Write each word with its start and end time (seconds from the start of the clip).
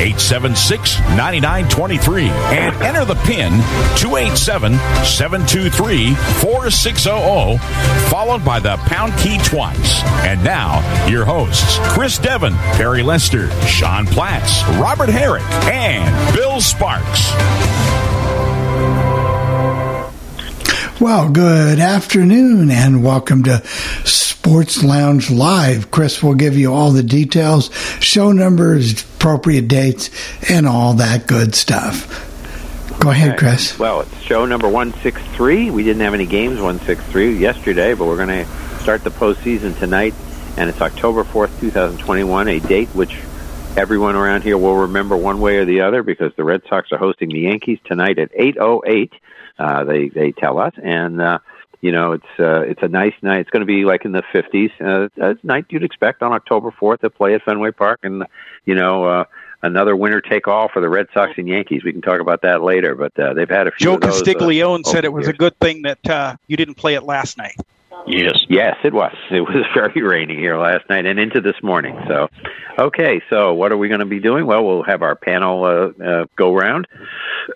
876 0.00 0.98
9923 1.16 2.28
and 2.28 2.74
enter 2.82 3.04
the 3.04 3.14
PIN 3.26 3.52
287 3.96 4.74
723 5.04 6.14
4600, 6.14 7.58
followed 8.08 8.44
by 8.44 8.60
the 8.60 8.76
pound 8.86 9.12
key 9.18 9.38
twice. 9.38 10.02
And 10.24 10.42
now, 10.42 10.80
your 11.08 11.24
hosts 11.24 11.78
Chris 11.82 12.18
Devon, 12.18 12.54
Perry 12.76 13.02
Lester, 13.02 13.50
Sean 13.66 14.06
Platts, 14.06 14.62
Robert 14.78 15.08
Herrick, 15.08 15.42
and 15.64 16.34
Bill 16.34 16.60
Sparks. 16.60 17.30
Well, 21.00 21.30
good 21.30 21.78
afternoon 21.78 22.70
and 22.70 23.02
welcome 23.02 23.42
to 23.44 23.66
Sports 24.04 24.84
Lounge 24.84 25.30
Live. 25.30 25.90
Chris 25.90 26.22
will 26.22 26.34
give 26.34 26.58
you 26.58 26.74
all 26.74 26.90
the 26.90 27.02
details, 27.02 27.74
show 28.00 28.32
numbers, 28.32 29.02
appropriate 29.02 29.66
dates, 29.66 30.10
and 30.50 30.68
all 30.68 30.92
that 30.94 31.26
good 31.26 31.54
stuff. 31.54 32.26
Go 33.00 33.08
ahead, 33.08 33.38
Chris. 33.38 33.78
Well, 33.78 34.02
it's 34.02 34.14
show 34.20 34.44
number 34.44 34.68
163. 34.68 35.70
We 35.70 35.84
didn't 35.84 36.02
have 36.02 36.12
any 36.12 36.26
games 36.26 36.60
163 36.60 37.38
yesterday, 37.38 37.94
but 37.94 38.04
we're 38.04 38.22
going 38.22 38.44
to 38.44 38.80
start 38.82 39.02
the 39.02 39.10
postseason 39.10 39.78
tonight, 39.78 40.12
and 40.58 40.68
it's 40.68 40.82
October 40.82 41.24
4th, 41.24 41.58
2021, 41.60 42.46
a 42.46 42.60
date 42.60 42.88
which 42.88 43.16
everyone 43.76 44.16
around 44.16 44.42
here 44.42 44.58
will 44.58 44.76
remember 44.76 45.16
one 45.16 45.40
way 45.40 45.58
or 45.58 45.64
the 45.64 45.80
other 45.80 46.02
because 46.02 46.32
the 46.36 46.44
Red 46.44 46.62
Sox 46.68 46.90
are 46.92 46.98
hosting 46.98 47.28
the 47.28 47.40
Yankees 47.40 47.78
tonight 47.84 48.18
at 48.18 48.32
8:08. 48.32 49.10
Uh, 49.58 49.84
they 49.84 50.08
they 50.08 50.32
tell 50.32 50.58
us, 50.58 50.74
and 50.82 51.20
uh, 51.20 51.38
you 51.80 51.92
know 51.92 52.12
it's 52.12 52.38
uh, 52.38 52.60
it's 52.62 52.82
a 52.82 52.88
nice 52.88 53.14
night. 53.22 53.40
It's 53.40 53.50
going 53.50 53.60
to 53.60 53.66
be 53.66 53.84
like 53.84 54.04
in 54.04 54.12
the 54.12 54.22
50s. 54.32 54.70
Uh, 54.80 55.08
it's 55.22 55.42
a 55.42 55.46
night 55.46 55.66
you'd 55.70 55.84
expect 55.84 56.22
on 56.22 56.32
October 56.32 56.70
4th 56.70 57.00
to 57.00 57.10
play 57.10 57.34
at 57.34 57.42
Fenway 57.42 57.72
Park, 57.72 58.00
and 58.02 58.24
you 58.64 58.74
know. 58.74 59.04
Uh, 59.04 59.24
Another 59.62 59.94
winner 59.94 60.22
take 60.22 60.48
all 60.48 60.70
for 60.70 60.80
the 60.80 60.88
Red 60.88 61.08
Sox 61.12 61.32
and 61.36 61.46
Yankees. 61.46 61.84
We 61.84 61.92
can 61.92 62.00
talk 62.00 62.20
about 62.20 62.40
that 62.42 62.62
later, 62.62 62.94
but 62.94 63.18
uh, 63.18 63.34
they've 63.34 63.46
had 63.46 63.66
a 63.66 63.70
few. 63.72 63.84
Joe 63.84 63.94
of 63.96 64.00
those, 64.00 64.22
uh, 64.22 64.24
Castiglione 64.24 64.84
said 64.84 65.04
it 65.04 65.12
was 65.12 65.26
the 65.26 65.32
a 65.32 65.36
good 65.36 65.54
thing 65.58 65.82
that 65.82 66.08
uh, 66.08 66.36
you 66.46 66.56
didn't 66.56 66.76
play 66.76 66.94
it 66.94 67.02
last 67.02 67.36
night. 67.36 67.56
Yes. 68.06 68.44
Yes, 68.48 68.76
it 68.84 68.92
was. 68.92 69.14
It 69.30 69.40
was 69.40 69.64
very 69.74 70.02
rainy 70.02 70.36
here 70.36 70.56
last 70.58 70.88
night 70.88 71.06
and 71.06 71.18
into 71.18 71.40
this 71.40 71.56
morning. 71.62 71.98
So, 72.08 72.28
okay. 72.78 73.20
So, 73.30 73.54
what 73.54 73.72
are 73.72 73.76
we 73.76 73.88
going 73.88 74.00
to 74.00 74.06
be 74.06 74.20
doing? 74.20 74.46
Well, 74.46 74.64
we'll 74.64 74.82
have 74.82 75.02
our 75.02 75.14
panel 75.14 75.64
uh, 75.64 76.04
uh, 76.04 76.24
go 76.36 76.54
round. 76.54 76.88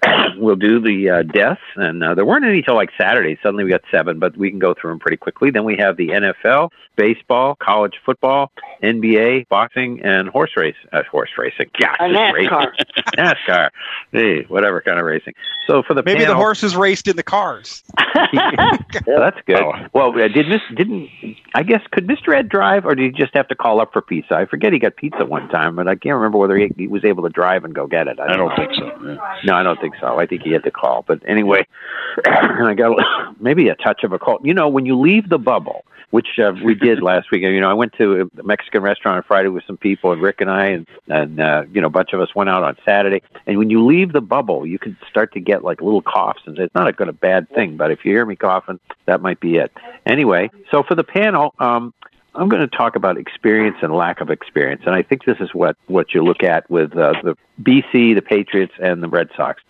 we'll 0.36 0.56
do 0.56 0.80
the 0.80 1.10
uh, 1.10 1.22
deaths, 1.22 1.60
and 1.76 2.02
uh, 2.02 2.14
there 2.14 2.24
weren't 2.24 2.44
any 2.44 2.62
till 2.62 2.74
like 2.74 2.90
Saturday. 2.98 3.38
Suddenly, 3.42 3.64
we 3.64 3.70
got 3.70 3.82
seven, 3.90 4.18
but 4.18 4.36
we 4.36 4.50
can 4.50 4.58
go 4.58 4.74
through 4.74 4.90
them 4.92 4.98
pretty 4.98 5.16
quickly. 5.16 5.50
Then 5.50 5.64
we 5.64 5.76
have 5.78 5.96
the 5.96 6.08
NFL, 6.08 6.70
baseball, 6.96 7.56
college 7.56 7.94
football, 8.04 8.52
NBA, 8.82 9.48
boxing, 9.48 10.02
and 10.02 10.28
horse 10.28 10.52
race. 10.56 10.76
Uh, 10.92 11.02
horse 11.10 11.30
racing. 11.38 11.70
Gosh, 11.78 11.96
A 12.00 12.08
just 12.08 12.18
NASCAR. 12.18 12.66
racing. 12.66 12.94
NASCAR. 13.16 13.70
Hey, 14.12 14.42
whatever 14.48 14.80
kind 14.80 14.98
of 14.98 15.06
racing. 15.06 15.34
So 15.66 15.82
for 15.82 15.94
the 15.94 16.02
Maybe 16.04 16.24
the 16.24 16.34
horses 16.34 16.76
raced 16.76 17.08
in 17.08 17.16
the 17.16 17.22
cars. 17.22 17.82
yeah, 18.32 18.76
that's 19.06 19.38
good. 19.46 19.62
Well, 19.92 20.20
uh, 20.20 20.28
did 20.34 20.48
Miss 20.48 20.60
didn't 20.76 21.08
I 21.54 21.62
guess 21.62 21.80
could 21.92 22.06
Mr. 22.06 22.36
Ed 22.36 22.48
drive, 22.48 22.84
or 22.84 22.94
did 22.94 23.14
he 23.14 23.18
just 23.18 23.34
have 23.34 23.48
to 23.48 23.54
call 23.54 23.80
up 23.80 23.92
for 23.92 24.02
pizza? 24.02 24.34
I 24.34 24.44
forget 24.46 24.72
he 24.72 24.78
got 24.78 24.96
pizza 24.96 25.24
one 25.24 25.48
time, 25.48 25.76
but 25.76 25.88
I 25.88 25.94
can't 25.94 26.16
remember 26.16 26.38
whether 26.38 26.56
he, 26.56 26.70
he 26.76 26.86
was 26.86 27.04
able 27.04 27.22
to 27.22 27.28
drive 27.28 27.64
and 27.64 27.74
go 27.74 27.86
get 27.86 28.08
it. 28.08 28.18
I 28.18 28.36
don't, 28.36 28.54
think 28.56 28.72
so. 28.74 29.18
No, 29.44 29.54
I 29.54 29.62
don't 29.62 29.80
think 29.80 29.94
so. 30.00 30.18
I 30.18 30.26
think 30.26 30.42
he 30.42 30.52
had 30.52 30.64
to 30.64 30.70
call. 30.70 31.04
But 31.06 31.22
anyway, 31.26 31.66
I 32.26 32.74
got 32.76 32.98
a- 32.98 33.34
maybe 33.40 33.68
a 33.68 33.76
touch 33.76 34.04
of 34.04 34.12
a 34.12 34.18
cold. 34.18 34.40
You 34.44 34.54
know, 34.54 34.68
when 34.68 34.84
you 34.84 34.98
leave 34.98 35.28
the 35.28 35.38
bubble, 35.38 35.84
which 36.14 36.38
uh, 36.38 36.52
we 36.64 36.76
did 36.76 37.02
last 37.10 37.32
week. 37.32 37.42
You 37.42 37.60
know, 37.60 37.68
I 37.68 37.74
went 37.74 37.92
to 37.94 38.30
a 38.36 38.46
Mexican 38.46 38.82
restaurant 38.82 39.16
on 39.16 39.22
Friday 39.24 39.48
with 39.48 39.64
some 39.66 39.76
people, 39.76 40.12
and 40.12 40.22
Rick 40.22 40.40
and 40.40 40.48
I, 40.48 40.66
and 40.66 40.86
and 41.08 41.40
uh, 41.40 41.64
you 41.72 41.80
know, 41.80 41.88
a 41.88 41.90
bunch 41.90 42.12
of 42.12 42.20
us 42.20 42.32
went 42.36 42.48
out 42.48 42.62
on 42.62 42.76
Saturday. 42.84 43.20
And 43.48 43.58
when 43.58 43.68
you 43.68 43.84
leave 43.84 44.12
the 44.12 44.20
bubble, 44.20 44.64
you 44.64 44.78
can 44.78 44.96
start 45.10 45.32
to 45.32 45.40
get 45.40 45.64
like 45.64 45.80
little 45.80 46.02
coughs, 46.02 46.42
and 46.46 46.56
it's 46.56 46.72
not 46.72 46.86
a 46.86 46.92
good 46.92 47.08
a 47.08 47.12
bad 47.12 47.50
thing. 47.50 47.76
But 47.76 47.90
if 47.90 48.04
you 48.04 48.12
hear 48.12 48.24
me 48.24 48.36
coughing, 48.36 48.78
that 49.06 49.22
might 49.22 49.40
be 49.40 49.56
it. 49.56 49.72
Anyway, 50.06 50.50
so 50.70 50.84
for 50.84 50.94
the 50.94 51.02
panel, 51.02 51.52
um, 51.58 51.92
I'm 52.36 52.48
going 52.48 52.62
to 52.62 52.68
talk 52.68 52.94
about 52.94 53.18
experience 53.18 53.78
and 53.82 53.92
lack 53.92 54.20
of 54.20 54.30
experience, 54.30 54.82
and 54.86 54.94
I 54.94 55.02
think 55.02 55.24
this 55.24 55.38
is 55.40 55.52
what 55.52 55.76
what 55.88 56.14
you 56.14 56.22
look 56.22 56.44
at 56.44 56.70
with 56.70 56.96
uh, 56.96 57.14
the 57.24 57.36
BC, 57.60 58.14
the 58.14 58.22
Patriots, 58.22 58.74
and 58.80 59.02
the 59.02 59.08
Red 59.08 59.30
Sox. 59.36 59.60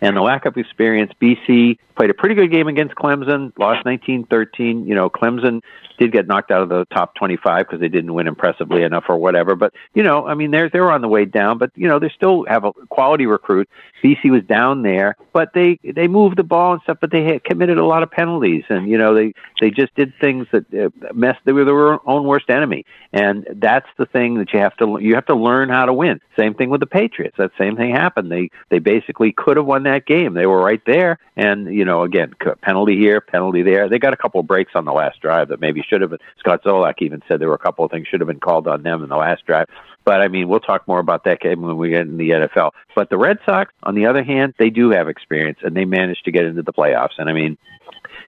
And 0.00 0.16
the 0.16 0.20
lack 0.20 0.44
of 0.44 0.56
experience, 0.56 1.12
BC 1.20 1.78
played 1.96 2.10
a 2.10 2.14
pretty 2.14 2.36
good 2.36 2.52
game 2.52 2.68
against 2.68 2.94
Clemson, 2.94 3.52
lost 3.58 3.84
19-13. 3.84 4.86
You 4.86 4.94
know, 4.94 5.10
Clemson 5.10 5.60
did 5.98 6.12
get 6.12 6.26
knocked 6.26 6.50
out 6.50 6.62
of 6.62 6.68
the 6.68 6.86
top 6.92 7.14
25 7.16 7.66
because 7.66 7.80
they 7.80 7.88
didn't 7.88 8.14
win 8.14 8.28
impressively 8.28 8.82
enough 8.82 9.04
or 9.08 9.18
whatever. 9.18 9.56
But 9.56 9.74
you 9.94 10.02
know, 10.02 10.26
I 10.26 10.34
mean, 10.34 10.50
they're 10.50 10.70
they're 10.70 10.90
on 10.90 11.02
the 11.02 11.08
way 11.08 11.24
down. 11.24 11.58
But 11.58 11.72
you 11.74 11.88
know, 11.88 11.98
they 11.98 12.10
still 12.14 12.44
have 12.48 12.64
a 12.64 12.72
quality 12.88 13.26
recruit. 13.26 13.68
BC 14.02 14.30
was 14.30 14.44
down 14.44 14.82
there, 14.82 15.16
but 15.32 15.52
they 15.54 15.78
they 15.82 16.06
moved 16.06 16.38
the 16.38 16.44
ball 16.44 16.74
and 16.74 16.82
stuff. 16.82 16.98
But 17.00 17.10
they 17.10 17.24
had 17.24 17.44
committed 17.44 17.78
a 17.78 17.84
lot 17.84 18.02
of 18.02 18.10
penalties, 18.10 18.64
and 18.68 18.88
you 18.88 18.96
know, 18.96 19.14
they 19.14 19.34
they 19.60 19.70
just 19.70 19.94
did 19.96 20.12
things 20.20 20.46
that 20.52 20.72
uh, 20.72 20.90
messed. 21.12 21.40
They 21.44 21.52
were 21.52 21.64
their 21.64 22.08
own 22.08 22.24
worst 22.24 22.48
enemy, 22.48 22.84
and 23.12 23.46
that's 23.56 23.88
the 23.98 24.06
thing 24.06 24.38
that 24.38 24.52
you 24.52 24.60
have 24.60 24.76
to 24.76 24.98
you 25.00 25.16
have 25.16 25.26
to 25.26 25.34
learn 25.34 25.68
how 25.68 25.86
to 25.86 25.92
win. 25.92 26.20
Same 26.38 26.54
thing 26.54 26.70
with 26.70 26.80
the 26.80 26.86
Patriots. 26.86 27.36
That 27.38 27.50
same 27.58 27.76
thing 27.76 27.90
happened. 27.90 28.30
They 28.30 28.50
they 28.68 28.78
basically 28.78 29.32
could 29.32 29.56
have 29.56 29.66
won 29.66 29.82
that 29.88 30.06
game. 30.06 30.34
They 30.34 30.46
were 30.46 30.62
right 30.62 30.82
there, 30.86 31.18
and 31.36 31.74
you 31.74 31.84
know, 31.84 32.02
again, 32.02 32.34
penalty 32.62 32.96
here, 32.96 33.20
penalty 33.20 33.62
there. 33.62 33.88
They 33.88 33.98
got 33.98 34.12
a 34.12 34.16
couple 34.16 34.40
of 34.40 34.46
breaks 34.46 34.72
on 34.74 34.84
the 34.84 34.92
last 34.92 35.20
drive 35.20 35.48
that 35.48 35.60
maybe 35.60 35.82
should 35.82 36.00
have 36.00 36.10
been. 36.10 36.20
Scott 36.38 36.62
Zolak 36.62 36.94
even 37.00 37.22
said 37.26 37.40
there 37.40 37.48
were 37.48 37.54
a 37.54 37.58
couple 37.58 37.84
of 37.84 37.90
things 37.90 38.06
should 38.06 38.20
have 38.20 38.28
been 38.28 38.40
called 38.40 38.68
on 38.68 38.82
them 38.82 39.02
in 39.02 39.08
the 39.08 39.16
last 39.16 39.44
drive. 39.46 39.68
But 40.08 40.22
I 40.22 40.28
mean, 40.28 40.48
we'll 40.48 40.60
talk 40.60 40.88
more 40.88 41.00
about 41.00 41.24
that 41.24 41.38
game 41.38 41.60
when 41.60 41.76
we 41.76 41.90
get 41.90 42.06
in 42.06 42.16
the 42.16 42.30
NFL. 42.30 42.70
But 42.94 43.10
the 43.10 43.18
Red 43.18 43.40
Sox, 43.44 43.74
on 43.82 43.94
the 43.94 44.06
other 44.06 44.24
hand, 44.24 44.54
they 44.58 44.70
do 44.70 44.88
have 44.88 45.06
experience 45.06 45.58
and 45.60 45.76
they 45.76 45.84
managed 45.84 46.24
to 46.24 46.32
get 46.32 46.46
into 46.46 46.62
the 46.62 46.72
playoffs. 46.72 47.18
And 47.18 47.28
I 47.28 47.34
mean, 47.34 47.58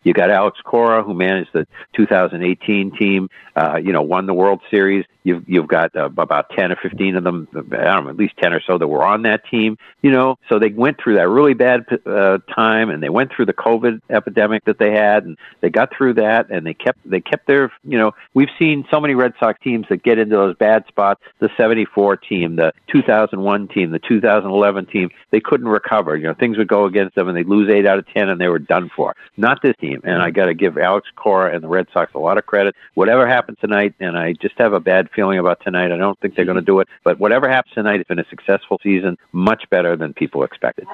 you 0.02 0.12
got 0.12 0.30
Alex 0.30 0.58
Cora, 0.64 1.02
who 1.02 1.14
managed 1.14 1.50
the 1.52 1.66
2018 1.94 2.96
team. 2.96 3.28
Uh, 3.56 3.76
you 3.76 3.92
know, 3.92 4.00
won 4.00 4.26
the 4.26 4.32
World 4.32 4.60
Series. 4.70 5.04
You've 5.24 5.46
you've 5.46 5.68
got 5.68 5.94
uh, 5.94 6.06
about 6.06 6.48
10 6.56 6.72
or 6.72 6.76
15 6.76 7.16
of 7.16 7.24
them. 7.24 7.48
I 7.54 7.60
don't 7.60 8.04
know, 8.04 8.10
at 8.10 8.16
least 8.16 8.34
10 8.40 8.54
or 8.54 8.62
so 8.62 8.78
that 8.78 8.86
were 8.86 9.04
on 9.04 9.22
that 9.22 9.42
team. 9.50 9.76
You 10.00 10.10
know, 10.10 10.38
so 10.48 10.58
they 10.58 10.70
went 10.70 10.98
through 10.98 11.16
that 11.16 11.28
really 11.28 11.52
bad 11.52 11.84
uh, 12.06 12.38
time, 12.54 12.88
and 12.88 13.02
they 13.02 13.10
went 13.10 13.32
through 13.34 13.46
the 13.46 13.52
COVID 13.52 14.00
epidemic 14.08 14.64
that 14.64 14.78
they 14.78 14.92
had, 14.92 15.24
and 15.24 15.36
they 15.60 15.68
got 15.68 15.94
through 15.94 16.14
that, 16.14 16.50
and 16.50 16.64
they 16.64 16.72
kept 16.72 16.98
they 17.04 17.20
kept 17.20 17.46
their. 17.46 17.70
You 17.84 17.98
know, 17.98 18.12
we've 18.32 18.48
seen 18.58 18.86
so 18.90 19.00
many 19.00 19.14
Red 19.14 19.34
Sox 19.38 19.60
teams 19.62 19.86
that 19.90 20.02
get 20.02 20.18
into 20.18 20.36
those 20.36 20.56
bad 20.56 20.86
spots. 20.88 21.20
The 21.40 21.50
74 21.74 22.16
team, 22.16 22.56
the 22.56 22.72
2001 22.92 23.68
team, 23.68 23.90
the 23.92 24.00
2011 24.00 24.86
team, 24.86 25.08
they 25.30 25.38
couldn't 25.40 25.68
recover. 25.68 26.16
You 26.16 26.24
know, 26.24 26.34
things 26.34 26.58
would 26.58 26.66
go 26.66 26.84
against 26.86 27.14
them, 27.14 27.28
and 27.28 27.36
they'd 27.36 27.46
lose 27.46 27.70
eight 27.72 27.86
out 27.86 27.98
of 27.98 28.06
10, 28.08 28.28
and 28.28 28.40
they 28.40 28.48
were 28.48 28.58
done 28.58 28.90
for. 28.96 29.14
Not 29.36 29.62
this 29.62 29.76
team, 29.80 30.00
and 30.02 30.20
I 30.20 30.30
got 30.30 30.46
to 30.46 30.54
give 30.54 30.76
Alex 30.76 31.08
Cora 31.14 31.54
and 31.54 31.62
the 31.62 31.68
Red 31.68 31.86
Sox 31.92 32.12
a 32.14 32.18
lot 32.18 32.38
of 32.38 32.46
credit. 32.46 32.74
Whatever 32.94 33.26
happened 33.26 33.58
tonight, 33.60 33.94
and 34.00 34.18
I 34.18 34.32
just 34.32 34.58
have 34.58 34.72
a 34.72 34.80
bad 34.80 35.08
feeling 35.14 35.38
about 35.38 35.60
tonight. 35.62 35.92
I 35.92 35.96
don't 35.96 36.18
think 36.18 36.34
they're 36.34 36.44
going 36.44 36.56
to 36.56 36.60
do 36.62 36.80
it, 36.80 36.88
but 37.04 37.20
whatever 37.20 37.48
happens 37.48 37.72
tonight, 37.74 38.00
it's 38.00 38.08
been 38.08 38.18
a 38.18 38.26
successful 38.28 38.80
season, 38.82 39.16
much 39.32 39.62
better 39.70 39.96
than 39.96 40.12
people 40.12 40.42
expected. 40.42 40.86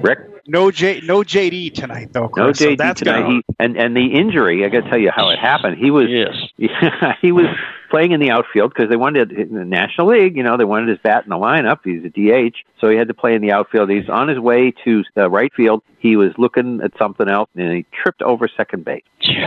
Rick, 0.00 0.18
No 0.46 0.70
J, 0.70 1.00
no 1.04 1.18
JD 1.22 1.74
tonight 1.74 2.08
though. 2.12 2.22
no 2.22 2.28
Chris, 2.28 2.58
so 2.58 2.70
JD 2.70 2.78
that's 2.78 3.00
tonight. 3.00 3.20
gonna- 3.22 3.34
He, 3.34 3.42
and 3.60 3.76
and 3.76 3.94
the 3.94 4.06
injury, 4.14 4.64
I 4.64 4.68
got 4.70 4.84
to 4.84 4.88
tell 4.90 4.98
you 4.98 5.10
how 5.14 5.28
it 5.28 5.38
happened. 5.38 5.76
He 5.76 5.90
was 5.90 6.06
Yes. 6.08 6.34
he 7.20 7.32
was 7.32 7.46
playing 7.92 8.12
in 8.12 8.20
the 8.20 8.30
outfield 8.30 8.72
because 8.74 8.88
they 8.88 8.96
wanted 8.96 9.32
in 9.32 9.54
the 9.54 9.66
National 9.66 10.06
League. 10.08 10.34
You 10.34 10.42
know, 10.42 10.56
they 10.56 10.64
wanted 10.64 10.88
his 10.88 10.98
bat 10.98 11.24
in 11.24 11.30
the 11.30 11.36
lineup. 11.36 11.80
He's 11.84 12.02
a 12.02 12.08
DH, 12.08 12.56
so 12.80 12.88
he 12.88 12.96
had 12.96 13.06
to 13.08 13.14
play 13.14 13.34
in 13.34 13.42
the 13.42 13.52
outfield. 13.52 13.90
He's 13.90 14.08
on 14.08 14.28
his 14.28 14.38
way 14.38 14.72
to 14.84 15.04
the 15.14 15.28
right 15.28 15.52
field. 15.52 15.82
he 15.98 16.16
was 16.16 16.32
looking 16.38 16.80
at 16.82 16.96
something 16.96 17.28
else 17.28 17.50
and 17.54 17.70
he 17.70 17.86
tripped 17.92 18.22
over 18.22 18.48
second 18.48 18.86
base. 18.86 19.02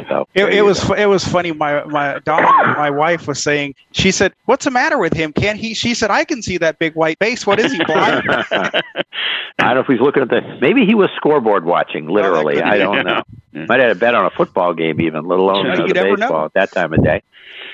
So, 0.08 0.28
it, 0.36 0.46
it 0.54 0.62
was 0.62 0.88
it 0.92 1.08
was 1.08 1.28
funny. 1.28 1.52
My 1.52 1.84
my 1.86 2.20
my 2.26 2.92
wife 2.92 3.28
was 3.28 3.42
saying. 3.42 3.74
She 3.92 4.12
said, 4.12 4.32
"What's 4.46 4.66
the 4.66 4.72
matter 4.72 5.00
with 5.00 5.14
him? 5.14 5.34
Can't 5.34 5.60
he?" 5.60 5.74
She 5.74 5.96
said, 5.96 6.12
"I 6.12 6.24
can 6.24 6.44
see 6.44 6.58
that 6.60 6.78
big 6.78 6.94
white 6.94 7.18
base. 7.18 7.48
What 7.48 7.60
is 7.60 7.74
he 7.74 7.84
blind?" 7.84 8.24
I 9.58 9.74
don't 9.74 9.76
know 9.76 9.80
if 9.82 9.88
he's 9.88 10.00
looking 10.00 10.22
at 10.22 10.30
the. 10.30 10.42
Maybe 10.62 10.86
he 10.86 10.94
was 10.94 11.10
scoreboard 11.16 11.66
watching. 11.66 12.08
Literally, 12.08 12.62
I 12.62 12.78
don't 12.78 13.06
know. 13.06 13.24
Might 13.54 13.80
have 13.80 13.88
had 13.88 13.92
a 13.92 14.00
bet 14.00 14.16
on 14.16 14.26
a 14.26 14.30
football 14.30 14.74
game, 14.74 15.02
even, 15.02 15.26
let 15.26 15.40
alone 15.40 15.66
you 15.66 15.88
the 15.88 15.94
baseball 15.94 16.30
know. 16.30 16.46
at 16.46 16.54
that 16.54 16.72
time 16.72 16.94
of 16.94 17.04
day. 17.04 17.24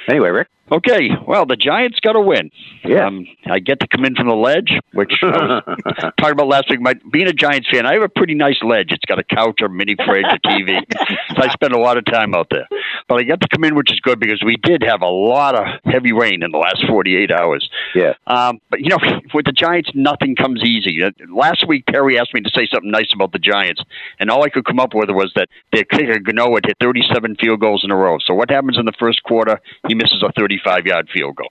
Anyway, 0.07 0.29
Rick. 0.29 0.47
Okay, 0.72 1.10
well, 1.28 1.46
the 1.46 1.58
Giants 1.58 2.00
got 2.00 2.13
to 2.13 2.22
win. 2.22 2.50
Yeah. 2.86 3.08
Um, 3.08 3.28
I 3.46 3.60
get 3.60 3.81
to 3.81 3.88
come 3.88 4.06
in 4.06 4.16
from 4.16 4.28
the 4.28 4.36
ledge, 4.36 4.72
which 4.94 5.12
I 5.22 5.62
was 5.68 6.13
talking 6.18 6.31
about 6.31 6.48
last 6.48 6.69
week. 6.69 6.80
My, 6.80 6.94
being 7.12 7.28
a 7.28 7.34
Giants 7.34 7.68
fan, 7.69 7.86
I 7.86 7.94
have 7.94 8.04
a 8.04 8.10
pretty 8.10 8.36
nice 8.36 8.58
ledge. 8.63 8.92
It's 8.92 9.04
got 9.06 9.19
a 9.19 9.24
couch, 9.24 9.60
a 9.62 9.68
mini 9.68 9.96
fridge, 10.06 10.25
a 10.30 10.40
TV. 10.48 10.80
so 11.36 11.36
I 11.44 11.50
spend 11.50 11.74
a 11.74 11.78
lot 11.78 11.98
of 11.98 12.06
time 12.06 12.34
out 12.34 12.48
there. 12.52 12.68
But 13.10 13.19
I 13.19 13.24
get 13.24 13.42
to 13.42 13.48
come 13.50 13.66
in, 13.66 13.75
which 13.75 13.92
is 13.92 14.00
good 14.00 14.19
because 14.19 14.42
we 14.46 14.56
did 14.56 14.81
have 14.84 15.02
a 15.02 15.08
lot 15.08 15.56
of 15.56 15.66
heavy 15.84 16.13
rain 16.13 16.42
in 16.42 16.52
the 16.52 16.58
last 16.58 16.86
48 16.88 17.31
hours. 17.31 17.69
Yeah. 17.94 18.13
Um, 18.28 18.62
but, 18.69 18.80
you 18.80 18.90
know, 18.90 19.00
with 19.34 19.46
the 19.46 19.52
Giants, 19.52 19.92
nothing 19.94 20.36
comes 20.38 20.63
easy. 20.63 21.04
Uh, 21.04 21.12
Last 21.30 21.68
week, 21.68 21.86
Perry 21.88 22.18
asked 22.18 22.34
me 22.34 22.42
to 22.42 22.50
say 22.50 22.68
something 22.72 22.92
nice 22.92 23.12
about 23.13 23.34
the 23.34 23.40
Giants, 23.40 23.81
and 24.19 24.30
all 24.30 24.44
I 24.44 24.50
could 24.50 24.63
come 24.63 24.80
up 24.80 24.94
with 24.94 25.10
was 25.10 25.34
that 25.36 25.50
their 25.74 25.84
kicker, 25.84 26.19
Gano, 26.19 26.54
had 26.56 26.66
hit 26.66 26.78
37 26.80 27.36
field 27.42 27.60
goals 27.60 27.84
in 27.84 27.92
a 27.92 27.96
row. 27.96 28.18
So 28.25 28.34
what 28.34 28.50
happens 28.50 28.78
in 28.78 28.86
the 28.86 28.94
first 28.98 29.24
quarter? 29.24 29.60
He 29.88 29.96
misses 29.96 30.24
a 30.24 30.31
35 30.63 30.86
yard 30.86 31.10
field 31.13 31.36
goal. 31.36 31.50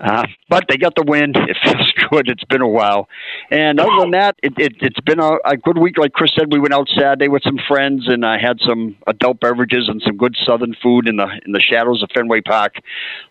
Uh, 0.00 0.26
but 0.48 0.64
they 0.68 0.76
got 0.76 0.94
the 0.94 1.04
win. 1.06 1.32
It 1.48 1.56
feels 1.62 1.92
good. 2.10 2.28
It's 2.28 2.44
been 2.44 2.60
a 2.60 2.68
while. 2.68 3.08
And 3.50 3.78
other 3.78 4.00
than 4.00 4.10
that, 4.12 4.36
it, 4.42 4.52
it, 4.58 4.74
it's 4.80 4.98
been 5.00 5.20
a, 5.20 5.36
a 5.44 5.56
good 5.56 5.78
week. 5.78 5.96
Like 5.96 6.12
Chris 6.12 6.32
said, 6.36 6.52
we 6.52 6.58
went 6.58 6.74
out 6.74 6.88
Saturday 6.88 7.28
with 7.28 7.42
some 7.44 7.58
friends, 7.68 8.08
and 8.08 8.24
I 8.26 8.36
had 8.38 8.58
some 8.60 8.96
adult 9.06 9.38
beverages 9.40 9.88
and 9.88 10.02
some 10.04 10.16
good 10.16 10.36
Southern 10.44 10.74
food 10.82 11.08
in 11.08 11.16
the 11.16 11.28
in 11.46 11.52
the 11.52 11.60
shadows 11.60 12.02
of 12.02 12.10
Fenway 12.14 12.40
Park. 12.40 12.74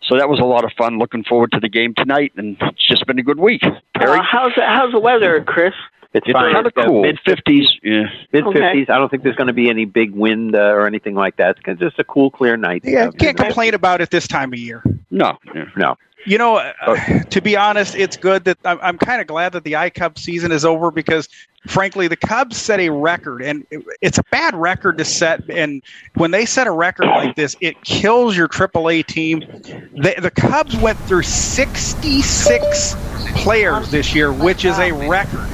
So 0.08 0.18
that 0.18 0.30
was 0.30 0.40
a 0.40 0.46
lot 0.46 0.64
of 0.64 0.72
fun. 0.78 0.98
Looking 0.98 1.24
forward 1.24 1.52
to 1.52 1.60
the 1.60 1.70
game 1.70 1.94
tonight, 1.96 2.32
and 2.38 2.58
it's 2.62 2.88
just 2.88 3.06
been 3.06 3.20
a 3.20 3.24
good 3.24 3.40
week. 3.40 3.62
Perry, 3.98 4.20
Uh, 4.20 4.24
how's 4.24 4.54
the, 4.56 4.62
how's 4.66 4.92
the 4.94 5.00
weather, 5.00 5.44
Chris? 5.46 5.74
It's, 6.16 6.26
it's 6.28 6.34
fine. 6.34 6.54
kind 6.54 6.66
of 6.66 6.74
cool. 6.74 7.02
Mid 7.02 7.20
fifties. 7.26 7.68
Yeah. 7.84 8.04
Mid 8.32 8.46
Okay. 8.46 8.60
fifties. 8.60 8.90
I 8.90 8.98
don't 8.98 9.10
think 9.10 9.24
there's 9.24 9.36
going 9.36 9.48
to 9.48 9.54
be 9.54 9.70
any 9.70 9.86
big 9.86 10.12
wind 10.12 10.56
uh, 10.56 10.60
or 10.60 10.88
anything 10.88 11.14
like 11.14 11.36
that. 11.38 11.58
It's 11.66 11.80
just 11.80 12.00
a 12.00 12.04
cool, 12.06 12.32
clear 12.32 12.56
night. 12.58 12.82
yeah, 12.86 13.12
can't 13.12 13.36
complain 13.38 13.74
about 13.74 14.00
it 14.02 14.10
this 14.12 14.28
time 14.28 14.54
of 14.54 14.60
year. 14.60 14.82
No. 15.12 15.38
Yeah. 15.54 15.66
No. 15.76 15.98
You 16.26 16.38
know, 16.40 16.56
uh, 16.56 16.96
to 17.30 17.42
be 17.42 17.56
honest, 17.58 17.96
it's 17.96 18.18
good 18.18 18.46
that 18.46 18.58
I'm, 18.66 18.80
I'm 18.82 18.98
kind 18.98 19.22
of 19.22 19.28
glad 19.28 19.52
that 19.54 19.64
the 19.66 19.74
iCub 19.74 20.18
season 20.18 20.52
is 20.52 20.64
over 20.66 20.90
because, 20.90 21.28
frankly, 21.68 22.08
the 22.08 22.16
Cubs 22.16 22.58
set 22.58 22.80
a 22.80 22.90
record, 22.90 23.42
and 23.44 23.68
it- 23.70 23.84
it's 24.02 24.18
a 24.18 24.24
bad 24.32 24.56
record 24.56 24.98
to 25.00 25.06
set. 25.06 25.48
And 25.50 25.84
when 26.16 26.32
they 26.32 26.46
set 26.46 26.66
a 26.66 26.72
record 26.72 27.08
like 27.08 27.36
this, 27.36 27.56
it 27.62 27.80
kills 27.84 28.36
your 28.38 28.48
AAA 28.48 29.06
team. 29.06 29.42
The, 29.42 30.16
the 30.20 30.32
Cubs 30.32 30.76
went 30.78 30.98
through 31.00 31.24
66 31.24 32.96
players 33.44 33.92
this 33.92 34.16
year, 34.16 34.32
which 34.34 34.64
is 34.66 34.80
a 34.80 34.92
record. 34.94 35.48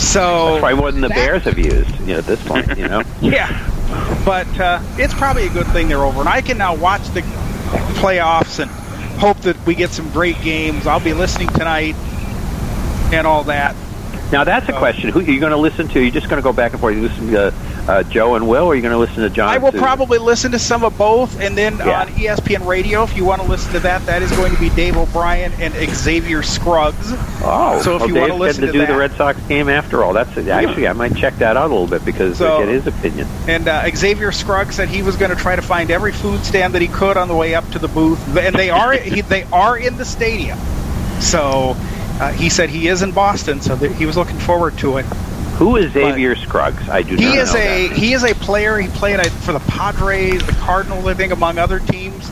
So 0.00 0.58
Probably 0.60 0.78
more 0.78 0.90
than 0.90 1.02
the 1.02 1.08
Bears 1.10 1.44
have 1.44 1.58
used. 1.58 2.00
You 2.00 2.06
know, 2.06 2.18
at 2.18 2.24
this 2.24 2.42
point, 2.46 2.76
you 2.76 2.88
know. 2.88 3.02
yeah, 3.20 4.22
but 4.24 4.48
uh, 4.58 4.80
it's 4.96 5.14
probably 5.14 5.46
a 5.46 5.50
good 5.50 5.66
thing 5.68 5.88
they're 5.88 6.04
over, 6.04 6.20
and 6.20 6.28
I 6.28 6.40
can 6.40 6.58
now 6.58 6.74
watch 6.74 7.06
the 7.10 7.20
playoffs 8.00 8.58
and 8.58 8.70
hope 9.20 9.38
that 9.40 9.64
we 9.66 9.74
get 9.74 9.90
some 9.90 10.10
great 10.10 10.40
games. 10.42 10.86
I'll 10.86 11.00
be 11.00 11.12
listening 11.12 11.48
tonight 11.48 11.94
and 13.12 13.26
all 13.26 13.44
that. 13.44 13.76
Now 14.32 14.44
that's 14.44 14.68
a 14.68 14.72
question. 14.72 15.10
Who 15.10 15.18
are 15.18 15.22
you 15.22 15.40
going 15.40 15.50
to 15.50 15.56
listen 15.56 15.88
to? 15.88 16.00
You're 16.00 16.12
just 16.12 16.28
going 16.28 16.38
to 16.40 16.42
go 16.44 16.52
back 16.52 16.70
and 16.72 16.80
forth. 16.80 16.94
You 16.94 17.02
listen 17.02 17.30
to 17.32 17.52
uh, 17.88 18.02
Joe 18.04 18.36
and 18.36 18.48
Will, 18.48 18.64
or 18.66 18.72
are 18.72 18.74
you 18.76 18.82
going 18.82 18.92
to 18.92 18.98
listen 18.98 19.22
to 19.24 19.30
John? 19.30 19.48
I 19.48 19.58
will 19.58 19.72
Suzyn? 19.72 19.78
probably 19.80 20.18
listen 20.18 20.52
to 20.52 20.58
some 20.60 20.84
of 20.84 20.96
both, 20.96 21.40
and 21.40 21.58
then 21.58 21.78
Yeah. 21.78 22.02
on 22.02 22.08
ESPN 22.08 22.64
Radio, 22.64 23.02
if 23.02 23.16
you 23.16 23.24
want 23.24 23.42
to 23.42 23.48
listen 23.48 23.72
to 23.72 23.80
that, 23.80 24.06
that 24.06 24.22
is 24.22 24.30
going 24.32 24.54
to 24.54 24.60
be 24.60 24.68
Dave 24.70 24.96
O'Brien 24.96 25.52
and 25.60 25.74
Xavier 25.92 26.42
Scruggs. 26.44 26.96
Oh, 27.42 27.80
So 27.82 27.96
if 27.96 28.00
well, 28.02 28.08
you 28.08 28.14
Dave's 28.14 28.30
wanna 28.30 28.40
listen 28.40 28.60
to, 28.66 28.66
to 28.68 28.72
do 28.72 28.86
the 28.86 28.96
Red 28.96 29.12
Sox 29.16 29.40
game 29.48 29.68
after 29.68 30.04
all, 30.04 30.12
that's 30.12 30.36
actually 30.38 30.86
I 30.86 30.92
might 30.92 31.16
check 31.16 31.36
that 31.38 31.56
out 31.56 31.66
a 31.70 31.74
little 31.74 31.88
bit 31.88 32.04
because 32.04 32.38
So- 32.38 32.58
I 32.58 32.66
get 32.66 32.68
his 32.68 32.86
opinion. 32.86 33.26
And 33.48 33.66
uh, 33.66 33.90
Xavier 33.96 34.30
Scruggs 34.30 34.76
said 34.76 34.88
he 34.88 35.02
was 35.02 35.16
going 35.16 35.30
to 35.30 35.36
try 35.36 35.56
to 35.56 35.62
find 35.62 35.90
every 35.90 36.12
food 36.12 36.44
stand 36.44 36.74
that 36.74 36.82
he 36.82 36.88
could 36.88 37.16
on 37.16 37.26
the 37.26 37.34
way 37.34 37.56
up 37.56 37.68
to 37.72 37.80
the 37.80 37.88
booth, 37.88 38.20
and 38.36 38.54
they 38.54 38.70
are 38.70 38.92
he, 38.92 39.22
they 39.22 39.42
are 39.52 39.76
in 39.76 39.96
the 39.96 40.04
stadium. 40.04 40.58
So 41.20 41.76
uh, 42.20 42.30
he 42.32 42.48
said 42.50 42.70
he 42.70 42.88
is 42.88 43.02
in 43.02 43.12
Boston, 43.12 43.60
so 43.60 43.76
he 43.76 44.06
was 44.06 44.16
looking 44.16 44.38
forward 44.38 44.76
to 44.78 44.98
it. 44.98 45.04
Who 45.56 45.76
is 45.76 45.92
Xavier 45.92 46.36
Scruggs? 46.36 46.88
I 46.88 47.02
do 47.02 47.16
He 47.16 47.24
not 47.24 47.36
is 47.38 47.52
know 47.54 47.60
a 47.60 47.88
that. 47.88 47.96
he 47.96 48.12
is 48.14 48.24
a 48.24 48.34
player. 48.34 48.78
He 48.78 48.88
played 48.88 49.20
uh, 49.20 49.24
for 49.24 49.52
the 49.52 49.60
Padres, 49.60 50.44
the 50.46 50.52
Cardinals, 50.52 51.06
I 51.06 51.14
think, 51.14 51.32
among 51.32 51.58
other 51.58 51.80
teams, 51.80 52.30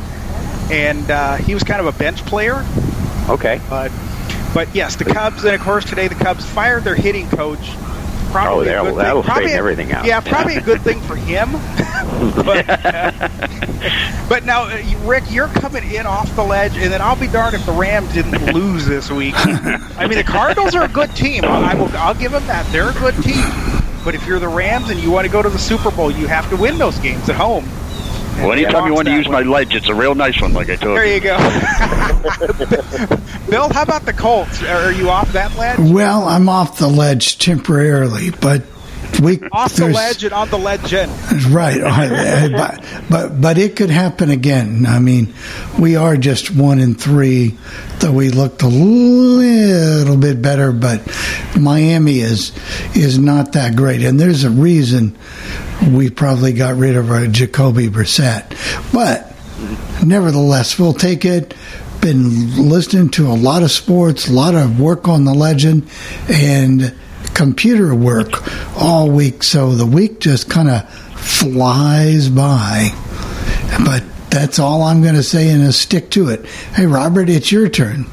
and 0.71 1.11
uh, 1.11 1.37
he 1.37 1.53
was 1.55 1.63
kind 1.63 1.81
of 1.81 1.87
a 1.87 1.99
bench 1.99 2.25
player. 2.25 2.65
Okay. 3.29 3.61
But 3.69 3.93
but 4.55 4.75
yes, 4.75 4.97
the 4.97 5.05
Cubs, 5.05 5.45
and 5.45 5.55
of 5.55 5.61
course 5.61 5.85
today 5.85 6.09
the 6.09 6.15
Cubs 6.15 6.45
fired 6.47 6.85
their 6.85 6.95
hitting 6.95 7.29
coach. 7.29 7.71
Probably 8.31 8.67
Oh, 8.69 8.71
that'll- 8.71 8.93
good 8.93 9.05
that'll 9.05 9.23
Probably 9.23 9.53
a- 9.53 9.57
everything 9.57 9.93
out. 9.93 10.05
Yeah, 10.05 10.21
probably 10.21 10.57
a 10.57 10.61
good 10.61 10.83
thing 10.83 11.01
for 11.03 11.17
him. 11.17 11.53
but, 12.45 12.69
uh, 12.69 13.29
but 14.29 14.45
now, 14.45 14.65
uh, 14.65 14.83
Rick, 15.05 15.25
you're 15.31 15.49
coming 15.49 15.91
in 15.91 16.07
off 16.07 16.35
the 16.37 16.43
ledge, 16.45 16.77
and 16.77 16.93
then 16.93 17.01
I'll 17.01 17.17
be 17.17 17.27
darned 17.29 17.55
if 17.55 17.65
the 17.67 17.73
Rams 17.73 18.13
didn't 18.13 18.47
lose 18.55 18.87
this 18.87 19.11
week. 19.11 19.35
I 19.37 20.07
mean, 20.07 20.19
the 20.19 20.25
Cardinals 20.25 20.75
are 20.75 20.85
a 20.85 20.89
good 20.89 21.15
team. 21.17 21.45
I 21.45 21.75
will, 21.75 21.89
I'll 21.97 22.15
give 22.15 22.33
them 22.33 22.47
that. 22.47 22.67
They're 22.73 22.91
a 22.91 22.95
good 22.95 23.15
team. 23.23 23.45
But 24.05 24.15
if 24.15 24.27
you're 24.27 24.39
the 24.39 24.49
Rams 24.49 24.91
and 24.91 25.01
you 25.01 25.11
want 25.11 25.27
to 25.27 25.33
go 25.33 25.43
to 25.43 25.49
the 25.49 25.59
Super 25.59 25.91
Bowl, 25.91 26.11
you 26.11 26.27
have 26.29 26.49
to 26.51 26.57
win 26.57 26.79
those 26.79 26.99
games 26.99 27.29
at 27.29 27.37
home. 27.37 27.69
Well, 28.39 28.53
And 28.53 28.61
anytime 28.61 28.87
you 28.87 28.95
want 28.95 29.09
to 29.09 29.15
use 29.15 29.27
one. 29.27 29.45
my 29.45 29.51
ledge, 29.51 29.75
it's 29.75 29.89
a 29.89 29.95
real 29.95 30.15
nice 30.15 30.41
one, 30.41 30.53
like 30.53 30.71
I 30.71 30.77
told 30.77 30.91
you. 30.93 30.95
There 30.95 31.07
you. 31.07 31.15
you 31.15 31.21
go. 31.21 31.37
Bill, 33.51 33.69
how 33.73 33.83
about 33.83 34.05
the 34.05 34.13
Colts? 34.13 34.63
Are 34.63 34.93
you 34.93 35.11
off 35.11 35.33
that 35.33 35.57
ledge? 35.57 35.79
Well, 35.81 36.23
I'm 36.25 36.49
off 36.49 36.79
the 36.79 36.87
ledge 36.87 37.39
temporarily, 37.39 38.31
but 38.31 38.63
we 39.23 39.41
Off 39.51 39.75
the 39.75 39.89
ledge 39.89 40.23
and 40.23 40.33
on 40.33 40.49
the 40.51 40.59
legend. 40.59 41.11
Right, 41.51 41.81
right, 41.81 42.53
but, 42.57 42.85
but 43.11 43.41
but 43.41 43.59
it 43.59 43.75
could 43.75 43.91
happen 43.91 44.31
again. 44.31 44.87
I 44.87 45.01
mean, 45.01 45.35
we 45.79 45.97
are 45.97 46.17
just 46.17 46.55
one 46.55 46.79
in 46.79 46.95
three, 46.95 47.57
though 47.99 48.13
we 48.13 48.29
looked 48.29 48.63
a 48.63 48.69
little 48.69 50.17
bit 50.17 50.41
better. 50.41 50.71
But 50.73 51.01
Miami 51.59 52.21
is 52.21 52.53
is 52.95 53.19
not 53.19 53.53
that 53.53 53.75
great, 53.75 54.03
and 54.03 54.21
there's 54.21 54.45
a 54.45 54.51
reason 54.51 55.17
we 55.87 56.11
probably 56.11 56.53
got 56.53 56.77
rid 56.77 56.97
of 56.97 57.11
our 57.11 57.27
Jacoby 57.27 57.89
Brissett. 57.89 58.51
But 58.93 59.35
nevertheless, 60.05 60.79
we'll 60.79 60.95
take 60.95 61.25
it. 61.25 61.55
Been 62.01 62.69
listening 62.69 63.11
to 63.11 63.29
a 63.29 63.35
lot 63.35 63.63
of 63.63 63.71
sports, 63.71 64.29
a 64.29 64.33
lot 64.33 64.55
of 64.55 64.81
work 64.81 65.09
on 65.09 65.25
the 65.25 65.35
legend, 65.35 65.89
and 66.29 66.95
computer 67.35 67.95
work 67.95 68.43
all 68.77 69.11
week. 69.11 69.43
So 69.43 69.73
the 69.73 69.87
week 69.87 70.21
just 70.21 70.49
kind 70.49 70.69
of 70.69 70.89
flies 71.19 72.29
by. 72.29 72.91
But 73.85 74.05
that's 74.31 74.59
all 74.59 74.83
I'm 74.83 75.03
going 75.03 75.15
to 75.15 75.23
say, 75.23 75.51
and 75.51 75.63
uh, 75.63 75.73
stick 75.73 76.11
to 76.11 76.29
it. 76.29 76.47
Hey, 76.47 76.87
Robert, 76.87 77.29
it's 77.29 77.51
your 77.51 77.69
turn. 77.69 78.07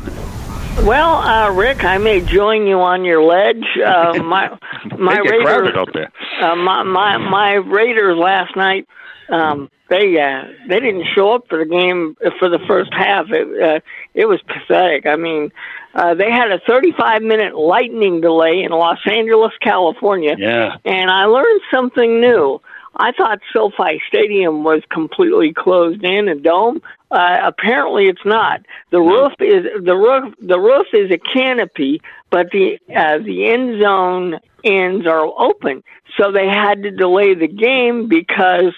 Well, 0.85 1.15
uh, 1.15 1.51
Rick, 1.51 1.83
I 1.83 1.97
may 1.97 2.21
join 2.21 2.67
you 2.67 2.79
on 2.79 3.05
your 3.05 3.23
ledge. 3.23 3.65
Uh, 3.83 4.21
my 4.23 4.55
my 4.95 5.17
Raiders, 5.17 5.73
there. 5.93 6.11
uh, 6.39 6.55
my 6.55 6.83
my 6.83 7.17
my 7.17 7.53
Raiders 7.53 8.15
last 8.15 8.55
night. 8.55 8.87
Um, 9.27 9.71
they 9.89 10.19
uh, 10.21 10.43
they 10.69 10.79
didn't 10.79 11.05
show 11.15 11.33
up 11.33 11.45
for 11.49 11.57
the 11.57 11.65
game 11.65 12.15
for 12.37 12.49
the 12.49 12.59
first 12.67 12.93
half. 12.93 13.25
It 13.31 13.63
uh, 13.63 13.79
it 14.13 14.27
was 14.27 14.39
pathetic. 14.43 15.07
I 15.07 15.15
mean, 15.15 15.51
uh, 15.95 16.13
they 16.13 16.29
had 16.29 16.51
a 16.51 16.59
35 16.67 17.23
minute 17.23 17.55
lightning 17.55 18.21
delay 18.21 18.61
in 18.61 18.71
Los 18.71 18.99
Angeles, 19.07 19.53
California. 19.61 20.35
Yeah. 20.37 20.77
and 20.85 21.09
I 21.09 21.25
learned 21.25 21.61
something 21.73 22.21
new. 22.21 22.61
I 22.97 23.11
thought 23.11 23.39
SoFi 23.51 24.01
Stadium 24.07 24.63
was 24.63 24.81
completely 24.89 25.51
closed 25.51 26.03
in 26.03 26.27
a 26.29 26.35
dome. 26.35 26.81
Uh, 27.15 27.39
apparently, 27.43 28.07
it's 28.07 28.25
not. 28.25 28.59
The 28.91 28.99
roof 28.99 29.31
is 29.39 29.63
the 29.85 29.95
roof. 29.95 30.33
The 30.41 30.59
roof 30.59 30.87
is 30.91 31.09
a 31.11 31.17
canopy, 31.17 32.01
but 32.29 32.47
the 32.51 32.77
uh, 32.93 33.19
the 33.19 33.47
end 33.47 33.81
zone 33.81 34.39
ends 34.65 35.07
are 35.07 35.25
open. 35.25 35.81
So 36.19 36.33
they 36.33 36.47
had 36.47 36.83
to 36.83 36.91
delay 36.91 37.33
the 37.33 37.47
game 37.47 38.09
because 38.09 38.73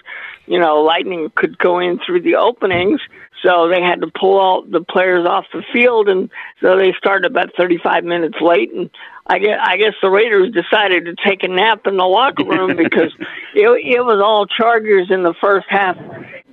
you 0.46 0.60
know 0.60 0.84
lightning 0.84 1.32
could 1.34 1.58
go 1.58 1.80
in 1.80 2.00
through 2.06 2.22
the 2.22 2.36
openings. 2.36 3.02
So 3.44 3.70
they 3.70 3.82
had 3.82 4.02
to 4.02 4.08
pull 4.08 4.38
all 4.38 4.62
the 4.62 4.82
players 4.82 5.26
off 5.26 5.46
the 5.52 5.64
field, 5.74 6.08
and 6.08 6.30
so 6.62 6.78
they 6.78 6.94
started 6.96 7.32
about 7.32 7.56
35 7.58 8.04
minutes 8.04 8.38
late. 8.40 8.72
And 8.72 8.92
I 9.30 9.40
guess, 9.40 9.60
I 9.62 9.78
guess 9.78 9.94
the 10.02 10.10
Raiders 10.10 10.54
decided 10.54 11.06
to 11.06 11.16
take 11.28 11.44
a 11.44 11.50
nap 11.50 11.86
in 11.86 11.98
the 11.98 12.06
locker 12.06 12.46
room 12.46 12.78
because 12.78 13.14
it, 13.54 13.68
it 13.68 14.06
was 14.06 14.22
all 14.24 14.46
Chargers 14.46 15.08
in 15.12 15.24
the 15.24 15.34
first 15.42 15.68
half, 15.70 15.98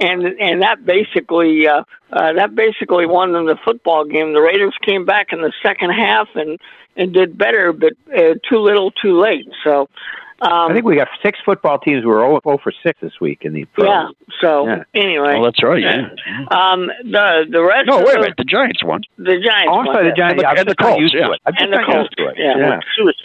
and 0.01 0.25
and 0.25 0.63
that 0.63 0.85
basically 0.85 1.69
uh, 1.69 1.85
uh, 2.13 2.33
that 2.33 2.55
basically 2.55 3.07
won 3.07 3.33
them 3.33 3.47
the 3.47 3.59
football 3.65 4.05
game. 4.05 4.33
The 4.33 4.41
Raiders 4.41 4.75
came 4.85 5.05
back 5.05 5.29
in 5.33 5.41
the 5.41 5.53
second 5.63 5.91
half 5.91 6.29
and 6.35 6.59
and 6.97 7.13
did 7.13 7.37
better, 7.39 7.73
but 7.73 7.93
uh, 8.17 8.35
too 8.49 8.59
little, 8.59 8.91
too 8.91 9.21
late. 9.21 9.47
So 9.65 9.89
Um, 10.43 10.71
I 10.71 10.75
think 10.75 10.85
we 10.85 10.97
got 10.97 11.09
six 11.23 11.39
football 11.45 11.79
teams 11.79 12.03
who 12.03 12.09
were 12.09 12.19
0, 12.21 12.41
0 12.45 12.59
for 12.63 12.73
six 12.83 13.01
this 13.01 13.13
week 13.21 13.43
in 13.43 13.53
the 13.53 13.65
pros. 13.67 13.87
Yeah. 13.87 14.09
So 14.41 14.67
Yeah. 14.67 14.83
anyway, 14.95 15.37
Oh, 15.39 15.45
that's 15.45 15.63
right. 15.63 15.81
Yeah. 15.81 16.09
um, 16.51 16.87
the 17.05 17.47
the 17.49 17.63
rest. 17.63 17.87
No, 17.87 17.99
wait 17.99 18.17
a 18.17 18.21
minute. 18.21 18.35
The 18.37 18.45
Giants 18.45 18.83
won. 18.83 19.03
The 19.17 19.39
Giants. 19.39 19.69
Oh, 19.71 19.79
I'm 19.81 19.87
won 19.87 19.95
sorry, 19.95 20.11
the. 20.11 20.17
Giants. 20.17 20.43
Yeah, 20.43 20.49
I'm 20.51 20.59
And 20.59 20.69
the 20.69 20.75
Colts, 20.75 21.15
yeah. 21.15 21.27
to 21.27 21.33
it. 21.33 21.41
I'm 21.47 21.53
just 21.55 21.63
And 21.65 21.73
the 21.73 21.85
Colts, 21.87 21.97
used 21.99 22.17
to 22.19 22.27
it. 22.27 22.35
yeah. 22.39 22.57
yeah. 22.59 22.81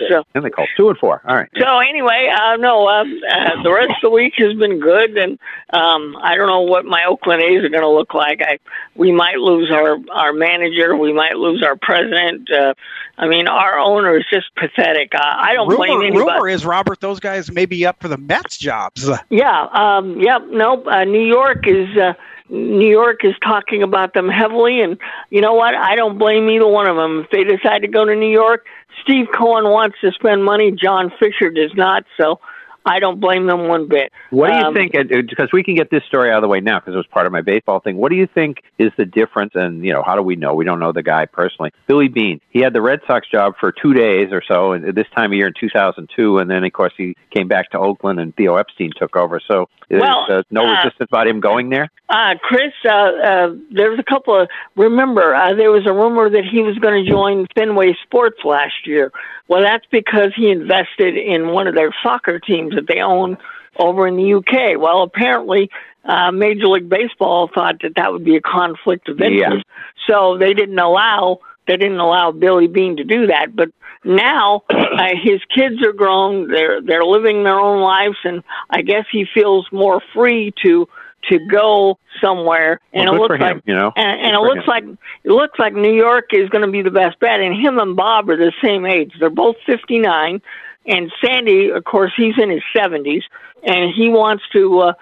So, 0.10 0.24
And 0.36 0.46
the 0.46 0.52
Colts, 0.52 0.72
two 0.78 0.90
and 0.90 0.98
four. 1.00 1.22
All 1.28 1.36
right. 1.36 1.50
so 1.58 1.80
anyway, 1.80 2.30
uh, 2.34 2.56
no, 2.58 2.88
uh, 2.88 3.02
uh, 3.04 3.64
the 3.64 3.72
rest 3.74 3.90
of 3.92 4.02
the 4.04 4.10
week 4.12 4.34
has 4.38 4.54
been 4.54 4.80
good, 4.80 5.18
and 5.18 5.40
um, 5.74 6.16
I 6.22 6.36
don't 6.36 6.48
know 6.48 6.62
what 6.62 6.86
my 6.86 7.04
Oakland 7.06 7.42
A's 7.42 7.64
are 7.64 7.70
going 7.70 7.82
to 7.82 7.90
look 7.90 8.14
like. 8.14 8.42
I 8.42 8.60
we 8.96 9.12
might 9.12 9.38
lose 9.40 9.72
our 9.72 9.98
our 10.12 10.32
manager, 10.34 10.96
we 10.96 11.12
might 11.12 11.36
lose 11.38 11.64
our 11.64 11.76
president. 11.76 12.50
Uh, 12.52 12.74
I 13.18 13.28
mean, 13.28 13.48
our 13.50 13.78
owner 13.78 14.16
is 14.18 14.26
just 14.32 14.54
pathetic. 14.56 15.14
Uh, 15.14 15.20
I 15.22 15.54
don't 15.54 15.68
blame 15.68 16.00
anybody. 16.02 16.18
rumor 16.20 16.48
is 16.48 16.66
Robert, 16.66 16.99
those 17.00 17.20
guys 17.20 17.52
may 17.52 17.66
be 17.66 17.86
up 17.86 18.02
for 18.02 18.08
the 18.08 18.18
Mets 18.18 18.58
jobs. 18.58 19.10
Yeah, 19.30 19.68
um, 19.72 20.20
yep, 20.20 20.42
nope. 20.50 20.86
Uh, 20.88 21.04
New 21.04 21.26
York 21.26 21.68
is 21.68 21.96
uh, 21.98 22.14
New 22.50 22.90
York 22.90 23.24
is 23.24 23.36
talking 23.44 23.84
about 23.84 24.14
them 24.14 24.28
heavily, 24.28 24.82
and 24.82 24.98
you 25.30 25.42
know 25.42 25.54
what? 25.54 25.76
I 25.76 25.96
don't 25.96 26.18
blame 26.18 26.50
either 26.50 26.68
one 26.68 26.88
of 26.88 26.96
them. 26.96 27.22
If 27.22 27.30
they 27.32 27.44
decide 27.44 27.82
to 27.84 27.88
go 27.88 28.06
to 28.06 28.16
New 28.16 28.32
York, 28.32 28.66
Steve 29.02 29.28
Cohen 29.36 29.66
wants 29.66 29.98
to 30.02 30.12
spend 30.12 30.44
money. 30.44 30.72
John 30.72 31.12
Fisher 31.20 31.50
does 31.50 31.74
not, 31.76 32.06
so 32.18 32.40
I 32.86 33.00
don't 33.00 33.20
blame 33.20 33.46
them 33.46 33.68
one 33.68 33.88
bit. 33.88 34.12
What 34.30 34.48
do 34.52 34.58
you 34.58 34.64
Um, 34.66 34.74
think? 34.74 34.94
Because 34.94 35.50
we 35.52 35.64
can 35.64 35.76
get 35.76 35.90
this 35.92 36.04
story 36.06 36.32
out 36.32 36.38
of 36.38 36.42
the 36.42 36.48
way 36.48 36.60
now, 36.60 36.80
because 36.80 36.94
it 36.94 36.98
was 36.98 37.08
part 37.08 37.26
of 37.26 37.32
my 37.32 37.42
baseball 37.42 37.80
thing. 37.80 37.98
What 37.98 38.10
do 38.10 38.16
you 38.16 38.28
think 38.28 38.64
is 38.78 38.92
the 38.98 39.06
difference? 39.06 39.54
And 39.56 39.86
you 39.86 39.94
know, 39.94 40.04
how 40.04 40.16
do 40.16 40.22
we 40.22 40.36
know? 40.36 40.54
We 40.54 40.66
don't 40.66 40.80
know 40.80 40.92
the 40.92 41.04
guy 41.04 41.26
personally. 41.26 41.72
Billy 41.88 42.08
Beane. 42.08 42.40
He 42.50 42.62
had 42.62 42.74
the 42.74 42.82
Red 42.82 43.02
Sox 43.08 43.28
job 43.30 43.56
for 43.60 43.72
two 43.72 43.94
days 43.94 44.30
or 44.32 44.42
so, 44.48 44.72
and 44.74 44.86
this 44.96 45.08
time 45.16 45.32
of 45.32 45.38
year 45.38 45.48
in 45.48 45.54
2002, 45.60 46.38
and 46.40 46.50
then 46.50 46.64
of 46.64 46.74
course 46.74 46.94
he 46.98 47.16
came 47.32 47.48
back 47.48 47.70
to 47.72 47.80
Oakland, 47.80 48.20
and 48.20 48.36
Theo 48.36 48.56
Epstein 48.56 48.92
took 48.98 49.16
over. 49.16 49.40
So 49.46 49.68
there's 49.90 50.02
Well, 50.02 50.26
uh, 50.30 50.44
no 50.52 50.66
uh, 50.66 50.78
resistance 50.78 51.10
about 51.12 51.28
him 51.28 51.40
going 51.40 51.70
there. 51.70 51.90
Uh, 52.10 52.36
Chris, 52.42 52.74
uh, 52.86 52.90
uh, 52.90 53.54
there 53.72 53.90
was 53.92 54.00
a 54.00 54.04
couple 54.04 54.40
of. 54.40 54.48
Remember, 54.76 55.36
uh, 55.36 55.54
there 55.54 55.72
was 55.72 55.86
a 55.86 55.94
rumor 55.94 56.30
that 56.30 56.44
he 56.46 56.62
was 56.62 56.78
going 56.80 57.04
to 57.04 57.10
join 57.10 57.46
Fenway 57.56 57.96
Sports 58.04 58.40
last 58.44 58.86
year. 58.88 59.12
Well, 59.48 59.64
that's 59.64 59.86
because 59.92 60.32
he 60.36 60.50
invested 60.50 61.18
in 61.18 61.50
one 61.50 61.68
of 61.68 61.74
their 61.74 61.90
soccer 62.04 62.40
teams 62.40 62.69
that 62.76 62.88
they 62.88 63.02
own 63.02 63.38
over 63.78 64.08
in 64.08 64.16
the 64.18 64.34
UK. 64.36 64.80
Well, 64.80 65.04
apparently, 65.04 65.70
uh, 66.06 66.32
Major 66.32 66.68
League 66.68 66.90
Baseball 66.90 67.50
thought 67.54 67.82
that 67.84 67.96
that 67.96 68.12
would 68.12 68.24
be 68.24 68.36
a 68.36 68.42
conflict 68.42 69.10
of 69.10 69.20
interest, 69.22 69.66
so 70.08 70.38
they 70.38 70.54
didn't 70.54 70.80
allow 70.80 71.40
they 71.68 71.78
didn't 71.78 72.00
allow 72.00 72.32
Billy 72.32 72.68
Beane 72.68 72.98
to 72.98 73.04
do 73.04 73.28
that. 73.28 73.56
But 73.56 73.70
now 74.04 74.64
uh, 74.70 75.10
his 75.22 75.40
kids 75.56 75.84
are 75.86 75.94
grown; 75.94 76.50
they're 76.50 76.82
they're 76.82 77.06
living 77.06 77.44
their 77.44 77.60
own 77.60 77.82
lives, 77.82 78.18
and 78.24 78.44
I 78.70 78.82
guess 78.82 79.06
he 79.12 79.26
feels 79.34 79.68
more 79.72 80.02
free 80.14 80.54
to 80.66 80.88
to 81.30 81.40
go 81.52 82.00
somewhere. 82.22 82.80
And 82.94 83.10
Well, 83.10 83.16
it 83.16 83.22
looks 83.22 83.36
him, 83.36 83.42
like 83.42 83.64
you 83.66 83.76
know. 83.76 83.92
and, 83.96 84.22
and 84.22 84.36
it 84.36 84.40
looks 84.40 84.62
him. 84.62 84.68
like 84.68 84.84
it 85.24 85.32
looks 85.32 85.60
like 85.60 85.74
New 85.74 85.94
York 85.94 86.30
is 86.32 86.50
going 86.50 86.66
to 86.66 86.72
be 86.72 86.82
the 86.82 86.92
best 86.92 87.20
bet. 87.20 87.40
And 87.40 87.54
him 87.54 87.78
and 87.78 87.96
Bob 87.96 88.30
are 88.30 88.38
the 88.38 88.54
same 88.64 88.86
age; 88.86 89.14
they're 89.20 89.30
both 89.30 89.58
fifty 89.66 90.00
nine. 90.00 90.42
And 90.90 91.12
Sandy, 91.24 91.70
of 91.70 91.84
course, 91.84 92.12
he's 92.18 92.34
in 92.38 92.50
his 92.50 92.64
seventies, 92.76 93.24
and 93.64 93.94
he 93.94 94.10
wants 94.10 94.44
to. 94.54 94.80
uh 94.80 94.94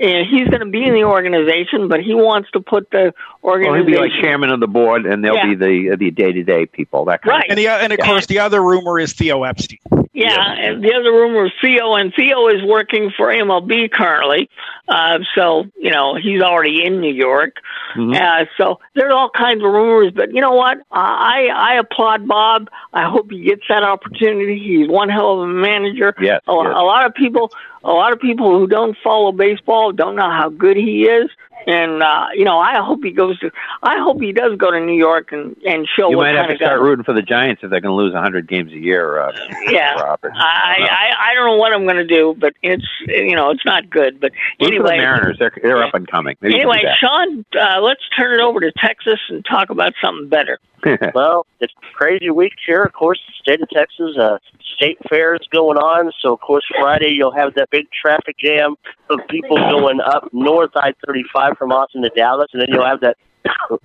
and 0.00 0.26
he's 0.26 0.48
going 0.48 0.60
to 0.60 0.66
be 0.70 0.84
in 0.84 0.94
the 0.94 1.04
organization, 1.04 1.88
but 1.88 2.00
he 2.00 2.14
wants 2.14 2.50
to 2.52 2.60
put 2.60 2.90
the 2.90 3.12
Well, 3.42 3.58
he'll 3.58 3.84
be 3.84 3.96
like 3.96 4.12
chairman 4.20 4.50
of 4.50 4.60
the 4.60 4.66
board, 4.68 5.06
and 5.06 5.24
they'll 5.24 5.34
Yeah. 5.36 5.46
be 5.46 5.54
the 5.54 5.96
the 5.96 6.10
day 6.10 6.32
to 6.32 6.42
day 6.42 6.66
people. 6.66 7.04
That 7.06 7.22
kind 7.22 7.32
Right. 7.32 7.44
Of 7.44 7.50
And, 7.50 7.58
the, 7.58 7.68
and 7.68 7.92
of 7.92 7.98
Yeah. 7.98 8.06
course, 8.06 8.26
the 8.26 8.38
other 8.40 8.62
rumor 8.62 8.98
is 8.98 9.12
Theo 9.12 9.42
Epstein. 9.44 9.78
Yeah, 10.14 10.36
and 10.58 10.84
the 10.84 10.92
other 10.94 11.10
rumor 11.10 11.46
is 11.46 11.52
Theo, 11.62 11.94
and 11.94 12.12
Theo 12.14 12.48
is 12.48 12.62
working 12.62 13.10
for 13.16 13.32
MLB 13.32 13.88
currently. 13.88 14.50
Uh, 14.86 15.20
so, 15.34 15.64
you 15.78 15.90
know, 15.90 16.16
he's 16.16 16.42
already 16.42 16.84
in 16.84 17.00
New 17.00 17.12
York. 17.14 17.56
Mhm. 17.96 18.14
Uh, 18.14 18.44
so 18.58 18.78
there's 18.94 19.12
all 19.12 19.30
kinds 19.30 19.64
of 19.64 19.72
rumors, 19.72 20.12
but 20.14 20.34
you 20.34 20.42
know 20.42 20.52
what? 20.52 20.78
I, 20.90 21.48
I 21.54 21.74
applaud 21.76 22.28
Bob. 22.28 22.68
I 22.92 23.04
hope 23.08 23.30
he 23.30 23.40
gets 23.42 23.62
that 23.70 23.84
opportunity. 23.84 24.58
He's 24.58 24.88
one 24.88 25.08
hell 25.08 25.40
of 25.42 25.48
a 25.48 25.52
manager. 25.52 26.14
Yes, 26.20 26.40
A, 26.46 26.52
yes. 26.52 26.66
a 26.74 26.82
lot 26.82 27.06
of 27.06 27.14
people, 27.14 27.50
a 27.84 27.90
lot 27.92 28.12
of 28.12 28.20
people 28.20 28.58
who 28.58 28.66
don't 28.66 28.96
follow 29.02 29.32
baseball 29.32 29.92
don't 29.92 30.16
know 30.16 30.30
how 30.30 30.48
good 30.48 30.76
he 30.76 31.04
is. 31.04 31.30
And 31.64 32.02
uh, 32.02 32.26
you 32.34 32.44
know, 32.44 32.58
I 32.58 32.82
hope 32.82 33.04
he 33.04 33.12
goes 33.12 33.38
to. 33.38 33.52
I 33.84 34.00
hope 34.02 34.20
he 34.20 34.32
does 34.32 34.56
go 34.58 34.72
to 34.72 34.80
New 34.80 34.96
York 34.96 35.30
and 35.30 35.56
and 35.64 35.86
show 35.96 36.10
You 36.10 36.16
what 36.16 36.24
might 36.24 36.34
kind 36.34 36.38
have 36.38 36.46
to 36.48 36.54
of 36.54 36.58
guy. 36.58 36.66
start 36.66 36.80
rooting 36.80 37.04
for 37.04 37.12
the 37.14 37.22
Giants 37.22 37.62
if 37.62 37.70
they're 37.70 37.80
going 37.80 37.92
to 37.96 38.02
lose 38.02 38.12
100 38.14 38.48
games 38.48 38.72
a 38.72 38.78
year. 38.78 39.20
Uh, 39.20 39.30
Yeah, 39.70 39.94
Robert. 39.94 40.32
I, 40.34 40.78
I 40.90 41.30
I 41.30 41.34
don't 41.34 41.46
know 41.46 41.56
what 41.58 41.72
I'm 41.72 41.84
going 41.84 41.96
to 41.98 42.04
do, 42.04 42.34
but 42.36 42.52
it's 42.64 42.84
you 43.06 43.36
know 43.36 43.50
it's 43.50 43.64
not 43.64 43.88
good. 43.90 44.20
But 44.20 44.32
Root 44.32 44.40
for 44.58 44.64
the 44.64 44.74
anyway, 44.74 44.96
Mariners. 44.96 45.36
They're 45.38 45.52
they're 45.62 45.84
up 45.84 45.94
and 45.94 46.08
coming. 46.10 46.36
Maybe 46.40 46.56
anyway, 46.56 46.82
Sean, 47.00 47.44
uh, 47.56 47.80
let's 47.80 48.02
turn 48.18 48.34
it 48.34 48.42
over 48.42 48.58
to 48.58 48.72
Texas 48.72 49.20
and 49.28 49.44
talk 49.44 49.70
about 49.70 49.92
something 50.02 50.28
better. 50.28 50.58
Well, 51.14 51.46
it's 51.60 51.72
a 51.80 51.94
crazy 51.94 52.30
week 52.30 52.54
here. 52.66 52.82
Of 52.82 52.92
course, 52.92 53.20
the 53.28 53.32
state 53.40 53.62
of 53.62 53.68
Texas, 53.70 54.16
uh, 54.18 54.38
state 54.74 54.98
fair 55.08 55.34
is 55.34 55.46
going 55.52 55.78
on. 55.78 56.12
So, 56.20 56.32
of 56.32 56.40
course, 56.40 56.64
Friday 56.80 57.10
you'll 57.10 57.34
have 57.34 57.54
that 57.54 57.70
big 57.70 57.86
traffic 57.90 58.36
jam 58.38 58.76
of 59.10 59.20
people 59.28 59.56
going 59.56 60.00
up 60.00 60.28
north 60.32 60.70
I-35 60.74 61.56
from 61.56 61.72
Austin 61.72 62.02
to 62.02 62.10
Dallas, 62.10 62.48
and 62.52 62.62
then 62.62 62.68
you'll 62.70 62.86
have 62.86 63.00
that 63.00 63.16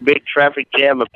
big 0.03 0.25
traffic 0.25 0.67
jam 0.77 1.01
of 1.01 1.07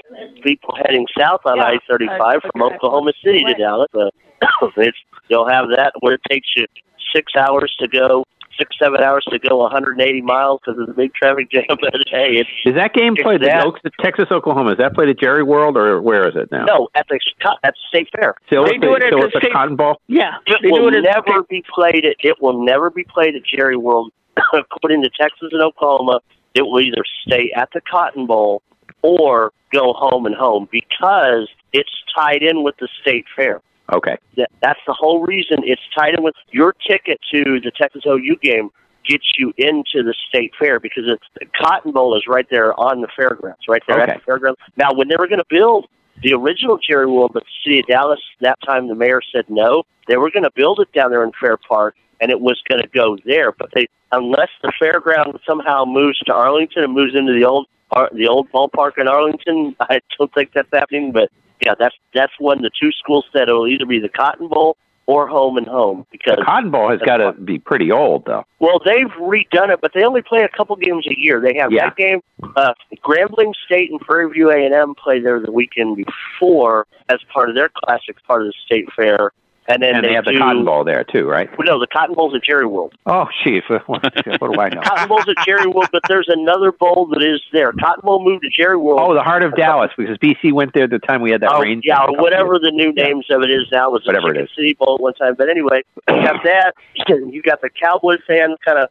people 0.43 0.75
heading 0.83 1.05
south 1.17 1.41
on 1.45 1.59
I-35 1.59 2.41
from 2.51 2.63
Oklahoma 2.63 3.13
City 3.23 3.43
to 3.45 3.53
Dallas. 3.53 3.89
Uh, 3.93 4.09
it's 4.77 4.97
you'll 5.29 5.49
have 5.49 5.69
that 5.75 5.93
where 5.99 6.13
it 6.13 6.21
takes 6.29 6.47
you 6.55 6.65
six 7.13 7.33
hours 7.35 7.75
to 7.79 7.87
go. 7.87 8.25
Six, 8.61 8.75
seven 8.77 9.01
hours 9.01 9.25
to 9.31 9.39
go 9.39 9.57
180 9.57 10.21
miles 10.21 10.59
because 10.63 10.79
of 10.79 10.85
the 10.87 10.93
big 10.93 11.13
traffic 11.15 11.49
jam. 11.49 11.63
But 11.69 11.93
hey, 12.11 12.35
it's 12.37 12.49
Is 12.65 12.75
that 12.75 12.93
game 12.93 13.13
It's 13.13 13.23
played 13.23 13.41
that. 13.41 13.49
at 13.61 13.65
Oak- 13.65 13.79
Texas, 14.01 14.25
Oklahoma? 14.31 14.73
Is 14.73 14.77
that 14.77 14.93
played 14.93 15.09
at 15.09 15.17
Jerry 15.19 15.41
World 15.41 15.77
or 15.77 15.99
where 16.01 16.27
is 16.29 16.35
it 16.35 16.51
now? 16.51 16.65
no 16.65 16.89
at 16.93 17.07
the 17.09 17.19
at 17.63 17.73
the 17.73 17.79
state 17.89 18.07
fair. 18.15 18.35
Still 18.45 18.65
They 18.65 18.77
do 18.77 18.93
it 18.93 19.01
at 19.03 19.07
still 19.07 19.21
the 19.21 19.31
the 19.33 19.39
state- 19.39 19.51
Cotton 19.53 19.75
Bowl. 19.75 19.99
Yeah, 20.07 20.35
It 20.45 20.59
they 20.61 20.69
will 20.69 20.87
it 20.93 21.01
never 21.01 21.41
be 21.49 21.63
played 21.73 22.05
at. 22.05 22.17
It 22.19 22.37
will 22.39 22.63
never 22.63 22.91
be 22.91 23.03
played 23.03 23.35
at 23.35 23.41
Jerry 23.43 23.77
World. 23.77 24.11
According 24.53 25.01
to 25.03 25.09
Texas 25.19 25.49
and 25.51 25.61
Oklahoma, 25.61 26.19
it 26.53 26.61
will 26.61 26.81
either 26.81 27.03
stay 27.27 27.51
at 27.55 27.69
the 27.73 27.81
Cotton 27.81 28.27
Bowl 28.27 28.61
or 29.01 29.51
go 29.73 29.93
home 29.93 30.25
and 30.27 30.35
home 30.35 30.67
because 30.71 31.49
it's 31.73 31.89
tied 32.15 32.43
in 32.43 32.63
with 32.63 32.75
the 32.77 32.87
state 33.01 33.25
fair. 33.35 33.61
Okay. 33.91 34.17
That, 34.37 34.49
that's 34.61 34.79
the 34.87 34.93
whole 34.93 35.21
reason 35.25 35.59
it's 35.63 35.81
tied 35.97 36.15
in 36.15 36.23
with 36.23 36.35
your 36.51 36.73
ticket 36.87 37.19
to 37.33 37.59
the 37.59 37.71
Texas 37.71 38.03
OU 38.05 38.37
game 38.41 38.69
gets 39.07 39.25
you 39.37 39.51
into 39.57 40.03
the 40.03 40.13
state 40.29 40.51
fair 40.59 40.79
because 40.79 41.03
it's, 41.07 41.23
the 41.39 41.45
Cotton 41.59 41.91
Bowl 41.91 42.15
is 42.15 42.23
right 42.27 42.45
there 42.51 42.79
on 42.79 43.01
the 43.01 43.07
fairgrounds, 43.15 43.61
right 43.67 43.81
there 43.87 44.01
Okay. 44.01 44.11
at 44.11 44.19
the 44.19 44.23
fairgrounds. 44.23 44.59
Now, 44.77 44.93
when 44.93 45.07
they 45.07 45.15
were 45.17 45.27
going 45.27 45.39
to 45.39 45.45
build 45.49 45.87
the 46.21 46.33
original 46.33 46.77
Jerry 46.77 47.07
World, 47.07 47.31
but 47.33 47.43
the 47.43 47.49
city 47.63 47.79
of 47.79 47.87
Dallas, 47.87 48.19
that 48.41 48.59
time 48.65 48.87
the 48.87 48.95
mayor 48.95 49.21
said 49.33 49.45
no. 49.49 49.83
They 50.07 50.17
were 50.17 50.29
going 50.29 50.43
to 50.43 50.51
build 50.55 50.79
it 50.79 50.91
down 50.93 51.09
there 51.09 51.23
in 51.23 51.31
Fair 51.39 51.57
Park, 51.57 51.95
and 52.19 52.29
it 52.29 52.39
was 52.39 52.61
going 52.69 52.81
to 52.81 52.87
go 52.87 53.17
there. 53.25 53.51
But 53.51 53.69
they, 53.73 53.87
unless 54.11 54.49
the 54.61 54.71
fairground 54.81 55.39
somehow 55.47 55.85
moves 55.85 56.19
to 56.19 56.33
Arlington 56.33 56.83
and 56.83 56.93
moves 56.93 57.15
into 57.15 57.33
the 57.33 57.45
old 57.45 57.67
Ar- 57.93 58.09
the 58.13 58.27
old 58.27 58.49
ballpark 58.51 58.97
in 58.97 59.07
Arlington, 59.07 59.75
I 59.81 59.99
don't 60.17 60.33
think 60.33 60.51
that's 60.53 60.69
happening. 60.71 61.11
But 61.11 61.29
yeah, 61.63 61.73
that's 61.79 61.95
that's 62.13 62.33
when 62.39 62.61
the 62.61 62.71
two 62.79 62.91
schools 62.91 63.25
said 63.33 63.49
it 63.49 63.53
will 63.53 63.67
either 63.67 63.85
be 63.85 63.99
the 63.99 64.09
Cotton 64.09 64.47
Bowl 64.47 64.77
or 65.07 65.27
home 65.27 65.57
and 65.57 65.67
home 65.67 66.05
because 66.11 66.37
The 66.37 66.45
Cotton 66.45 66.71
Bowl 66.71 66.89
has 66.89 66.99
got 67.01 67.17
to 67.17 67.33
be 67.33 67.57
pretty 67.59 67.91
old, 67.91 68.23
though. 68.25 68.45
well, 68.59 68.79
they've 68.85 69.09
redone 69.19 69.69
it, 69.73 69.79
but 69.81 69.91
they 69.93 70.03
only 70.03 70.21
play 70.21 70.41
a 70.41 70.47
couple 70.55 70.75
games 70.75 71.05
a 71.07 71.19
year. 71.19 71.41
They 71.41 71.57
have 71.57 71.71
Yeah. 71.71 71.85
that 71.89 71.95
game. 71.97 72.21
Uh, 72.55 72.73
Grambling 73.03 73.51
State 73.65 73.89
and 73.91 73.99
Prairie 73.99 74.29
View 74.31 74.51
A 74.51 74.63
and 74.63 74.73
M 74.73 74.93
play 74.95 75.19
there 75.19 75.39
the 75.39 75.51
weekend 75.51 75.97
before 75.97 76.85
as 77.09 77.19
part 77.33 77.49
of 77.49 77.55
their 77.55 77.69
classic 77.83 78.15
part 78.25 78.41
of 78.43 78.47
the 78.47 78.53
state 78.65 78.85
fair, 78.95 79.31
and 79.67 79.81
then 79.81 79.95
And 79.95 80.03
they 80.05 80.13
have 80.13 80.25
the 80.25 80.37
Cotton 80.37 80.65
Bowl 80.65 80.83
there, 80.83 81.03
too, 81.03 81.27
right? 81.27 81.49
Well, 81.57 81.65
no, 81.67 81.79
the 81.79 81.87
Cotton 81.87 82.15
Bowl's 82.15 82.33
at 82.35 82.43
Jerry 82.43 82.65
World. 82.65 82.93
Oh, 83.05 83.25
jeez. 83.45 83.61
What, 83.69 83.87
what 83.87 84.53
do 84.53 84.59
I 84.59 84.69
know? 84.69 84.81
Cotton 84.83 85.07
Bowl's 85.07 85.27
at 85.29 85.37
Jerry 85.45 85.67
World, 85.67 85.89
but 85.91 86.01
there's 86.07 86.27
another 86.29 86.71
bowl 86.71 87.07
that 87.13 87.21
is 87.23 87.41
there. 87.53 87.71
Cotton 87.73 88.01
Bowl 88.03 88.23
moved 88.23 88.43
to 88.43 88.49
Jerry 88.49 88.77
World. 88.77 88.99
Oh, 89.01 89.13
the 89.13 89.21
heart 89.23 89.43
of 89.43 89.55
Dallas, 89.55 89.91
because 89.97 90.17
BC 90.17 90.51
went 90.51 90.73
there 90.73 90.87
the 90.87 90.99
time 90.99 91.21
we 91.21 91.31
had 91.31 91.41
that 91.41 91.51
Oh, 91.53 91.61
rain. 91.61 91.81
yeah, 91.83 91.97
a 91.99 92.03
or 92.03 92.07
couple 92.07 92.23
whatever 92.23 92.59
the 92.59 92.71
new 92.71 92.91
names 92.91 93.25
of 93.29 93.43
it 93.43 93.51
is 93.51 93.67
now. 93.71 93.87
It 93.89 93.91
was 93.93 94.05
Whatever 94.05 94.29
it 94.29 94.33
the 94.33 94.39
Chicken 94.39 94.45
is. 94.45 94.55
City 94.55 94.73
Bowl 94.73 94.95
at 94.95 95.01
one 95.01 95.13
time. 95.13 95.35
But 95.35 95.49
anyway, 95.49 95.83
you 96.09 96.15
got 96.23 96.43
that. 96.43 96.73
You 97.31 97.41
got 97.41 97.61
the 97.61 97.69
Cowboy 97.69 98.17
fans 98.27 98.57
kind 98.65 98.79
of, 98.79 98.89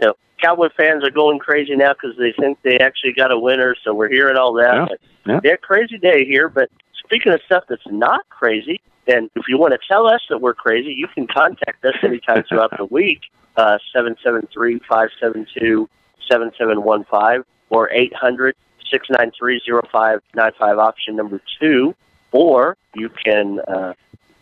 you 0.00 0.06
know, 0.08 0.14
Cowboy 0.42 0.68
fans 0.76 1.04
are 1.04 1.10
going 1.10 1.38
crazy 1.38 1.74
now 1.76 1.92
because 1.92 2.16
they 2.18 2.32
think 2.32 2.58
they 2.62 2.78
actually 2.78 3.12
got 3.12 3.30
a 3.32 3.38
winner. 3.38 3.74
So 3.84 3.92
we're 3.94 4.08
hearing 4.08 4.36
all 4.36 4.52
that. 4.54 4.74
Yeah, 4.74 5.34
yeah. 5.34 5.40
Yeah, 5.44 5.56
crazy 5.56 5.98
day 5.98 6.24
here. 6.24 6.48
But 6.48 6.70
speaking 7.04 7.32
of 7.32 7.40
stuff 7.46 7.64
that's 7.68 7.86
not 7.86 8.28
crazy, 8.28 8.80
and 9.06 9.30
if 9.34 9.44
you 9.48 9.58
want 9.58 9.72
to 9.72 9.78
tell 9.88 10.06
us 10.06 10.20
that 10.30 10.40
we're 10.40 10.54
crazy, 10.54 10.92
you 10.92 11.08
can 11.08 11.26
contact 11.26 11.84
us 11.84 11.94
anytime 12.02 12.44
throughout 12.48 12.76
the 12.76 12.84
week. 12.84 13.20
Uh, 13.56 13.78
seven 13.92 14.16
seven 14.24 14.48
three 14.52 14.80
five 14.88 15.10
seven 15.20 15.46
two 15.58 15.88
seven 16.30 16.50
seven 16.56 16.82
one 16.82 17.04
five 17.04 17.44
or 17.68 17.90
eight 17.90 18.14
hundred 18.14 18.56
six 18.90 19.08
nine 19.10 19.30
three 19.38 19.60
zero 19.64 19.82
five 19.92 20.20
nine 20.34 20.52
five 20.58 20.78
option 20.78 21.16
number 21.16 21.40
two 21.60 21.94
or 22.32 22.76
you 22.94 23.10
can 23.24 23.60
uh, 23.68 23.92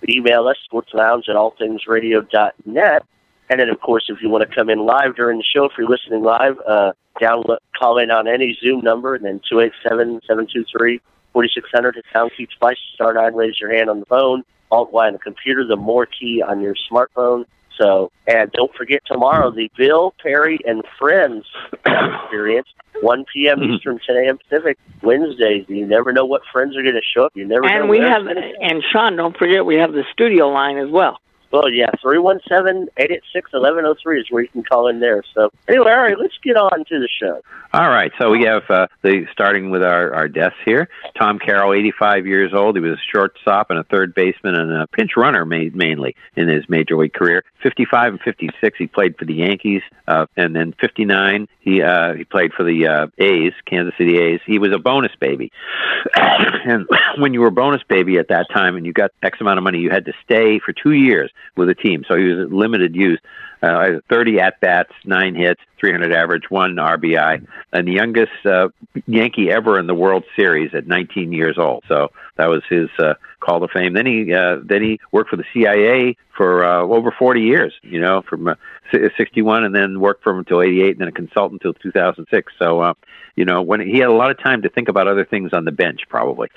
email 0.09 0.49
us, 0.49 0.57
sportslounge 0.73 1.29
at 1.29 1.37
allthingsradio.net. 1.37 3.05
And 3.51 3.61
then, 3.61 3.69
of 3.69 3.81
course, 3.81 4.05
if 4.09 4.23
you 4.23 4.29
want 4.29 4.49
to 4.49 4.55
come 4.55 4.71
in 4.71 4.79
live 4.79 5.17
during 5.17 5.39
the 5.39 5.45
show, 5.45 5.65
if 5.65 5.73
you're 5.77 5.89
listening 5.89 6.23
live, 6.23 6.57
uh, 6.67 6.93
download, 7.21 7.59
call 7.77 7.99
in 7.99 8.11
on 8.11 8.29
any 8.29 8.57
Zoom 8.63 8.81
number, 8.81 9.17
and 9.17 9.25
then 9.25 9.41
287 9.51 10.21
723 10.27 11.01
4600 11.33 11.97
hit 11.97 12.05
pound 12.13 12.31
key 12.37 12.49
twice, 12.59 12.77
star 12.95 13.15
nine, 13.15 13.35
raise 13.35 13.59
your 13.61 13.73
hand 13.75 13.91
on 13.91 14.01
the 14.01 14.07
phone, 14.07 14.43
alt 14.71 14.93
Y 14.93 15.07
on 15.07 15.13
the 15.15 15.19
computer, 15.19 15.65
the 15.67 15.77
more 15.77 16.07
key 16.07 16.43
on 16.43 16.61
your 16.61 16.75
smartphone. 16.91 17.45
So, 17.81 18.11
and 18.27 18.53
don't 18.53 18.75
forget 18.75 19.03
tomorrow 19.07 19.51
the 19.51 19.71
Bill 19.77 20.13
Perry 20.23 20.59
and 20.67 20.83
Friends 20.99 21.47
experience, 21.73 22.69
1 23.01 23.25
p.m. 23.33 23.59
Mm-hmm. 23.59 23.73
Eastern, 23.73 24.01
10 24.07 24.17
a.m. 24.17 24.39
Pacific. 24.39 24.79
Wednesdays, 25.03 25.65
you 25.69 25.87
never 25.87 26.13
know 26.13 26.27
what 26.27 26.43
friends 26.53 26.77
are 26.77 26.83
going 26.83 26.95
to 26.95 27.01
show 27.03 27.25
up. 27.25 27.33
You 27.35 27.47
never 27.47 27.63
know. 27.63 27.81
And 27.81 27.89
we 27.89 27.99
have, 27.99 28.27
and 28.27 28.83
Sean, 28.93 29.17
don't 29.17 29.37
forget, 29.37 29.65
we 29.65 29.77
have 29.77 29.93
the 29.93 30.05
studio 30.13 30.49
line 30.49 30.77
as 30.77 30.91
well. 30.91 31.19
Well, 31.51 31.71
yeah, 31.71 31.91
317-886-1103 32.03 34.21
is 34.21 34.31
where 34.31 34.43
you 34.43 34.49
can 34.49 34.63
call 34.63 34.89
in 34.89 35.01
there. 35.01 35.23
So, 35.35 35.51
anyway, 35.69 35.91
all 35.91 35.99
right, 35.99 36.19
let's 36.19 36.39
get 36.43 36.57
on 36.57 36.85
to 36.85 37.01
the 37.01 37.09
show. 37.09 37.43
All 37.73 37.89
right, 37.89 38.11
so 38.19 38.31
we 38.31 38.43
have 38.45 38.65
uh, 38.69 38.89
the 39.03 39.27
starting 39.33 39.71
with 39.71 39.85
our 39.85 40.13
our 40.13 40.29
deaths 40.29 40.57
here. 40.65 40.89
Tom 41.17 41.39
Carroll, 41.39 41.73
85 41.73 42.27
years 42.27 42.53
old. 42.53 42.75
He 42.75 42.81
was 42.81 42.99
a 42.99 43.03
shortstop 43.13 43.71
and 43.71 43.79
a 43.79 43.85
third 43.85 44.13
baseman 44.13 44.57
and 44.57 44.73
a 44.73 44.89
pinch 44.89 45.13
runner 45.17 45.45
ma- 45.45 45.71
mainly 45.73 46.17
in 46.35 46.49
his 46.49 46.69
major 46.69 46.97
league 46.97 47.13
career. 47.13 47.45
55 47.63 48.15
and 48.15 48.21
56, 48.23 48.77
he 48.77 48.89
played 48.89 49.17
for 49.17 49.25
the 49.25 49.35
Yankees, 49.35 49.83
uh, 50.09 50.27
and 50.37 50.57
then 50.57 50.75
59, 50.81 51.47
he 51.61 51.81
uh, 51.81 52.15
he 52.15 52.25
played 52.25 52.53
for 52.55 52.65
the 52.65 52.89
uh, 52.89 53.07
A's, 53.19 53.53
Kansas 53.67 53.95
City 53.97 54.19
A's. 54.19 54.41
He 54.45 54.59
was 54.59 54.73
a 54.73 54.79
bonus 54.79 55.13
baby, 55.21 55.53
and 56.17 56.89
when 57.19 57.35
you 57.35 57.41
were 57.41 57.49
a 57.49 57.53
bonus 57.53 57.85
baby 57.85 58.19
at 58.19 58.29
that 58.29 58.49
time 58.53 58.77
and 58.77 58.85
you 58.85 58.93
got 58.93 59.13
X 59.23 59.41
amount 59.41 59.59
of 59.59 59.65
money, 59.65 59.79
you 59.79 59.91
had 59.91 60.07
to 60.07 60.13
stay 60.25 60.59
for 60.59 60.73
two 60.73 60.93
years 60.93 61.31
with 61.57 61.69
a 61.69 61.75
team. 61.75 62.05
So 62.09 62.17
he 62.17 62.25
was 62.25 62.51
limited 62.51 62.95
use. 62.95 63.21
Uh, 63.63 64.01
30 64.09 64.41
at 64.41 64.59
bats, 64.61 64.93
nine 65.05 65.35
hits, 65.35 65.61
300 65.79 66.15
average, 66.15 66.45
one 66.49 66.77
RBI, 66.77 67.47
and 67.75 67.87
the 67.87 67.93
youngest 67.93 68.33
uh, 68.47 68.69
Yankee 69.07 69.51
ever 69.51 69.79
in 69.79 69.87
the 69.87 69.95
World 69.95 70.25
Series 70.35 70.75
at 70.75 70.87
19 70.87 71.33
years 71.33 71.59
old. 71.59 71.85
So 71.87 72.11
that 72.37 72.49
was 72.49 72.63
his 72.71 72.89
uh, 72.99 73.15
call 73.41 73.61
to 73.61 73.69
fame. 73.69 73.93
Then 73.93 74.07
he 74.07 74.33
uh, 74.33 74.57
then 74.65 74.83
he 74.83 74.99
worked 75.13 75.29
for 75.29 75.37
the 75.37 75.45
CIA 75.53 76.17
for 76.35 76.65
uh, 76.65 76.83
over 76.83 77.11
40 77.11 77.43
years. 77.43 77.75
You 77.83 78.01
know, 78.01 78.23
from 78.23 78.49
uh, 78.49 78.55
61 78.93 79.65
and 79.65 79.75
then 79.75 80.01
worked 80.01 80.23
for 80.23 80.33
him 80.33 80.39
until 80.39 80.63
88, 80.63 80.93
and 80.93 81.01
then 81.01 81.09
a 81.09 81.13
consultant 81.13 81.61
until 81.63 81.75
2006. 81.75 82.53
So 82.59 82.81
uh, 82.81 82.95
you 83.41 83.47
know, 83.47 83.63
when 83.63 83.81
he 83.81 83.97
had 83.97 84.11
a 84.11 84.13
lot 84.13 84.31
of 84.31 84.39
time 84.39 84.61
to 84.61 84.69
think 84.69 84.91
about 84.91 85.09
other 85.09 85.25
things 85.25 85.55
on 85.55 85.65
the 85.65 85.73
bench, 85.73 86.03
probably. 86.11 86.49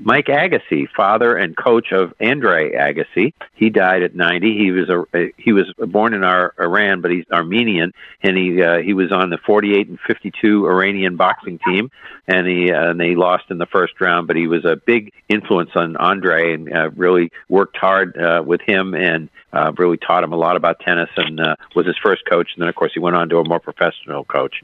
Mike 0.00 0.26
Agassi, 0.26 0.88
father 0.90 1.36
and 1.36 1.56
coach 1.56 1.92
of 1.92 2.12
Andre 2.20 2.72
Agassi, 2.72 3.32
he 3.54 3.70
died 3.70 4.02
at 4.02 4.16
90. 4.16 4.58
He 4.58 4.72
was 4.72 4.88
a 4.88 5.32
he 5.36 5.52
was 5.52 5.72
born 5.78 6.14
in 6.14 6.24
our 6.24 6.52
Iran, 6.58 7.00
but 7.00 7.12
he's 7.12 7.26
Armenian, 7.30 7.92
and 8.24 8.36
he 8.36 8.60
uh, 8.60 8.78
he 8.78 8.92
was 8.92 9.12
on 9.12 9.30
the 9.30 9.38
48 9.38 9.86
and 9.86 10.00
52 10.00 10.66
Iranian 10.66 11.14
boxing 11.14 11.60
team, 11.60 11.92
and 12.26 12.44
he 12.48 12.72
uh, 12.72 12.90
and 12.90 12.98
they 12.98 13.14
lost 13.14 13.44
in 13.50 13.58
the 13.58 13.66
first 13.66 14.00
round. 14.00 14.26
But 14.26 14.34
he 14.34 14.48
was 14.48 14.64
a 14.64 14.74
big 14.74 15.12
influence 15.28 15.70
on 15.76 15.96
Andre, 15.96 16.54
and 16.54 16.72
uh, 16.74 16.90
really 16.96 17.30
worked 17.48 17.76
hard 17.76 18.18
uh, 18.18 18.42
with 18.44 18.62
him, 18.62 18.94
and 18.96 19.28
uh, 19.52 19.72
really 19.76 19.96
taught 19.96 20.24
him 20.24 20.32
a 20.32 20.36
lot 20.36 20.56
about 20.56 20.80
tennis, 20.80 21.10
and 21.16 21.40
uh, 21.40 21.56
was 21.74 21.86
his 21.86 21.96
first 22.02 22.22
coach. 22.30 22.50
And 22.54 22.62
then, 22.62 22.68
of 22.68 22.74
course, 22.74 22.92
he 22.94 23.00
went 23.00 23.16
on 23.16 23.28
to 23.30 23.38
a 23.38 23.48
more 23.48 23.60
professional 23.60 24.24
coach. 24.24 24.62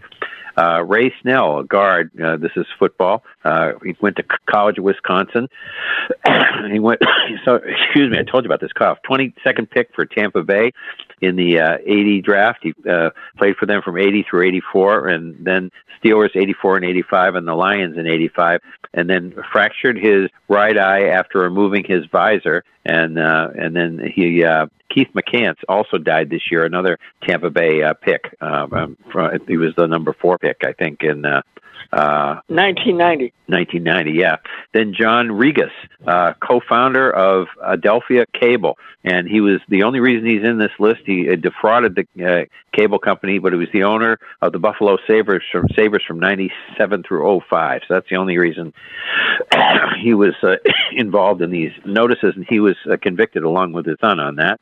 Uh, 0.57 0.83
Ray 0.83 1.15
Snell, 1.23 1.61
a 1.61 1.65
guard. 1.65 2.11
Uh, 2.21 2.37
this 2.37 2.51
is 2.57 2.67
football. 2.79 3.23
Uh, 3.45 3.73
he 3.85 3.97
went 4.01 4.17
to 4.17 4.25
college 4.51 4.77
at 4.79 4.85
Wisconsin. 4.85 5.49
he 6.71 6.79
went. 6.79 7.01
So, 7.45 7.57
excuse 7.57 8.11
me, 8.11 8.19
I 8.19 8.23
told 8.23 8.45
you 8.45 8.49
about 8.49 8.61
this 8.61 8.73
cough. 8.73 8.99
Twenty 9.03 9.35
second 9.45 9.71
pick 9.71 9.91
for 9.95 10.07
Tampa 10.07 10.43
Bay 10.43 10.73
in 11.21 11.37
the 11.37 11.61
uh, 11.61 11.79
80 11.85 12.23
draft. 12.23 12.61
He 12.63 12.75
uh, 12.89 13.11
played 13.37 13.57
for 13.57 13.67
them 13.67 13.83
from 13.83 13.99
80 13.99 14.25
through 14.29 14.47
84, 14.47 15.09
and 15.09 15.45
then 15.45 15.71
Steelers 16.03 16.31
84 16.35 16.77
and 16.77 16.85
85, 16.85 17.35
and 17.35 17.49
the 17.49 17.55
Lions 17.55 17.99
in 17.99 18.07
85, 18.07 18.61
and 18.95 19.11
then 19.11 19.35
fractured 19.53 19.99
his 19.99 20.31
right 20.49 20.77
eye 20.77 21.09
after 21.09 21.41
removing 21.41 21.85
his 21.85 22.07
visor, 22.07 22.65
and 22.85 23.19
uh, 23.19 23.49
and 23.57 23.75
then 23.77 24.01
he 24.15 24.45
uh, 24.45 24.67
Keith 24.91 25.09
McCants 25.15 25.59
also 25.69 25.99
died 25.99 26.31
this 26.31 26.51
year, 26.51 26.65
another 26.65 26.99
Tampa 27.23 27.51
Bay 27.51 27.83
uh, 27.83 27.95
pick. 27.95 28.37
Uh, 28.41 28.67
um, 28.73 28.97
from, 29.13 29.39
he 29.47 29.57
was 29.57 29.75
the 29.77 29.87
number 29.87 30.13
four 30.13 30.39
pick, 30.39 30.63
I 30.65 30.73
think, 30.73 31.03
in. 31.03 31.25
Uh, 31.25 31.43
uh, 31.93 32.41
1990. 32.49 33.33
1990, 33.47 34.13
yeah. 34.13 34.37
Then 34.73 34.95
John 34.99 35.29
Rigas, 35.29 35.71
uh, 36.07 36.35
co-founder 36.41 37.11
of 37.11 37.49
Adelphia 37.65 38.27
Cable, 38.39 38.77
and 39.05 39.27
he 39.27 39.41
was 39.41 39.61
the 39.69 39.85
only 39.85 40.01
reason 40.01 40.27
he's 40.27 40.45
in 40.45 40.59
this 40.59 40.73
list. 40.79 41.01
He 41.07 41.31
uh, 41.31 41.37
defrauded 41.37 41.95
the 41.95 42.25
uh, 42.25 42.45
cable 42.77 42.99
company, 42.99 43.39
but 43.39 43.53
he 43.53 43.59
was 43.59 43.69
the 43.73 43.85
owner 43.85 44.19
of 44.43 44.53
the 44.53 44.59
Buffalo 44.59 44.99
Sabres 45.07 45.43
from 45.51 45.67
Sabres 45.75 46.03
from 46.07 46.21
97 46.21 47.05
through 47.05 47.41
05. 47.49 47.83
So 47.89 47.95
that's 47.95 48.09
the 48.11 48.17
only 48.17 48.37
reason 48.37 48.75
he 50.03 50.15
was 50.15 50.35
uh, 50.43 50.57
involved 50.93 51.43
in 51.43 51.51
these 51.51 51.73
notices, 51.85 52.35
and 52.37 52.47
he 52.49 52.61
was 52.61 52.77
uh, 52.91 52.97
convicted 53.01 53.45
along 53.45 53.73
with 53.73 53.87
his 53.87 53.97
son 54.01 54.21
on 54.21 54.37
that. 54.37 54.61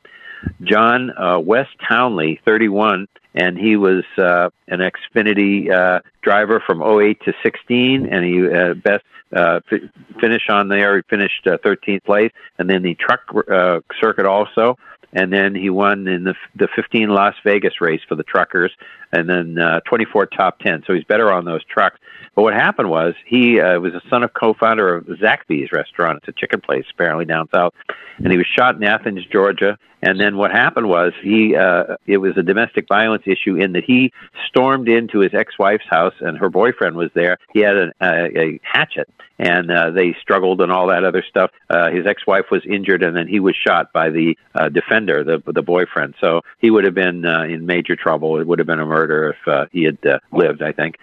John 0.63 1.11
uh, 1.17 1.39
Wes 1.39 1.67
Townley, 1.87 2.39
31, 2.45 3.07
and 3.37 3.57
he 3.57 3.75
was 3.75 4.03
uh, 4.17 4.49
an 4.67 4.79
Xfinity 4.79 5.71
uh, 5.71 5.99
driver 6.23 6.61
from 6.65 6.81
08 6.81 7.21
to 7.25 7.33
16, 7.43 8.07
and 8.07 8.25
he 8.25 8.47
uh, 8.47 8.73
best 8.73 9.05
uh, 9.35 9.59
f- 9.71 9.81
finish 10.19 10.49
on 10.49 10.69
there. 10.69 10.97
He 10.97 11.03
finished 11.07 11.45
uh, 11.45 11.57
13th 11.63 12.03
place, 12.03 12.31
and 12.57 12.67
then 12.67 12.81
the 12.81 12.95
truck 12.95 13.21
uh, 13.51 13.81
circuit 14.01 14.25
also. 14.25 14.77
And 15.13 15.31
then 15.31 15.55
he 15.55 15.69
won 15.69 16.07
in 16.07 16.25
the 16.25 16.35
the 16.55 16.67
15 16.75 17.09
Las 17.09 17.35
Vegas 17.43 17.79
race 17.79 18.01
for 18.09 18.15
the 18.15 18.23
truckers, 18.23 18.71
and 19.11 19.29
then 19.29 19.57
uh, 19.57 19.79
24 19.81 20.27
top 20.27 20.59
10. 20.59 20.83
So 20.85 20.93
he's 20.93 21.03
better 21.03 21.31
on 21.31 21.45
those 21.45 21.63
trucks. 21.65 21.99
But 22.35 22.43
what 22.43 22.53
happened 22.53 22.89
was 22.89 23.15
he 23.25 23.59
uh, 23.59 23.79
was 23.79 23.93
a 23.93 24.01
son 24.09 24.23
of 24.23 24.33
co-founder 24.33 24.95
of 24.95 25.05
Zaxby's 25.05 25.71
restaurant. 25.71 26.19
It's 26.19 26.27
a 26.27 26.39
chicken 26.39 26.61
place 26.61 26.85
apparently 26.93 27.25
down 27.25 27.49
south, 27.53 27.73
and 28.17 28.31
he 28.31 28.37
was 28.37 28.45
shot 28.45 28.75
in 28.75 28.83
Athens, 28.83 29.25
Georgia. 29.31 29.77
And 30.03 30.19
then 30.19 30.37
what 30.37 30.51
happened 30.51 30.87
was 30.87 31.13
he 31.23 31.55
uh, 31.55 31.95
it 32.05 32.17
was 32.17 32.37
a 32.37 32.43
domestic 32.43 32.87
violence 32.87 33.23
issue 33.25 33.55
in 33.55 33.71
that 33.73 33.83
he 33.83 34.13
stormed 34.47 34.87
into 34.87 35.19
his 35.19 35.33
ex-wife's 35.33 35.87
house 35.89 36.13
and 36.19 36.37
her 36.37 36.49
boyfriend 36.49 36.95
was 36.95 37.09
there. 37.15 37.37
He 37.51 37.61
had 37.61 37.75
uh, 37.75 37.91
a 37.99 38.59
hatchet 38.61 39.09
and 39.39 39.71
uh, 39.71 39.91
they 39.91 40.15
struggled 40.21 40.61
and 40.61 40.71
all 40.71 40.87
that 40.87 41.03
other 41.03 41.23
stuff. 41.27 41.51
Uh, 41.69 41.91
his 41.91 42.05
ex-wife 42.07 42.45
was 42.51 42.63
injured, 42.65 43.03
and 43.03 43.15
then 43.15 43.27
he 43.27 43.39
was 43.39 43.55
shot 43.55 43.93
by 43.93 44.09
the 44.09 44.37
uh, 44.55 44.69
defender, 44.69 45.23
the 45.23 45.41
the 45.51 45.61
boyfriend. 45.61 46.15
So 46.21 46.41
he 46.59 46.71
would 46.71 46.83
have 46.85 46.95
been 46.95 47.25
uh, 47.25 47.43
in 47.43 47.65
major 47.65 47.95
trouble. 47.95 48.39
It 48.39 48.47
would 48.47 48.59
have 48.59 48.67
been 48.67 48.79
a 48.79 48.85
murder 48.97 49.29
if 49.29 49.47
uh, 49.47 49.65
he 49.71 49.83
had 49.83 49.97
uh, 50.05 50.19
lived, 50.31 50.61
I 50.61 50.71
think. 50.71 50.95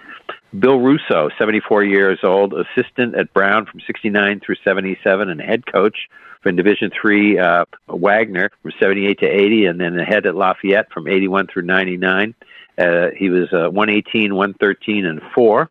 Bill 0.59 0.78
Russo, 0.78 1.30
74 1.38 1.85
years 1.85 2.18
old, 2.22 2.54
assistant 2.54 3.16
at 3.16 3.33
Brown 3.33 3.66
from 3.66 3.80
69 3.87 4.40
through 4.40 4.57
77, 4.64 5.28
and 5.28 5.40
head 5.40 5.64
coach 5.66 6.09
from 6.42 6.57
Division 6.57 6.90
Three 7.00 7.38
uh, 7.38 7.64
Wagner 7.88 8.50
from 8.62 8.72
78 8.78 9.18
to 9.20 9.26
80, 9.26 9.66
and 9.66 9.80
then 9.80 9.96
the 9.96 10.04
head 10.04 10.26
at 10.26 10.35
Lafayette 10.35 10.92
from 10.92 11.09
81 11.09 11.48
through 11.48 11.62
99. 11.62 12.35
Uh, 12.76 13.09
he 13.16 13.30
was 13.30 13.52
uh, 13.52 13.70
118, 13.70 14.35
113, 14.35 15.07
and 15.07 15.20
four. 15.35 15.70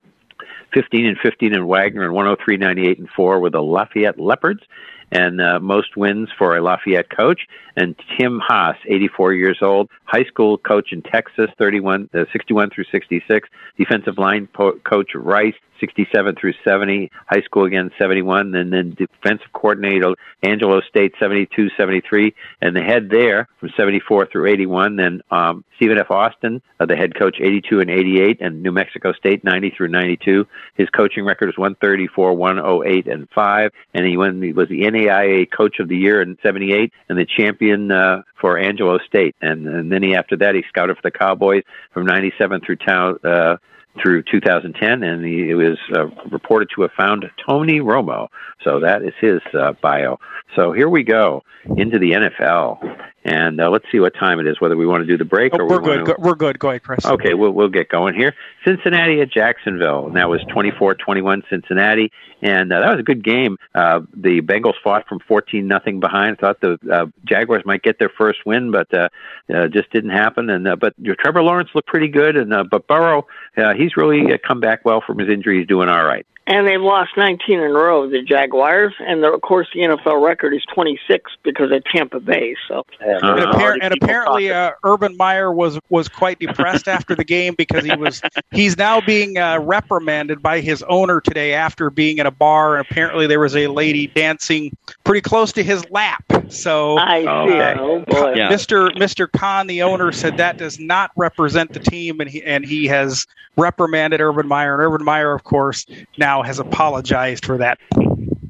15 0.73 1.05
and 1.05 1.17
15 1.19 1.53
in 1.53 1.67
Wagner, 1.67 2.03
and 2.03 2.13
103, 2.13 2.57
98 2.57 2.99
and 2.99 3.09
4 3.09 3.39
with 3.39 3.53
the 3.53 3.61
Lafayette 3.61 4.19
Leopards, 4.19 4.63
and 5.13 5.39
uh, 5.39 5.59
most 5.59 5.95
wins 5.95 6.29
for 6.37 6.57
a 6.57 6.61
Lafayette 6.61 7.09
coach. 7.15 7.41
And 7.75 7.95
Tim 8.17 8.39
Haas, 8.39 8.77
84 8.87 9.33
years 9.33 9.59
old, 9.61 9.89
high 10.05 10.25
school 10.25 10.57
coach 10.57 10.91
in 10.91 11.01
Texas, 11.01 11.49
31, 11.57 12.09
uh, 12.13 12.25
61 12.31 12.69
through 12.71 12.85
66, 12.91 13.49
defensive 13.77 14.17
line 14.17 14.47
po- 14.53 14.79
coach 14.79 15.11
Rice, 15.15 15.55
67 15.83 16.35
through 16.39 16.53
70, 16.63 17.11
high 17.27 17.41
school 17.41 17.65
again 17.65 17.91
71, 17.99 18.55
and 18.55 18.71
then 18.71 18.91
defensive 18.91 19.51
coordinator 19.51 20.13
Angelo 20.41 20.79
State 20.81 21.13
72, 21.19 21.69
73, 21.77 22.33
and 22.61 22.73
the 22.73 22.81
head 22.81 23.09
there 23.09 23.49
from 23.59 23.69
74 23.75 24.27
through 24.27 24.47
81. 24.47 24.95
Then 24.95 25.21
um, 25.29 25.65
Stephen 25.75 25.97
F. 25.97 26.09
Austin, 26.09 26.61
uh, 26.79 26.85
the 26.85 26.95
head 26.95 27.19
coach 27.19 27.35
82 27.41 27.81
and 27.81 27.89
88, 27.89 28.37
and 28.39 28.63
New 28.63 28.71
Mexico 28.71 29.11
State 29.11 29.43
90 29.43 29.73
through 29.75 29.89
92. 29.89 30.47
His 30.75 30.89
coaching 30.89 31.25
record 31.25 31.49
is 31.49 31.57
134, 31.57 32.33
108, 32.33 33.07
and 33.07 33.27
5, 33.35 33.71
and 33.93 34.05
he, 34.05 34.15
won, 34.15 34.41
he 34.41 34.53
was 34.53 34.69
the 34.69 34.83
NAIA 34.83 35.51
Coach 35.51 35.79
of 35.79 35.89
the 35.89 35.97
Year 35.97 36.21
in 36.21 36.37
78 36.41 36.93
and 37.09 37.17
the 37.17 37.25
champion 37.25 37.91
uh, 37.91 38.21
for 38.39 38.57
Angelo 38.57 38.99
State. 38.99 39.35
And, 39.41 39.67
and 39.67 39.91
then 39.91 40.01
he, 40.01 40.15
after 40.15 40.37
that, 40.37 40.55
he 40.55 40.63
scouted 40.69 40.95
for 40.95 41.01
the 41.03 41.11
Cowboys 41.11 41.63
from 41.91 42.05
97 42.05 42.61
through 42.61 42.77
town. 42.77 43.17
Uh, 43.21 43.57
through 44.01 44.23
2010, 44.23 45.03
and 45.03 45.25
he 45.25 45.53
was 45.53 45.77
uh, 45.95 46.07
reported 46.31 46.69
to 46.75 46.81
have 46.81 46.91
found 46.91 47.29
Tony 47.45 47.79
Romo. 47.79 48.27
So 48.63 48.79
that 48.79 49.03
is 49.03 49.13
his 49.19 49.41
uh, 49.53 49.73
bio. 49.81 50.19
So 50.55 50.71
here 50.71 50.89
we 50.89 51.03
go 51.03 51.43
into 51.77 51.99
the 51.99 52.11
NFL. 52.11 53.11
And 53.25 53.61
uh, 53.61 53.69
let's 53.69 53.85
see 53.91 53.99
what 53.99 54.13
time 54.15 54.39
it 54.39 54.47
is. 54.47 54.59
Whether 54.59 54.75
we 54.75 54.85
want 54.85 55.01
to 55.01 55.07
do 55.07 55.17
the 55.17 55.25
break 55.25 55.53
oh, 55.53 55.59
or 55.59 55.67
we're 55.67 55.79
we 55.79 55.85
good. 55.85 55.97
to... 55.99 56.03
Go, 56.03 56.15
we're 56.19 56.35
good. 56.35 56.59
Go 56.59 56.69
ahead, 56.69 56.83
Chris. 56.83 57.05
Okay, 57.05 57.33
we'll 57.33 57.51
we'll 57.51 57.69
get 57.69 57.87
going 57.89 58.15
here. 58.15 58.35
Cincinnati 58.65 59.21
at 59.21 59.31
Jacksonville. 59.31 60.07
And 60.07 60.15
that 60.15 60.29
was 60.29 60.41
24-21 60.45 61.43
Cincinnati, 61.49 62.11
and 62.41 62.71
uh, 62.71 62.81
that 62.81 62.91
was 62.91 62.99
a 62.99 63.03
good 63.03 63.23
game. 63.23 63.57
Uh, 63.73 64.01
the 64.13 64.41
Bengals 64.41 64.75
fought 64.83 65.07
from 65.07 65.19
14 65.19 65.65
nothing 65.67 65.99
behind. 65.99 66.37
Thought 66.39 66.59
the 66.61 66.77
uh, 66.91 67.05
Jaguars 67.25 67.63
might 67.65 67.81
get 67.81 67.99
their 67.99 68.09
first 68.09 68.45
win, 68.45 68.71
but 68.71 68.93
uh, 68.93 69.09
uh, 69.53 69.67
just 69.67 69.89
didn't 69.91 70.11
happen. 70.11 70.49
And 70.49 70.67
uh, 70.67 70.75
but 70.75 70.93
your 70.97 71.15
Trevor 71.15 71.43
Lawrence 71.43 71.69
looked 71.73 71.87
pretty 71.87 72.09
good, 72.09 72.35
and 72.35 72.53
uh, 72.53 72.63
but 72.63 72.87
Burrow, 72.87 73.25
uh, 73.57 73.73
he's 73.73 73.95
really 73.95 74.33
uh, 74.33 74.37
come 74.45 74.59
back 74.59 74.83
well 74.83 75.01
from 75.05 75.19
his 75.19 75.29
injury. 75.29 75.59
He's 75.59 75.67
doing 75.67 75.89
all 75.89 76.03
right. 76.03 76.25
And 76.45 76.67
they've 76.67 76.81
lost 76.81 77.11
19 77.15 77.57
in 77.57 77.63
a 77.63 77.69
row, 77.69 78.09
the 78.09 78.21
Jaguars, 78.21 78.93
and 78.99 79.23
of 79.23 79.39
course 79.41 79.69
the 79.73 79.79
NFL 79.79 80.21
record 80.21 80.53
is 80.53 80.61
26 80.73 81.31
because 81.41 81.71
of 81.71 81.85
Tampa 81.85 82.19
Bay. 82.19 82.55
So, 82.67 82.85
and, 82.99 83.21
appar- 83.21 83.77
and 83.81 83.93
apparently, 83.93 84.51
uh, 84.51 84.71
Urban 84.83 85.15
Meyer 85.15 85.53
was 85.53 85.79
was 85.89 86.09
quite 86.09 86.39
depressed 86.39 86.89
after 86.89 87.15
the 87.15 87.23
game 87.23 87.55
because 87.57 87.85
he 87.85 87.95
was 87.95 88.21
he's 88.51 88.77
now 88.77 88.99
being 88.99 89.37
uh, 89.37 89.59
reprimanded 89.59 90.41
by 90.41 90.59
his 90.59 90.83
owner 90.83 91.21
today 91.21 91.53
after 91.53 91.89
being 91.89 92.17
in 92.17 92.25
a 92.25 92.31
bar, 92.31 92.75
and 92.75 92.85
apparently 92.89 93.25
there 93.25 93.39
was 93.39 93.55
a 93.55 93.67
lady 93.67 94.07
dancing 94.07 94.75
pretty 95.05 95.21
close 95.21 95.53
to 95.53 95.63
his 95.63 95.89
lap. 95.91 96.25
So, 96.49 96.97
I 96.97 97.21
see. 97.21 97.27
uh, 97.27 97.79
oh 97.79 97.99
boy, 98.01 98.33
yeah. 98.35 98.51
Mr. 98.51 98.89
Mr. 98.97 99.31
Khan, 99.31 99.67
the 99.67 99.81
owner, 99.81 100.11
said 100.11 100.35
that 100.37 100.57
does 100.57 100.77
not 100.77 101.11
represent 101.15 101.71
the 101.71 101.79
team, 101.79 102.19
and 102.19 102.29
he 102.29 102.43
and 102.43 102.65
he 102.65 102.85
has 102.87 103.25
reprimanded 103.55 104.19
Urban 104.19 104.47
Meyer, 104.47 104.73
and 104.73 104.81
Urban 104.81 105.05
Meyer, 105.05 105.33
of 105.33 105.43
course, 105.43 105.85
now 106.17 106.32
has 106.41 106.59
apologized 106.59 107.45
for 107.45 107.57
that. 107.59 107.77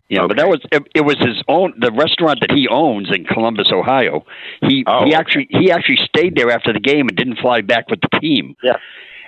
Yeah, 0.10 0.22
okay. 0.22 0.28
but 0.28 0.38
that 0.38 0.48
was 0.48 0.62
it, 0.72 0.84
it, 0.94 1.02
was 1.02 1.18
his 1.18 1.42
own 1.48 1.74
the 1.80 1.92
restaurant 1.92 2.40
that 2.42 2.52
he 2.52 2.68
owns 2.68 3.10
in 3.12 3.26
Columbus, 3.26 3.70
Ohio. 3.72 4.26
He 4.62 4.84
oh, 4.86 5.06
he 5.06 5.16
actually 5.16 5.48
he 5.50 5.72
actually 5.72 5.98
stayed 6.06 6.36
there 6.36 6.52
after 6.52 6.72
the 6.72 6.80
game 6.80 7.08
and 7.08 7.18
didn't 7.18 7.40
fly 7.40 7.62
back 7.62 7.90
with 7.90 8.00
the 8.02 8.20
team. 8.20 8.56
Yeah. 8.62 8.78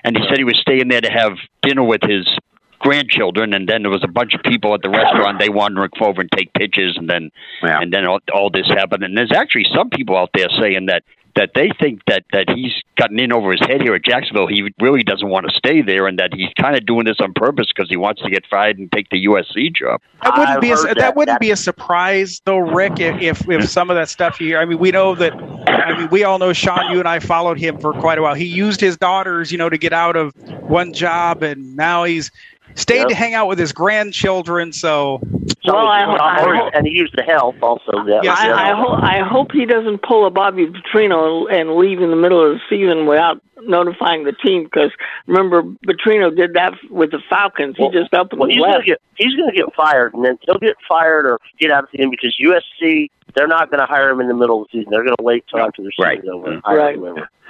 And 0.03 0.15
he 0.15 0.23
said 0.29 0.37
he 0.37 0.43
was 0.43 0.59
staying 0.59 0.89
there 0.89 1.01
to 1.01 1.09
have 1.09 1.37
dinner 1.63 1.83
with 1.83 2.01
his 2.03 2.27
grandchildren 2.79 3.53
and 3.53 3.67
then 3.67 3.81
there 3.81 3.89
was 3.89 4.03
a 4.03 4.07
bunch 4.07 4.35
of 4.35 4.43
people 4.43 4.75
at 4.75 4.81
the 4.83 4.89
restaurant 4.89 5.39
they 5.39 5.49
wanted 5.49 5.81
to 5.81 5.99
go 5.99 6.05
over 6.05 6.21
and 6.21 6.29
take 6.31 6.53
pictures 6.53 6.95
and 6.97 7.09
then 7.09 7.31
yeah. 7.63 7.79
and 7.81 7.91
then 7.91 8.05
all, 8.05 8.19
all 8.31 8.51
this 8.51 8.67
happened 8.67 9.01
and 9.01 9.17
there's 9.17 9.31
actually 9.31 9.65
some 9.73 9.89
people 9.89 10.15
out 10.15 10.29
there 10.35 10.49
saying 10.59 10.85
that 10.85 11.01
that 11.35 11.51
they 11.53 11.69
think 11.79 12.01
that 12.07 12.23
that 12.31 12.49
he's 12.49 12.73
gotten 12.97 13.19
in 13.19 13.33
over 13.33 13.51
his 13.51 13.59
head 13.61 13.81
here 13.81 13.93
at 13.93 14.03
Jacksonville. 14.03 14.47
He 14.47 14.73
really 14.79 15.03
doesn't 15.03 15.27
want 15.27 15.47
to 15.49 15.53
stay 15.55 15.81
there, 15.81 16.07
and 16.07 16.17
that 16.19 16.33
he's 16.33 16.49
kind 16.59 16.75
of 16.75 16.85
doing 16.85 17.05
this 17.05 17.17
on 17.19 17.33
purpose 17.33 17.67
because 17.75 17.89
he 17.89 17.97
wants 17.97 18.21
to 18.21 18.29
get 18.29 18.45
fired 18.47 18.77
and 18.77 18.91
take 18.91 19.09
the 19.09 19.25
USC 19.25 19.75
job. 19.75 20.01
That 20.23 20.37
wouldn't 20.37 20.49
I've 20.57 20.61
be 20.61 20.71
a, 20.71 20.75
heard 20.77 20.87
that, 20.89 20.97
that. 20.97 21.15
wouldn't 21.15 21.35
That- 21.35 21.41
be 21.41 21.51
a 21.51 21.55
surprise 21.55 22.41
though, 22.45 22.57
Rick. 22.57 22.99
If, 22.99 23.21
if 23.21 23.49
if 23.49 23.69
some 23.69 23.89
of 23.89 23.95
that 23.97 24.09
stuff 24.09 24.39
you 24.39 24.47
hear, 24.47 24.59
I 24.59 24.65
mean, 24.65 24.79
we 24.79 24.91
know 24.91 25.15
that. 25.15 25.33
I 25.67 25.97
mean, 25.97 26.09
we 26.09 26.23
all 26.23 26.39
know 26.39 26.53
Sean. 26.53 26.91
You 26.91 26.99
and 26.99 27.07
I 27.07 27.19
followed 27.19 27.59
him 27.59 27.77
for 27.79 27.93
quite 27.93 28.17
a 28.17 28.21
while. 28.21 28.33
He 28.33 28.45
used 28.45 28.79
his 28.79 28.97
daughters, 28.97 29.51
you 29.51 29.57
know, 29.57 29.69
to 29.69 29.77
get 29.77 29.93
out 29.93 30.15
of 30.15 30.33
one 30.63 30.93
job, 30.93 31.43
and 31.43 31.75
now 31.75 32.03
he's 32.05 32.31
stayed 32.75 32.99
Yep. 32.99 33.07
to 33.09 33.15
hang 33.15 33.33
out 33.33 33.47
with 33.47 33.57
his 33.59 33.73
grandchildren. 33.73 34.71
So 34.71 35.19
So 35.63 35.73
Well, 35.73 35.87
I- 35.87 35.99
he's 36.05 36.07
I 36.21 36.45
not- 36.45 36.57
hope- 36.57 36.73
and 36.75 36.85
he 36.85 36.93
used 36.93 37.15
the 37.17 37.23
help 37.23 37.55
also. 37.63 37.91
Yeah. 38.05 38.19
Yes, 38.21 38.39
I, 38.39 38.47
yeah. 38.49 38.55
I, 38.55 38.75
ho- 38.75 38.99
I 39.01 39.19
hope 39.27 39.51
he 39.51 39.65
doesn't 39.65 40.03
pull 40.03 40.27
a 40.27 40.29
Bobby 40.29 40.67
Petrino 40.67 41.51
and 41.51 41.75
leave 41.77 42.01
in 42.01 42.11
the 42.11 42.15
middle 42.15 42.39
of 42.45 42.53
the 42.53 42.59
season 42.69 43.07
without 43.07 43.41
notifying 43.63 44.25
the 44.25 44.31
team. 44.33 44.65
Because 44.65 44.91
remember, 45.25 45.63
Petrino 45.87 46.35
did 46.35 46.53
that 46.53 46.73
with 46.91 47.09
the 47.09 47.19
Falcons. 47.29 47.77
Well- 47.79 47.89
he 47.89 47.97
just 47.97 48.13
up 48.13 48.31
and 48.31 48.39
Well, 48.41 48.49
he's 48.49 48.59
gonna 48.59 48.73
left. 48.73 48.85
get 48.85 49.01
he's 49.15 49.33
gonna 49.35 49.53
get 49.53 49.73
fired, 49.73 50.13
and 50.13 50.23
then 50.23 50.37
he'll 50.43 50.59
get 50.59 50.75
fired 50.87 51.25
or 51.25 51.39
get 51.59 51.71
out 51.71 51.85
of 51.85 51.89
the 51.91 51.97
team 51.97 52.11
because 52.11 52.35
USC 52.39 53.09
they're 53.33 53.47
not 53.47 53.71
gonna 53.71 53.87
hire 53.87 54.09
him 54.11 54.21
in 54.21 54.27
the 54.27 54.33
middle 54.35 54.61
of 54.61 54.67
the 54.71 54.77
season. 54.79 54.91
They're 54.91 55.03
gonna 55.03 55.15
wait 55.19 55.45
till 55.49 55.59
after 55.61 55.81
the 55.81 55.89
Right. 55.99 56.19
season's 56.21 56.29
over 56.35 56.51
and 56.51 56.61
hire 56.63 56.77
Right. 56.77 56.99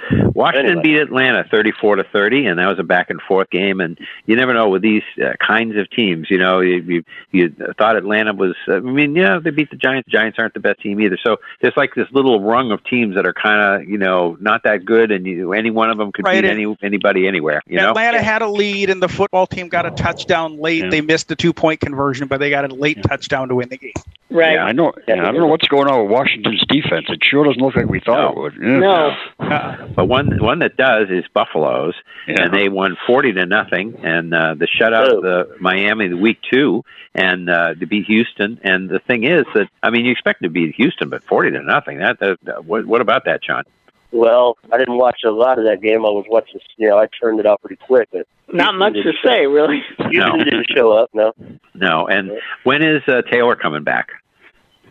Whoever. 0.08 0.30
Washington 0.30 0.78
Anyway. 0.78 0.82
beat 0.82 0.98
Atlanta 0.98 1.44
34 1.50 1.96
to 1.96 2.04
30, 2.04 2.46
and 2.46 2.58
that 2.58 2.66
was 2.66 2.78
a 2.78 2.82
back 2.82 3.10
and 3.10 3.20
forth 3.22 3.50
game. 3.50 3.80
And 3.80 3.98
you 4.26 4.36
never 4.36 4.52
know 4.54 4.68
with 4.68 4.82
these 4.82 5.02
uh, 5.22 5.32
kinds 5.44 5.76
of 5.76 5.88
teams. 5.90 6.30
You 6.30 6.38
know, 6.38 6.60
you, 6.60 6.82
you 6.82 7.04
you 7.32 7.54
thought 7.78 7.96
Atlanta 7.96 8.32
was. 8.34 8.54
I 8.68 8.80
mean, 8.80 9.14
yeah, 9.14 9.38
they 9.42 9.50
beat 9.50 9.70
the 9.70 9.76
Giants. 9.76 10.06
The 10.06 10.12
Giants 10.12 10.38
aren't 10.38 10.54
the 10.54 10.60
best 10.60 10.80
team 10.80 11.00
either. 11.00 11.18
So 11.24 11.36
there's 11.60 11.76
like 11.76 11.94
this 11.94 12.06
little 12.12 12.40
rung 12.42 12.72
of 12.72 12.82
teams 12.84 13.14
that 13.16 13.26
are 13.26 13.32
kind 13.34 13.82
of 13.82 13.88
you 13.88 13.98
know 13.98 14.36
not 14.40 14.62
that 14.64 14.84
good, 14.84 15.10
and 15.10 15.26
you, 15.26 15.52
any 15.52 15.70
one 15.70 15.90
of 15.90 15.98
them 15.98 16.12
could 16.12 16.24
Right, 16.24 16.42
beat 16.42 16.50
any 16.50 16.76
anybody 16.82 17.26
anywhere. 17.26 17.62
You 17.66 17.76
know, 17.78 17.90
Atlanta 17.90 18.22
had 18.22 18.42
a 18.42 18.48
lead, 18.48 18.90
and 18.90 19.02
the 19.02 19.08
football 19.08 19.46
team 19.46 19.68
got 19.68 19.86
a 19.86 19.90
touchdown 19.90 20.58
late. 20.58 20.84
Yeah. 20.84 20.90
They 20.90 21.00
missed 21.00 21.30
a 21.30 21.36
two 21.36 21.52
point 21.52 21.80
conversion, 21.80 22.28
but 22.28 22.38
they 22.38 22.50
got 22.50 22.70
a 22.70 22.74
late 22.74 23.02
touchdown 23.02 23.48
to 23.48 23.54
win 23.54 23.68
the 23.68 23.76
game. 23.78 23.92
Right. 24.30 24.54
Yeah, 24.54 24.64
I 24.64 24.72
know. 24.72 24.92
Yeah, 25.08 25.22
I 25.22 25.32
don't 25.32 25.38
know 25.40 25.46
what's 25.46 25.68
going 25.68 25.88
on 25.88 26.02
with 26.02 26.10
Washington's 26.12 26.62
defense. 26.68 27.06
It 27.08 27.20
sure 27.22 27.44
doesn't 27.44 27.60
look 27.60 27.76
like 27.76 27.86
we 27.86 28.00
thought 28.00 28.18
No. 28.18 28.28
it 28.30 28.38
would. 28.38 28.54
Yeah. 28.62 28.78
No. 28.78 29.16
Uh, 29.38 29.86
but 29.94 30.06
one 30.06 30.38
one 30.42 30.58
that 30.60 30.76
does 30.76 31.08
is 31.10 31.24
Buffalo's, 31.34 31.94
Yeah. 32.26 32.42
and 32.44 32.54
they 32.54 32.68
won 32.68 32.96
40 33.06 33.32
to 33.34 33.46
nothing, 33.46 33.98
and 34.02 34.34
uh, 34.34 34.54
the 34.54 34.66
shutout 34.66 35.12
Oh. 35.12 35.20
the 35.20 35.56
Miami 35.60 36.08
the 36.08 36.16
week 36.16 36.38
two, 36.50 36.84
and 37.14 37.48
uh, 37.48 37.74
to 37.74 37.86
beat 37.86 38.06
Houston. 38.06 38.58
And 38.62 38.88
the 38.88 38.98
thing 38.98 39.24
is 39.24 39.44
that 39.54 39.68
I 39.82 39.90
mean, 39.90 40.04
you 40.04 40.12
expect 40.12 40.42
to 40.42 40.48
beat 40.50 40.74
Houston, 40.76 41.08
but 41.08 41.22
40 41.24 41.52
to 41.52 41.62
nothing. 41.62 41.98
That, 41.98 42.18
that, 42.20 42.38
that 42.44 42.64
what, 42.64 42.86
what 42.86 43.00
about 43.00 43.24
that, 43.26 43.42
John? 43.42 43.64
Well, 44.12 44.56
I 44.72 44.78
didn't 44.78 44.98
watch 44.98 45.20
a 45.24 45.30
lot 45.30 45.58
of 45.58 45.64
that 45.64 45.82
game. 45.82 46.06
I 46.06 46.10
was 46.10 46.24
watching. 46.28 46.60
You 46.76 46.88
know, 46.88 46.98
I 46.98 47.06
turned 47.20 47.40
it 47.40 47.46
off 47.46 47.60
pretty 47.60 47.80
quick, 47.86 48.08
but 48.12 48.26
Not 48.52 48.74
much 48.76 48.94
to 48.94 49.12
say, 49.24 49.46
really. 49.46 49.82
Houston 50.10 50.38
didn't 50.38 50.66
show 50.74 50.92
up. 50.92 51.10
No, 51.12 51.32
No. 51.74 52.06
And 52.06 52.30
when 52.64 52.82
is 52.82 53.02
uh, 53.08 53.22
Taylor 53.30 53.56
coming 53.56 53.84
back? 53.84 54.08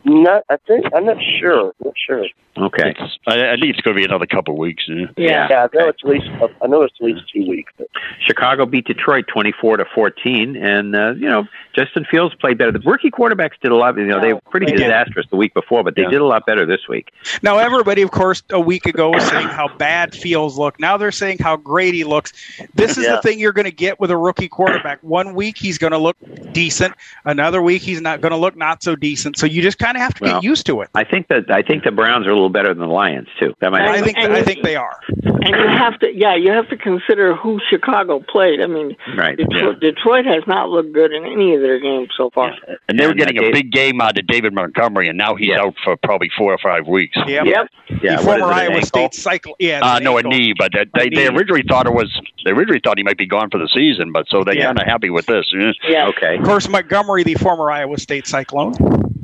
Not. 0.05 0.43
I 0.49 0.57
think 0.67 0.85
I'm 0.95 1.05
not 1.05 1.17
sure. 1.39 1.73
Not 1.83 1.93
sure. 1.97 2.25
Okay. 2.57 2.95
It's, 2.97 3.17
I, 3.27 3.49
I 3.51 3.55
think 3.57 3.65
it's 3.75 3.81
going 3.81 3.95
to 3.97 3.99
be 3.99 4.05
another 4.05 4.25
couple 4.25 4.53
of 4.53 4.57
weeks. 4.57 4.85
Yeah. 4.87 5.07
Yeah. 5.17 5.47
Yeah, 5.49 5.67
I 5.73 5.77
know 5.77 5.89
it's 5.89 6.01
at 6.03 6.09
least. 6.09 6.27
I 6.61 6.67
know 6.67 6.83
it's 6.83 6.93
at 7.01 7.05
least 7.05 7.21
two 7.33 7.45
weeks. 7.45 7.73
But 7.77 7.87
Chicago 8.21 8.65
beat 8.65 8.85
Detroit 8.85 9.25
24 9.27 9.77
to 9.77 9.85
14, 9.93 10.55
and 10.55 10.95
uh, 10.95 11.13
you 11.17 11.27
know 11.27 11.43
Justin 11.75 12.05
Fields 12.09 12.33
played 12.35 12.57
better. 12.57 12.71
The 12.71 12.79
rookie 12.79 13.11
quarterbacks 13.11 13.59
did 13.61 13.73
a 13.73 13.75
lot. 13.75 13.97
You 13.97 14.05
know 14.05 14.21
they 14.21 14.31
were 14.33 14.41
pretty 14.49 14.67
They 14.67 14.77
disastrous 14.77 15.25
the 15.29 15.35
week 15.35 15.53
before, 15.53 15.83
but 15.83 15.95
they 15.95 16.03
Yeah. 16.03 16.09
did 16.11 16.21
a 16.21 16.25
lot 16.25 16.45
better 16.45 16.65
this 16.65 16.87
week. 16.87 17.11
Now, 17.43 17.57
everybody, 17.57 18.01
of 18.01 18.11
course, 18.11 18.41
a 18.51 18.59
week 18.59 18.85
ago 18.85 19.09
was 19.09 19.23
saying 19.27 19.47
how 19.49 19.67
bad 19.77 20.15
Fields 20.15 20.57
looked. 20.57 20.79
Now 20.79 20.95
they're 20.95 21.11
saying 21.11 21.39
how 21.39 21.57
great 21.57 21.93
he 21.93 22.05
looks. 22.05 22.31
This 22.73 22.97
is 22.97 23.03
Yeah. 23.05 23.17
the 23.17 23.21
thing 23.21 23.37
you're 23.39 23.51
going 23.53 23.65
to 23.65 23.71
get 23.71 23.99
with 23.99 24.11
a 24.11 24.17
rookie 24.17 24.47
quarterback. 24.47 24.99
One 25.01 25.35
week 25.35 25.57
he's 25.57 25.77
going 25.77 25.91
to 25.91 25.97
look 25.97 26.15
decent. 26.53 26.93
Another 27.25 27.61
week 27.61 27.81
he's 27.81 27.99
not 27.99 28.21
going 28.21 28.31
to 28.31 28.37
look 28.37 28.55
not 28.55 28.81
so 28.81 28.95
decent. 28.95 29.37
So 29.37 29.45
you 29.45 29.61
just 29.61 29.77
kind 29.77 29.94
of 29.95 30.01
have 30.01 30.13
to 30.15 30.23
Well, 30.23 30.33
get 30.41 30.43
used 30.43 30.65
to 30.67 30.81
it. 30.81 30.89
I 30.95 31.03
think 31.03 31.27
that 31.29 31.49
I 31.51 31.61
think 31.61 31.83
the 31.83 31.91
Browns 31.91 32.25
are 32.27 32.31
a 32.31 32.33
little 32.33 32.49
better 32.49 32.69
than 32.73 32.79
the 32.79 32.93
Lions 32.93 33.27
too. 33.39 33.53
That 33.61 33.71
might 33.71 33.81
I 33.87 34.01
think 34.01 34.17
and- 34.17 34.33
I 34.33 34.41
think 34.41 34.63
they 34.63 34.75
are. 34.75 34.99
And 35.23 35.55
you 35.55 35.67
have 35.67 35.99
to, 35.99 36.11
yeah, 36.11 36.35
you 36.35 36.51
have 36.51 36.67
to 36.69 36.77
consider 36.77 37.35
who 37.35 37.59
Chicago 37.69 38.19
played. 38.19 38.61
I 38.61 38.65
mean, 38.67 38.95
right. 39.15 39.37
Detroit, 39.37 39.79
Detroit 39.79 40.25
has 40.25 40.43
not 40.47 40.69
looked 40.69 40.91
good 40.93 41.11
in 41.13 41.23
any 41.23 41.53
of 41.53 41.61
their 41.61 41.79
games 41.79 42.09
so 42.17 42.31
far. 42.31 42.51
And 42.89 42.97
they 42.97 43.05
were 43.05 43.13
getting 43.13 43.37
a 43.37 43.51
big 43.51 43.71
game 43.71 44.01
out 44.01 44.17
of 44.17 44.25
David 44.25 44.53
Montgomery, 44.53 45.07
and 45.07 45.17
now 45.17 45.35
he's 45.35 45.49
Yeah. 45.49 45.61
out 45.61 45.75
for 45.83 45.95
probably 45.97 46.29
four 46.35 46.51
or 46.51 46.57
five 46.57 46.87
weeks. 46.87 47.15
Yep. 47.27 47.45
Yep. 47.45 47.67
Yeah, 48.01 48.15
the 48.17 48.25
what 48.25 48.37
is 48.37 48.41
former 48.41 48.53
Iowa 48.53 48.73
ankle? 48.73 48.81
State 48.87 49.13
cycle. 49.13 49.55
Yeah. 49.59 49.77
it's 49.77 49.85
Uh, 49.85 49.97
an 49.97 50.03
no, 50.03 50.17
a 50.17 50.23
knee, 50.23 50.53
but 50.57 50.71
they, 50.73 50.85
they, 50.95 51.09
they 51.15 51.27
originally 51.27 51.63
thought 51.67 51.85
it 51.85 51.93
was. 51.93 52.09
They 52.43 52.51
originally 52.51 52.81
thought 52.83 52.97
he 52.97 53.03
might 53.03 53.17
be 53.17 53.27
gone 53.27 53.49
for 53.51 53.59
the 53.59 53.67
season, 53.67 54.11
but 54.11 54.27
so 54.29 54.43
they're 54.43 54.55
Yeah. 54.55 54.65
kind 54.65 54.79
of 54.79 54.87
happy 54.87 55.11
with 55.11 55.27
this. 55.27 55.45
Yeah. 55.53 55.71
Yeah. 55.87 56.07
Okay. 56.07 56.37
Of 56.37 56.43
course, 56.43 56.67
Montgomery, 56.67 57.23
the 57.23 57.35
former 57.35 57.69
Iowa 57.69 57.97
State 57.99 58.25
Cyclone. 58.25 58.73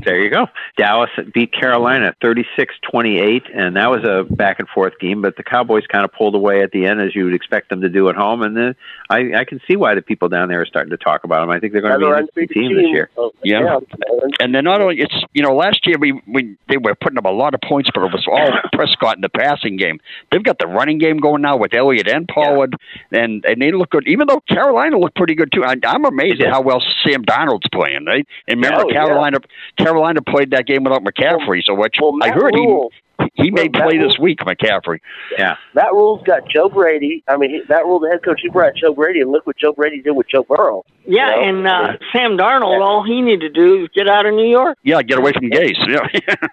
There 0.03 0.19
you 0.19 0.29
go. 0.29 0.47
Dallas 0.77 1.09
beat 1.33 1.53
Carolina 1.53 2.15
36-28, 2.23 3.41
and 3.55 3.75
that 3.75 3.89
was 3.89 4.03
a 4.03 4.23
back 4.33 4.59
and 4.59 4.67
forth 4.69 4.93
game. 4.99 5.21
But 5.21 5.35
the 5.35 5.43
Cowboys 5.43 5.85
kind 5.87 6.05
of 6.05 6.11
pulled 6.11 6.35
away 6.35 6.61
at 6.61 6.71
the 6.71 6.85
end, 6.85 7.01
as 7.01 7.15
you 7.15 7.25
would 7.25 7.33
expect 7.33 7.69
them 7.69 7.81
to 7.81 7.89
do 7.89 8.09
at 8.09 8.15
home. 8.15 8.41
And 8.41 8.57
uh, 8.57 8.73
I, 9.09 9.33
I 9.39 9.45
can 9.45 9.59
see 9.67 9.75
why 9.75 9.95
the 9.95 10.01
people 10.01 10.29
down 10.29 10.49
there 10.49 10.61
are 10.61 10.65
starting 10.65 10.91
to 10.91 10.97
talk 10.97 11.23
about 11.23 11.41
them. 11.41 11.49
I 11.49 11.59
think 11.59 11.73
they're 11.73 11.81
going 11.81 11.93
to 11.93 11.99
be 11.99 12.05
Another 12.05 12.19
an 12.19 12.27
interesting 12.35 12.61
team 12.61 12.75
this 12.75 12.87
year. 12.87 13.09
Oh, 13.17 13.31
Yeah. 13.43 13.79
And 14.39 14.55
then 14.55 14.63
not 14.63 14.81
only 14.81 14.99
it's 14.99 15.13
you 15.33 15.43
know 15.43 15.55
last 15.55 15.85
year 15.85 15.97
we, 15.99 16.19
we 16.27 16.57
they 16.67 16.77
were 16.77 16.95
putting 16.95 17.17
up 17.17 17.25
a 17.25 17.29
lot 17.29 17.53
of 17.53 17.61
points, 17.61 17.89
but 17.93 18.03
it 18.03 18.11
was 18.11 18.25
all 18.27 18.51
Prescott 18.73 19.15
in 19.15 19.21
the 19.21 19.29
passing 19.29 19.77
game. 19.77 19.99
They've 20.31 20.43
got 20.43 20.59
the 20.59 20.67
running 20.67 20.97
game 20.97 21.17
going 21.17 21.41
now 21.41 21.57
with 21.57 21.73
Elliott 21.73 22.07
and 22.07 22.27
Pollard, 22.27 22.75
and 23.11 23.45
and 23.45 23.61
they 23.61 23.71
look 23.71 23.91
good. 23.91 24.07
Even 24.07 24.27
though 24.27 24.41
Carolina 24.41 24.97
looked 24.97 25.15
pretty 25.15 25.35
good 25.35 25.51
too. 25.51 25.63
I, 25.63 25.75
I'm 25.85 26.05
amazed 26.05 26.41
They 26.41 26.45
at 26.45 26.53
how 26.53 26.61
well 26.61 26.81
Sam 27.05 27.23
Darnold's 27.23 27.67
playing. 27.71 28.05
Right? 28.05 28.27
And 28.47 28.61
remember 28.61 28.85
Oh, 28.85 28.89
yeah. 28.89 29.05
Carolina 29.05 29.39
Carolina 29.91 30.21
played 30.21 30.51
that 30.51 30.65
game 30.65 30.83
without 30.83 31.03
McCaffrey, 31.03 31.61
so 31.63 31.73
which 31.75 31.95
Well, 32.01 32.13
I 32.21 32.29
heard 32.29 32.53
Rhule, 32.55 32.91
he 33.19 33.43
he 33.43 33.51
may 33.51 33.63
Well, 33.63 33.71
Matt 33.73 33.81
play 33.89 33.97
Rhule- 33.97 34.07
this 34.09 34.17
week. 34.19 34.39
McCaffrey. 34.39 34.99
Yeah. 35.37 35.55
Matt 35.75 35.91
Rhule's 35.93 36.23
got 36.23 36.41
Joe 36.49 36.69
Brady. 36.69 37.23
I 37.27 37.37
mean, 37.37 37.49
he, 37.51 37.61
Matt 37.69 37.85
Rhule, 37.85 37.99
the 37.99 38.09
head 38.09 38.23
coach, 38.23 38.39
he 38.41 38.49
brought 38.49 38.73
Joe 38.75 38.93
Brady, 38.93 39.21
and 39.21 39.31
look 39.31 39.45
what 39.45 39.57
Joe 39.57 39.73
Brady 39.73 40.01
did 40.01 40.11
with 40.11 40.27
Joe 40.27 40.43
Burrow. 40.43 40.83
Yeah, 41.05 41.35
You 41.45 41.51
know? 41.53 41.59
and 41.59 41.67
uh, 41.67 41.87
Sam 42.13 42.37
Darnold, 42.37 42.81
all 42.81 43.03
he 43.05 43.21
needed 43.21 43.41
to 43.41 43.49
do 43.49 43.83
is 43.83 43.89
get 43.95 44.07
out 44.07 44.25
of 44.25 44.33
New 44.33 44.47
York. 44.49 44.77
Yeah, 44.83 45.01
get 45.03 45.19
away 45.19 45.33
from 45.33 45.49
Gase. 45.49 45.77
Yeah. 45.87 46.35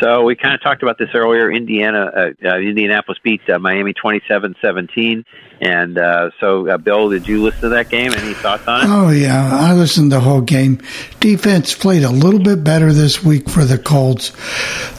So 0.00 0.22
we 0.22 0.36
kind 0.36 0.54
of 0.54 0.62
talked 0.62 0.82
about 0.82 0.98
this 0.98 1.10
earlier. 1.14 1.50
Indiana, 1.50 2.10
uh, 2.14 2.48
uh, 2.48 2.56
Indianapolis 2.58 3.18
beat 3.22 3.40
uh, 3.48 3.58
Miami 3.58 3.94
27-17. 3.94 5.24
And 5.60 5.96
uh, 5.96 6.30
so, 6.40 6.68
uh, 6.68 6.76
Bill, 6.76 7.08
did 7.08 7.28
you 7.28 7.42
listen 7.42 7.60
to 7.60 7.68
that 7.70 7.88
game? 7.88 8.12
Any 8.12 8.34
thoughts 8.34 8.66
on 8.66 8.82
it? 8.82 8.86
Oh 8.88 9.10
yeah, 9.10 9.48
I 9.52 9.74
listened 9.74 10.10
the 10.10 10.18
whole 10.18 10.40
game. 10.40 10.80
Defense 11.20 11.72
played 11.74 12.02
a 12.02 12.10
little 12.10 12.40
bit 12.40 12.64
better 12.64 12.92
this 12.92 13.22
week 13.22 13.48
for 13.48 13.64
the 13.64 13.78
Colts. 13.78 14.30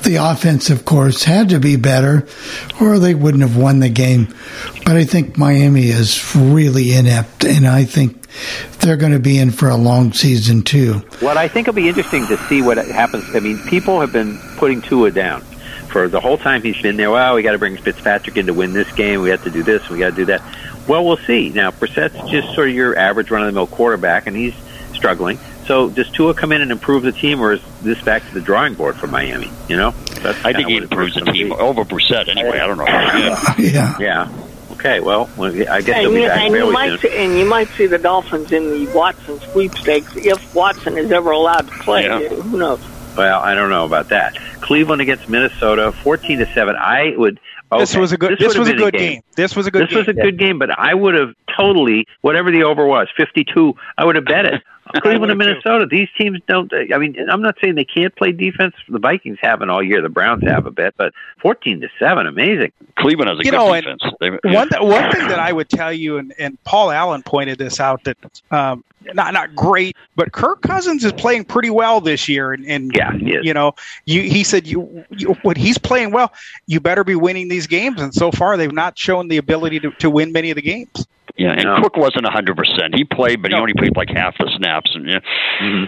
The 0.04 0.16
offense, 0.16 0.70
of 0.70 0.86
course, 0.86 1.24
had 1.24 1.50
to 1.50 1.60
be 1.60 1.76
better, 1.76 2.26
or 2.80 2.98
they 2.98 3.14
wouldn't 3.14 3.44
have 3.44 3.58
won 3.58 3.80
the 3.82 3.90
game. 3.90 4.34
But 4.86 4.96
I 4.96 5.04
think 5.04 5.38
Miami 5.38 5.88
is 5.90 6.34
really 6.34 6.94
inept, 6.94 7.44
and 7.44 7.68
I 7.68 7.84
think 7.84 8.23
they're 8.80 8.98
going 8.98 9.12
to 9.14 9.20
be 9.20 9.38
in 9.38 9.52
for 9.52 9.70
a 9.70 9.76
long 9.76 10.14
season 10.14 10.62
too. 10.64 10.94
What 11.20 11.38
I 11.38 11.48
think 11.48 11.68
will 11.68 11.74
be 11.74 11.88
interesting 11.88 12.26
to 12.28 12.38
see 12.48 12.62
what 12.62 12.78
happens. 12.78 13.36
I 13.36 13.40
mean, 13.40 13.60
people 13.68 14.00
have 14.02 14.12
been 14.12 14.38
putting 14.58 14.82
Tua 14.82 15.12
down 15.12 15.42
for 15.90 16.08
the 16.08 16.20
whole 16.20 16.38
time 16.38 16.62
he's 16.64 16.82
been 16.82 16.98
there. 16.98 17.12
Well, 17.12 17.36
we 17.36 17.44
got 17.44 17.52
to 17.52 17.60
bring 17.60 17.78
Fitzpatrick 17.78 18.36
in 18.38 18.48
to 18.48 18.54
win 18.54 18.74
this 18.74 18.92
game. 18.94 19.22
We 19.22 19.30
have 19.30 19.44
to 19.44 19.52
do 19.52 19.62
this. 19.64 19.88
We 19.90 20.00
got 20.00 20.10
to 20.10 20.16
do 20.16 20.26
that. 20.26 20.42
Well, 20.88 21.06
we'll 21.06 21.18
see. 21.18 21.50
Now, 21.50 21.72
Brissett's 21.72 22.30
just 22.30 22.54
sort 22.56 22.70
of 22.70 22.76
your 22.76 22.98
average 22.98 23.32
run-of-the-mill 23.32 23.68
quarterback, 23.68 24.28
and 24.28 24.36
he's 24.36 24.54
struggling. 24.94 25.38
So, 25.66 25.90
does 25.90 26.10
Tua 26.10 26.34
come 26.34 26.52
in 26.52 26.62
and 26.62 26.72
improve 26.72 27.04
the 27.04 27.14
team, 27.14 27.40
or 27.40 27.54
is 27.54 27.62
this 27.82 28.02
back 28.02 28.28
to 28.28 28.34
the 28.34 28.42
drawing 28.42 28.74
board 28.74 28.96
for 28.98 29.08
Miami? 29.08 29.50
You 29.70 29.78
know, 29.78 29.92
That's 29.92 30.44
I 30.44 30.52
think 30.52 30.68
he 30.68 30.78
improves 30.78 31.14
the 31.14 31.22
team 31.22 31.50
be. 31.50 31.54
over 31.54 31.86
Brissett 31.86 32.28
anyway. 32.28 32.60
I 32.60 32.68
don't 32.68 32.78
know. 32.78 32.86
yeah. 33.58 33.98
Yeah. 34.00 34.32
Okay. 34.84 35.00
Well, 35.00 35.30
I 35.40 35.50
guess 35.50 35.70
and 35.70 35.86
they'll 35.86 36.12
be 36.12 36.22
you, 36.24 36.28
back 36.28 36.42
and 36.42 36.56
you 36.56 36.72
might 36.74 36.90
soon. 36.90 37.00
see, 37.00 37.18
and 37.18 37.40
you 37.40 37.46
might 37.46 37.70
see 37.70 37.86
the 37.86 37.98
Dolphins 37.98 38.52
in 38.52 38.70
the 38.70 38.92
Watson 38.94 39.40
sweepstakes 39.40 40.14
if 40.18 40.54
Watson 40.54 40.98
is 40.98 41.10
ever 41.10 41.32
allowed 41.32 41.70
to 41.70 41.74
play. 41.80 42.04
Yeah. 42.04 42.20
Who 42.28 42.58
knows? 42.58 42.82
Well, 43.16 43.40
I 43.40 43.54
don't 43.54 43.70
know 43.70 43.86
about 43.86 44.10
that. 44.10 44.36
Cleveland 44.60 45.02
against 45.02 45.30
Minnesota, 45.30 45.94
fourteen 46.04 46.40
to 46.40 46.54
seven. 46.54 46.76
I 46.76 47.14
would. 47.16 47.40
Okay, 47.72 47.82
This 47.82 47.96
was 47.96 48.12
a 48.12 48.18
good. 48.18 48.38
This, 48.38 48.50
would 48.50 48.60
was 48.60 48.68
have 48.68 48.68
a 48.68 48.72
been 48.72 48.92
good 48.92 48.94
game. 49.00 49.22
This 49.38 49.56
was 49.56 49.68
a 49.68 49.72
good 49.72 49.84
this 49.84 49.90
game. 49.92 50.00
was 50.00 50.08
a 50.10 50.14
good 50.14 50.38
game, 50.38 50.60
but 50.60 50.70
I 50.78 50.94
would 50.94 51.16
have 51.16 51.34
totally 51.56 52.06
whatever 52.22 52.52
the 52.52 52.64
over 52.64 52.86
was, 52.86 53.08
fifty-two. 53.16 53.76
I 53.98 54.04
would 54.04 54.16
have 54.16 54.26
bet 54.26 54.46
it. 54.46 54.64
Cleveland 55.02 55.32
and 55.32 55.38
Minnesota. 55.40 55.88
These 55.90 56.10
teams 56.18 56.40
don't. 56.48 56.72
I 56.94 56.98
mean, 56.98 57.16
I'm 57.30 57.42
not 57.42 57.58
saying 57.62 57.76
they 57.76 57.86
can't 57.86 58.16
play 58.16 58.32
defense. 58.32 58.76
The 58.88 59.00
Vikings 59.00 59.38
haven't 59.42 59.70
all 59.70 59.82
year. 59.82 60.02
The 60.02 60.10
Browns 60.10 60.44
have 60.44 60.66
a 60.66 60.72
bit, 60.72 60.94
but 60.98 61.14
fourteen 61.40 61.82
to 61.82 61.90
seven, 61.98 62.28
amazing. 62.28 62.72
Cleveland 62.98 63.30
has 63.30 63.40
a 63.40 63.44
You 63.44 63.52
good 63.52 63.58
know, 63.58 63.74
defense. 63.74 64.04
They, 64.20 64.30
One 64.30 64.70
th- 64.70 64.82
one 64.82 65.12
thing 65.12 65.28
that 65.28 65.40
I 65.40 65.52
would 65.52 65.70
tell 65.70 65.92
you, 65.92 66.18
and, 66.18 66.34
and 66.38 66.64
Paul 66.64 66.92
Allen 66.92 67.24
pointed 67.24 67.58
this 67.58 67.80
out 67.80 68.04
that 68.04 68.18
um, 68.52 68.84
not 69.14 69.34
not 69.34 69.56
great, 69.56 69.96
but 70.16 70.32
Kirk 70.32 70.62
Cousins 70.62 71.04
is 71.04 71.12
playing 71.14 71.46
pretty 71.46 71.70
well 71.70 72.00
this 72.00 72.30
year, 72.30 72.54
and, 72.54 72.66
and 72.66 72.92
Yeah, 72.96 73.12
he 73.14 73.40
you 73.42 73.54
know, 73.54 73.74
you 74.06 74.22
he 74.22 74.44
said 74.44 74.68
you, 74.68 75.04
you 75.10 75.34
when 75.42 75.56
he's 75.56 75.78
playing 75.78 76.12
well, 76.12 76.32
you 76.68 76.80
better 76.80 77.04
be 77.04 77.16
winning 77.16 77.48
these 77.48 77.68
games, 77.68 78.02
and 78.02 78.14
so 78.14 78.32
far 78.32 78.58
they've 78.58 78.72
not 78.72 78.98
shown 78.98 79.28
the 79.28 79.38
ability 79.38 79.80
to, 79.82 79.92
to 79.92 80.10
win 80.10 80.32
many 80.32 80.52
of 80.52 80.56
the 80.56 80.62
games. 80.62 81.08
Yeah, 81.38 81.52
and 81.54 81.64
No. 81.64 81.82
Cook 81.82 81.98
wasn't 81.98 82.26
hundred 82.28 82.58
percent. 82.58 82.96
He 82.96 83.04
played, 83.04 83.42
but 83.42 83.52
he 83.52 83.58
only 83.58 83.74
played 83.74 83.96
like 83.96 84.10
half 84.10 84.38
the 84.38 84.52
snaps. 84.58 84.92
And 84.94 85.08
yeah, 85.08 85.20
hmm 85.60 85.84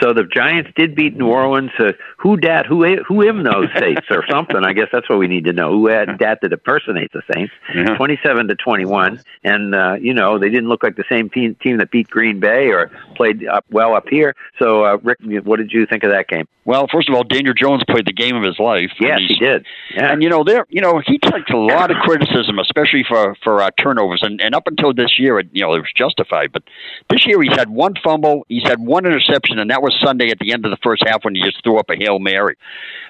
So 0.00 0.12
the 0.12 0.24
Giants 0.24 0.70
did 0.76 0.94
beat 0.94 1.16
New 1.16 1.28
Orleans. 1.28 1.70
Uh, 1.78 1.92
who 2.18 2.36
dat? 2.36 2.66
Who 2.66 2.84
who 3.06 3.22
him 3.22 3.42
those 3.42 3.68
Saints 3.78 4.06
or 4.10 4.24
something? 4.30 4.62
I 4.64 4.72
guess 4.72 4.88
that's 4.92 5.08
what 5.08 5.18
we 5.18 5.26
need 5.26 5.44
to 5.44 5.52
know. 5.52 5.70
Who 5.70 5.88
had 5.88 6.18
dat 6.18 6.40
that 6.42 6.52
impersonates 6.52 7.12
the 7.12 7.22
Saints? 7.34 7.52
Yeah. 7.74 7.96
Twenty-seven 7.96 8.48
to 8.48 8.54
twenty-one, 8.54 9.20
and 9.42 9.74
uh, 9.74 9.94
you 10.00 10.14
know 10.14 10.38
they 10.38 10.50
didn't 10.50 10.68
look 10.68 10.82
like 10.82 10.96
the 10.96 11.04
same 11.08 11.30
team, 11.30 11.54
team 11.56 11.78
that 11.78 11.90
beat 11.90 12.08
Green 12.08 12.40
Bay 12.40 12.68
or 12.68 12.90
played 13.16 13.46
up 13.46 13.64
well 13.70 13.94
up 13.94 14.08
here. 14.08 14.34
So, 14.58 14.84
uh, 14.84 14.98
Rick, 15.02 15.18
what 15.44 15.56
did 15.56 15.72
you 15.72 15.86
think 15.86 16.04
of 16.04 16.10
that 16.10 16.28
game? 16.28 16.46
Well, 16.66 16.86
first 16.90 17.10
of 17.10 17.14
all, 17.14 17.24
Daniel 17.24 17.52
Jones 17.52 17.82
played 17.88 18.06
the 18.06 18.12
game 18.12 18.36
of 18.36 18.42
his 18.42 18.58
life. 18.58 18.90
Yes, 18.98 19.20
he 19.28 19.36
did. 19.36 19.66
Yeah. 19.94 20.12
And 20.12 20.22
you 20.22 20.30
know, 20.30 20.44
there, 20.44 20.64
you 20.70 20.80
know, 20.80 21.02
he 21.04 21.18
took 21.18 21.46
a 21.50 21.56
lot 21.56 21.90
of 21.90 21.98
criticism, 21.98 22.58
especially 22.58 23.04
for 23.06 23.36
for 23.42 23.60
uh, 23.60 23.70
turnovers, 23.78 24.22
and 24.22 24.40
and 24.40 24.54
up 24.54 24.66
until 24.66 24.94
this 24.94 25.18
year, 25.18 25.38
it, 25.38 25.48
you 25.52 25.60
know, 25.60 25.74
it 25.74 25.80
was 25.80 25.92
justified. 25.94 26.52
But 26.52 26.62
this 27.10 27.26
year, 27.26 27.40
he's 27.42 27.54
had 27.54 27.68
one 27.68 27.94
fumble, 28.02 28.46
he's 28.48 28.66
had 28.66 28.80
one 28.80 29.04
interception, 29.04 29.58
and 29.58 29.70
that 29.70 29.82
was 29.82 29.93
Sunday 30.02 30.30
at 30.30 30.38
the 30.38 30.52
end 30.52 30.64
of 30.64 30.70
the 30.70 30.76
first 30.82 31.02
half 31.06 31.24
when 31.24 31.34
he 31.34 31.42
just 31.42 31.62
threw 31.62 31.78
up 31.78 31.90
a 31.90 31.96
hail 31.96 32.18
mary. 32.18 32.56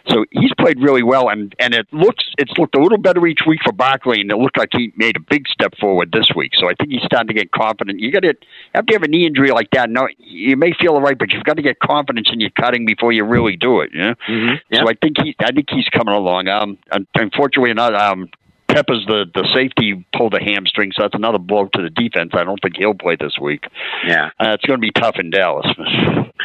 So 0.08 0.24
he's 0.30 0.52
played 0.58 0.80
really 0.80 1.02
well, 1.02 1.28
and 1.28 1.54
and 1.58 1.74
it 1.74 1.86
looks 1.92 2.24
it's 2.38 2.52
looked 2.58 2.74
a 2.76 2.82
little 2.82 2.98
better 2.98 3.26
each 3.26 3.40
week 3.46 3.60
for 3.64 3.72
Barkley, 3.72 4.20
and 4.20 4.30
it 4.30 4.36
looked 4.36 4.58
like 4.58 4.68
he 4.72 4.92
made 4.96 5.16
a 5.16 5.20
big 5.20 5.48
step 5.48 5.74
forward 5.78 6.12
this 6.12 6.28
week. 6.36 6.52
So 6.56 6.68
I 6.68 6.74
think 6.74 6.90
he's 6.90 7.02
starting 7.04 7.28
to 7.28 7.34
get 7.34 7.52
confident. 7.52 8.00
You 8.00 8.12
got 8.12 8.22
to 8.22 8.34
have 8.74 8.86
to 8.86 8.92
have 8.94 9.02
a 9.02 9.08
knee 9.08 9.26
injury 9.26 9.50
like 9.50 9.70
that. 9.70 9.88
No, 9.90 10.08
you 10.18 10.56
may 10.56 10.72
feel 10.72 10.92
all 10.94 11.00
right, 11.00 11.18
but 11.18 11.32
you've 11.32 11.44
got 11.44 11.56
to 11.56 11.62
get 11.62 11.78
confidence 11.80 12.28
in 12.32 12.40
your 12.40 12.50
cutting 12.50 12.84
before 12.84 13.12
you 13.12 13.24
really 13.24 13.56
do 13.56 13.80
it. 13.80 13.90
Yeah. 13.94 14.14
Mhm. 14.28 14.60
Yeah. 14.70 14.80
So 14.80 14.88
I 14.88 14.94
think 15.00 15.16
he, 15.22 15.34
I 15.40 15.52
think 15.52 15.68
he's 15.70 15.88
coming 15.88 16.14
along. 16.14 16.48
Um, 16.48 16.78
unfortunately, 17.14 17.72
not. 17.74 17.94
Um, 17.94 18.28
Peppers, 18.74 19.04
the 19.06 19.24
the 19.34 19.46
safety, 19.54 20.04
pulled 20.16 20.34
a 20.34 20.42
hamstring, 20.42 20.92
so 20.92 21.02
that's 21.02 21.14
another 21.14 21.38
blow 21.38 21.66
to 21.74 21.82
the 21.82 21.90
defense. 21.90 22.32
I 22.34 22.42
don't 22.44 22.60
think 22.60 22.76
he'll 22.76 22.94
play 22.94 23.16
this 23.16 23.38
week. 23.40 23.66
Yeah. 24.06 24.30
Uh, 24.40 24.50
it's 24.54 24.64
going 24.64 24.80
to 24.80 24.84
be 24.84 24.90
tough 24.90 25.16
in 25.18 25.30
Dallas. 25.30 25.66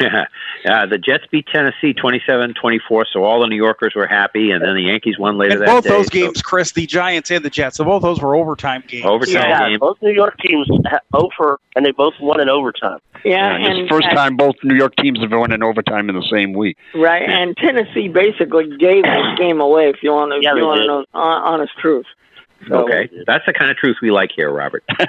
uh, 0.00 0.86
the 0.86 0.96
Jets 0.96 1.24
beat 1.30 1.46
Tennessee 1.52 1.92
27-24, 1.92 3.04
so 3.12 3.24
all 3.24 3.40
the 3.40 3.46
New 3.46 3.56
Yorkers 3.56 3.92
were 3.94 4.06
happy, 4.06 4.50
and 4.50 4.64
then 4.64 4.74
the 4.74 4.82
Yankees 4.82 5.18
won 5.18 5.36
later 5.36 5.54
And 5.54 5.62
that 5.62 5.66
both 5.66 5.84
day. 5.84 5.90
those 5.90 6.06
so- 6.06 6.10
games, 6.10 6.40
Chris, 6.42 6.72
the 6.72 6.86
Giants 6.86 7.30
and 7.30 7.44
the 7.44 7.50
Jets, 7.50 7.76
so 7.76 7.84
both 7.84 8.02
those 8.02 8.20
were 8.20 8.34
overtime 8.34 8.82
games. 8.86 9.04
Overtime 9.04 9.34
Yeah, 9.34 9.68
game. 9.68 9.78
both 9.78 9.98
New 10.00 10.12
York 10.12 10.38
teams 10.38 10.68
ha- 10.86 11.00
over, 11.12 11.58
and 11.76 11.84
they 11.84 11.90
both 11.92 12.14
won 12.20 12.40
in 12.40 12.48
overtime. 12.48 12.98
Yeah, 13.24 13.58
it's 13.58 13.68
and 13.68 13.84
the 13.84 13.88
first 13.90 14.06
uh, 14.06 14.14
time 14.14 14.36
both 14.36 14.54
New 14.62 14.74
York 14.76 14.96
teams 14.96 15.20
have 15.20 15.32
won 15.32 15.52
in 15.52 15.62
overtime 15.62 16.08
in 16.08 16.14
the 16.14 16.26
same 16.30 16.54
week. 16.54 16.78
right, 16.94 17.28
and 17.28 17.54
Tennessee 17.58 18.08
basically 18.08 18.74
gave 18.78 19.02
this 19.04 19.38
game 19.38 19.60
away. 19.60 19.90
If 19.90 20.02
you 20.02 20.12
want 20.12 20.32
to, 20.32 20.38
Yeah, 20.40 20.52
if 20.52 20.54
you 20.56 20.60
they 20.62 20.66
want 20.66 20.78
to 20.78 20.82
did. 20.82 20.88
know 20.88 21.04
hon- 21.12 21.42
honest 21.42 21.72
truth. 21.78 22.06
So, 22.68 22.84
Okay, 22.84 23.08
that's 23.26 23.44
the 23.46 23.52
kind 23.52 23.70
of 23.70 23.76
truth 23.76 23.96
we 24.02 24.10
like 24.10 24.30
here, 24.34 24.50
Robert. 24.52 24.84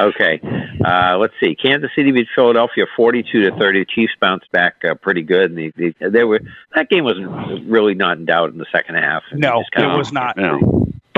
Okay, 0.00 0.40
uh, 0.84 1.18
let's 1.18 1.34
see. 1.40 1.56
Kansas 1.56 1.90
City 1.96 2.12
beat 2.12 2.28
Philadelphia 2.34 2.84
forty-two 2.96 3.50
to 3.50 3.56
thirty. 3.58 3.80
The 3.80 3.84
Chiefs 3.86 4.12
bounced 4.20 4.50
back 4.52 4.76
uh, 4.88 4.94
pretty 4.94 5.22
good, 5.22 5.50
and 5.50 5.58
the, 5.58 5.72
the, 5.98 6.10
they 6.10 6.22
were 6.22 6.40
that 6.76 6.88
game 6.88 7.02
wasn't 7.02 7.68
really 7.68 7.94
not 7.94 8.16
in 8.18 8.24
doubt 8.24 8.50
in 8.52 8.58
the 8.58 8.66
second 8.70 8.94
half. 8.94 9.24
No, 9.32 9.60
Just 9.60 9.72
kinda- 9.72 9.94
it 9.94 9.98
was 9.98 10.12
not. 10.12 10.36
Yeah. 10.38 10.58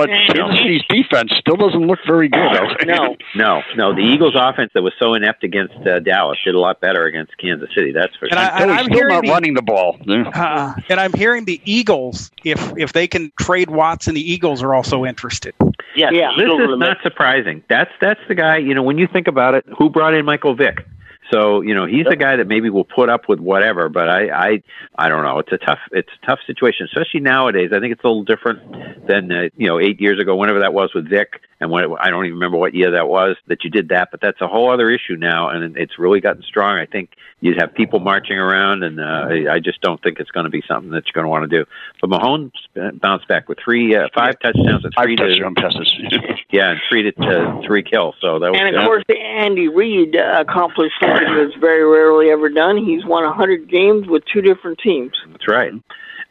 But 0.00 0.08
Yeah. 0.08 0.26
Kansas 0.32 0.58
City's 0.60 0.82
defense 0.88 1.32
still 1.38 1.56
doesn't 1.56 1.86
look 1.86 1.98
very 2.06 2.28
good. 2.28 2.52
No, 2.86 3.16
No, 3.34 3.62
no. 3.76 3.94
The 3.94 4.00
Eagles' 4.00 4.34
offense 4.36 4.70
that 4.74 4.82
was 4.82 4.94
so 4.98 5.12
inept 5.14 5.44
against 5.44 5.74
uh, 5.86 5.98
Dallas 6.00 6.38
did 6.44 6.54
a 6.54 6.58
lot 6.58 6.80
better 6.80 7.04
against 7.04 7.36
Kansas 7.38 7.68
City. 7.74 7.92
That's 7.92 8.14
for 8.16 8.26
And 8.26 8.32
sure. 8.34 8.40
I, 8.40 8.78
I'm 8.78 8.84
still 8.86 8.96
hearing 8.96 9.14
not 9.14 9.24
the- 9.24 9.30
running 9.30 9.54
the 9.54 9.62
ball. 9.62 9.98
Uh, 10.40 10.74
and 10.88 10.98
I'm 11.00 11.12
hearing 11.12 11.44
the 11.44 11.60
Eagles, 11.64 12.30
if 12.44 12.72
if 12.78 12.92
they 12.94 13.06
can 13.06 13.30
trade 13.38 13.70
Watson, 13.70 14.14
the 14.14 14.32
Eagles 14.32 14.62
are 14.62 14.74
also 14.74 15.04
interested. 15.04 15.54
Yes, 15.94 16.12
Yeah. 16.14 16.30
This 16.36 16.46
is 16.48 16.78
not 16.78 16.96
surprising. 17.02 17.62
That's 17.68 17.90
that's 18.00 18.20
the 18.28 18.34
guy. 18.34 18.56
You 18.58 18.74
know, 18.74 18.82
when 18.82 18.96
you 18.98 19.06
think 19.06 19.26
about 19.28 19.54
it, 19.54 19.64
who 19.78 19.90
brought 19.90 20.14
in 20.14 20.24
Michael 20.24 20.54
Vick? 20.54 20.86
So 21.32 21.60
you 21.60 21.74
know 21.74 21.86
he's 21.86 22.06
the 22.06 22.16
guy 22.16 22.36
that 22.36 22.46
maybe 22.46 22.70
will 22.70 22.84
put 22.84 23.08
up 23.08 23.28
with 23.28 23.40
whatever. 23.40 23.88
But 23.88 24.08
I 24.08 24.28
I 24.30 24.62
I 24.96 25.08
don't 25.08 25.24
know. 25.24 25.38
It's 25.38 25.52
a 25.52 25.58
tough 25.58 25.78
it's 25.92 26.08
a 26.22 26.26
tough 26.26 26.40
situation, 26.46 26.86
especially 26.86 27.20
nowadays. 27.20 27.70
I 27.72 27.80
think 27.80 27.92
it's 27.92 28.04
a 28.04 28.08
little 28.08 28.24
different 28.24 29.06
than 29.06 29.30
uh, 29.30 29.48
you 29.56 29.68
know 29.68 29.78
eight 29.78 30.00
years 30.00 30.20
ago, 30.20 30.36
whenever 30.36 30.60
that 30.60 30.72
was 30.72 30.92
with 30.94 31.08
Vick, 31.08 31.40
and 31.60 31.70
when 31.70 31.84
it, 31.84 31.90
I 32.00 32.10
don't 32.10 32.24
even 32.24 32.36
remember 32.36 32.56
what 32.56 32.74
year 32.74 32.92
that 32.92 33.08
was 33.08 33.36
that 33.46 33.64
you 33.64 33.70
did 33.70 33.90
that. 33.90 34.08
But 34.10 34.20
that's 34.20 34.40
a 34.40 34.48
whole 34.48 34.72
other 34.72 34.90
issue 34.90 35.16
now, 35.16 35.50
and 35.50 35.76
it's 35.76 35.98
really 35.98 36.20
gotten 36.20 36.42
strong. 36.42 36.78
I 36.78 36.86
think 36.86 37.10
you'd 37.40 37.60
have 37.60 37.74
people 37.74 38.00
marching 38.00 38.38
around, 38.38 38.82
and 38.82 38.98
uh, 38.98 39.02
I, 39.28 39.54
I 39.54 39.58
just 39.60 39.80
don't 39.82 40.02
think 40.02 40.20
it's 40.20 40.30
going 40.30 40.44
to 40.44 40.50
be 40.50 40.62
something 40.66 40.90
that 40.92 41.04
you're 41.06 41.22
going 41.22 41.24
to 41.24 41.28
want 41.28 41.50
to 41.50 41.58
do. 41.58 41.66
But 42.00 42.10
Mahomes 42.10 42.52
bounced 43.00 43.28
back 43.28 43.48
with 43.48 43.58
three, 43.62 43.94
uh, 43.94 44.08
five 44.14 44.38
touchdowns 44.40 44.84
and 44.84 44.94
Five 44.94 45.04
three 45.04 45.16
to 45.16 45.28
touchdown 45.28 45.54
passes. 45.54 45.92
yeah, 46.50 46.70
and 46.70 46.80
three 46.88 47.02
to, 47.02 47.12
to 47.12 47.62
three 47.66 47.82
kills. 47.82 48.14
So 48.20 48.38
that 48.38 48.50
was 48.50 48.60
and 48.60 48.70
good. 48.70 48.80
of 48.80 48.84
course, 48.84 49.04
Andy 49.10 49.68
Reid 49.68 50.16
uh, 50.16 50.44
accomplished 50.46 50.94
something 51.00 51.36
that's 51.36 51.56
very 51.60 51.84
rarely 51.84 52.30
ever 52.30 52.48
done. 52.48 52.78
He's 52.78 53.04
won 53.04 53.24
100 53.24 53.68
games 53.68 54.06
with 54.06 54.24
two 54.32 54.40
different 54.40 54.78
teams. 54.78 55.12
That's 55.30 55.48
right. 55.48 55.72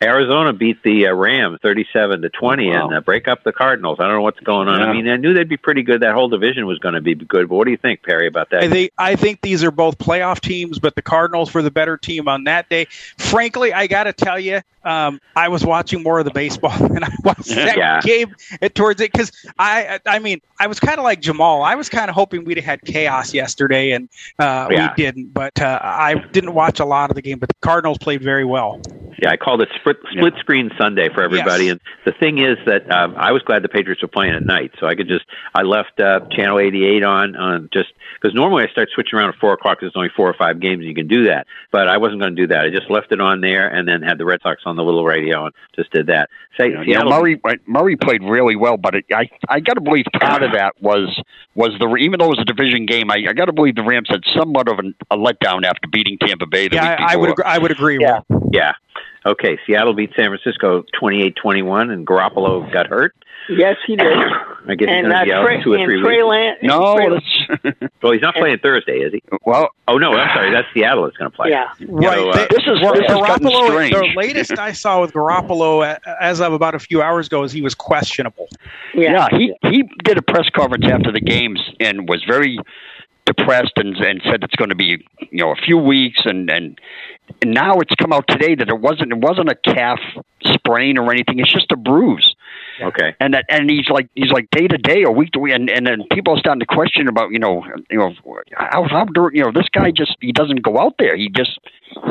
Arizona 0.01 0.53
beat 0.53 0.81
the 0.83 1.07
uh, 1.07 1.13
Rams 1.13 1.59
thirty-seven 1.61 2.21
to 2.21 2.29
twenty 2.29 2.69
Wow. 2.69 2.87
and 2.87 2.95
uh, 2.97 3.01
break 3.01 3.27
up 3.27 3.43
the 3.43 3.51
Cardinals. 3.51 3.99
I 3.99 4.03
don't 4.07 4.13
know 4.15 4.21
what's 4.21 4.39
going 4.39 4.67
on. 4.69 4.79
Yeah. 4.79 4.85
I 4.87 4.93
mean, 4.93 5.09
I 5.09 5.17
knew 5.17 5.33
they'd 5.33 5.49
be 5.49 5.57
pretty 5.57 5.83
good. 5.83 6.01
That 6.01 6.13
whole 6.13 6.29
division 6.29 6.65
was 6.65 6.79
going 6.79 6.95
to 6.95 7.01
be 7.01 7.15
good. 7.15 7.49
But 7.49 7.55
what 7.55 7.65
do 7.65 7.71
you 7.71 7.77
think, 7.77 8.03
Perry, 8.03 8.27
about 8.27 8.49
that? 8.51 8.63
I 8.63 8.69
think 8.69 8.91
I 8.97 9.15
think 9.15 9.41
these 9.41 9.63
are 9.63 9.71
both 9.71 9.97
playoff 9.97 10.39
teams, 10.39 10.79
but 10.79 10.95
the 10.95 11.01
Cardinals 11.01 11.53
were 11.53 11.61
the 11.61 11.71
better 11.71 11.97
team 11.97 12.27
on 12.29 12.45
that 12.45 12.69
day. 12.69 12.85
Frankly, 13.17 13.73
I 13.73 13.87
got 13.87 14.05
to 14.05 14.13
tell 14.13 14.39
you, 14.39 14.61
um, 14.85 15.19
I 15.35 15.49
was 15.49 15.65
watching 15.65 16.01
more 16.01 16.19
of 16.19 16.25
the 16.25 16.31
baseball 16.31 16.77
than 16.87 17.03
I 17.03 17.11
was 17.23 17.45
that 17.47 17.75
Yeah. 17.77 17.99
game 18.01 18.33
towards 18.73 19.01
it 19.01 19.11
because 19.11 19.31
I 19.59 19.99
I 20.05 20.19
mean 20.19 20.39
I 20.59 20.67
was 20.67 20.79
kind 20.79 20.97
of 20.97 21.03
like 21.03 21.19
Jamal. 21.19 21.61
I 21.63 21.75
was 21.75 21.89
kind 21.89 22.09
of 22.09 22.15
hoping 22.15 22.45
we'd 22.45 22.57
have 22.57 22.65
had 22.65 22.81
chaos 22.83 23.33
yesterday, 23.33 23.91
and 23.91 24.07
uh, 24.39 24.67
Yeah. 24.71 24.93
we 24.95 25.03
didn't. 25.03 25.33
But 25.33 25.59
uh, 25.61 25.79
I 25.83 26.15
didn't 26.31 26.53
watch 26.53 26.79
a 26.79 26.85
lot 26.85 27.09
of 27.11 27.15
the 27.15 27.21
game. 27.21 27.39
But 27.39 27.49
the 27.49 27.55
Cardinals 27.61 27.97
played 27.97 28.21
very 28.23 28.45
well. 28.45 28.81
Yeah, 29.21 29.31
I 29.31 29.37
called 29.37 29.61
it 29.61 29.67
split, 29.89 30.11
split 30.11 30.33
yeah. 30.35 30.39
screen 30.39 30.71
Sunday 30.77 31.09
for 31.13 31.23
everybody. 31.23 31.65
Yes. 31.65 31.71
And 31.73 31.81
the 32.05 32.13
thing 32.19 32.39
is 32.39 32.57
that 32.65 32.89
um, 32.91 33.15
I 33.17 33.31
was 33.31 33.41
glad 33.43 33.63
the 33.63 33.69
Patriots 33.69 34.01
were 34.01 34.07
playing 34.07 34.35
at 34.35 34.45
night, 34.45 34.71
so 34.79 34.87
I 34.87 34.95
could 34.95 35.07
just 35.07 35.25
I 35.53 35.63
left 35.63 35.99
uh, 35.99 36.21
channel 36.31 36.59
88 36.59 37.03
on 37.03 37.35
on 37.35 37.69
just 37.73 37.89
because 38.19 38.35
normally 38.35 38.63
I 38.63 38.71
start 38.71 38.89
switching 38.93 39.17
around 39.17 39.29
at 39.29 39.35
four 39.39 39.53
o'clock. 39.53 39.79
because 39.79 39.93
There's 39.93 39.99
only 39.99 40.11
four 40.15 40.29
or 40.29 40.35
five 40.37 40.59
games, 40.59 40.79
and 40.79 40.87
you 40.87 40.95
can 40.95 41.07
do 41.07 41.25
that. 41.25 41.47
But 41.71 41.87
I 41.87 41.97
wasn't 41.97 42.21
going 42.21 42.35
to 42.35 42.41
do 42.41 42.47
that. 42.47 42.65
I 42.65 42.69
just 42.69 42.89
left 42.89 43.11
it 43.11 43.21
on 43.21 43.41
there, 43.41 43.67
and 43.67 43.87
then 43.87 44.01
had 44.01 44.17
the 44.17 44.25
Red 44.25 44.41
Sox 44.41 44.61
on 44.65 44.75
the 44.75 44.83
little 44.83 45.05
radio, 45.05 45.45
and 45.45 45.55
just 45.75 45.91
did 45.91 46.07
that. 46.07 46.29
Say, 46.59 46.71
yeah, 46.71 46.81
you 46.81 46.93
know, 46.95 47.09
Murray 47.09 47.41
Murray 47.65 47.95
played 47.95 48.23
really 48.23 48.55
well, 48.55 48.77
but 48.77 48.95
it, 48.95 49.05
I 49.13 49.29
I 49.47 49.59
got 49.59 49.73
to 49.73 49.81
believe 49.81 50.05
part 50.19 50.43
of 50.43 50.51
that 50.53 50.73
was 50.81 51.21
was 51.55 51.71
the 51.79 51.87
even 51.95 52.19
though 52.19 52.25
it 52.25 52.37
was 52.37 52.39
a 52.39 52.45
division 52.45 52.85
game, 52.85 53.09
I, 53.09 53.25
I 53.29 53.33
got 53.33 53.45
to 53.45 53.53
believe 53.53 53.75
the 53.75 53.83
Rams 53.83 54.09
had 54.09 54.21
somewhat 54.37 54.67
of 54.67 54.79
an, 54.79 54.95
a 55.09 55.17
letdown 55.17 55.63
after 55.63 55.87
beating 55.91 56.17
Tampa 56.17 56.45
Bay. 56.45 56.67
The 56.67 56.75
yeah, 56.75 56.95
I, 56.99 57.13
I 57.13 57.15
would 57.15 57.31
agree, 57.31 57.45
I 57.45 57.57
would 57.57 57.71
agree. 57.71 57.97
Yeah, 58.01 58.19
with. 58.29 58.48
Yeah. 58.51 58.73
Okay, 59.25 59.59
Seattle 59.67 59.93
beat 59.93 60.11
San 60.15 60.27
Francisco 60.27 60.83
28-21, 61.01 61.91
and 61.91 62.07
Garoppolo 62.07 62.71
got 62.71 62.87
hurt. 62.87 63.13
Yes, 63.49 63.77
he 63.85 63.95
did. 63.95 64.07
I 64.67 64.75
guess 64.75 64.87
and, 64.89 65.07
he's 65.07 65.13
going 65.13 65.19
to 65.19 65.25
be 65.25 65.33
out 65.33 65.43
Trey, 65.43 65.63
two 65.63 65.73
or 65.73 65.85
three 65.85 66.01
Trey 66.01 66.23
weeks. 66.23 66.59
no, 66.61 66.93
well, 68.03 68.11
he's 68.13 68.21
not 68.21 68.35
playing 68.35 68.59
Thursday, 68.59 68.99
is 68.99 69.13
he? 69.13 69.23
Well, 69.45 69.69
oh 69.87 69.97
no, 69.97 70.13
I'm 70.13 70.35
sorry. 70.35 70.51
That's 70.51 70.67
Seattle 70.73 71.05
that's 71.05 71.17
going 71.17 71.31
to 71.31 71.35
play. 71.35 71.49
Yeah, 71.49 71.69
right. 71.87 72.17
So, 72.17 72.29
uh, 72.29 72.47
this 72.49 72.63
is 72.67 72.79
this 72.79 73.09
Garoppolo. 73.09 73.89
The 73.89 74.13
latest 74.15 74.59
I 74.59 74.71
saw 74.71 75.01
with 75.01 75.13
Garoppolo, 75.13 75.97
as 76.21 76.41
of 76.41 76.53
about 76.53 76.75
a 76.75 76.79
few 76.79 77.01
hours 77.01 77.27
ago, 77.27 77.43
is 77.43 77.51
he 77.51 77.61
was 77.61 77.73
questionable. 77.73 78.47
Yeah, 78.93 79.27
yeah 79.31 79.37
he 79.37 79.53
he 79.63 79.89
did 80.03 80.17
a 80.17 80.21
press 80.21 80.49
conference 80.49 80.85
after 80.85 81.11
the 81.11 81.21
games 81.21 81.61
and 81.79 82.07
was 82.07 82.23
very 82.25 82.59
depressed 83.25 83.73
and 83.77 83.95
and 83.97 84.21
said 84.23 84.43
it's 84.43 84.55
going 84.55 84.69
to 84.69 84.75
be 84.75 85.05
you 85.31 85.43
know 85.43 85.51
a 85.51 85.55
few 85.55 85.77
weeks 85.77 86.21
and 86.25 86.49
and 86.49 86.79
and 87.18 87.18
now 87.43 87.79
it's 87.79 87.93
come 87.95 88.13
out 88.13 88.25
today 88.27 88.55
that 88.55 88.69
it 88.69 88.79
wasn't 88.79 89.11
it 89.11 89.17
wasn't 89.17 89.49
a 89.49 89.55
calf 89.55 89.99
sprain 90.43 90.97
or 90.97 91.11
anything. 91.11 91.39
It's 91.39 91.51
just 91.51 91.71
a 91.71 91.77
bruise. 91.77 92.35
Okay. 92.81 93.15
And 93.19 93.33
that 93.33 93.45
and 93.49 93.69
he's 93.69 93.89
like 93.89 94.09
he's 94.15 94.31
like 94.31 94.49
day 94.51 94.67
to 94.67 94.77
day 94.77 95.03
or 95.03 95.13
week 95.13 95.31
to 95.33 95.39
week, 95.39 95.53
and 95.53 95.69
and 95.69 95.85
then 95.85 96.03
people 96.11 96.35
are 96.35 96.39
starting 96.39 96.61
to 96.61 96.65
question 96.65 97.07
about 97.07 97.31
you 97.31 97.39
know 97.39 97.65
you 97.89 97.97
know 97.97 98.13
how 98.55 98.87
how 98.87 99.05
do 99.05 99.29
you 99.33 99.43
know 99.43 99.51
this 99.51 99.67
guy 99.69 99.91
just 99.91 100.15
he 100.21 100.31
doesn't 100.31 100.61
go 100.61 100.77
out 100.79 100.95
there. 100.99 101.15
He 101.15 101.29
just 101.29 101.59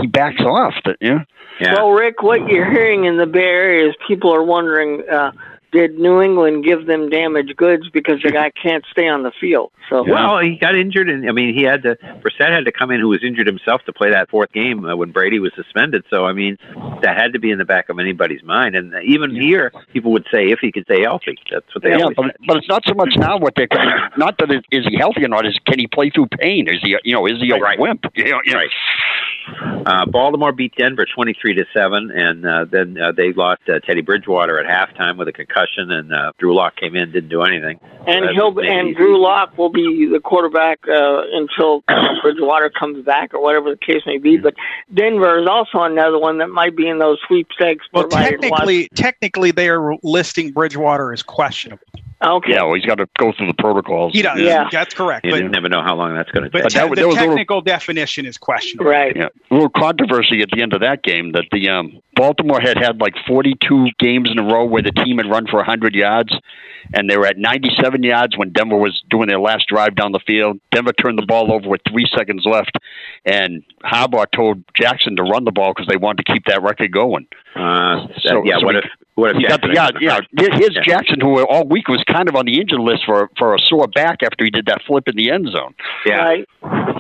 he 0.01 0.07
backs 0.07 0.43
off. 0.43 0.75
That 0.85 0.97
yeah. 1.01 1.25
Yeah. 1.61 1.75
Well, 1.75 1.91
Rick, 1.91 2.23
what 2.23 2.47
you're 2.47 2.71
hearing 2.71 3.07
in 3.07 3.17
the 3.17 3.27
Bay 3.27 3.41
Area 3.41 3.89
is 3.89 3.97
people 4.07 4.33
are 4.33 4.45
wondering. 4.45 5.03
Uh, 5.09 5.33
did 5.73 5.99
New 5.99 6.21
England 6.21 6.65
give 6.65 6.87
them 6.87 7.11
damaged 7.11 7.57
goods 7.57 7.89
because 7.91 8.23
the 8.23 8.31
guy 8.31 8.51
can't 8.51 8.85
stay 8.91 9.09
on 9.09 9.23
the 9.23 9.33
field? 9.41 9.71
So 9.89 10.03
well, 10.03 10.39
he 10.39 10.57
got 10.57 10.77
injured, 10.77 11.09
and 11.09 11.29
I 11.29 11.33
mean, 11.33 11.55
he 11.55 11.63
had 11.63 11.83
to. 11.83 11.97
Brissett 11.97 12.53
had 12.53 12.65
to 12.65 12.73
come 12.73 12.91
in, 12.91 13.01
who 13.01 13.09
was 13.09 13.23
injured 13.25 13.47
himself, 13.47 13.83
to 13.85 13.93
play 13.93 14.11
that 14.11 14.29
fourth 14.29 14.53
game 14.53 14.85
uh, 14.85 14.97
when 14.97 15.13
Brady 15.13 15.39
was 15.39 15.53
suspended. 15.55 16.05
So 16.11 16.27
I 16.27 16.33
mean, 16.33 16.59
that 17.03 17.17
had 17.17 17.33
to 17.33 17.39
be 17.39 17.51
in 17.51 17.59
the 17.59 17.65
back 17.65 17.89
of 17.89 17.99
anybody's 17.99 18.43
mind. 18.43 18.77
And 18.77 18.95
even 19.05 19.35
here, 19.35 19.73
people 19.93 20.13
would 20.13 20.27
say 20.33 20.49
if 20.51 20.59
he 20.61 20.73
could 20.73 20.85
stay 20.85 21.03
healthy, 21.03 21.39
that's 21.51 21.75
what 21.75 21.83
they. 21.83 21.91
Yeah, 21.91 22.09
but, 22.15 22.37
but 22.47 22.59
it's 22.59 22.69
not 22.69 22.85
so 22.87 22.95
much 22.95 23.15
now 23.17 23.39
what 23.39 23.55
they're 23.57 23.69
not 24.17 24.39
that 24.39 24.51
it, 24.51 24.65
is 24.71 24.87
he 24.87 24.97
healthy 24.97 25.25
or 25.25 25.29
not. 25.29 25.47
Is 25.47 25.59
can 25.67 25.79
he 25.79 25.87
play 25.87 26.11
through 26.11 26.27
pain? 26.27 26.69
Is 26.69 26.81
he 26.83 26.97
you 27.05 27.15
know 27.15 27.27
is 27.27 27.41
he 27.41 27.51
a 27.51 27.59
right. 27.59 27.79
wimp? 27.79 28.05
You 28.15 28.25
know, 28.33 28.41
you 28.45 28.53
know. 28.53 28.61
Right. 29.61 29.83
Uh, 29.87 30.07
Baltimore 30.07 30.53
beat 30.53 30.75
Denver 30.77 31.07
twenty-three 31.15 31.55
to 31.55 31.65
seven, 31.75 32.11
and 32.11 32.47
uh, 32.47 32.65
then 32.71 32.97
uh, 33.01 33.13
they 33.13 33.33
lost 33.33 33.63
uh, 33.69 33.81
Teddy 33.81 34.03
Bridgewater 34.03 34.59
at 34.59 34.67
halftime 34.67 35.17
with 35.17 35.29
a 35.29 35.33
concussion, 35.33 35.91
and 35.91 36.13
uh, 36.13 36.33
Drew 36.39 36.55
Lock 36.55 36.77
came 36.77 36.95
in, 36.95 37.13
didn't 37.13 37.31
do 37.31 37.43
anything. 37.43 37.81
And 38.07 38.27
so 38.27 38.33
he'll 38.33 38.59
and 38.61 38.95
Drew 38.97 39.21
Lock 39.21 39.57
will 39.57 39.71
be 39.71 40.09
the 40.11 40.21
quarterback 40.21 40.81
uh, 40.89 41.23
until 41.33 41.83
Bridgewater 42.23 42.71
comes 42.71 43.05
back, 43.05 43.35
or 43.35 43.43
whatever 43.43 43.71
the 43.71 43.77
case 43.77 44.03
may 44.07 44.19
be. 44.19 44.37
But 44.37 44.55
Denver 44.93 45.41
is 45.41 45.49
also 45.49 45.83
another 45.83 46.19
one 46.19 46.39
that 46.39 46.49
might 46.49 46.77
be 46.77 46.89
in 46.89 46.99
those 46.99 47.19
sweepstakes. 47.27 47.87
Well, 47.93 48.09
technically, 48.09 48.89
technically, 48.95 49.51
they 49.51 49.69
are 49.69 49.95
listing 50.03 50.53
Bridgewater 50.53 51.13
as 51.13 51.23
questionable. 51.23 51.87
Okay. 52.21 52.53
Yeah, 52.53 52.65
well, 52.65 52.75
he's 52.75 52.85
got 52.85 52.97
to 52.97 53.09
go 53.17 53.33
through 53.33 53.47
the 53.47 53.55
protocols. 53.55 54.13
He 54.13 54.23
does. 54.23 54.41
Yeah, 54.41 54.69
that's 54.73 54.93
correct. 54.93 55.25
You 55.25 55.33
but, 55.33 55.45
never 55.45 55.69
know 55.69 55.83
how 55.83 55.95
long 55.95 56.15
that's 56.15 56.31
going 56.33 56.45
to 56.45 56.51
take. 56.51 56.65
But, 56.65 56.71
te- 56.71 56.79
the 56.81 57.13
technical 57.15 57.59
little, 57.59 57.61
definition 57.61 58.27
is 58.27 58.37
questionable. 58.37 58.91
Right. 58.91 59.15
Yeah. 59.15 59.29
A 59.51 59.55
little 59.55 59.69
controversy 59.69 60.43
at 60.43 60.51
the 60.51 60.61
end 60.61 60.73
of 60.73 60.81
that 60.81 61.05
game 61.05 61.33
that 61.33 61.45
the 61.53 61.69
um, 61.69 62.03
Baltimore 62.17 62.61
had 62.61 62.77
had 62.77 63.01
like 63.01 63.15
42 63.29 63.91
games 64.01 64.31
in 64.33 64.39
a 64.41 64.43
row 64.43 64.65
where 64.65 64.83
the 64.83 64.91
team 64.91 65.19
had 65.19 65.31
run 65.31 65.47
for 65.47 65.59
100 65.59 65.95
yards, 65.95 66.37
and 66.93 67.09
they 67.09 67.17
were 67.17 67.27
at 67.27 67.39
97 67.39 68.03
yards 68.03 68.37
when 68.37 68.51
Denver 68.51 68.77
was 68.77 69.01
doing 69.09 69.29
their 69.29 69.39
last 69.39 69.69
drive 69.69 69.95
down 69.95 70.11
the 70.11 70.21
field. 70.27 70.59
Denver 70.73 70.93
turned 70.93 71.19
the 71.19 71.27
ball 71.27 71.53
over 71.53 71.69
with 71.69 71.83
three 71.89 72.09
seconds 72.17 72.45
left, 72.45 72.73
and 73.25 73.63
Harbaugh 73.85 74.27
told 74.33 74.65
Jackson 74.75 75.15
to 75.17 75.23
run 75.23 75.45
the 75.45 75.53
ball 75.53 75.73
because 75.73 75.87
they 75.87 75.97
wanted 75.97 76.27
to 76.27 76.33
keep 76.33 76.47
that 76.47 76.63
record 76.63 76.91
going. 76.91 77.29
Uh, 77.55 78.09
so, 78.19 78.43
yeah, 78.45 78.59
so 78.59 78.67
what 78.67 78.75
if 78.75 78.85
what 79.19 79.33
if 79.33 79.37
he 79.39 79.49
got 79.49 79.61
the, 79.63 79.69
yeah, 79.73 79.91
yeah. 80.01 80.21
Here's 80.57 80.77
yeah. 80.77 80.83
Jackson, 80.83 81.21
who 81.21 81.45
all 81.45 81.67
week 81.67 81.89
was 81.89 82.03
kind 82.05 82.29
of 82.29 82.37
on 82.37 82.47
the 82.47 82.61
injured 82.61 82.79
list 82.79 83.05
for 83.05 83.29
for 83.37 83.53
a 83.53 83.59
sore 83.59 83.89
back 83.89 84.23
after 84.23 84.45
he 84.45 84.51
did 84.51 84.67
that 84.67 84.83
flip 84.87 85.09
in 85.09 85.17
the 85.17 85.31
end 85.31 85.49
zone. 85.51 85.75
Yeah. 86.07 86.19
Right. 86.19 86.49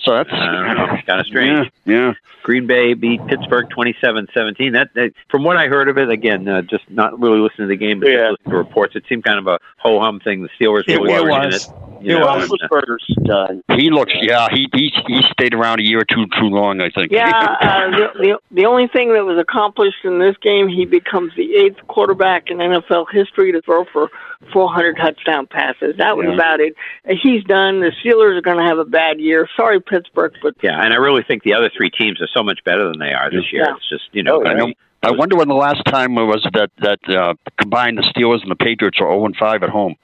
So 0.02 0.16
that's 0.16 0.30
kind 0.30 1.20
of 1.20 1.26
strange. 1.26 1.70
Yeah, 1.84 1.94
yeah. 1.94 2.12
Green 2.42 2.66
Bay 2.66 2.94
beat 2.94 3.24
Pittsburgh 3.26 3.68
27-17. 3.68 4.72
That, 4.72 4.94
that 4.94 5.12
from 5.28 5.44
what 5.44 5.56
I 5.56 5.66
heard 5.66 5.88
of 5.88 5.98
it, 5.98 6.08
again, 6.08 6.48
uh, 6.48 6.62
just 6.62 6.88
not 6.88 7.20
really 7.20 7.40
listening 7.40 7.68
to 7.68 7.74
the 7.74 7.76
game, 7.76 8.00
but 8.00 8.10
yeah. 8.10 8.30
listening 8.30 8.52
to 8.52 8.56
reports, 8.56 8.96
it 8.96 9.04
seemed 9.08 9.22
kind 9.22 9.38
of 9.38 9.46
a 9.46 9.58
ho 9.76 10.00
hum 10.00 10.18
thing. 10.20 10.42
The 10.42 10.48
Steelers 10.58 10.84
it, 10.88 10.96
really 10.96 11.12
it 11.12 11.22
were 11.22 11.28
was. 11.28 11.68
in 11.68 11.72
it. 11.72 11.87
You 12.00 12.16
it 12.16 12.20
know, 12.20 12.26
was. 12.26 12.48
Roethlisberger's 12.48 13.06
done. 13.24 13.62
He 13.76 13.90
looks, 13.90 14.12
yeah, 14.20 14.48
he 14.50 14.68
he 14.72 14.92
he 15.06 15.22
stayed 15.32 15.54
around 15.54 15.80
a 15.80 15.82
year 15.82 16.00
or 16.00 16.04
two 16.04 16.26
too 16.38 16.46
long, 16.46 16.80
I 16.80 16.90
think. 16.90 17.12
Yeah, 17.12 17.30
uh, 17.30 17.90
the, 17.90 18.08
the 18.18 18.38
the 18.50 18.66
only 18.66 18.88
thing 18.88 19.12
that 19.14 19.24
was 19.24 19.38
accomplished 19.38 20.04
in 20.04 20.18
this 20.18 20.36
game, 20.42 20.68
he 20.68 20.86
becomes 20.86 21.32
the 21.36 21.54
eighth 21.56 21.86
quarterback 21.88 22.50
in 22.50 22.58
NFL 22.58 23.06
history 23.12 23.52
to 23.52 23.62
throw 23.62 23.84
for 23.92 24.10
400 24.52 24.96
touchdown 24.96 25.46
passes. 25.46 25.96
That 25.98 26.16
was 26.16 26.26
yeah. 26.28 26.34
about 26.34 26.60
it. 26.60 26.74
He's 27.22 27.42
done. 27.44 27.80
The 27.80 27.92
Steelers 28.02 28.38
are 28.38 28.42
going 28.42 28.58
to 28.58 28.64
have 28.64 28.78
a 28.78 28.84
bad 28.84 29.20
year. 29.20 29.48
Sorry, 29.56 29.80
Pittsburgh, 29.80 30.32
but 30.42 30.54
yeah, 30.62 30.82
and 30.82 30.92
I 30.92 30.96
really 30.96 31.22
think 31.22 31.42
the 31.42 31.54
other 31.54 31.70
three 31.76 31.90
teams 31.90 32.20
are 32.20 32.28
so 32.34 32.42
much 32.42 32.60
better 32.64 32.88
than 32.88 32.98
they 32.98 33.12
are 33.12 33.30
this 33.30 33.52
year. 33.52 33.64
Yeah. 33.66 33.76
It's 33.76 33.88
just 33.88 34.04
you 34.12 34.22
know. 34.22 34.42
Oh, 34.44 34.48
I, 34.48 34.54
know 34.54 34.72
I 35.02 35.12
wonder 35.12 35.36
when 35.36 35.48
the 35.48 35.54
last 35.54 35.84
time 35.84 36.14
was 36.14 36.46
that 36.54 36.70
that 36.78 36.98
uh, 37.08 37.34
combined 37.58 37.98
the 37.98 38.02
Steelers 38.02 38.42
and 38.42 38.50
the 38.50 38.56
Patriots 38.56 38.98
are 39.00 39.08
0 39.08 39.26
and 39.26 39.36
5 39.36 39.62
at 39.62 39.70
home. 39.70 39.94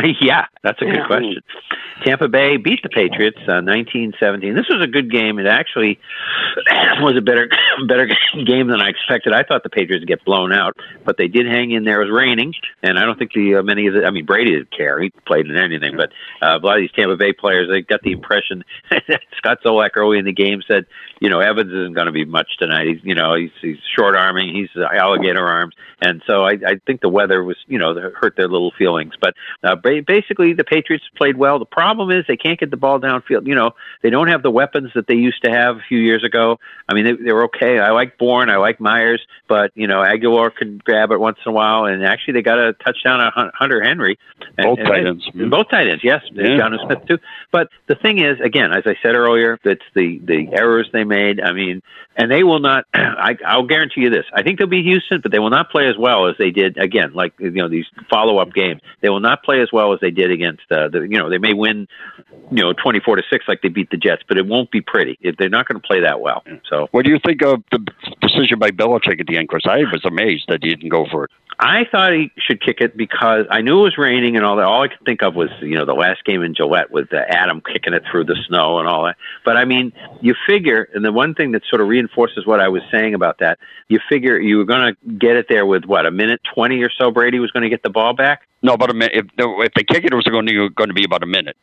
yeah, 0.20 0.46
that's 0.62 0.80
a 0.80 0.84
good 0.84 0.96
yeah. 0.96 1.06
question. 1.06 1.42
Tampa 2.04 2.28
Bay 2.28 2.56
beat 2.56 2.82
the 2.82 2.88
Patriots 2.88 3.38
uh, 3.46 3.60
19-17. 3.60 4.54
This 4.54 4.68
was 4.68 4.82
a 4.82 4.86
good 4.86 5.10
game. 5.10 5.38
It 5.38 5.46
actually 5.46 5.98
was 7.00 7.16
a 7.16 7.20
better 7.20 7.48
better 7.88 8.06
game 8.46 8.68
than 8.68 8.80
I 8.80 8.88
expected. 8.88 9.32
I 9.32 9.42
thought 9.42 9.62
the 9.62 9.70
Patriots 9.70 10.02
would 10.02 10.08
get 10.08 10.24
blown 10.24 10.52
out, 10.52 10.76
but 11.04 11.16
they 11.16 11.28
did 11.28 11.46
hang 11.46 11.70
in 11.70 11.84
there. 11.84 12.02
It 12.02 12.06
was 12.06 12.14
raining, 12.14 12.54
and 12.82 12.98
I 12.98 13.02
don't 13.02 13.18
think 13.18 13.32
the 13.32 13.56
uh, 13.56 13.62
many 13.62 13.86
of 13.86 13.94
the. 13.94 14.04
I 14.04 14.10
mean, 14.10 14.26
Brady 14.26 14.52
didn't 14.52 14.76
care. 14.76 15.00
He 15.00 15.10
played 15.26 15.46
in 15.46 15.56
anything, 15.56 15.96
but 15.96 16.10
uh, 16.40 16.58
a 16.60 16.64
lot 16.64 16.76
of 16.76 16.82
these 16.82 16.92
Tampa 16.92 17.16
Bay 17.16 17.32
players, 17.32 17.68
they 17.68 17.82
got 17.82 18.02
the 18.02 18.12
impression. 18.12 18.64
Scott 19.36 19.58
Zolak 19.64 19.90
early 19.96 20.18
in 20.18 20.24
the 20.24 20.32
game 20.32 20.62
said, 20.66 20.86
you 21.22 21.30
know, 21.30 21.38
Evans 21.38 21.72
isn't 21.72 21.94
going 21.94 22.06
to 22.06 22.12
be 22.12 22.24
much 22.24 22.58
tonight. 22.58 22.88
He's 22.88 23.00
you 23.04 23.14
know 23.14 23.34
he's 23.34 23.52
he's 23.60 23.78
short 23.96 24.16
arming. 24.16 24.54
He's 24.54 24.68
alligator 24.76 25.46
arms, 25.46 25.74
and 26.00 26.22
so 26.26 26.42
I, 26.44 26.58
I 26.66 26.80
think 26.84 27.00
the 27.00 27.08
weather 27.08 27.44
was 27.44 27.56
you 27.68 27.78
know 27.78 27.94
hurt 27.94 28.36
their 28.36 28.48
little 28.48 28.72
feelings, 28.76 29.14
but. 29.20 29.34
Uh, 29.64 29.76
basically 30.06 30.52
the 30.54 30.64
Patriots 30.64 31.04
played 31.16 31.36
well. 31.36 31.58
The 31.58 31.64
problem 31.64 32.10
is 32.10 32.24
they 32.26 32.36
can't 32.36 32.58
get 32.58 32.70
the 32.70 32.76
ball 32.76 33.00
downfield. 33.00 33.46
You 33.46 33.54
know, 33.54 33.72
they 34.02 34.10
don't 34.10 34.28
have 34.28 34.42
the 34.42 34.50
weapons 34.50 34.90
that 34.94 35.06
they 35.06 35.14
used 35.14 35.42
to 35.44 35.50
have 35.50 35.76
a 35.76 35.82
few 35.88 35.98
years 35.98 36.24
ago. 36.24 36.58
I 36.88 36.94
mean, 36.94 37.04
they, 37.04 37.12
they 37.12 37.32
were 37.32 37.44
okay. 37.44 37.78
I 37.78 37.90
like 37.90 38.18
Bourne, 38.18 38.50
I 38.50 38.56
like 38.56 38.80
Meyers, 38.80 39.24
but 39.48 39.70
you 39.74 39.86
know, 39.86 40.00
Agholor 40.00 40.54
can 40.54 40.78
grab 40.78 41.10
it 41.10 41.20
once 41.20 41.38
in 41.44 41.50
a 41.50 41.54
while. 41.54 41.84
And 41.84 42.04
actually, 42.04 42.34
they 42.34 42.42
got 42.42 42.58
a 42.58 42.72
touchdown 42.72 43.20
on 43.20 43.50
Hunter 43.54 43.82
Henry. 43.82 44.18
And, 44.58 44.76
both 44.76 44.78
tight 44.78 45.06
ends. 45.06 45.28
Both 45.34 45.68
tight 45.70 45.88
ends, 45.88 46.02
yes. 46.04 46.22
Yeah. 46.32 46.44
Jonnu 46.44 46.84
Smith 46.86 47.06
too. 47.06 47.18
But 47.50 47.68
the 47.86 47.94
thing 47.94 48.18
is, 48.18 48.40
again, 48.40 48.72
as 48.72 48.82
I 48.86 48.96
said 49.02 49.14
earlier, 49.14 49.58
it's 49.64 49.82
the 49.94 50.20
the 50.24 50.48
errors 50.52 50.88
they 50.92 51.04
made. 51.12 51.40
I 51.40 51.52
mean, 51.52 51.82
and 52.16 52.30
they 52.30 52.42
will 52.42 52.60
not. 52.60 52.86
I, 52.94 53.36
I'll 53.46 53.66
guarantee 53.66 54.02
you 54.02 54.10
this. 54.10 54.24
I 54.32 54.42
think 54.42 54.58
they'll 54.58 54.66
be 54.66 54.82
Houston, 54.82 55.20
but 55.20 55.30
they 55.30 55.38
will 55.38 55.50
not 55.50 55.70
play 55.70 55.86
as 55.88 55.96
well 55.98 56.26
as 56.26 56.36
they 56.38 56.50
did 56.50 56.78
again. 56.78 57.12
Like 57.12 57.34
you 57.38 57.50
know, 57.50 57.68
these 57.68 57.86
follow 58.10 58.38
up 58.38 58.52
games, 58.52 58.80
they 59.00 59.10
will 59.10 59.20
not 59.20 59.42
play 59.42 59.60
as 59.60 59.68
well 59.72 59.92
as 59.92 60.00
they 60.00 60.10
did 60.10 60.30
against 60.30 60.62
uh, 60.70 60.88
the. 60.88 61.00
You 61.00 61.18
know, 61.18 61.28
they 61.28 61.38
may 61.38 61.52
win, 61.52 61.86
you 62.50 62.62
know, 62.62 62.72
twenty 62.72 63.00
four 63.00 63.16
to 63.16 63.22
six 63.30 63.44
like 63.46 63.60
they 63.62 63.68
beat 63.68 63.90
the 63.90 63.96
Jets, 63.96 64.22
but 64.26 64.38
it 64.38 64.46
won't 64.46 64.70
be 64.70 64.80
pretty. 64.80 65.18
If 65.20 65.36
They're 65.36 65.48
not 65.48 65.68
going 65.68 65.80
to 65.80 65.86
play 65.86 66.00
that 66.00 66.20
well. 66.20 66.42
So, 66.68 66.88
what 66.92 67.04
do 67.04 67.10
you 67.10 67.18
think 67.24 67.42
of 67.42 67.62
the 67.70 67.78
decision 68.20 68.58
by 68.58 68.70
Belichick 68.70 69.20
at 69.20 69.26
the 69.26 69.36
end? 69.36 69.48
Because 69.48 69.66
I 69.66 69.78
was 69.92 70.04
amazed 70.04 70.44
that 70.48 70.62
he 70.62 70.70
didn't 70.70 70.88
go 70.88 71.06
for 71.10 71.24
it. 71.24 71.30
I 71.58 71.84
thought 71.90 72.12
he 72.12 72.32
should 72.38 72.60
kick 72.60 72.80
it 72.80 72.96
because 72.96 73.46
I 73.50 73.60
knew 73.60 73.80
it 73.80 73.82
was 73.82 73.98
raining 73.98 74.36
and 74.36 74.44
all 74.44 74.56
that. 74.56 74.64
All 74.64 74.82
I 74.82 74.88
could 74.88 75.04
think 75.04 75.22
of 75.22 75.34
was, 75.34 75.50
you 75.60 75.76
know, 75.76 75.84
the 75.84 75.94
last 75.94 76.24
game 76.24 76.42
in 76.42 76.54
Gillette 76.54 76.90
with 76.90 77.12
uh, 77.12 77.18
Adam 77.28 77.60
kicking 77.60 77.92
it 77.92 78.02
through 78.10 78.24
the 78.24 78.36
snow 78.48 78.78
and 78.78 78.88
all 78.88 79.04
that. 79.04 79.16
But 79.44 79.56
I 79.56 79.64
mean, 79.64 79.92
you 80.20 80.34
figure, 80.46 80.88
and 80.94 81.04
the 81.04 81.12
one 81.12 81.34
thing 81.34 81.52
that 81.52 81.62
sort 81.68 81.80
of 81.80 81.88
reinforces 81.88 82.46
what 82.46 82.60
I 82.60 82.68
was 82.68 82.82
saying 82.90 83.14
about 83.14 83.38
that, 83.38 83.58
you 83.88 84.00
figure 84.08 84.40
you 84.40 84.58
were 84.58 84.64
going 84.64 84.94
to 84.94 85.14
get 85.14 85.36
it 85.36 85.46
there 85.48 85.66
with 85.66 85.84
what 85.84 86.06
a 86.06 86.10
minute 86.10 86.40
twenty 86.54 86.82
or 86.82 86.90
so. 86.90 87.10
Brady 87.10 87.38
was 87.38 87.50
going 87.50 87.62
to 87.64 87.68
get 87.70 87.82
the 87.82 87.90
ball 87.90 88.14
back. 88.14 88.42
No, 88.62 88.74
about 88.74 88.90
a 88.90 88.94
minute. 88.94 89.12
If, 89.14 89.26
if 89.38 89.74
they 89.74 89.84
kick 89.84 90.04
it, 90.04 90.12
it 90.12 90.16
was 90.16 90.24
going 90.24 90.46
to 90.46 90.70
going 90.70 90.88
to 90.88 90.94
be 90.94 91.04
about 91.04 91.22
a 91.22 91.26
minute. 91.26 91.56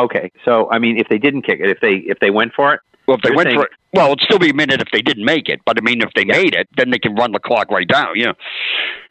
Okay, 0.00 0.30
so 0.44 0.70
I 0.70 0.78
mean, 0.78 0.98
if 0.98 1.08
they 1.08 1.18
didn't 1.18 1.42
kick 1.42 1.60
it, 1.60 1.70
if 1.70 1.80
they 1.80 1.96
if 2.10 2.18
they 2.20 2.30
went 2.30 2.52
for 2.54 2.74
it, 2.74 2.80
well, 3.06 3.16
if 3.16 3.22
they 3.22 3.34
went 3.34 3.48
saying- 3.48 3.58
for 3.58 3.64
it, 3.66 3.72
well, 3.92 4.08
it'd 4.08 4.20
still 4.20 4.38
be 4.38 4.50
a 4.50 4.54
minute 4.54 4.80
if 4.82 4.88
they 4.92 5.00
didn't 5.00 5.24
make 5.24 5.48
it. 5.48 5.60
But 5.64 5.78
I 5.78 5.80
mean, 5.80 6.02
if 6.02 6.10
they 6.14 6.24
made 6.24 6.54
it, 6.54 6.68
then 6.76 6.90
they 6.90 6.98
can 6.98 7.14
run 7.14 7.32
the 7.32 7.38
clock 7.38 7.70
right 7.70 7.88
down. 7.88 8.08
Yeah, 8.16 8.32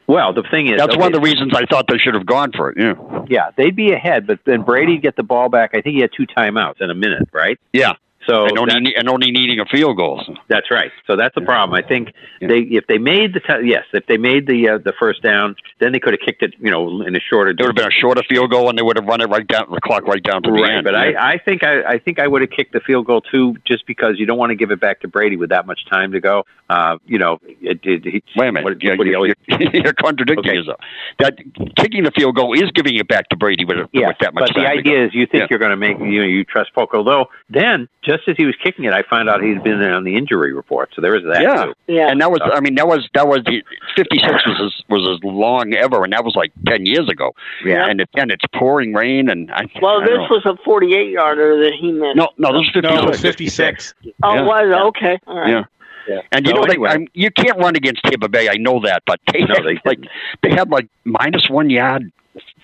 well, 0.08 0.34
the 0.34 0.44
thing 0.50 0.68
is, 0.68 0.78
that's 0.78 0.96
one 0.98 1.08
of 1.08 1.14
the 1.14 1.22
reasons 1.22 1.54
I 1.56 1.66
thought 1.66 1.86
they 1.88 1.98
should 1.98 2.14
have 2.14 2.26
gone 2.26 2.52
for 2.56 2.72
it. 2.72 2.78
Yeah, 2.80 3.26
Yeah, 3.28 3.50
they'd 3.56 3.76
be 3.76 3.92
ahead, 3.92 4.28
but 4.28 4.40
then 4.46 4.64
Brady'd 4.64 5.02
get 5.02 5.16
the 5.16 5.24
ball 5.24 5.50
back. 5.50 5.72
I 5.74 5.82
think 5.82 5.96
he 5.96 6.02
had 6.02 6.12
two 6.16 6.28
timeouts 6.28 6.82
in 6.82 6.90
a 6.90 6.96
minute, 6.96 7.30
right? 7.34 7.60
yeah. 7.74 7.94
So 8.28 8.46
and 8.46 8.58
only 8.58 8.96
and 8.96 9.10
only 9.10 9.32
needing 9.32 9.60
a 9.60 9.66
field 9.66 9.98
goal. 9.98 10.22
That's 10.48 10.72
right. 10.72 10.92
So 11.08 11.16
that's 11.16 11.36
the 11.36 11.42
problem. 11.42 11.74
I 11.76 11.88
think 11.88 12.10
they 12.42 12.60
if 12.60 12.88
they 12.88 12.98
made 12.98 13.34
the 13.34 13.40
t- 13.40 13.68
yes, 13.70 13.84
if 13.94 14.06
they 14.08 14.18
made 14.18 14.48
the 14.48 14.70
uh, 14.70 14.78
the 14.80 14.94
first 15.00 15.22
down, 15.22 15.56
then 15.80 15.92
they 15.92 16.00
could 16.00 16.14
have 16.14 16.22
kicked 16.26 16.42
it, 16.42 16.54
you 16.60 16.72
know, 16.72 17.02
in 17.02 17.16
a 17.16 17.20
shorter. 17.20 17.52
It 17.52 17.58
would 17.60 17.68
have 17.68 17.76
been 17.76 17.86
a 17.88 17.92
shorter 18.02 18.24
field 18.28 18.50
goal, 18.52 18.70
and 18.70 18.78
they 18.78 18.82
would 18.84 18.98
have 18.98 19.06
run 19.06 19.22
it 19.22 19.26
right 19.30 19.48
down 19.48 19.68
the 19.72 19.82
clock 19.82 20.04
right 20.08 20.24
down 20.24 20.42
to 20.44 20.52
the 20.52 20.64
end. 20.64 20.84
but 20.86 20.94
yeah. 20.94 21.00
I, 21.22 21.32
I 21.34 21.38
think 21.38 21.64
I, 21.64 21.84
I 21.84 22.00
think 22.00 22.20
I 22.20 22.28
would 22.28 22.42
have 22.42 22.50
kicked 22.50 22.74
the 22.74 22.80
field 22.80 23.06
goal 23.06 23.22
too, 23.22 23.56
just 23.66 23.86
because 23.86 24.16
you 24.18 24.26
don't 24.26 24.38
want 24.38 24.50
to 24.52 24.56
give 24.56 24.72
it 24.72 24.80
back 24.80 25.02
to 25.02 25.08
Brady 25.08 25.38
with 25.38 25.50
that 25.50 25.66
much 25.68 25.86
time 25.90 26.12
to 26.14 26.20
go. 26.20 26.44
Uh, 26.70 26.98
you 27.06 27.20
know, 27.20 27.40
it, 27.62 27.80
Wait 27.86 28.24
a 28.38 28.52
minute. 28.52 28.64
What, 28.64 28.82
Yeah, 28.84 28.96
what 28.98 29.06
you're, 29.06 29.16
always, 29.18 29.34
you're, 29.48 29.94
contradicting 29.94 30.40
Okay. 30.50 30.56
yourself. 30.58 30.80
That 31.20 31.38
kicking 31.78 32.04
the 32.04 32.12
field 32.12 32.36
goal 32.36 32.54
is 32.54 32.72
giving 32.72 32.96
it 32.96 33.08
back 33.08 33.30
to 33.30 33.36
Brady 33.36 33.66
with, 33.66 33.78
yeah, 33.94 34.08
with 34.08 34.18
that 34.22 34.34
much 34.34 34.50
but 34.50 34.56
the 34.60 34.66
time. 34.66 34.78
to 34.78 34.82
go. 34.84 34.90
idea 34.90 35.06
is 35.06 35.14
you 35.14 35.28
think 35.28 35.42
Yeah. 35.42 35.48
you're 35.52 35.60
going 35.60 35.72
to 35.72 35.78
make 35.78 36.00
you 36.00 36.22
know 36.22 36.26
you 36.28 36.44
trust 36.44 36.72
Folk. 36.74 36.96
Although 36.96 37.28
then, 37.50 37.88
just 38.04 38.15
as 38.28 38.36
he 38.38 38.46
was 38.46 38.56
kicking 38.64 38.86
it, 38.86 38.94
I 38.94 39.04
found 39.04 39.30
out 39.30 39.42
he'd 39.44 39.64
been 39.64 39.82
on 39.84 40.04
the 40.04 40.16
injury 40.16 40.54
report, 40.54 40.90
so 40.96 41.02
there 41.02 41.14
was 41.14 41.24
that. 41.24 41.42
yeah. 41.42 41.66
too. 41.66 41.74
Yeah. 41.88 42.10
And 42.10 42.20
that 42.22 42.32
was, 42.32 42.40
I 42.44 42.60
mean, 42.60 42.76
that 42.76 42.88
was 42.88 43.08
that 43.14 43.28
was 43.28 43.40
the 43.46 43.64
fifty 43.96 44.18
six 44.20 44.46
was 44.46 44.60
as, 44.74 44.84
was 44.90 45.18
as 45.18 45.24
long 45.24 45.74
ever, 45.74 46.04
and 46.04 46.14
that 46.14 46.24
was 46.24 46.36
like 46.36 46.52
ten 46.66 46.86
years 46.86 47.08
ago. 47.10 47.34
Yeah. 47.64 47.88
and 47.90 48.02
it, 48.02 48.10
and 48.16 48.32
it's 48.32 48.46
pouring 48.54 48.94
rain, 48.94 49.30
and 49.30 49.52
I, 49.52 49.66
Well, 49.82 50.02
I 50.02 50.06
this 50.06 50.18
know. 50.18 50.28
was 50.30 50.46
a 50.46 50.56
48 50.64 51.10
yarder 51.12 51.58
that 51.64 51.74
he 51.80 51.92
missed. 51.92 52.16
no, 52.16 52.30
no, 52.38 52.50
this 52.54 52.62
was 52.62 52.72
fifty 52.74 52.88
No, 52.88 53.06
was 53.06 53.20
six. 53.20 53.94
56. 53.94 53.94
oh, 54.24 54.34
yeah. 54.34 54.42
it 54.42 54.46
was 54.46 54.88
okay. 54.90 55.20
All 55.28 55.40
right. 55.40 55.50
Yeah. 55.50 55.64
Yeah. 56.08 56.22
And 56.32 56.46
you 56.46 56.52
So 56.52 56.58
know, 56.58 56.64
anyway. 56.66 56.90
they, 56.90 57.04
I 57.04 57.08
you 57.14 57.32
can't 57.32 57.58
run 57.58 57.76
against 57.76 58.04
Tampa 58.04 58.30
Bay. 58.30 58.48
I 58.48 58.58
know 58.58 58.80
that, 58.82 59.02
but 59.08 59.20
they, 59.34 59.40
No, 59.40 59.56
they 59.64 59.80
like 59.86 60.00
they 60.44 60.52
had 60.52 60.70
like 60.70 60.88
minus 61.04 61.50
one 61.50 61.70
yard 61.72 62.12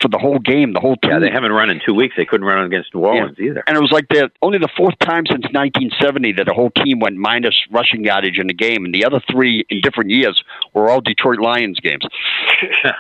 for 0.02 0.08
the 0.08 0.18
whole 0.18 0.40
game, 0.40 0.74
the 0.74 0.80
whole 0.80 0.96
team. 0.98 1.12
Yeah, 1.12 1.20
they 1.20 1.30
haven't 1.30 1.52
run 1.52 1.70
in 1.70 1.80
two 1.86 1.94
weeks. 1.94 2.16
They 2.18 2.26
couldn't 2.26 2.46
run 2.46 2.66
against 2.66 2.94
New 2.94 3.02
Orleans 3.02 3.38
either. 3.40 3.64
And 3.68 3.78
it 3.78 3.80
was 3.80 3.92
like 3.92 4.08
the 4.10 4.32
only 4.42 4.58
the 4.58 4.70
fourth 4.76 4.98
time 5.00 5.26
since 5.26 5.44
1970 5.52 6.34
that 6.34 6.50
a 6.50 6.54
whole 6.54 6.72
team 6.72 7.00
went 7.00 7.18
minus 7.18 7.56
rushing 7.72 8.04
yardage 8.04 8.40
in 8.40 8.50
a 8.50 8.54
game, 8.54 8.86
and 8.86 8.94
the 8.94 9.06
other 9.06 9.22
three 9.32 9.66
in 9.70 9.82
different 9.82 10.10
years 10.10 10.44
were 10.74 10.90
all 10.90 11.02
Detroit 11.02 11.40
Lions 11.40 11.80
games. 11.80 12.04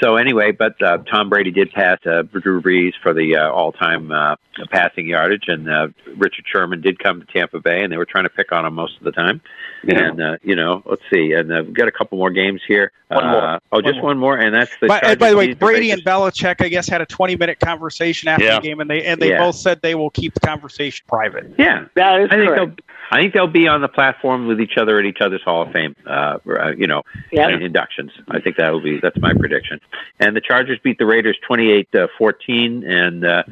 so 0.00 0.16
anyway, 0.16 0.52
but 0.52 0.80
uh, 0.82 0.98
Tom 1.10 1.28
Brady 1.28 1.50
did 1.50 1.70
pass 1.72 1.98
uh, 2.06 2.22
Drew 2.22 2.60
Brees 2.60 2.92
for 3.02 3.12
the 3.14 3.36
uh, 3.36 3.50
all-time 3.50 4.10
uh, 4.12 4.36
passing 4.70 5.06
yardage, 5.06 5.44
and 5.48 5.68
uh, 5.68 5.88
Richard 6.16 6.44
Sherman 6.50 6.80
did 6.80 6.98
come 6.98 7.20
to 7.20 7.26
Tampa 7.26 7.60
Bay, 7.60 7.82
and 7.82 7.92
they 7.92 7.96
were 7.96 8.04
trying 8.06 8.24
to 8.24 8.30
pick 8.30 8.52
on 8.52 8.64
him 8.64 8.74
most 8.74 8.96
of 8.98 9.04
the 9.04 9.12
time. 9.12 9.40
Yeah. 9.82 10.08
And 10.08 10.20
uh, 10.22 10.36
you 10.42 10.56
know, 10.56 10.82
let's 10.86 11.02
see, 11.12 11.32
and 11.32 11.52
uh, 11.52 11.62
we've 11.64 11.74
got 11.74 11.88
a 11.88 11.92
couple 11.92 12.16
more 12.18 12.30
games 12.30 12.62
here. 12.66 12.92
One 13.08 13.24
uh, 13.24 13.30
more. 13.30 13.60
Oh, 13.72 13.82
just 13.82 14.02
one 14.02 14.18
more, 14.18 14.36
and 14.38 14.54
that's 14.54 14.72
the. 14.80 14.86
By, 14.86 15.00
and 15.00 15.18
by 15.18 15.30
the 15.30 15.36
way, 15.36 15.48
beat 15.48 15.58
Brady 15.58 15.90
and 15.90 15.98
Raiders. 16.06 16.12
Belichick, 16.40 16.64
I 16.64 16.68
guess, 16.68 16.88
had 16.88 17.00
a 17.02 17.06
20 17.06 17.36
minute 17.36 17.60
conversation 17.60 18.28
after 18.28 18.44
Yeah. 18.44 18.56
the 18.56 18.62
game, 18.62 18.80
and 18.80 18.88
they 18.88 19.04
and 19.04 19.20
they 19.20 19.30
Yeah. 19.30 19.40
both 19.44 19.56
said 19.56 19.82
they 19.82 19.94
will 19.94 20.10
keep 20.10 20.32
the 20.34 20.40
conversation 20.40 21.04
private. 21.08 21.52
Yeah, 21.58 21.84
That 21.94 22.20
is 22.20 22.28
I 22.30 22.36
think 22.36 22.48
correct. 22.48 22.80
They'll. 23.14 23.18
I 23.18 23.22
think 23.22 23.34
they'll 23.34 23.46
be 23.46 23.68
on 23.68 23.80
the 23.80 23.88
platform 23.88 24.46
with 24.46 24.60
each 24.60 24.76
other 24.76 24.98
at 24.98 25.04
each 25.04 25.18
other's 25.20 25.42
Hall 25.42 25.62
of 25.62 25.72
Fame. 25.72 25.94
Uh, 26.06 26.38
uh, 26.48 26.70
you 26.76 26.86
know, 26.86 27.02
Yeah. 27.32 27.48
inductions. 27.48 28.10
I 28.28 28.40
think 28.40 28.56
that 28.56 28.72
will 28.72 28.82
be 28.82 28.98
that's 29.00 29.18
my 29.18 29.32
prediction. 29.34 29.80
And 30.20 30.36
the 30.36 30.40
Chargers 30.40 30.78
beat 30.82 30.98
the 30.98 31.06
Raiders 31.06 31.36
28-14 31.50 32.84
and 32.88 33.24
uh 33.24 33.42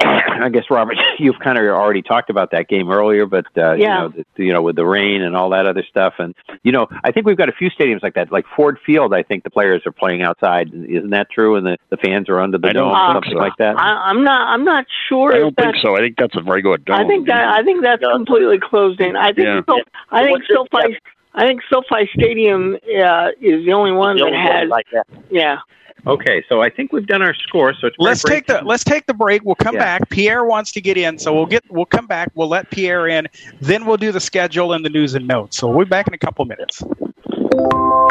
I 0.02 0.48
guess 0.50 0.64
Robert 0.70 0.96
you've 1.18 1.38
kind 1.38 1.58
of 1.58 1.64
already 1.64 2.02
talked 2.02 2.30
about 2.30 2.50
that 2.52 2.68
game 2.68 2.90
earlier 2.90 3.26
but 3.26 3.46
uh 3.56 3.72
you 3.72 3.82
Yeah. 3.84 3.98
know 4.00 4.08
the, 4.36 4.44
you 4.44 4.52
know 4.52 4.62
with 4.62 4.76
the 4.76 4.86
rain 4.86 5.22
and 5.22 5.36
all 5.36 5.50
that 5.50 5.66
other 5.66 5.84
stuff 5.88 6.14
and 6.18 6.34
you 6.62 6.72
know 6.72 6.86
I 7.04 7.12
think 7.12 7.26
we've 7.26 7.36
got 7.36 7.48
a 7.48 7.52
few 7.52 7.70
stadiums 7.70 8.02
like 8.02 8.14
that 8.14 8.32
like 8.32 8.44
Ford 8.56 8.78
Field 8.84 9.14
I 9.14 9.22
think 9.22 9.44
the 9.44 9.50
players 9.50 9.82
are 9.86 9.92
playing 9.92 10.22
outside 10.22 10.68
isn't 10.72 11.10
that 11.10 11.30
true 11.30 11.56
and 11.56 11.66
the 11.66 11.76
the 11.90 11.96
fans 11.96 12.28
are 12.28 12.40
under 12.40 12.58
the 12.58 12.68
I 12.68 12.72
dome 12.72 12.92
think 12.92 13.14
something 13.14 13.32
so. 13.32 13.38
like 13.38 13.56
that 13.58 13.78
I, 13.78 14.10
I'm 14.10 14.24
not. 14.24 14.48
I'm 14.54 14.64
not 14.64 14.84
sure 15.08 15.34
I 15.34 15.38
don't 15.38 15.56
that. 15.56 15.62
think 15.72 15.76
so. 15.82 15.96
I 15.96 16.00
think 16.00 16.16
that's 16.16 16.36
a 16.36 16.40
very 16.40 16.62
good. 16.62 16.88
I 16.90 17.06
think 17.06 17.26
that. 17.28 17.48
I 17.48 17.62
think 17.62 17.82
that's 17.82 18.02
completely 18.02 18.58
closed 18.82 19.00
in. 19.00 19.16
I 19.16 19.26
think. 19.32 19.38
Yeah. 19.46 19.60
So, 19.68 19.80
I 20.10 20.22
think 20.24 20.32
What's 20.38 20.50
it- 20.50 20.56
SoFi. 20.72 20.98
I 21.34 21.46
think 21.46 21.62
SoFi 21.72 22.10
Stadium 22.14 22.74
uh, 22.74 23.28
is 23.40 23.64
the 23.64 23.72
only 23.72 23.92
one 23.92 24.16
The 24.16 24.24
that 24.24 24.26
only 24.26 24.38
one 24.38 24.46
has. 24.52 24.68
like 24.68 24.86
that. 24.92 25.06
Yeah. 25.30 25.58
Okay 26.04 26.42
so 26.48 26.60
I 26.60 26.68
think 26.68 26.92
we've 26.92 27.06
done 27.06 27.22
our 27.22 27.32
score 27.32 27.72
so 27.80 27.86
it's 27.86 27.96
Let's 27.98 28.22
break 28.22 28.34
take 28.38 28.46
the 28.48 28.54
time. 28.54 28.66
let's 28.66 28.82
take 28.84 29.06
the 29.06 29.14
break. 29.14 29.42
We'll 29.44 29.54
come 29.54 29.76
Yeah. 29.76 29.98
back. 29.98 30.10
Pierre 30.10 30.44
wants 30.44 30.72
to 30.72 30.80
get 30.80 30.96
in, 30.98 31.16
so 31.18 31.32
we'll 31.32 31.46
get 31.46 31.62
we'll 31.70 31.84
come 31.86 32.06
back. 32.06 32.28
We'll 32.34 32.48
let 32.48 32.70
Pierre 32.70 33.06
in. 33.06 33.28
Then 33.60 33.86
we'll 33.86 33.96
do 33.98 34.10
the 34.10 34.18
schedule 34.20 34.72
and 34.72 34.84
the 34.84 34.90
news 34.90 35.14
and 35.14 35.26
notes. 35.28 35.56
So 35.58 35.68
we'll 35.68 35.86
be 35.86 35.90
back 35.90 36.08
in 36.08 36.12
a 36.12 36.18
couple 36.18 36.44
minutes. 36.44 36.82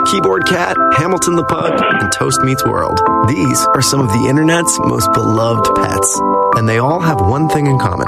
Keyboard 0.06 0.46
Cat, 0.48 0.78
Hamilton 0.98 1.36
the 1.36 1.44
Pug, 1.46 1.80
and 2.02 2.12
Toast 2.14 2.42
Meets 2.44 2.66
World. 2.66 3.00
These 3.28 3.66
are 3.68 3.82
some 3.82 4.00
of 4.00 4.08
the 4.08 4.26
internet's 4.30 4.80
most 4.80 5.12
beloved 5.14 5.70
pets, 5.76 6.20
and 6.56 6.68
they 6.70 6.78
all 6.80 7.00
have 7.02 7.20
one 7.22 7.50
thing 7.50 7.68
in 7.68 7.78
common. 7.78 8.08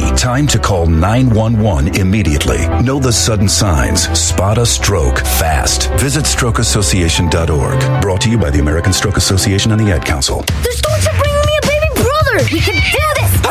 time 0.15 0.47
to 0.47 0.59
call 0.59 0.87
911 0.87 1.95
immediately. 1.95 2.67
Know 2.81 2.99
the 2.99 3.11
sudden 3.11 3.47
signs. 3.47 4.07
Spot 4.17 4.57
a 4.57 4.65
stroke 4.65 5.19
fast. 5.19 5.89
Visit 5.99 6.25
strokeassociation.org. 6.25 8.01
Brought 8.01 8.21
to 8.21 8.29
you 8.29 8.37
by 8.37 8.49
the 8.49 8.59
American 8.59 8.93
Stroke 8.93 9.17
Association 9.17 9.71
and 9.71 9.79
the 9.79 9.91
Ad 9.91 10.05
Council. 10.05 10.41
The 10.41 10.73
storks 10.73 11.07
are 11.07 11.17
bringing 11.17 11.45
me 11.45 11.57
a 11.57 11.61
baby 11.67 11.87
brother. 11.95 12.37
We 12.51 12.59
can 12.59 12.75
do 12.75 13.21
this 13.21 13.41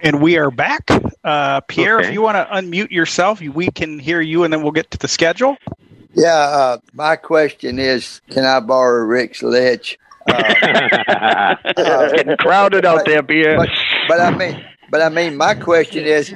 And 0.00 0.22
we 0.22 0.36
are 0.36 0.50
back. 0.50 0.88
Uh, 1.24 1.60
Pierre, 1.62 1.98
Okay. 1.98 2.08
if 2.08 2.14
you 2.14 2.22
want 2.22 2.36
to 2.36 2.44
unmute 2.54 2.90
yourself, 2.90 3.40
we 3.40 3.68
can 3.70 3.98
hear 3.98 4.20
you, 4.20 4.44
and 4.44 4.52
then 4.52 4.62
we'll 4.62 4.72
get 4.72 4.90
to 4.92 4.98
the 4.98 5.08
schedule. 5.08 5.56
Yeah, 6.14 6.28
uh, 6.34 6.78
my 6.92 7.16
question 7.16 7.78
is, 7.78 8.20
can 8.30 8.44
I 8.44 8.60
borrow 8.60 9.04
Rick's 9.04 9.42
ledge? 9.42 9.98
It's 10.28 12.12
getting 12.12 12.36
crowded 12.36 12.84
out 12.84 13.04
there, 13.06 13.22
Pierre. 13.22 13.56
But, 13.56 13.70
but 14.08 14.20
I 14.20 14.30
mean, 14.30 14.62
but 14.90 15.00
I 15.02 15.08
mean, 15.08 15.36
my 15.36 15.54
question 15.54 16.04
is, 16.04 16.28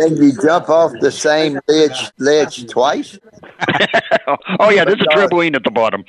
Can 0.00 0.16
you 0.16 0.32
jump 0.40 0.68
off 0.68 0.92
the 1.00 1.10
same 1.12 1.58
ledge 1.68 2.10
ledge 2.18 2.66
twice? 2.68 3.18
oh 4.60 4.70
yeah, 4.70 4.84
there's 4.84 5.00
a 5.00 5.04
trampoline 5.14 5.54
at 5.54 5.62
the 5.62 5.70
bottom. 5.70 6.04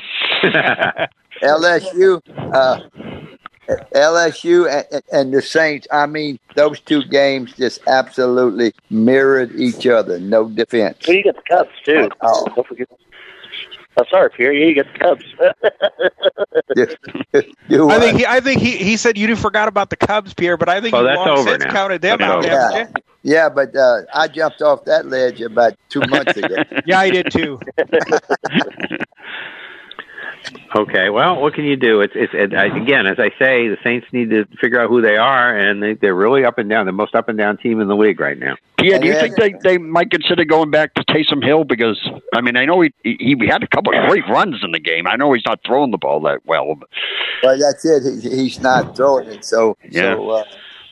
LSU, 1.44 2.22
uh, 2.54 2.80
LSU 3.68 4.86
and, 4.92 5.04
and 5.12 5.34
the 5.34 5.42
Saints. 5.42 5.88
I 5.92 6.06
mean, 6.06 6.40
those 6.56 6.80
two 6.80 7.04
games 7.04 7.54
just 7.54 7.82
absolutely 7.88 8.74
mirrored 8.90 9.54
each 9.56 9.88
other. 9.88 10.20
No 10.20 10.50
defense. 10.50 11.00
Well, 11.08 11.18
you 11.18 11.24
got 11.24 11.36
the 11.36 11.42
Cubs 11.50 11.70
too. 11.84 12.10
Oh, 12.22 12.46
don't 12.56 12.68
forget. 12.68 12.88
Oh, 13.98 14.04
sorry, 14.10 14.30
Pierre. 14.30 14.52
You 14.52 14.76
got 14.76 14.86
the 14.94 15.00
Cubs. 15.00 15.24
I 17.72 18.00
think 18.00 18.18
he, 18.18 18.26
I 18.26 18.40
think 18.42 18.62
he, 18.62 18.72
he 18.78 18.98
said 18.98 19.18
you 19.18 19.34
forgot 19.36 19.68
about 19.70 19.90
the 19.90 19.96
Cubs, 19.96 20.34
Pierre, 20.34 20.58
but 20.58 20.68
I 20.70 20.82
think 20.82 20.94
Well, 20.94 21.04
you 21.04 21.08
that's 21.10 21.18
long 21.18 21.30
over 21.40 21.50
since 21.52 21.64
now. 21.64 21.72
counted 21.72 22.02
them 22.02 22.20
That's 22.20 22.30
out. 22.30 22.46
over. 22.46 22.78
Yeah, 22.78 22.88
yeah, 23.24 23.50
but 23.50 23.74
uh, 23.76 24.02
I 24.14 24.28
jumped 24.28 24.62
off 24.62 24.84
that 24.86 25.08
ledge 25.08 25.42
about 25.42 25.74
two 25.90 26.02
months 26.10 26.38
ago. 26.38 26.56
Yeah, 26.86 27.00
I 27.00 27.10
did 27.10 27.32
too. 27.32 27.60
Okay, 30.76 31.10
well, 31.10 31.42
what 31.42 31.54
can 31.54 31.64
you 31.64 31.76
do? 31.78 32.02
It's 32.02 32.14
it's 32.16 32.34
it, 32.34 32.54
I, 32.54 32.66
again, 32.66 33.06
as 33.08 33.18
I 33.18 33.30
say, 33.40 33.68
the 33.70 33.78
Saints 33.84 34.06
need 34.12 34.30
to 34.32 34.46
figure 34.60 34.80
out 34.82 34.90
who 34.90 35.02
they 35.02 35.16
are, 35.16 35.58
and 35.58 35.82
they, 35.82 35.94
they're 35.94 36.16
really 36.16 36.44
up 36.44 36.58
and 36.58 36.70
down. 36.70 36.86
The 36.86 36.92
most 36.92 37.16
up 37.16 37.30
and 37.30 37.38
down 37.38 37.58
team 37.58 37.80
in 37.80 37.88
the 37.88 37.96
league 37.96 38.20
right 38.20 38.38
now. 38.38 38.56
Yeah, 38.82 38.98
do 38.98 39.08
you 39.08 39.14
Yeah. 39.14 39.22
think 39.22 39.38
they, 39.38 39.54
they 39.64 39.78
might 39.78 40.12
consider 40.12 40.44
going 40.44 40.72
back 40.72 40.94
to 40.96 41.04
Taysom 41.06 41.44
Hill? 41.44 41.64
Because 41.64 41.98
I 42.36 42.42
mean, 42.42 42.58
I 42.58 42.66
know 42.66 42.82
he, 42.82 42.94
he 43.04 43.36
he 43.40 43.48
had 43.48 43.64
a 43.64 43.68
couple 43.68 43.98
of 43.98 44.10
great 44.10 44.28
runs 44.30 44.58
in 44.64 44.72
the 44.72 44.80
game. 44.80 45.08
I 45.08 45.16
know 45.16 45.32
he's 45.34 45.46
not 45.46 45.60
throwing 45.66 45.92
the 45.92 45.98
ball 45.98 46.20
that 46.22 46.46
well, 46.46 46.76
but, 46.76 46.90
But 47.42 47.60
that's 47.60 47.86
it. 47.86 48.22
He, 48.22 48.30
he's 48.44 48.60
not 48.60 48.96
throwing 48.98 49.30
it. 49.30 49.46
So, 49.46 49.78
Yeah. 49.90 50.16
so 50.16 50.30
uh, 50.30 50.44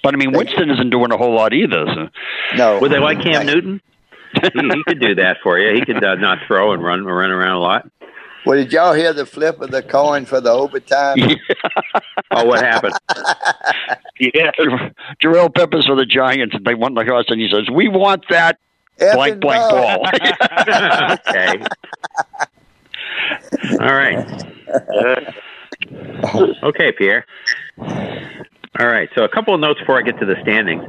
but 0.01 0.13
I 0.13 0.17
mean, 0.17 0.31
Winston 0.31 0.69
isn't 0.69 0.89
doing 0.89 1.11
a 1.11 1.17
whole 1.17 1.35
lot 1.35 1.53
either. 1.53 1.85
So. 1.93 2.09
no. 2.55 2.79
Would 2.79 2.91
they 2.91 2.99
like 2.99 3.21
Cam 3.21 3.45
Newton? 3.45 3.81
he, 4.41 4.49
he 4.53 4.83
could 4.87 4.99
do 4.99 5.15
that 5.15 5.37
for 5.43 5.59
you. 5.59 5.75
He 5.75 5.85
could 5.85 6.03
uh, 6.03 6.15
not 6.15 6.39
throw 6.47 6.73
and 6.73 6.83
run 6.83 7.03
run 7.05 7.29
around 7.31 7.51
a 7.57 7.59
lot. 7.59 7.87
Well, 8.45 8.57
did 8.57 8.71
y'all 8.73 8.93
hear 8.93 9.13
the 9.13 9.25
flip 9.25 9.61
of 9.61 9.71
the 9.71 9.81
coin 9.81 10.25
for 10.25 10.41
the 10.41 10.51
overtime? 10.51 11.17
Oh, 12.35 12.45
what 12.45 12.61
happened? 12.61 12.95
yeah. 14.19 14.49
Jabrill 15.21 15.53
Peppers 15.53 15.85
for 15.85 15.95
the 15.95 16.05
Giants, 16.05 16.55
and 16.55 16.65
they 16.65 16.73
won 16.73 16.95
the 16.95 17.05
house, 17.05 17.25
and 17.27 17.39
he 17.39 17.47
says, 17.47 17.69
"We 17.71 17.87
want 17.87 18.23
that 18.29 18.57
blank 18.97 19.39
blank 19.39 19.69
ball. 19.69 20.03
ball." 20.03 20.07
okay. 21.29 21.63
All 23.79 23.93
right. 23.93 24.25
Okay, 26.63 26.91
Pierre. 26.93 27.25
All 28.79 28.87
right. 28.87 29.09
So 29.15 29.23
a 29.23 29.29
couple 29.29 29.53
of 29.53 29.59
notes 29.59 29.79
before 29.79 29.99
I 29.99 30.01
get 30.01 30.19
to 30.19 30.25
the 30.25 30.37
standings. 30.41 30.83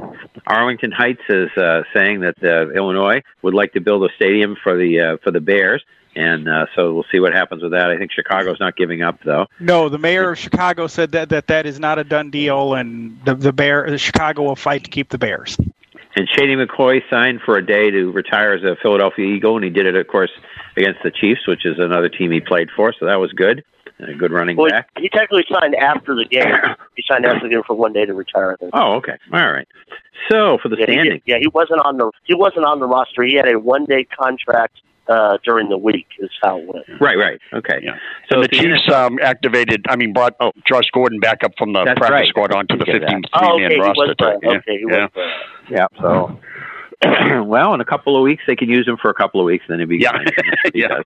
Arlington 0.47 0.91
Heights 0.91 1.21
is 1.29 1.49
uh, 1.57 1.83
saying 1.93 2.21
that 2.21 2.35
uh, 2.43 2.71
Illinois 2.71 3.21
would 3.43 3.53
like 3.53 3.73
to 3.73 3.81
build 3.81 4.03
a 4.03 4.13
stadium 4.15 4.55
for 4.63 4.75
the 4.75 4.99
uh, 4.99 5.17
for 5.23 5.29
the 5.29 5.41
Bears, 5.41 5.83
and 6.15 6.47
uh, 6.47 6.65
so 6.75 6.93
we'll 6.93 7.05
see 7.11 7.19
what 7.19 7.33
happens 7.33 7.61
with 7.63 7.71
that. 7.71 7.89
I 7.91 7.97
think 7.97 8.11
Chicago's 8.11 8.59
not 8.59 8.75
giving 8.75 9.01
up 9.01 9.19
though. 9.23 9.47
No, 9.59 9.89
the 9.89 9.97
mayor 9.97 10.31
of 10.31 10.37
Chicago 10.39 10.87
said 10.87 11.11
that 11.13 11.29
that, 11.29 11.47
that 11.47 11.65
is 11.65 11.79
not 11.79 11.99
a 11.99 12.03
done 12.03 12.29
deal, 12.31 12.73
and 12.73 13.19
the 13.25 13.35
the 13.35 13.53
bear 13.53 13.89
the 13.89 13.97
Chicago 13.97 14.43
will 14.43 14.55
fight 14.55 14.83
to 14.85 14.89
keep 14.89 15.09
the 15.09 15.17
Bears. 15.17 15.57
And 16.17 16.29
Shady 16.29 16.55
McCoy 16.55 17.01
signed 17.09 17.41
for 17.41 17.57
a 17.57 17.65
day 17.65 17.91
to 17.91 18.09
retire 18.11 18.53
as 18.53 18.63
a 18.63 18.77
Philadelphia 18.81 19.25
Eagle, 19.25 19.55
and 19.57 19.65
he 19.65 19.69
did 19.69 19.85
it, 19.85 19.95
of 19.95 20.07
course, 20.07 20.31
against 20.77 21.03
the 21.03 21.11
Chiefs, 21.11 21.45
which 21.45 21.65
is 21.65 21.77
another 21.77 22.07
team 22.07 22.31
he 22.31 22.39
played 22.39 22.69
for. 22.73 22.93
So 22.97 23.05
that 23.05 23.15
was 23.15 23.33
good. 23.33 23.65
A 23.99 24.13
good 24.13 24.31
running 24.31 24.55
Well, 24.57 24.69
back. 24.69 24.89
he 24.97 25.07
technically 25.09 25.45
signed 25.49 25.73
after 25.75 26.15
the 26.15 26.25
game. 26.25 26.53
He 26.95 27.03
signed 27.07 27.25
after 27.25 27.47
the 27.47 27.53
game 27.53 27.63
for 27.67 27.75
one 27.75 27.91
day 27.93 28.05
to 28.05 28.13
retire. 28.13 28.51
I 28.53 28.55
think. 28.55 28.71
Oh, 28.73 28.93
okay. 28.95 29.17
All 29.33 29.51
right. 29.51 29.67
So 30.31 30.57
for 30.61 30.69
the 30.69 30.77
yeah, 30.79 31.03
he, 31.03 31.21
yeah, 31.25 31.37
he 31.39 31.47
wasn't 31.47 31.79
on 31.81 31.97
the 31.97 32.09
he 32.23 32.33
wasn't 32.33 32.65
on 32.65 32.79
the 32.79 32.87
roster. 32.87 33.23
He 33.23 33.35
had 33.35 33.47
a 33.49 33.59
one 33.59 33.85
day 33.85 34.05
contract 34.05 34.79
uh, 35.07 35.37
during 35.43 35.69
the 35.69 35.77
week. 35.77 36.07
Is 36.19 36.29
how 36.41 36.57
it 36.59 36.65
went. 36.67 36.85
right, 37.01 37.17
right. 37.17 37.39
Okay. 37.53 37.79
Yeah. 37.83 37.97
So 38.29 38.35
and 38.35 38.43
the 38.43 38.47
the 38.49 38.57
Chiefs 38.57 38.91
um, 38.93 39.19
activated. 39.21 39.85
I 39.89 39.95
mean, 39.95 40.13
brought 40.13 40.35
oh, 40.39 40.51
Josh 40.67 40.89
Gordon 40.93 41.19
back 41.19 41.43
up 41.43 41.51
from 41.57 41.73
the 41.73 41.83
That's 41.85 41.97
practice 41.97 42.11
right. 42.21 42.27
squad 42.29 42.51
onto 42.53 42.77
the 42.77 42.85
15 42.85 43.01
that. 43.01 43.29
Oh, 43.33 43.55
okay, 43.55 43.75
he 43.75 43.79
roster. 43.81 44.15
was 44.17 44.39
Yeah. 44.43 44.49
Okay, 44.49 44.77
he 44.77 44.85
yeah. 44.89 45.01
was 45.03 45.09
there. 45.15 45.33
Yeah. 45.69 45.87
So, 46.01 46.39
well, 47.45 47.73
in 47.73 47.81
a 47.81 47.85
couple 47.85 48.15
of 48.17 48.23
weeks, 48.23 48.43
they 48.47 48.55
can 48.55 48.69
use 48.69 48.87
him 48.87 48.97
for 49.01 49.09
a 49.09 49.13
couple 49.13 49.41
of 49.41 49.45
weeks, 49.45 49.65
then 49.67 49.79
he'd 49.79 49.89
be 49.89 49.97
Yeah. 49.97 50.11
fine. 50.11 50.25
Yeah. 50.73 51.01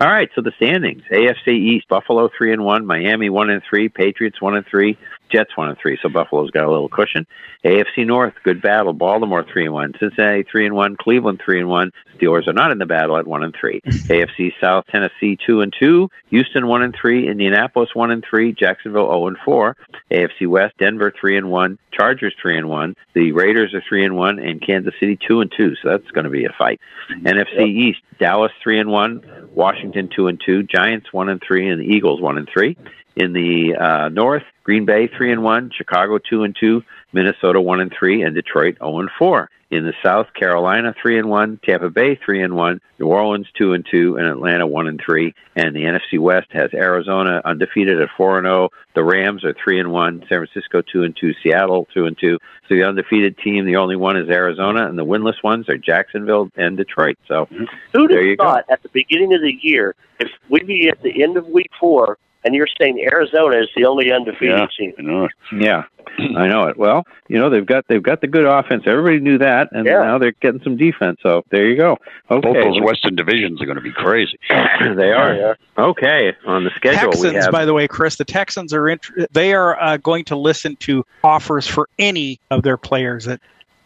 All 0.00 0.08
right. 0.08 0.28
So 0.34 0.40
the 0.42 0.52
standings: 0.56 1.02
AFC 1.10 1.48
East, 1.48 1.88
Buffalo 1.88 2.28
three 2.36 2.52
and 2.52 2.64
one, 2.64 2.84
Miami 2.86 3.30
one 3.30 3.50
and 3.50 3.62
three, 3.68 3.88
Patriots 3.88 4.40
one 4.40 4.56
and 4.56 4.66
three, 4.66 4.98
Jets 5.30 5.56
one 5.56 5.68
and 5.68 5.78
three. 5.78 5.98
So 6.02 6.08
Buffalo's 6.08 6.50
got 6.50 6.64
a 6.64 6.70
little 6.70 6.88
cushion. 6.88 7.26
AFC 7.64 8.06
North, 8.06 8.34
good 8.42 8.60
battle. 8.60 8.92
Baltimore 8.92 9.44
three 9.50 9.64
and 9.64 9.72
one, 9.72 9.94
Cincinnati 9.98 10.44
three 10.44 10.66
and 10.66 10.74
one, 10.74 10.96
Cleveland 10.96 11.40
three 11.44 11.58
and 11.58 11.68
one. 11.68 11.90
Steelers 12.16 12.46
are 12.46 12.52
not 12.52 12.70
in 12.70 12.78
the 12.78 12.86
battle 12.86 13.16
at 13.16 13.26
one 13.26 13.42
and 13.42 13.54
three. 13.58 13.80
AFC 13.86 14.52
South, 14.60 14.84
Tennessee 14.90 15.36
two 15.44 15.60
and 15.60 15.74
two, 15.78 16.10
Houston 16.30 16.66
one 16.66 16.82
and 16.82 16.94
three, 16.94 17.28
Indianapolis 17.28 17.94
one 17.94 18.10
and 18.10 18.24
three, 18.28 18.52
Jacksonville 18.52 19.06
zero 19.06 19.26
and 19.26 19.36
four. 19.44 19.76
AFC 20.10 20.46
West, 20.46 20.76
Denver 20.78 21.12
three 21.18 21.36
and 21.36 21.50
one, 21.50 21.78
Chargers 21.92 22.34
three 22.40 22.58
and 22.58 22.68
one, 22.68 22.94
the 23.14 23.32
Raiders 23.32 23.74
are 23.74 23.82
three 23.88 24.04
and 24.04 24.16
one, 24.16 24.38
and 24.38 24.64
Kansas 24.64 24.94
City 25.00 25.16
two 25.16 25.40
and 25.40 25.52
two. 25.56 25.74
So 25.76 25.90
that's 25.90 26.10
going 26.10 26.24
to 26.24 26.30
be 26.30 26.44
a 26.44 26.54
fight. 26.56 26.80
NFC 27.10 27.66
East, 27.66 28.00
Dallas 28.18 28.52
three 28.62 28.78
and 28.78 28.90
one, 28.90 29.22
Washington 29.54 30.10
two 30.14 30.28
and 30.28 30.40
two, 30.44 30.62
Giants 30.64 31.12
one 31.12 31.28
and 31.28 31.42
three, 31.46 31.68
and 31.68 31.80
the 31.80 31.86
Eagles 31.86 32.20
one 32.20 32.38
and 32.38 32.48
three. 32.52 32.76
In 33.16 33.32
the 33.32 33.76
uh, 33.76 34.08
North, 34.08 34.42
Green 34.64 34.86
Bay 34.86 35.08
three 35.08 35.30
and 35.30 35.42
one, 35.44 35.70
Chicago 35.76 36.18
two 36.18 36.42
and 36.42 36.56
two, 36.58 36.82
Minnesota 37.12 37.60
one 37.60 37.80
and 37.80 37.92
three, 37.96 38.22
and 38.22 38.34
Detroit 38.34 38.76
zero 38.78 38.98
and 39.00 39.10
four. 39.18 39.50
In 39.70 39.84
the 39.84 39.94
South, 40.04 40.26
Carolina 40.34 40.94
three 41.00 41.18
and 41.18 41.28
one, 41.28 41.58
Tampa 41.64 41.90
Bay 41.90 42.16
three 42.24 42.42
and 42.42 42.54
one, 42.54 42.80
New 42.98 43.06
Orleans 43.06 43.46
two 43.56 43.72
and 43.72 43.84
two, 43.88 44.16
and 44.16 44.26
Atlanta 44.26 44.66
one 44.66 44.86
and 44.88 45.00
three. 45.04 45.34
And 45.56 45.74
the 45.74 45.84
NFC 45.84 46.18
West 46.18 46.48
has 46.52 46.72
Arizona 46.74 47.40
undefeated 47.44 48.00
at 48.00 48.08
four 48.16 48.38
and 48.38 48.46
zero. 48.46 48.70
The 48.94 49.04
Rams 49.04 49.44
are 49.44 49.54
three 49.62 49.78
and 49.80 49.90
one, 49.92 50.20
San 50.28 50.46
Francisco 50.46 50.82
two 50.82 51.02
and 51.04 51.16
two, 51.16 51.34
Seattle 51.42 51.86
two 51.94 52.06
and 52.06 52.16
two. 52.18 52.38
So 52.68 52.74
the 52.74 52.84
undefeated 52.84 53.38
team, 53.38 53.64
the 53.64 53.76
only 53.76 53.96
one 53.96 54.16
is 54.16 54.28
Arizona, 54.28 54.86
and 54.88 54.98
the 54.98 55.04
winless 55.04 55.42
ones 55.42 55.68
are 55.68 55.78
Jacksonville 55.78 56.50
and 56.56 56.76
Detroit. 56.76 57.18
So 57.28 57.46
Who'd 57.92 58.10
have 58.10 58.22
you 58.24 58.36
go. 58.36 58.44
thought 58.44 58.64
at 58.68 58.82
the 58.82 58.88
beginning 58.90 59.34
of 59.34 59.40
the 59.40 59.56
year 59.60 59.94
if 60.18 60.30
we'd 60.48 60.66
be 60.66 60.88
at 60.88 61.02
the 61.02 61.22
end 61.22 61.36
of 61.36 61.46
week 61.48 61.70
four 61.78 62.18
and 62.44 62.54
you're 62.54 62.68
saying 62.80 63.00
Arizona 63.10 63.58
is 63.58 63.68
the 63.76 63.84
only 63.86 64.12
undefeated 64.12 64.58
Yeah. 64.58 64.66
team? 64.78 64.92
I 64.98 65.02
know. 65.02 65.28
Yeah, 65.52 65.84
I 66.18 66.46
know 66.46 66.64
it. 66.68 66.76
Well, 66.76 67.04
you 67.28 67.38
know 67.38 67.50
they've 67.50 67.64
got 67.64 67.84
they've 67.88 68.02
got 68.02 68.20
the 68.20 68.26
good 68.26 68.44
offense. 68.44 68.84
Everybody 68.86 69.20
knew 69.20 69.38
that, 69.38 69.68
and 69.72 69.86
Yeah. 69.86 70.02
now 70.04 70.18
they're 70.18 70.32
getting 70.40 70.60
some 70.62 70.76
defense. 70.76 71.18
So 71.22 71.42
there 71.50 71.66
you 71.66 71.76
go. 71.76 71.98
Okay, 72.30 72.52
Both 72.52 72.54
those 72.64 72.80
Western 72.80 73.14
divisions 73.16 73.60
are 73.62 73.66
going 73.66 73.76
to 73.76 73.82
be 73.82 73.92
crazy. 73.92 74.38
they 74.48 75.12
are 75.12 75.56
okay 75.78 76.34
on 76.46 76.64
the 76.64 76.70
schedule. 76.76 77.10
we 77.10 77.22
Texans, 77.22 77.44
have 77.44 77.52
by 77.52 77.64
the 77.64 77.72
way, 77.74 77.88
Chris, 77.88 78.16
the 78.16 78.24
Texans 78.24 78.72
are 78.72 78.88
int- 78.88 79.10
they 79.32 79.54
are 79.54 79.80
uh, 79.80 79.96
going 79.96 80.24
to 80.26 80.36
listen 80.36 80.76
to 80.76 81.04
offers 81.22 81.66
for 81.66 81.88
any 81.98 82.38
of 82.50 82.62
their 82.62 82.76
players 82.76 83.24
that 83.24 83.40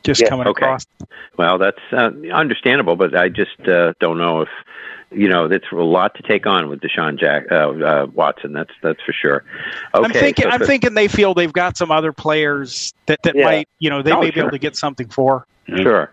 just 0.05 0.21
Yeah, 0.23 0.29
coming 0.29 0.47
okay. 0.49 0.65
across. 0.65 0.87
Well, 1.37 1.59
that's 1.59 1.81
uh, 1.93 2.11
understandable, 2.33 2.97
but 2.97 3.17
I 3.17 3.29
just 3.29 3.61
uh, 3.69 3.93
don't 4.01 4.19
know 4.19 4.43
if 4.43 4.49
you 5.11 5.29
know 5.29 5.49
that's 5.49 5.65
a 5.73 5.77
lot 5.77 6.15
to 6.17 6.23
take 6.23 6.47
on 6.47 6.69
with 6.69 6.81
Deshaun 6.81 7.19
Jack 7.19 7.45
uh, 7.51 7.71
uh, 7.71 8.07
Watson. 8.13 8.53
That's 8.53 8.71
that's 8.83 9.01
for 9.03 9.13
sure. 9.13 9.45
Okay, 9.95 10.05
I'm 10.05 10.13
thinking 10.13 10.45
so 10.45 10.51
I'm 10.51 10.61
thinking 10.61 10.95
they 10.95 11.09
feel 11.09 11.35
they've 11.35 11.53
got 11.53 11.77
some 11.77 11.91
other 11.91 12.13
players 12.13 12.93
that 13.07 13.23
that 13.23 13.35
Yeah. 13.35 13.45
might 13.45 13.69
you 13.79 13.91
know 13.91 14.03
they 14.03 14.13
Oh, 14.13 14.21
may 14.21 14.31
be 14.31 14.41
able 14.41 14.51
to 14.51 14.59
get 14.59 14.77
something 14.77 15.09
for. 15.09 15.47
Sure. 15.77 16.11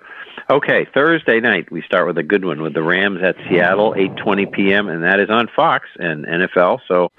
Okay, 0.50 0.86
Thursday 0.94 1.40
night 1.40 1.72
we 1.72 1.82
start 1.82 2.06
with 2.06 2.18
a 2.20 2.24
good 2.24 2.46
one 2.46 2.62
with 2.62 2.74
the 2.74 2.84
Rams 2.84 3.20
at 3.24 3.36
Seattle, 3.50 3.94
8:20 3.98 4.52
p.m. 4.52 4.88
and 4.88 5.04
that 5.04 5.20
is 5.20 5.30
on 5.30 5.48
Fox 5.56 5.88
and 5.98 6.26
NFL. 6.26 6.80
So 6.88 7.12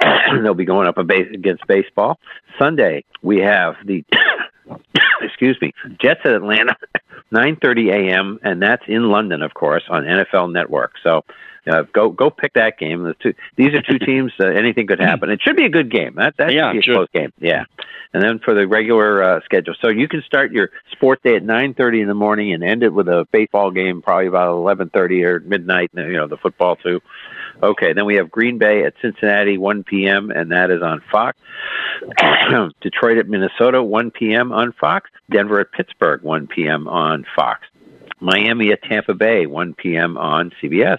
they'll 0.42 0.54
be 0.54 0.64
going 0.64 0.86
up 0.88 0.96
a 0.98 1.04
base 1.04 1.28
against 1.34 1.66
baseball. 1.66 2.18
Sunday 2.58 3.04
we 3.22 3.38
have 3.40 3.74
the 3.84 4.04
excuse 5.20 5.58
me 5.60 5.72
Jets 6.00 6.20
at 6.24 6.32
Atlanta, 6.32 6.76
9:30 7.32 7.92
a.m. 7.92 8.38
and 8.42 8.60
that's 8.62 8.82
in 8.88 9.10
London, 9.10 9.42
of 9.42 9.54
course, 9.54 9.84
on 9.88 10.04
NFL 10.04 10.52
Network. 10.52 10.94
So. 11.02 11.24
Uh, 11.68 11.82
go 11.92 12.10
go 12.10 12.30
pick 12.30 12.52
that 12.52 12.78
game. 12.78 13.02
The 13.02 13.14
two, 13.14 13.34
these 13.56 13.74
are 13.74 13.82
two 13.82 13.98
teams. 14.06 14.30
Uh, 14.38 14.46
anything 14.46 14.86
could 14.86 15.00
happen. 15.00 15.30
It 15.30 15.40
should 15.42 15.56
be 15.56 15.64
a 15.64 15.68
good 15.68 15.90
game. 15.90 16.14
That 16.14 16.36
that 16.36 16.52
Yeah, 16.52 16.70
should 16.72 16.80
be 16.84 16.92
a 16.92 16.94
close 16.94 17.08
game. 17.12 17.32
Yeah. 17.40 17.64
And 18.14 18.22
then 18.22 18.38
for 18.38 18.54
the 18.54 18.68
regular 18.68 19.20
uh, 19.20 19.40
schedule, 19.44 19.74
so 19.80 19.88
you 19.88 20.06
can 20.06 20.22
start 20.22 20.52
your 20.52 20.70
sport 20.92 21.24
day 21.24 21.34
at 21.34 21.42
nine 21.42 21.74
thirty 21.74 22.00
in 22.00 22.06
the 22.06 22.14
morning 22.14 22.52
and 22.54 22.62
end 22.62 22.84
it 22.84 22.94
with 22.94 23.08
a 23.08 23.26
baseball 23.32 23.72
game, 23.72 24.00
probably 24.00 24.28
about 24.28 24.52
eleven 24.52 24.90
thirty 24.90 25.24
or 25.24 25.40
midnight. 25.40 25.90
You 25.92 26.12
know 26.12 26.28
the 26.28 26.36
football 26.36 26.76
too. 26.76 27.00
Okay, 27.62 27.92
then 27.94 28.04
we 28.04 28.16
have 28.16 28.30
Green 28.30 28.58
Bay 28.58 28.84
at 28.84 28.94
Cincinnati, 29.00 29.58
one 29.58 29.82
p.m. 29.84 30.30
and 30.30 30.52
that 30.52 30.70
is 30.70 30.82
on 30.82 31.02
Fox. 31.10 31.38
Detroit 32.80 33.18
at 33.18 33.28
Minnesota, 33.28 33.82
one 33.82 34.10
p.m. 34.10 34.52
on 34.52 34.72
Fox. 34.72 35.10
Denver 35.30 35.60
at 35.60 35.72
Pittsburgh, 35.72 36.22
one 36.22 36.46
p.m. 36.46 36.86
on 36.86 37.24
Fox. 37.34 37.62
Miami 38.20 38.72
at 38.72 38.82
Tampa 38.82 39.14
Bay, 39.14 39.46
1 39.46 39.74
p.m. 39.74 40.16
on 40.16 40.50
CBS. 40.62 40.98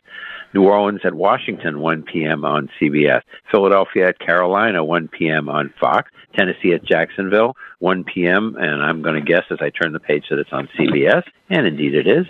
New 0.53 0.63
Orleans 0.63 1.01
at 1.03 1.13
Washington, 1.13 1.79
1 1.79 2.03
p.m. 2.03 2.45
on 2.45 2.69
CBS. 2.79 3.21
Philadelphia 3.51 4.09
at 4.09 4.19
Carolina, 4.19 4.83
1 4.83 5.07
p.m. 5.07 5.49
on 5.49 5.73
Fox. 5.79 6.11
Tennessee 6.37 6.73
at 6.73 6.83
Jacksonville, 6.83 7.55
1 7.79 8.03
p.m. 8.05 8.55
And 8.59 8.81
I'm 8.83 9.01
going 9.01 9.15
to 9.15 9.21
guess 9.21 9.43
as 9.51 9.59
I 9.61 9.69
turn 9.69 9.93
the 9.93 9.99
page 9.99 10.25
that 10.29 10.39
it's 10.39 10.51
on 10.51 10.67
CBS, 10.77 11.23
and 11.49 11.67
indeed 11.67 11.93
it 11.93 12.07
is. 12.07 12.25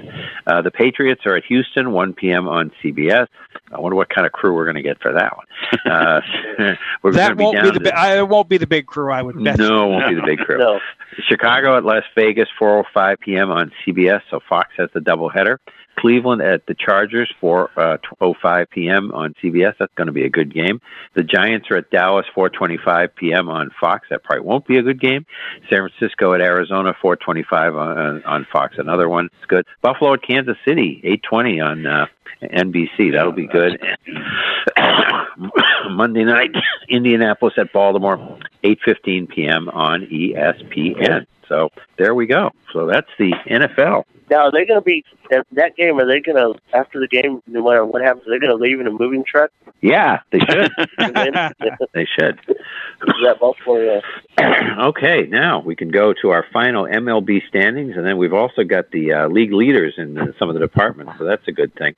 Uh, 0.46 0.62
the 0.62 0.72
Patriots 0.72 1.22
are 1.26 1.36
at 1.36 1.46
Houston, 1.46 1.92
1 1.92 2.14
p.m. 2.14 2.48
on 2.48 2.72
CBS. 2.84 3.28
I 3.72 3.80
wonder 3.80 3.96
what 3.96 4.10
kind 4.10 4.26
of 4.28 4.34
crew 4.34 4.54
we're 4.54 4.66
going 4.66 4.76
to 4.76 4.82
get 4.82 5.02
for 5.02 5.14
that 5.14 5.36
one. 5.38 5.46
Uh, 5.92 6.22
we're 7.04 7.14
that 7.14 7.38
won't 7.38 7.56
be, 7.56 7.62
down 7.62 7.74
the 7.74 7.80
to- 7.80 7.92
bi- 7.92 7.98
I, 7.98 8.18
it 8.18 8.28
won't 8.28 8.50
be 8.50 8.58
the 8.58 8.68
big 8.68 8.88
crew. 8.88 9.12
I 9.12 9.22
would 9.22 9.42
bet. 9.44 9.58
no, 9.58 9.88
it 9.88 9.90
won't 9.92 10.10
be 10.10 10.16
the 10.16 10.26
big 10.26 10.40
crew. 10.40 10.58
No. 10.68 10.80
Chicago 11.30 11.78
at 11.78 11.84
Las 11.86 12.04
Vegas, 12.16 12.48
4:05 12.60 13.20
p.m. 13.20 13.50
on 13.50 13.72
CBS. 13.86 14.22
So 14.30 14.40
Fox 14.48 14.70
has 14.78 14.90
the 14.94 15.00
doubleheader. 15.00 15.58
Cleveland 15.98 16.42
at 16.42 16.66
the 16.68 16.76
Chargers, 16.76 17.32
4:05 17.42 18.70
p.m. 18.70 19.12
on 19.14 19.34
CBS. 19.44 19.74
That's 19.80 19.94
going 19.96 20.08
to 20.08 20.14
be 20.14 20.26
a 20.26 20.30
good 20.30 20.54
game. 20.54 20.80
The 21.16 21.24
Giants 21.24 21.70
are 21.72 21.78
at 21.78 21.90
Dallas, 21.90 22.26
4:25 22.36 23.16
p.m. 23.16 23.50
on 23.50 23.72
Fox. 23.80 24.08
That 24.10 24.24
probably 24.24 24.46
won't 24.46 24.68
be 24.68 24.78
a 24.78 24.84
good 24.84 25.02
game. 25.02 25.26
San 25.70 25.88
Francisco 25.90 26.34
at 26.34 26.42
Arizona, 26.42 26.96
4:25 27.04 27.76
on, 27.76 28.24
on 28.24 28.48
Fox. 28.52 28.76
Another 28.78 29.10
one. 29.10 29.30
It's 29.38 29.46
good. 29.48 29.66
Buffalo 29.82 30.14
at 30.14 30.22
Kansas 30.22 30.58
City, 30.66 31.02
8:20 31.32 31.66
on 31.66 31.86
uh, 31.86 32.06
NBC. 32.44 33.14
That'll 33.14 33.32
be 33.32 33.48
good. 33.48 33.82
Monday 35.90 36.24
night, 36.24 36.52
Indianapolis 36.90 37.56
at 37.58 37.74
Baltimore, 37.74 38.18
8:15 38.64 39.30
p.m. 39.30 39.70
on 39.70 40.02
ESPN. 40.06 41.26
So 41.48 41.70
there 41.98 42.14
we 42.14 42.28
go. 42.28 42.52
So 42.74 42.86
that's 42.86 43.10
the 43.18 43.32
NFL. 43.48 44.04
Now, 44.30 44.48
are 44.48 44.52
they 44.52 44.66
going 44.66 44.80
to 44.80 44.84
be 44.84 45.06
at 45.32 45.46
that 45.54 45.76
game? 45.76 46.00
Are 46.00 46.06
they 46.06 46.20
going 46.20 46.36
to 46.36 46.60
after 46.74 47.00
the 47.00 47.08
game, 47.08 47.42
no 47.48 47.64
matter 47.64 47.86
what 47.86 48.02
happens, 48.02 48.28
are 48.28 48.32
they 48.32 48.40
going 48.40 48.56
to 48.56 48.62
leave 48.62 48.80
in 48.80 48.88
a 48.88 48.92
moving 48.92 49.24
truck? 49.24 49.52
Yeah, 49.82 50.20
they 50.32 50.40
should. 50.40 50.72
They 51.94 52.06
should. 52.18 52.40
that 53.00 53.38
Baltimore? 53.40 54.02
Uh, 54.38 54.82
okay, 54.90 55.24
now 55.28 55.62
we 55.62 55.76
can 55.76 55.90
go 55.90 56.14
to 56.22 56.30
our 56.30 56.46
final 56.54 56.86
MLB 56.86 57.48
standings, 57.48 57.96
and 57.96 58.06
then 58.06 58.18
we've 58.18 58.34
also 58.34 58.64
got 58.64 58.92
the 58.92 59.14
uh, 59.14 59.28
league 59.28 59.54
leaders 59.54 59.96
in 59.98 60.18
uh, 60.18 60.28
some 60.38 60.50
of 60.50 60.54
the 60.54 60.60
departments, 60.60 61.14
so 61.18 61.24
that's 61.24 61.48
a 61.48 61.52
good 61.52 61.74
thing. 61.76 61.96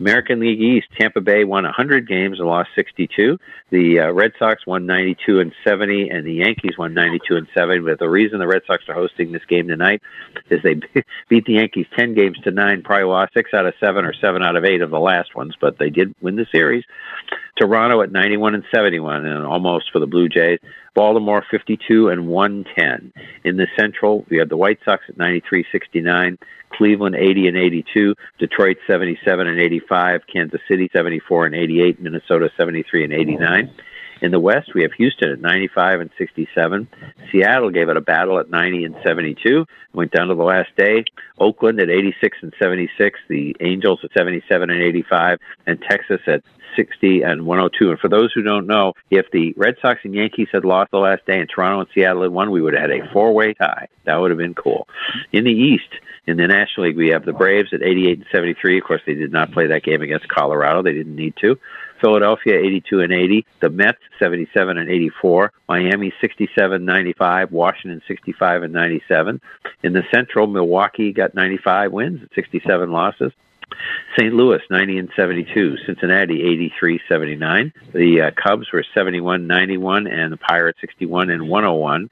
American 0.00 0.40
League 0.40 0.60
East, 0.60 0.86
Tampa 0.98 1.20
Bay 1.20 1.44
won 1.44 1.64
100 1.64 2.08
games 2.08 2.38
and 2.38 2.48
lost 2.48 2.70
62. 2.74 3.38
The 3.70 4.00
uh, 4.00 4.12
Red 4.12 4.32
Sox 4.38 4.66
won 4.66 4.86
92 4.86 5.40
and 5.40 5.52
70, 5.64 6.10
and 6.10 6.26
the 6.26 6.34
Yankees 6.34 6.78
won 6.78 6.94
92 6.94 7.36
and 7.36 7.48
70. 7.54 7.80
But 7.80 7.98
the 7.98 8.08
reason 8.08 8.38
the 8.38 8.46
Red 8.46 8.62
Sox 8.66 8.88
are 8.88 8.94
hosting 8.94 9.32
this 9.32 9.44
game 9.46 9.68
tonight 9.68 10.02
is 10.50 10.62
they 10.62 10.74
beat 11.28 11.44
the 11.44 11.54
Yankees 11.54 11.63
10 11.68 12.14
games 12.14 12.38
to 12.44 12.50
nine, 12.50 12.82
probably 12.82 13.04
lost 13.04 13.34
six 13.34 13.52
out 13.54 13.66
of 13.66 13.74
seven 13.80 14.04
or 14.04 14.12
seven 14.12 14.42
out 14.42 14.56
of 14.56 14.64
eight 14.64 14.82
of 14.82 14.90
the 14.90 15.00
last 15.00 15.34
ones, 15.34 15.54
but 15.60 15.78
they 15.78 15.90
did 15.90 16.14
win 16.20 16.36
the 16.36 16.46
series. 16.52 16.84
Toronto 17.56 18.02
at 18.02 18.10
91 18.10 18.54
and 18.54 18.64
71, 18.74 19.24
and 19.24 19.46
almost 19.46 19.90
for 19.92 20.00
the 20.00 20.06
Blue 20.06 20.28
Jays. 20.28 20.58
Baltimore 20.94 21.44
52 21.50 22.08
and 22.08 22.28
110. 22.28 23.12
In 23.44 23.56
the 23.56 23.66
Central, 23.76 24.24
we 24.28 24.38
have 24.38 24.48
the 24.48 24.56
White 24.56 24.78
Sox 24.84 25.04
at 25.08 25.16
93 25.16 25.64
69, 25.70 26.38
Cleveland 26.70 27.16
80 27.16 27.48
and 27.48 27.56
82, 27.56 28.14
Detroit 28.38 28.76
77 28.86 29.46
and 29.46 29.60
85, 29.60 30.22
Kansas 30.32 30.60
City 30.68 30.90
74 30.92 31.46
and 31.46 31.54
88, 31.54 32.00
Minnesota 32.00 32.50
73 32.56 33.04
and 33.04 33.12
89. 33.12 33.74
In 34.20 34.30
the 34.30 34.40
West, 34.40 34.74
we 34.74 34.82
have 34.82 34.92
Houston 34.92 35.30
at 35.30 35.40
95 35.40 36.00
and 36.00 36.10
67. 36.16 36.88
Seattle 37.30 37.70
gave 37.70 37.88
it 37.88 37.96
a 37.96 38.00
battle 38.00 38.38
at 38.38 38.50
90 38.50 38.84
and 38.84 38.96
72. 39.04 39.66
Went 39.92 40.12
down 40.12 40.28
to 40.28 40.34
the 40.34 40.42
last 40.42 40.74
day. 40.76 41.04
Oakland 41.38 41.80
at 41.80 41.90
86 41.90 42.38
and 42.42 42.54
76. 42.58 43.18
The 43.28 43.56
Angels 43.60 44.00
at 44.04 44.12
77 44.16 44.70
and 44.70 44.82
85. 44.82 45.38
And 45.66 45.82
Texas 45.82 46.20
at 46.26 46.42
60 46.76 47.22
and 47.22 47.46
102. 47.46 47.90
And 47.90 47.98
for 47.98 48.08
those 48.08 48.32
who 48.32 48.42
don't 48.42 48.66
know, 48.66 48.94
if 49.10 49.26
the 49.32 49.54
Red 49.56 49.76
Sox 49.80 50.00
and 50.04 50.14
Yankees 50.14 50.48
had 50.52 50.64
lost 50.64 50.90
the 50.90 50.98
last 50.98 51.24
day 51.26 51.38
and 51.38 51.48
Toronto 51.48 51.80
and 51.80 51.88
Seattle 51.94 52.22
had 52.22 52.32
won, 52.32 52.50
we 52.50 52.60
would 52.60 52.74
have 52.74 52.90
had 52.90 53.00
a 53.00 53.12
four-way 53.12 53.54
tie. 53.54 53.88
That 54.04 54.16
would 54.16 54.30
have 54.30 54.38
been 54.38 54.54
cool. 54.54 54.88
In 55.32 55.44
the 55.44 55.52
East, 55.52 55.88
in 56.26 56.36
the 56.36 56.46
National 56.46 56.86
League, 56.86 56.96
we 56.96 57.08
have 57.08 57.24
the 57.24 57.32
Braves 57.32 57.72
at 57.72 57.82
88 57.82 58.18
and 58.18 58.26
73. 58.32 58.78
Of 58.78 58.84
course, 58.84 59.02
they 59.06 59.14
did 59.14 59.32
not 59.32 59.52
play 59.52 59.66
that 59.66 59.82
game 59.82 60.02
against 60.02 60.28
Colorado. 60.28 60.82
They 60.82 60.92
didn't 60.92 61.16
need 61.16 61.34
to. 61.40 61.58
Philadelphia 62.00 62.58
82 62.58 63.00
and 63.00 63.12
80, 63.12 63.46
the 63.60 63.70
Mets 63.70 63.98
77 64.18 64.78
and 64.78 64.90
84, 64.90 65.52
Miami 65.68 66.12
67 66.20 66.84
95, 66.84 67.52
Washington 67.52 68.02
65 68.06 68.62
and 68.64 68.72
97. 68.72 69.40
In 69.82 69.92
the 69.92 70.04
Central, 70.12 70.46
Milwaukee 70.46 71.12
got 71.12 71.34
95 71.34 71.92
wins 71.92 72.20
and 72.20 72.30
67 72.34 72.90
losses. 72.90 73.32
St. 74.16 74.32
Louis 74.32 74.60
90 74.70 74.98
and 74.98 75.10
72, 75.16 75.78
Cincinnati 75.86 76.42
83 76.42 77.00
79. 77.08 77.72
The 77.92 78.20
uh, 78.22 78.30
Cubs 78.36 78.70
were 78.72 78.84
71 78.94 79.46
91 79.46 80.06
and 80.06 80.32
the 80.32 80.36
Pirates 80.36 80.80
61 80.80 81.30
and 81.30 81.48
101. 81.48 82.10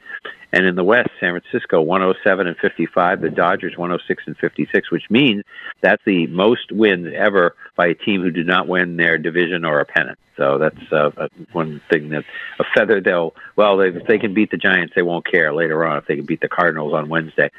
And 0.52 0.66
in 0.66 0.74
the 0.74 0.84
West, 0.84 1.10
San 1.18 1.38
Francisco 1.40 1.80
107 1.80 2.46
and 2.46 2.56
55, 2.58 3.20
the 3.20 3.30
Dodgers 3.30 3.76
106 3.76 4.24
and 4.26 4.36
56, 4.36 4.90
which 4.90 5.08
means 5.08 5.44
that's 5.80 6.02
the 6.04 6.26
most 6.26 6.70
wins 6.70 7.12
ever 7.16 7.56
by 7.76 7.86
a 7.86 7.94
team 7.94 8.22
who 8.22 8.30
did 8.30 8.46
not 8.46 8.68
win 8.68 8.96
their 8.96 9.16
division 9.16 9.64
or 9.64 9.80
a 9.80 9.86
pennant. 9.86 10.18
So 10.36 10.58
that's 10.58 10.92
uh, 10.92 11.10
uh, 11.16 11.28
one 11.52 11.80
thing 11.90 12.08
that 12.10 12.24
a 12.58 12.64
feather 12.74 13.00
they'll 13.00 13.34
well 13.56 13.76
they, 13.76 13.88
if 13.88 14.06
they 14.06 14.18
can 14.18 14.32
beat 14.32 14.50
the 14.50 14.56
Giants 14.56 14.94
they 14.96 15.02
won't 15.02 15.26
care 15.26 15.52
later 15.52 15.84
on 15.84 15.98
if 15.98 16.06
they 16.06 16.16
can 16.16 16.24
beat 16.24 16.40
the 16.40 16.48
Cardinals 16.48 16.94
on 16.94 17.08
Wednesday. 17.08 17.50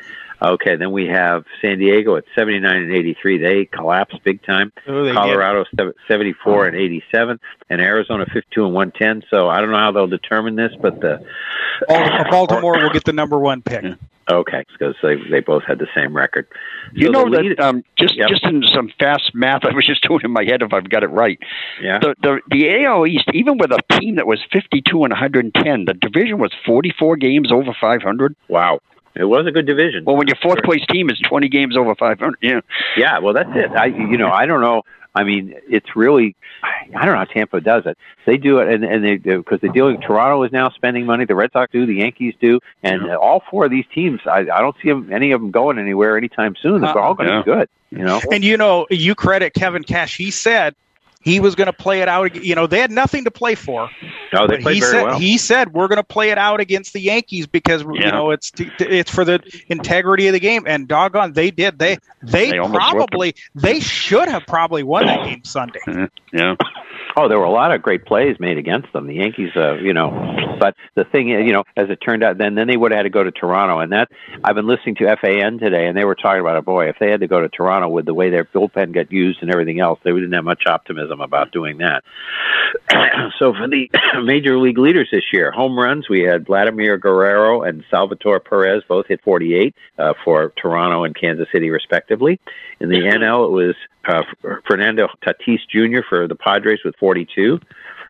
Okay, 0.41 0.75
then 0.75 0.91
we 0.91 1.07
have 1.07 1.45
San 1.61 1.79
Diego 1.79 2.17
at 2.17 2.25
79 2.35 2.75
and 2.75 2.91
83. 2.91 3.37
They 3.37 3.65
collapsed 3.65 4.21
big 4.25 4.43
time. 4.43 4.73
Oh. 4.85 5.13
Colorado 5.13 5.63
sev- 5.77 5.93
74 6.09 6.67
and 6.67 6.75
87, 6.75 7.39
and 7.73 7.81
Arizona 7.81 8.25
52 8.31 8.65
and 8.65 8.73
110. 8.73 9.27
So 9.29 9.49
I 9.49 9.59
don't 9.59 9.71
know 9.71 9.77
how 9.77 9.91
they'll 9.91 10.07
determine 10.07 10.55
this, 10.55 10.71
but 10.81 11.01
the 11.01 11.25
Baltimore 11.87 12.73
will 12.81 12.89
get 12.91 13.03
the 13.03 13.13
number 13.13 13.37
one 13.39 13.61
pick. 13.61 13.83
okay 14.29 14.63
because 14.71 14.95
they 15.03 15.15
they 15.29 15.41
both 15.41 15.63
had 15.63 15.79
the 15.79 15.87
same 15.95 16.15
record. 16.15 16.47
You 16.93 17.09
know 17.09 17.25
the 17.25 17.41
lead- 17.41 17.57
that 17.57 17.63
um, 17.63 17.83
just 17.97 18.15
Yep. 18.15 18.29
just 18.29 18.45
in 18.45 18.63
some 18.73 18.89
fast 18.99 19.31
math 19.33 19.65
I 19.69 19.73
was 19.73 19.85
just 19.85 20.03
doing 20.07 20.21
in 20.23 20.31
my 20.31 20.43
head 20.45 20.61
if 20.61 20.71
I've 20.73 20.89
got 20.89 21.03
it 21.03 21.07
right. 21.07 21.39
Yeah. 21.81 21.99
The 21.99 22.15
the 22.21 22.39
the 22.49 22.85
AL 22.85 23.05
East, 23.07 23.29
even 23.33 23.57
with 23.57 23.71
a 23.71 23.79
team 23.99 24.15
that 24.15 24.27
was 24.27 24.39
fifty 24.51 24.81
two 24.81 25.03
and 25.03 25.11
one 25.11 25.19
hundred 25.19 25.45
and 25.45 25.53
ten, 25.55 25.85
the 25.85 25.93
division 25.93 26.37
was 26.37 26.51
forty 26.65 26.93
four 26.97 27.17
games 27.17 27.51
over 27.51 27.73
five 27.81 28.01
hundred. 28.01 28.35
Wow. 28.47 28.79
It 29.15 29.25
was 29.25 29.45
a 29.45 29.51
good 29.51 29.67
division. 29.67 30.05
Well, 30.05 30.15
when 30.15 30.27
your 30.27 30.37
fourth 30.41 30.63
place 30.63 30.83
team 30.89 31.09
is 31.09 31.19
twenty 31.19 31.47
games 31.49 31.75
over 31.77 31.93
five 31.93 32.17
hundred, 32.19 32.37
yeah. 32.41 32.61
Yeah, 32.97 33.19
well, 33.19 33.33
that's 33.33 33.49
it. 33.53 33.71
I, 33.71 33.85
you 33.85 34.17
know, 34.17 34.31
I 34.31 34.45
don't 34.47 34.61
know. 34.61 34.81
I 35.15 35.23
mean, 35.23 35.53
it's 35.69 35.95
really, 35.95 36.35
I 36.63 37.05
don't 37.05 37.13
know 37.13 37.17
how 37.19 37.23
Tampa 37.25 37.61
does 37.61 37.85
it. 37.85 37.97
They 38.25 38.37
do 38.37 38.59
it, 38.59 38.67
and 38.73 38.83
and 38.83 39.03
they 39.03 39.17
because 39.17 39.59
they 39.61 39.67
deal. 39.69 39.95
Toronto 39.97 40.43
is 40.43 40.51
now 40.51 40.69
spending 40.71 41.05
money. 41.05 41.25
The 41.25 41.35
Red 41.35 41.51
Sox 41.51 41.71
do. 41.71 41.85
The 41.85 41.95
Yankees 41.95 42.33
do, 42.41 42.59
and 42.81 43.11
all 43.11 43.43
four 43.51 43.65
of 43.65 43.71
these 43.71 43.85
teams, 43.93 44.21
I, 44.25 44.39
I 44.39 44.61
don't 44.61 44.75
see 44.81 44.89
'em- 44.89 45.11
any 45.11 45.31
of 45.31 45.41
them 45.41 45.51
going 45.51 45.77
anywhere 45.77 46.17
anytime 46.17 46.55
soon. 46.55 46.81
They're 46.81 46.89
uh-uh. 46.89 46.99
all 47.01 47.13
going 47.13 47.29
to 47.29 47.35
Uh-uh. 47.35 47.43
be 47.43 47.51
good. 47.51 47.69
You 47.91 48.05
know. 48.05 48.21
And 48.31 48.43
you 48.43 48.57
know, 48.57 48.87
you 48.89 49.13
credit 49.13 49.53
Kevin 49.53 49.83
Cash. 49.83 50.17
He 50.17 50.31
said 50.31 50.73
he 51.23 51.39
was 51.39 51.55
going 51.55 51.67
to 51.67 51.73
play 51.73 52.01
it 52.01 52.07
out. 52.07 52.35
You 52.35 52.55
know, 52.55 52.67
they 52.67 52.79
had 52.79 52.91
nothing 52.91 53.23
to 53.23 53.31
play 53.31 53.55
for. 53.55 53.89
No, 54.33 54.45
they 54.45 54.57
played 54.57 54.75
he 54.75 54.79
very 54.81 54.91
said, 54.91 55.03
well. 55.03 55.19
He 55.19 55.37
said 55.37 55.73
we're 55.73 55.87
going 55.87 55.97
to 55.97 56.03
play 56.03 56.31
it 56.31 56.37
out 56.37 56.59
against 56.59 56.93
the 56.93 56.99
Yankees 56.99 57.47
because 57.47 57.81
you 57.81 58.11
know 58.11 58.31
it's 58.31 58.51
it's 58.57 59.09
for 59.09 59.23
the 59.23 59.39
integrity 59.67 60.27
of 60.27 60.33
the 60.33 60.39
game. 60.39 60.65
And 60.67 60.87
doggone, 60.87 61.33
they 61.33 61.51
did. 61.51 61.79
They 61.79 61.97
they, 62.21 62.51
They 62.51 62.59
probably 62.59 63.35
they 63.55 63.79
should 63.79 64.27
have 64.27 64.43
probably 64.47 64.83
won 64.83 65.05
that 65.07 65.25
game 65.25 65.43
Sunday. 65.43 65.79
Yeah. 66.33 66.55
Oh, 67.15 67.29
there 67.29 67.37
were 67.37 67.45
a 67.45 67.51
lot 67.51 67.71
of 67.73 67.81
great 67.81 68.05
plays 68.05 68.37
made 68.39 68.57
against 68.57 68.91
them. 68.91 69.07
The 69.07 69.15
Yankees, 69.15 69.51
uh, 69.55 69.75
you 69.75 69.93
know, 69.93 70.09
but 70.59 70.75
the 70.95 71.03
thing 71.03 71.29
is, 71.29 71.45
you 71.45 71.53
know, 71.53 71.63
as 71.77 71.89
it 71.89 71.97
turned 71.97 72.23
out, 72.23 72.37
then 72.37 72.55
then 72.55 72.67
they 72.67 72.77
would 72.77 72.91
have 72.91 72.99
had 72.99 73.03
to 73.03 73.09
go 73.09 73.23
to 73.23 73.31
Toronto, 73.31 73.79
and 73.79 73.91
that 73.91 74.09
I've 74.43 74.55
been 74.55 74.67
listening 74.67 74.95
to 74.95 75.15
FAN 75.21 75.59
today, 75.59 75.87
and 75.87 75.97
they 75.97 76.05
were 76.05 76.15
talking 76.15 76.41
about, 76.41 76.57
it. 76.57 76.65
boy, 76.65 76.89
if 76.89 76.97
they 76.99 77.11
had 77.11 77.19
to 77.19 77.27
go 77.27 77.41
to 77.41 77.49
Toronto 77.49 77.89
with 77.89 78.05
the 78.05 78.13
way 78.13 78.29
their 78.29 78.45
bullpen 78.45 78.93
got 78.93 79.11
used 79.11 79.39
and 79.41 79.51
everything 79.51 79.79
else, 79.79 79.99
they 80.03 80.11
didn't 80.11 80.31
have 80.31 80.43
much 80.43 80.63
optimism 80.65 81.21
about 81.21 81.51
doing 81.51 81.77
that. 81.79 82.03
so 83.39 83.53
for 83.53 83.67
the 83.67 83.89
major 84.23 84.57
league 84.57 84.77
leaders 84.77 85.09
this 85.11 85.25
year, 85.31 85.51
home 85.51 85.77
runs, 85.77 86.09
we 86.09 86.21
had 86.21 86.45
Vladimir 86.45 86.97
Guerrero 86.97 87.61
and 87.63 87.83
Salvador 87.91 88.39
Perez 88.39 88.83
both 88.87 89.07
hit 89.07 89.21
48 89.23 89.75
uh, 89.97 90.13
for 90.23 90.53
Toronto 90.61 91.03
and 91.03 91.15
Kansas 91.15 91.47
City, 91.51 91.69
respectively. 91.69 92.39
In 92.83 92.89
the 92.89 92.99
NL, 92.99 93.47
it 93.47 93.51
was 93.51 93.75
uh, 94.05 94.23
Fernando 94.67 95.07
Tatis 95.25 95.59
Jr. 95.69 96.01
for 96.07 96.27
the 96.27 96.35
Padres 96.35 96.81
with 96.83 96.97
42. 96.97 97.57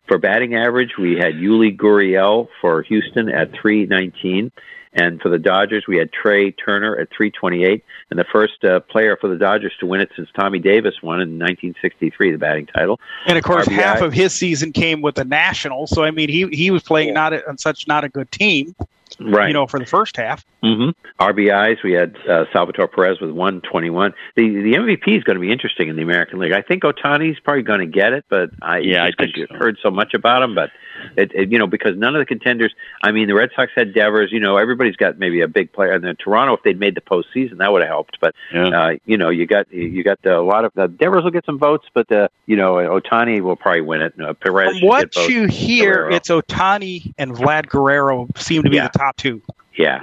For 0.08 0.18
batting 0.18 0.56
average, 0.56 0.98
we 0.98 1.12
had 1.12 1.34
Yuli 1.34 1.74
Gurriel 1.74 2.48
for 2.60 2.82
Houston 2.82 3.28
at 3.28 3.52
319. 3.52 4.50
And 4.92 5.20
for 5.20 5.28
the 5.28 5.38
Dodgers, 5.38 5.84
we 5.86 5.96
had 5.96 6.10
Trea 6.12 6.50
Turner 6.50 6.96
at 6.96 7.08
328, 7.10 7.84
and 8.10 8.18
the 8.18 8.24
first 8.32 8.64
uh, 8.64 8.80
player 8.80 9.16
for 9.20 9.28
the 9.28 9.36
Dodgers 9.36 9.72
to 9.78 9.86
win 9.86 10.00
it 10.00 10.10
since 10.14 10.28
Tommy 10.36 10.58
Davis 10.58 10.94
won 11.02 11.20
in 11.20 11.38
1963, 11.38 12.32
the 12.32 12.38
batting 12.38 12.66
title. 12.66 13.00
And 13.26 13.38
of 13.38 13.42
course, 13.42 13.66
RBI. 13.66 13.72
half 13.72 14.02
of 14.02 14.12
his 14.12 14.32
season 14.32 14.72
came 14.72 15.02
with 15.02 15.16
the 15.16 15.24
Nationals. 15.24 15.90
So 15.90 16.04
I 16.04 16.12
mean, 16.12 16.28
he 16.28 16.46
he 16.48 16.70
was 16.70 16.84
playing 16.84 17.12
not 17.14 17.32
a, 17.32 17.48
on 17.48 17.58
such 17.58 17.88
not 17.88 18.04
a 18.04 18.08
good 18.08 18.30
team. 18.30 18.76
Right. 19.20 19.48
You 19.48 19.54
know, 19.54 19.66
for 19.66 19.78
the 19.78 19.86
first 19.86 20.16
half. 20.16 20.44
Mm-hmm. 20.62 20.90
RBIs, 21.22 21.82
we 21.84 21.92
had 21.92 22.16
uh, 22.28 22.44
Salvador 22.52 22.88
Perez 22.88 23.20
with 23.20 23.30
121. 23.30 24.12
The 24.36 24.48
the 24.48 24.72
MVP 24.74 25.16
is 25.18 25.24
going 25.24 25.36
to 25.36 25.40
be 25.40 25.52
interesting 25.52 25.88
in 25.88 25.96
the 25.96 26.02
American 26.02 26.38
League. 26.38 26.52
I 26.52 26.62
think 26.62 26.82
Ohtani's 26.82 27.38
probably 27.40 27.62
going 27.62 27.80
to 27.80 27.86
get 27.86 28.12
it, 28.12 28.24
but 28.28 28.50
I 28.62 28.78
Yeah, 28.78 29.04
I 29.04 29.10
think 29.16 29.36
you've 29.36 29.48
so. 29.50 29.56
heard 29.56 29.78
so 29.82 29.90
much 29.90 30.14
about 30.14 30.42
him. 30.42 30.54
But 30.54 30.70
it, 31.16 31.32
it, 31.34 31.52
you 31.52 31.58
know, 31.58 31.66
because 31.66 31.96
none 31.96 32.14
of 32.16 32.20
the 32.20 32.24
contenders. 32.26 32.72
I 33.02 33.12
mean, 33.12 33.28
the 33.28 33.34
Red 33.34 33.50
Sox 33.54 33.70
had 33.76 33.92
Devers. 33.94 34.30
You 34.32 34.40
know, 34.40 34.56
everybody's 34.56 34.96
got 34.96 35.18
maybe 35.18 35.40
a 35.42 35.48
big 35.48 35.72
player. 35.72 35.92
And 35.92 36.02
then 36.02 36.16
Toronto, 36.16 36.54
if 36.54 36.62
they'd 36.62 36.78
made 36.80 36.94
the 36.94 37.00
postseason, 37.00 37.58
that 37.58 37.70
would 37.72 37.82
have 37.82 37.90
helped. 37.90 38.18
But 38.20 38.34
uh, 38.54 38.92
you 39.04 39.16
know, 39.18 39.28
you 39.28 39.46
got 39.46 39.70
you 39.72 40.02
got 40.02 40.24
a 40.26 40.40
lot 40.40 40.64
of 40.64 40.72
uh, 40.76 40.86
Devers 40.88 41.24
will 41.24 41.30
get 41.30 41.44
some 41.46 41.58
votes, 41.58 41.86
but 41.94 42.10
uh, 42.10 42.28
you 42.46 42.56
know, 42.56 42.74
Ohtani 42.76 43.40
will 43.42 43.56
probably 43.56 43.82
win 43.82 44.00
it. 44.02 44.14
Uh, 44.20 44.32
Perez 44.34 44.78
From 44.78 44.88
what 44.88 45.12
get 45.12 45.14
votes. 45.14 45.28
you 45.28 45.46
hear, 45.46 45.94
Guerrero. 45.94 46.14
it's 46.14 46.28
Ohtani 46.30 47.12
and 47.18 47.32
Vlad 47.32 47.68
Guerrero 47.68 48.26
seem 48.36 48.62
to 48.62 48.70
be 48.70 48.76
Yeah. 48.76 48.88
the 48.88 48.98
top 48.98 49.03
two. 49.12 49.42
Yeah. 49.76 50.00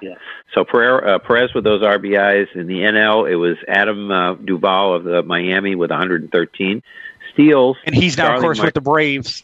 So 0.53 0.65
Perez, 0.65 1.03
uh, 1.05 1.19
Perez 1.19 1.53
with 1.53 1.63
those 1.63 1.81
RBIs 1.81 2.55
in 2.55 2.67
the 2.67 2.79
NL, 2.79 3.29
it 3.29 3.37
was 3.37 3.55
Adam 3.67 4.11
uh, 4.11 4.33
Duvall 4.35 4.95
of 4.95 5.03
the 5.05 5.23
Miami 5.23 5.75
with 5.75 5.91
113 5.91 6.83
steals, 7.33 7.77
And 7.85 7.95
he's 7.95 8.17
now, 8.17 8.35
of 8.35 8.41
course, 8.41 8.57
Mar- 8.57 8.67
with 8.67 8.73
the 8.73 8.81
Braves. 8.81 9.43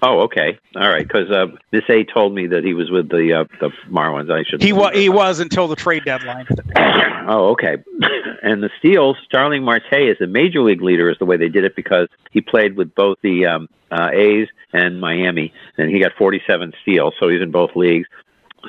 Oh, 0.00 0.20
okay, 0.20 0.58
all 0.76 0.88
right. 0.88 1.06
Because 1.06 1.28
uh, 1.30 1.46
Miss 1.72 1.82
A 1.88 2.04
told 2.04 2.32
me 2.32 2.46
that 2.48 2.62
he 2.62 2.72
was 2.72 2.88
with 2.88 3.08
the 3.08 3.32
uh, 3.32 3.44
the 3.60 3.70
Marlins. 3.90 4.30
I 4.30 4.44
should. 4.44 4.62
He 4.62 4.72
was 4.72 4.94
he 4.94 5.08
was 5.08 5.40
until 5.40 5.66
the 5.66 5.76
trade 5.76 6.04
deadline. 6.04 6.46
Oh, 7.30 7.50
okay. 7.50 7.76
and 8.42 8.62
the 8.62 8.70
steals, 8.78 9.18
Starling 9.26 9.62
Marte 9.62 9.92
is 9.92 10.16
the 10.18 10.26
major 10.26 10.62
league 10.62 10.80
leader, 10.80 11.10
is 11.10 11.18
the 11.18 11.26
way 11.26 11.36
they 11.36 11.50
did 11.50 11.62
it 11.62 11.76
because 11.76 12.08
he 12.30 12.40
played 12.40 12.74
with 12.74 12.94
both 12.94 13.18
the 13.20 13.44
um, 13.44 13.68
uh, 13.90 14.08
A's 14.14 14.48
and 14.72 14.98
Miami, 14.98 15.52
and 15.76 15.90
he 15.90 16.00
got 16.00 16.12
47 16.16 16.72
steals, 16.80 17.12
so 17.20 17.28
he's 17.28 17.42
in 17.42 17.50
both 17.50 17.76
leagues. 17.76 18.08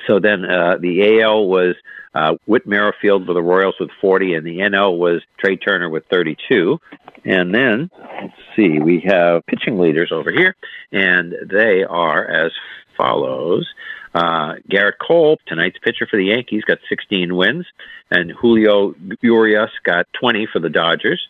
So 0.08 0.20
then 0.20 0.46
uh, 0.46 0.78
the 0.80 1.22
AL 1.22 1.48
was 1.48 1.76
uh, 2.14 2.36
Whit 2.46 2.66
Merrifield 2.66 3.28
with 3.28 3.36
the 3.36 3.42
Royals 3.42 3.76
with 3.80 3.90
40, 4.02 4.34
and 4.34 4.46
the 4.46 4.60
NL 4.60 4.98
was 4.98 5.22
Trea 5.38 5.58
Turner 5.58 5.90
with 5.90 6.06
32. 6.12 6.80
And 7.26 7.54
then, 7.54 7.90
let's 8.22 8.34
see, 8.56 8.80
we 8.80 9.02
have 9.06 9.46
pitching 9.46 9.78
leaders 9.78 10.12
over 10.12 10.32
here, 10.32 10.56
and 10.92 11.36
they 11.46 11.84
are 11.84 12.26
as 12.26 12.52
follows. 12.98 13.68
Uh, 14.14 14.56
Gerrit 14.70 14.98
Cole, 15.06 15.38
tonight's 15.46 15.78
pitcher 15.80 16.08
for 16.10 16.18
the 16.18 16.26
Yankees, 16.26 16.64
got 16.64 16.80
16 16.90 17.36
wins, 17.36 17.66
and 18.10 18.32
Julio 18.32 18.96
Urias 19.22 19.70
got 19.84 20.08
20 20.20 20.48
for 20.52 20.60
the 20.60 20.70
Dodgers. 20.70 21.28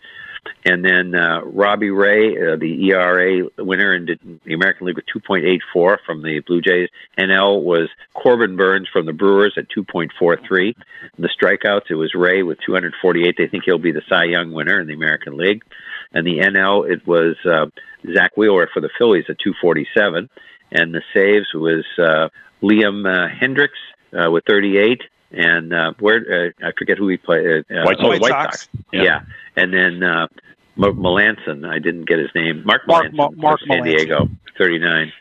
And 0.66 0.84
then 0.84 1.16
uh, 1.16 1.42
Robbie 1.46 1.90
Ray, 1.90 2.32
uh, 2.32 2.56
the 2.58 2.90
ERA 2.90 3.48
winner 3.58 3.96
in 3.96 4.40
the 4.46 4.54
American 4.54 4.88
League 4.88 4.98
with 4.98 5.06
2.84 5.06 5.98
from 6.06 6.22
the 6.22 6.42
Blue 6.46 6.62
Jays. 6.62 6.90
NL 7.18 7.64
was 7.64 7.90
Corbin 8.14 8.56
Burnes 8.56 8.88
from 8.92 9.06
the 9.06 9.14
Brewers 9.14 9.54
at 9.58 9.68
2.43. 9.76 10.76
The 11.18 11.30
strikeouts, 11.30 11.90
it 11.90 11.96
was 11.96 12.14
Ray 12.14 12.44
with 12.44 12.60
248. 12.66 13.36
They 13.38 13.48
think 13.48 13.64
he'll 13.66 13.78
be 13.78 13.92
the 13.92 14.02
Cy 14.10 14.26
Young 14.26 14.52
winner 14.52 14.80
in 14.80 14.88
the 14.88 14.94
American 14.94 15.38
League. 15.38 15.64
And 16.14 16.26
the 16.26 16.40
NL, 16.40 16.92
it 16.92 17.06
was 17.08 17.36
uh, 17.46 17.68
Zack 18.14 18.36
Wheeler 18.36 18.70
for 18.74 18.82
the 18.82 18.90
Phillies 18.98 19.26
at 19.30 19.40
247. 19.40 20.30
And 20.72 20.94
the 20.94 21.02
saves 21.14 21.48
was 21.54 21.86
uh, 21.98 22.30
Liam 22.62 23.06
uh, 23.06 23.28
Hendriks 23.30 23.70
uh, 24.14 24.30
with 24.32 24.44
38. 24.48 25.02
And 25.32 25.74
uh, 25.74 25.94
where 26.00 26.54
uh, 26.62 26.68
I 26.68 26.72
forget 26.78 26.98
who 26.98 27.08
he 27.08 27.18
played. 27.18 27.66
Uh, 27.70 27.74
uh, 27.74 27.84
White 27.86 27.98
oh, 28.00 28.12
Sox. 28.12 28.20
White 28.20 28.30
Sox. 28.30 28.60
Sox. 28.62 28.70
Yeah. 28.92 29.04
Yeah. 29.04 29.22
And 29.56 29.74
then 29.74 30.04
uh, 30.04 30.28
M- 30.78 30.96
Melancon, 30.96 31.68
I 31.70 31.80
didn't 31.80 32.06
get 32.06 32.20
his 32.20 32.30
name. 32.34 32.64
Mark 32.66 32.88
Mark 32.88 33.08
Melancon 33.08 33.14
Ma- 33.14 33.30
Mark 33.36 33.60
for 33.60 33.66
San 33.68 33.84
Melancon. 33.84 33.98
Diego, 33.98 34.30
39. 34.58 35.12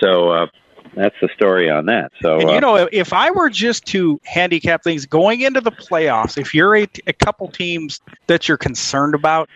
So 0.00 0.30
uh, 0.30 0.46
that's 0.94 1.16
the 1.20 1.28
story 1.34 1.68
on 1.68 1.86
that. 1.86 2.12
So 2.22 2.38
And 2.38 2.50
uh, 2.50 2.52
you 2.52 2.60
know, 2.60 2.76
if- 2.76 2.88
if 2.92 3.12
I 3.12 3.30
were 3.30 3.50
just 3.50 3.86
to 3.86 4.20
handicap 4.24 4.84
things 4.84 5.04
going 5.06 5.40
into 5.40 5.60
the 5.60 5.72
playoffs, 5.72 6.38
if 6.38 6.54
you're 6.54 6.76
a, 6.76 6.86
a 7.06 7.12
couple 7.12 7.48
teams 7.48 8.00
that 8.28 8.46
you're 8.48 8.56
concerned 8.56 9.14
about, 9.14 9.48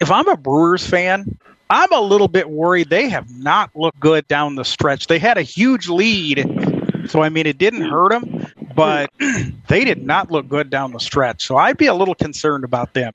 if 0.00 0.10
I'm 0.10 0.28
a 0.28 0.36
Brewers 0.36 0.86
fan, 0.86 1.38
I'm 1.70 1.92
a 1.92 2.00
little 2.00 2.28
bit 2.28 2.50
worried. 2.50 2.90
They 2.90 3.08
have 3.08 3.30
not 3.38 3.70
looked 3.76 4.00
good 4.00 4.26
down 4.26 4.56
the 4.56 4.64
stretch. 4.64 5.06
They 5.06 5.18
had 5.18 5.38
a 5.38 5.42
huge 5.42 5.88
lead, 5.88 6.44
so 7.08 7.22
I 7.22 7.28
mean, 7.28 7.46
it 7.46 7.58
didn't 7.58 7.82
hurt 7.82 8.10
them, 8.10 8.46
but 8.74 9.10
they 9.68 9.84
did 9.84 10.04
not 10.04 10.30
look 10.30 10.48
good 10.48 10.70
down 10.70 10.92
the 10.92 11.00
stretch. 11.00 11.46
So 11.46 11.56
I'd 11.56 11.76
be 11.76 11.86
a 11.86 11.94
little 11.94 12.14
concerned 12.14 12.64
about 12.64 12.94
them. 12.94 13.12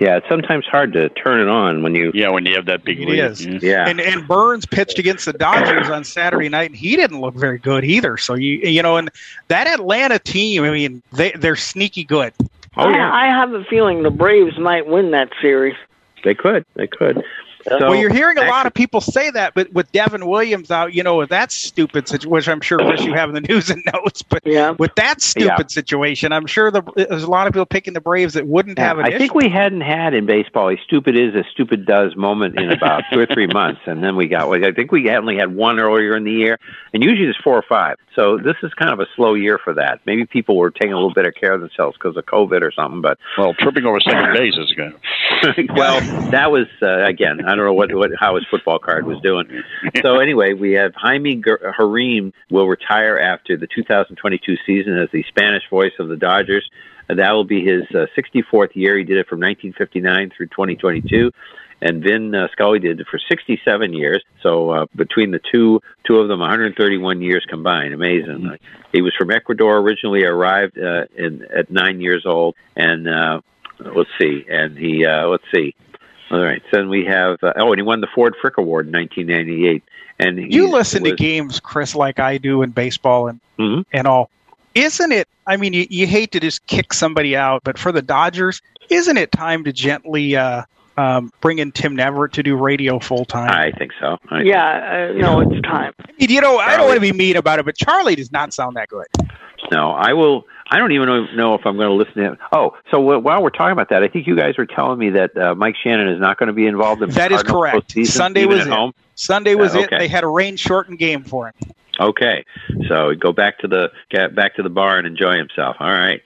yeah, 0.00 0.16
it's 0.18 0.28
sometimes 0.28 0.66
hard 0.66 0.92
to 0.92 1.08
turn 1.10 1.40
it 1.40 1.48
on 1.48 1.82
when 1.82 1.94
you. 1.94 2.10
Yeah, 2.14 2.28
when 2.30 2.44
you 2.46 2.54
have 2.54 2.66
that 2.66 2.84
big 2.84 3.00
It 3.00 3.08
lead. 3.08 3.18
is. 3.18 3.46
Mm-hmm. 3.46 3.64
Yeah. 3.64 3.88
And 3.88 4.00
and 4.00 4.26
Burnes 4.28 4.66
pitched 4.66 4.98
against 4.98 5.24
the 5.24 5.32
Dodgers 5.32 5.88
on 5.88 6.04
Saturday 6.04 6.48
night, 6.48 6.70
and 6.70 6.76
he 6.76 6.96
didn't 6.96 7.20
look 7.20 7.34
very 7.34 7.58
good 7.58 7.84
either. 7.84 8.16
So 8.16 8.34
you 8.34 8.58
you 8.58 8.82
know, 8.82 8.96
and 8.96 9.10
that 9.48 9.66
Atlanta 9.66 10.18
team, 10.18 10.64
I 10.64 10.70
mean, 10.70 11.02
they 11.12 11.32
they're 11.32 11.56
sneaky 11.56 12.04
good. 12.04 12.32
Oh, 12.78 12.90
yeah. 12.90 13.10
I, 13.10 13.24
I 13.24 13.26
have 13.28 13.54
a 13.54 13.64
feeling 13.64 14.02
the 14.02 14.10
Braves 14.10 14.58
might 14.58 14.86
win 14.86 15.12
that 15.12 15.30
series. 15.40 15.74
They 16.24 16.34
could. 16.34 16.66
They 16.74 16.86
could. 16.86 17.22
So, 17.68 17.78
well, 17.80 17.94
you're 17.96 18.12
hearing 18.12 18.38
a 18.38 18.44
lot 18.44 18.66
of 18.66 18.74
people 18.74 19.00
say 19.00 19.30
that, 19.30 19.54
but 19.54 19.72
with 19.72 19.90
Devin 19.92 20.26
Williams 20.26 20.70
out, 20.70 20.94
you 20.94 21.02
know, 21.02 21.16
with 21.16 21.30
that 21.30 21.50
stupid 21.50 22.08
situation, 22.08 22.30
which 22.30 22.48
I'm 22.48 22.60
sure 22.60 22.78
Chris 22.78 23.04
you 23.04 23.14
have 23.14 23.28
in 23.28 23.34
the 23.34 23.40
news 23.48 23.70
and 23.70 23.82
notes, 23.92 24.22
but 24.22 24.42
yeah. 24.46 24.70
with 24.78 24.94
that 24.96 25.20
stupid 25.20 25.46
Yeah. 25.46 25.66
situation, 25.68 26.32
I'm 26.32 26.46
sure 26.46 26.70
the, 26.70 26.82
there's 26.96 27.24
a 27.24 27.30
lot 27.30 27.46
of 27.46 27.52
people 27.52 27.66
picking 27.66 27.92
the 27.94 28.00
Braves 28.00 28.34
that 28.34 28.46
wouldn't 28.46 28.78
Yeah, 28.78 28.88
have 28.88 28.98
an 28.98 29.06
I 29.06 29.08
issue. 29.08 29.18
think 29.18 29.34
we 29.34 29.48
hadn't 29.48 29.80
had 29.80 30.14
in 30.14 30.26
baseball 30.26 30.70
a 30.70 30.76
stupid 30.84 31.18
is 31.18 31.34
a 31.34 31.44
stupid 31.50 31.86
does 31.86 32.14
moment 32.16 32.58
in 32.58 32.70
about 32.70 33.02
two 33.12 33.18
or 33.18 33.26
three 33.26 33.46
months, 33.48 33.80
and 33.86 34.02
then 34.02 34.14
we 34.16 34.28
got. 34.28 34.46
I 34.64 34.72
think 34.72 34.92
we 34.92 35.10
only 35.10 35.36
had 35.36 35.54
one 35.54 35.80
earlier 35.80 36.16
in 36.16 36.24
the 36.24 36.32
year, 36.32 36.58
and 36.94 37.02
usually 37.02 37.24
there's 37.26 37.40
four 37.42 37.56
or 37.56 37.64
five. 37.68 37.96
So 38.14 38.38
this 38.38 38.56
is 38.62 38.72
kind 38.74 38.92
of 38.92 39.00
a 39.00 39.06
slow 39.16 39.34
year 39.34 39.58
for 39.62 39.74
that. 39.74 40.00
Maybe 40.06 40.24
people 40.24 40.56
were 40.56 40.70
taking 40.70 40.92
a 40.92 40.96
little 40.96 41.12
better 41.12 41.32
care 41.32 41.52
of 41.52 41.60
themselves 41.60 41.96
because 42.00 42.16
of 42.16 42.24
COVID 42.26 42.62
or 42.62 42.72
something. 42.72 43.02
But 43.02 43.18
well, 43.36 43.54
tripping 43.54 43.84
over 43.84 44.00
second 44.00 44.32
base 44.32 44.54
is 44.56 44.72
good. 44.72 45.68
well, 45.76 46.00
that 46.30 46.50
was 46.50 46.66
uh, 46.80 47.04
again. 47.04 47.44
I 47.44 47.55
don't 47.56 47.66
know 47.66 47.72
what, 47.72 47.94
what 47.94 48.10
how 48.18 48.36
his 48.36 48.44
football 48.50 48.78
card 48.78 49.06
was 49.06 49.20
doing. 49.22 49.62
So 50.02 50.18
anyway, 50.20 50.52
we 50.52 50.72
have 50.72 50.94
Jaime 50.94 51.42
Jarrín 51.76 52.32
will 52.50 52.68
retire 52.68 53.18
after 53.18 53.56
the 53.56 53.66
2022 53.66 54.56
season 54.66 54.98
as 54.98 55.08
the 55.12 55.24
Spanish 55.28 55.68
voice 55.70 55.92
of 55.98 56.08
the 56.08 56.16
Dodgers. 56.16 56.68
That 57.08 57.32
will 57.32 57.44
be 57.44 57.64
his 57.64 57.82
uh, 57.94 58.06
64th 58.16 58.74
year. 58.74 58.98
He 58.98 59.04
did 59.04 59.18
it 59.18 59.28
from 59.28 59.40
1959 59.40 60.32
through 60.36 60.46
2022. 60.46 61.30
And 61.80 62.02
Vin 62.02 62.34
uh, 62.34 62.48
Scully 62.52 62.78
did 62.78 63.00
it 63.00 63.06
for 63.10 63.18
67 63.18 63.92
years. 63.92 64.22
So 64.42 64.70
uh, 64.70 64.86
between 64.96 65.30
the 65.30 65.40
two, 65.52 65.80
two 66.06 66.16
of 66.16 66.28
them, 66.28 66.40
131 66.40 67.20
years 67.20 67.44
combined. 67.48 67.92
Amazing. 67.92 68.46
Uh, 68.46 68.56
He 68.92 69.02
was 69.02 69.14
from 69.16 69.30
Ecuador 69.30 69.78
originally. 69.78 70.24
Arrived 70.24 70.78
uh, 70.78 71.04
in 71.16 71.46
at 71.54 71.70
nine 71.70 72.00
years 72.00 72.24
old, 72.24 72.54
and 72.76 73.06
uh, 73.06 73.40
let's 73.78 74.10
see, 74.18 74.44
and 74.48 74.76
he 74.76 75.04
uh, 75.04 75.26
let's 75.28 75.44
see. 75.54 75.74
All 76.30 76.40
right, 76.42 76.60
so 76.70 76.78
then 76.78 76.88
we 76.88 77.04
have 77.04 77.38
uh, 77.42 77.52
oh, 77.56 77.70
and 77.72 77.78
he 77.78 77.82
won 77.82 78.00
the 78.00 78.08
Ford 78.14 78.34
Frick 78.40 78.58
Award 78.58 78.86
in 78.86 78.92
1998. 78.92 79.82
And 80.18 80.52
you 80.52 80.70
listen 80.70 81.04
to 81.04 81.14
games, 81.14 81.60
Chris, 81.60 81.94
like 81.94 82.18
I 82.18 82.38
do 82.38 82.62
in 82.62 82.70
baseball 82.70 83.28
and 83.28 83.40
Mhm. 83.58 83.84
and 83.92 84.06
all. 84.06 84.30
Isn't 84.74 85.12
it? 85.12 85.28
I 85.46 85.56
mean, 85.56 85.72
you, 85.72 85.86
you 85.88 86.06
hate 86.06 86.32
to 86.32 86.40
just 86.40 86.66
kick 86.66 86.92
somebody 86.92 87.36
out, 87.36 87.62
but 87.64 87.78
for 87.78 87.92
the 87.92 88.02
Dodgers, 88.02 88.60
isn't 88.90 89.16
it 89.16 89.32
time 89.32 89.64
to 89.64 89.72
gently 89.72 90.36
uh, 90.36 90.62
um, 90.98 91.30
bring 91.40 91.58
in 91.58 91.72
Tim 91.72 91.96
Neverett 91.96 92.32
to 92.32 92.42
do 92.42 92.56
radio 92.56 92.98
full 92.98 93.24
time? 93.24 93.48
I 93.50 93.70
think 93.70 93.92
so. 94.00 94.18
I 94.30 94.42
Yeah, 94.42 95.10
uh, 95.14 95.18
no, 95.18 95.40
it's 95.40 95.60
time. 95.62 95.92
You 96.18 96.40
know, 96.40 96.58
I 96.58 96.76
don't 96.76 96.86
want 96.86 96.96
to 96.96 97.00
be 97.00 97.12
mean 97.12 97.36
about 97.36 97.58
it, 97.58 97.64
but 97.64 97.76
Charlie 97.76 98.16
does 98.16 98.32
not 98.32 98.52
sound 98.52 98.76
that 98.76 98.88
good. 98.88 99.06
No, 99.70 99.92
I 99.92 100.12
will. 100.12 100.44
I 100.68 100.78
don't 100.78 100.92
even 100.92 101.06
know, 101.06 101.26
know 101.34 101.54
if 101.54 101.64
I'm 101.64 101.76
going 101.76 101.88
to 101.88 101.94
listen 101.94 102.14
to 102.14 102.22
him. 102.22 102.38
Oh, 102.52 102.76
so 102.90 103.00
wh- 103.00 103.22
while 103.24 103.42
we're 103.42 103.50
talking 103.50 103.72
about 103.72 103.90
that, 103.90 104.02
I 104.02 104.08
think 104.08 104.26
you 104.26 104.36
guys 104.36 104.58
were 104.58 104.66
telling 104.66 104.98
me 104.98 105.10
that 105.10 105.36
uh, 105.36 105.54
Mike 105.54 105.76
Shannon 105.82 106.08
is 106.08 106.20
not 106.20 106.38
going 106.38 106.48
to 106.48 106.52
be 106.52 106.66
involved 106.66 107.02
in 107.02 107.10
That 107.10 107.30
is 107.30 107.42
Cardinals 107.44 107.60
correct. 107.72 107.88
postseason, 107.94 108.06
Sunday 108.08 108.46
was 108.46 108.60
at 108.62 108.66
it. 108.66 108.72
home. 108.72 108.92
Sunday 109.14 109.54
was 109.54 109.74
it. 109.74 109.90
They 109.90 110.08
had 110.08 110.24
a 110.24 110.28
rain 110.28 110.56
shortened 110.56 110.98
game 110.98 111.22
for 111.22 111.46
him. 111.48 111.54
Okay, 111.98 112.44
so 112.88 113.14
go 113.14 113.32
back 113.32 113.58
to 113.60 113.68
the 113.68 113.88
get 114.10 114.34
back 114.34 114.56
to 114.56 114.62
the 114.62 114.68
bar 114.68 114.98
and 114.98 115.06
enjoy 115.06 115.36
himself. 115.36 115.76
All 115.80 115.90
right. 115.90 116.20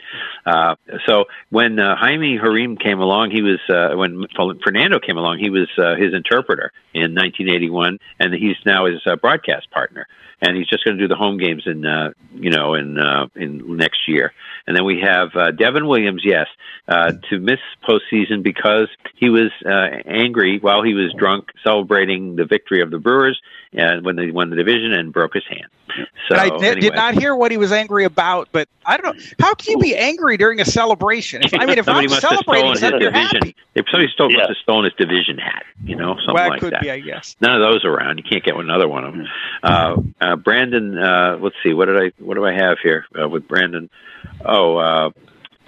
Uh, 0.45 0.75
so 1.07 1.27
when 1.51 1.79
uh, 1.79 1.97
Jaime 1.97 2.39
Jarrín 2.39 2.81
came 2.81 2.99
along, 2.99 3.31
he 3.31 3.43
was 3.43 3.61
uh, 3.69 3.97
when 3.97 4.27
Fernando 4.65 4.99
came 4.99 5.17
along, 5.17 5.39
he 5.39 5.51
was 5.51 5.69
uh, 5.79 5.95
his 5.97 6.13
interpreter 6.13 6.73
in 6.93 7.15
1981, 7.15 7.99
and 8.19 8.35
he's 8.35 8.57
now 8.67 8.87
his 8.87 9.01
uh, 9.07 9.17
broadcast 9.17 9.71
partner. 9.71 10.07
And 10.43 10.57
he's 10.57 10.69
just 10.69 10.85
going 10.85 10.97
to 10.97 11.03
do 11.03 11.07
the 11.07 11.17
home 11.17 11.37
games 11.37 11.65
in 11.67 11.85
uh, 11.85 12.13
you 12.35 12.51
know 12.51 12.75
in 12.75 12.99
uh, 12.99 13.27
in 13.37 13.77
next 13.77 14.09
year. 14.09 14.33
And 14.67 14.77
then 14.77 14.85
we 14.85 15.01
have 15.01 15.29
uh, 15.35 15.51
Devin 15.51 15.87
Williams, 15.87 16.23
yes, 16.25 16.47
uh, 16.89 17.13
to 17.29 17.39
miss 17.39 17.59
postseason 17.87 18.43
because 18.43 18.89
he 19.17 19.29
was 19.29 19.51
uh, 19.67 19.89
angry 20.07 20.59
while 20.59 20.83
he 20.83 20.95
was 20.95 21.13
drunk 21.19 21.49
celebrating 21.65 22.37
the 22.37 22.45
victory 22.45 22.83
of 22.83 22.91
the 22.91 22.99
Brewers 22.99 23.41
and 23.73 24.05
when 24.05 24.17
they 24.17 24.31
won 24.31 24.51
the 24.51 24.57
division 24.57 24.93
and 24.93 25.13
broke 25.13 25.35
his 25.35 25.45
hand. 25.49 25.67
So 26.29 26.35
And 26.37 26.41
I 26.41 26.49
did, 26.51 26.63
anyway. 26.63 26.81
did 26.81 26.95
not 26.95 27.15
hear 27.15 27.35
what 27.35 27.51
he 27.51 27.57
was 27.57 27.73
angry 27.73 28.05
about, 28.05 28.49
but 28.53 28.69
I 28.87 28.97
don't 28.97 29.17
know. 29.17 29.23
How 29.41 29.55
can 29.55 29.73
you 29.73 29.79
be 29.79 29.97
angry 29.97 30.37
during 30.37 30.61
a 30.61 30.65
celebration? 30.65 31.43
If, 31.43 31.53
I 31.55 31.67
mean, 31.67 31.79
if 31.79 31.85
somebody 31.85 32.07
I'm 32.13 32.21
celebrating, 32.21 32.71
his 32.71 32.81
something, 32.81 33.01
you're 33.01 33.11
division. 33.11 33.37
happy. 33.43 33.57
If 33.75 33.87
somebody 33.91 34.09
stole, 34.13 34.31
must 34.31 34.49
have 34.49 34.57
stolen 34.63 34.85
his 34.85 34.95
division 34.95 35.39
hat, 35.39 35.65
you 35.85 35.97
know, 35.97 36.15
something 36.17 36.35
Well, 36.35 36.47
it 36.47 36.51
like 36.51 36.61
could 36.61 36.73
that. 36.75 36.83
be, 36.83 36.91
I 36.91 37.01
guess. 37.01 37.37
None 37.41 37.55
of 37.55 37.61
those 37.61 37.85
around. 37.85 38.19
You 38.19 38.25
can't 38.25 38.45
get 38.45 38.57
another 38.57 38.89
one 38.89 39.05
of 39.05 39.13
them. 39.15 39.27
Uh, 39.63 39.97
uh, 40.21 40.37
Brandon, 40.37 40.97
uh, 40.99 41.39
let's 41.41 41.57
see, 41.63 41.73
what 41.75 41.87
did 41.87 41.97
I, 42.03 42.13
what 42.23 42.35
do 42.35 42.45
I 42.47 42.53
have 42.53 42.79
here 42.83 43.07
uh, 43.21 43.29
with 43.29 43.47
Brandon? 43.49 43.89
Oh, 44.45 44.77
uh, 44.77 45.11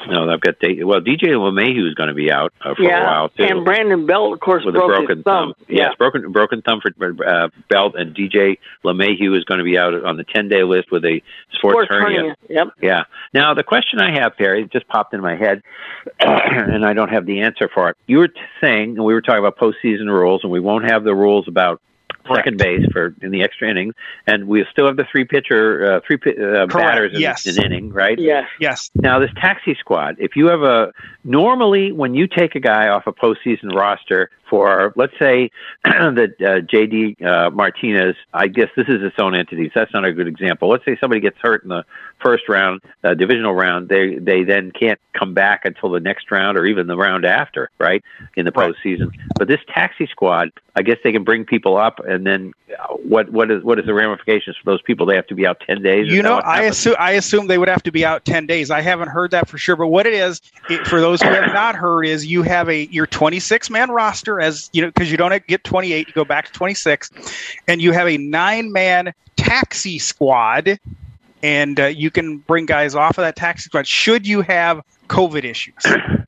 no, 0.08 0.30
I've 0.30 0.40
got 0.40 0.56
well, 0.62 1.00
DJ 1.00 1.28
LeMahieu 1.28 1.88
is 1.88 1.94
going 1.94 2.08
to 2.08 2.14
be 2.14 2.30
out 2.30 2.52
uh, 2.60 2.74
for 2.74 2.82
yeah, 2.82 3.02
a 3.02 3.04
while 3.04 3.28
too 3.30 3.44
and 3.44 3.64
Brandon 3.64 4.06
Belt, 4.06 4.32
of 4.32 4.40
course, 4.40 4.64
with 4.64 4.76
a 4.76 4.78
broken 4.78 5.18
his 5.18 5.24
thumb. 5.24 5.54
Yes, 5.68 5.94
broken 5.98 6.32
broken 6.32 6.62
thumb 6.62 6.80
for 6.80 7.26
uh, 7.26 7.48
Belt, 7.68 7.94
and 7.96 8.14
DJ 8.14 8.58
LeMahieu 8.84 9.36
is 9.36 9.44
going 9.44 9.58
to 9.58 9.64
be 9.64 9.78
out 9.78 9.94
on 10.04 10.16
the 10.16 10.24
ten 10.24 10.48
day 10.48 10.62
list 10.62 10.90
with 10.90 11.04
a 11.04 11.22
sports, 11.52 11.86
Sports 11.86 11.88
hernia. 11.90 12.36
Yep. 12.48 12.68
Yeah. 12.80 13.04
Now 13.32 13.54
the 13.54 13.64
question 13.64 14.00
I 14.00 14.18
have, 14.20 14.36
Perry, 14.36 14.68
just 14.72 14.86
popped 14.88 15.14
in 15.14 15.20
my 15.20 15.36
head, 15.36 15.62
and 16.20 16.84
I 16.84 16.92
don't 16.92 17.10
have 17.10 17.26
the 17.26 17.40
answer 17.40 17.68
for 17.72 17.90
it. 17.90 17.96
You 18.06 18.18
were 18.18 18.30
saying, 18.60 18.96
and 18.96 19.04
we 19.04 19.14
were 19.14 19.22
talking 19.22 19.44
about 19.44 19.58
postseason 19.58 20.06
rules, 20.06 20.42
and 20.42 20.52
we 20.52 20.60
won't 20.60 20.90
have 20.90 21.04
the 21.04 21.14
rules 21.14 21.48
about 21.48 21.80
second 22.34 22.58
base 22.58 22.84
for 22.92 23.14
in 23.22 23.30
the 23.30 23.42
extra 23.42 23.70
innings, 23.70 23.94
and 24.26 24.46
we 24.46 24.64
still 24.70 24.86
have 24.86 24.96
the 24.96 25.06
three 25.10 25.24
pitcher, 25.24 25.96
uh, 25.96 26.00
three 26.06 26.18
uh, 26.32 26.66
batters 26.66 27.14
in 27.14 27.20
yes. 27.20 27.46
an 27.46 27.62
inning, 27.62 27.92
right? 27.92 28.18
Yes. 28.18 28.48
Yes. 28.60 28.90
Now, 28.94 29.18
this 29.18 29.30
taxi 29.40 29.76
squad, 29.78 30.16
if 30.18 30.36
you 30.36 30.46
have 30.46 30.62
a 30.62 30.92
normally 31.24 31.92
when 31.92 32.14
you 32.14 32.26
take 32.26 32.54
a 32.54 32.60
guy 32.60 32.88
off 32.88 33.06
a 33.06 33.12
postseason 33.12 33.74
roster 33.74 34.30
for, 34.52 34.92
let's 34.96 35.18
say, 35.18 35.50
that 35.84 36.34
uh, 36.38 36.60
JD 36.60 37.24
uh, 37.24 37.48
Martinez, 37.48 38.16
I 38.34 38.48
guess 38.48 38.68
this 38.76 38.86
is 38.86 39.02
its 39.02 39.18
own 39.18 39.34
entity. 39.34 39.68
So 39.72 39.80
that's 39.80 39.94
not 39.94 40.04
a 40.04 40.12
good 40.12 40.28
example. 40.28 40.68
Let's 40.68 40.84
say 40.84 40.94
somebody 41.00 41.22
gets 41.22 41.38
hurt 41.38 41.62
in 41.62 41.70
the 41.70 41.86
first 42.22 42.48
round, 42.48 42.80
uh, 43.02 43.14
divisional 43.14 43.54
round, 43.54 43.88
they 43.88 44.16
they 44.16 44.44
then 44.44 44.70
can't 44.70 45.00
come 45.12 45.34
back 45.34 45.64
until 45.64 45.90
the 45.90 46.00
next 46.00 46.30
round 46.30 46.56
or 46.56 46.64
even 46.64 46.86
the 46.86 46.96
round 46.96 47.24
after, 47.24 47.70
right? 47.78 48.02
In 48.36 48.44
the 48.44 48.52
postseason. 48.52 49.10
But 49.36 49.48
this 49.48 49.60
taxi 49.68 50.06
squad, 50.06 50.50
I 50.74 50.82
guess 50.82 50.98
they 51.04 51.12
can 51.12 51.24
bring 51.24 51.44
people 51.44 51.76
up, 51.76 52.00
and 52.00 52.26
then 52.26 52.54
uh, 52.78 52.94
what 52.94 53.30
what 53.30 53.50
is 53.50 53.62
what 53.62 53.78
is 53.78 53.86
the 53.86 53.94
ramifications 53.94 54.56
for 54.56 54.70
those 54.70 54.82
people? 54.82 55.04
They 55.04 55.16
have 55.16 55.26
to 55.26 55.34
be 55.34 55.46
out 55.46 55.60
ten 55.60 55.82
days. 55.82 56.10
You 56.10 56.22
know, 56.22 56.38
I 56.38 56.62
assume 56.62 56.96
I 56.98 57.12
assume 57.12 57.46
they 57.46 57.58
would 57.58 57.68
have 57.68 57.82
to 57.82 57.92
be 57.92 58.04
out 58.04 58.24
ten 58.24 58.46
days. 58.46 58.70
I 58.70 58.80
haven't 58.80 59.08
heard 59.08 59.32
that 59.32 59.48
for 59.48 59.58
sure, 59.58 59.76
but 59.76 59.88
what 59.88 60.06
it 60.06 60.14
is 60.14 60.40
it, 60.70 60.86
for 60.86 61.00
those 61.00 61.20
who 61.20 61.28
have 61.28 61.52
not 61.52 61.74
heard 61.74 62.04
is 62.04 62.24
you 62.24 62.42
have 62.42 62.68
a 62.68 62.84
your 62.86 63.06
26 63.06 63.68
man 63.70 63.90
roster 63.90 64.40
as 64.42 64.70
you 64.72 64.82
know 64.82 64.88
because 64.88 65.10
you 65.10 65.16
don't 65.16 65.46
get 65.46 65.64
28, 65.64 66.06
you 66.06 66.12
go 66.12 66.24
back 66.24 66.46
to 66.46 66.52
26, 66.52 67.10
and 67.68 67.80
you 67.80 67.92
have 67.92 68.08
a 68.08 68.16
nine 68.18 68.72
man 68.72 69.12
taxi 69.36 69.98
squad, 69.98 70.78
and 71.42 71.80
uh, 71.80 71.86
you 71.86 72.10
can 72.10 72.38
bring 72.38 72.66
guys 72.66 72.94
off 72.94 73.18
of 73.18 73.22
that 73.22 73.36
taxi 73.36 73.64
squad 73.64 73.86
should 73.86 74.26
you 74.26 74.42
have 74.42 74.82
COVID 75.08 75.44
issues. 75.44 75.74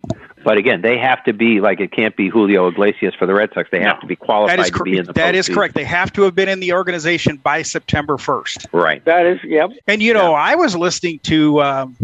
But 0.44 0.58
again, 0.58 0.82
they 0.82 0.98
have 0.98 1.24
to 1.24 1.32
be 1.32 1.60
like 1.60 1.80
it 1.80 1.90
can't 1.90 2.14
be 2.14 2.28
Julio 2.28 2.68
Iglesias 2.68 3.14
for 3.14 3.26
the 3.26 3.32
Red 3.32 3.50
Sox. 3.54 3.70
They 3.70 3.80
have 3.80 3.98
to 4.00 4.06
be 4.06 4.14
qualified 4.14 4.58
That 4.58 4.66
is 4.66 4.70
to 4.72 4.82
be 4.82 4.98
in 4.98 5.06
the 5.06 5.14
correct. 5.14 5.16
That 5.16 5.34
is 5.34 5.48
correct. 5.48 5.74
They 5.74 5.84
have 5.84 6.12
to 6.12 6.22
have 6.22 6.34
been 6.34 6.50
in 6.50 6.60
the 6.60 6.74
organization 6.74 7.38
by 7.38 7.62
September 7.62 8.18
1st. 8.18 8.66
Right. 8.72 9.02
That 9.06 9.24
is, 9.24 9.42
yep. 9.42 9.70
And 9.86 10.02
you 10.02 10.12
know, 10.12 10.34
I 10.34 10.54
was 10.54 10.76
listening 10.76 11.18
to 11.20 11.62
um, 11.62 11.96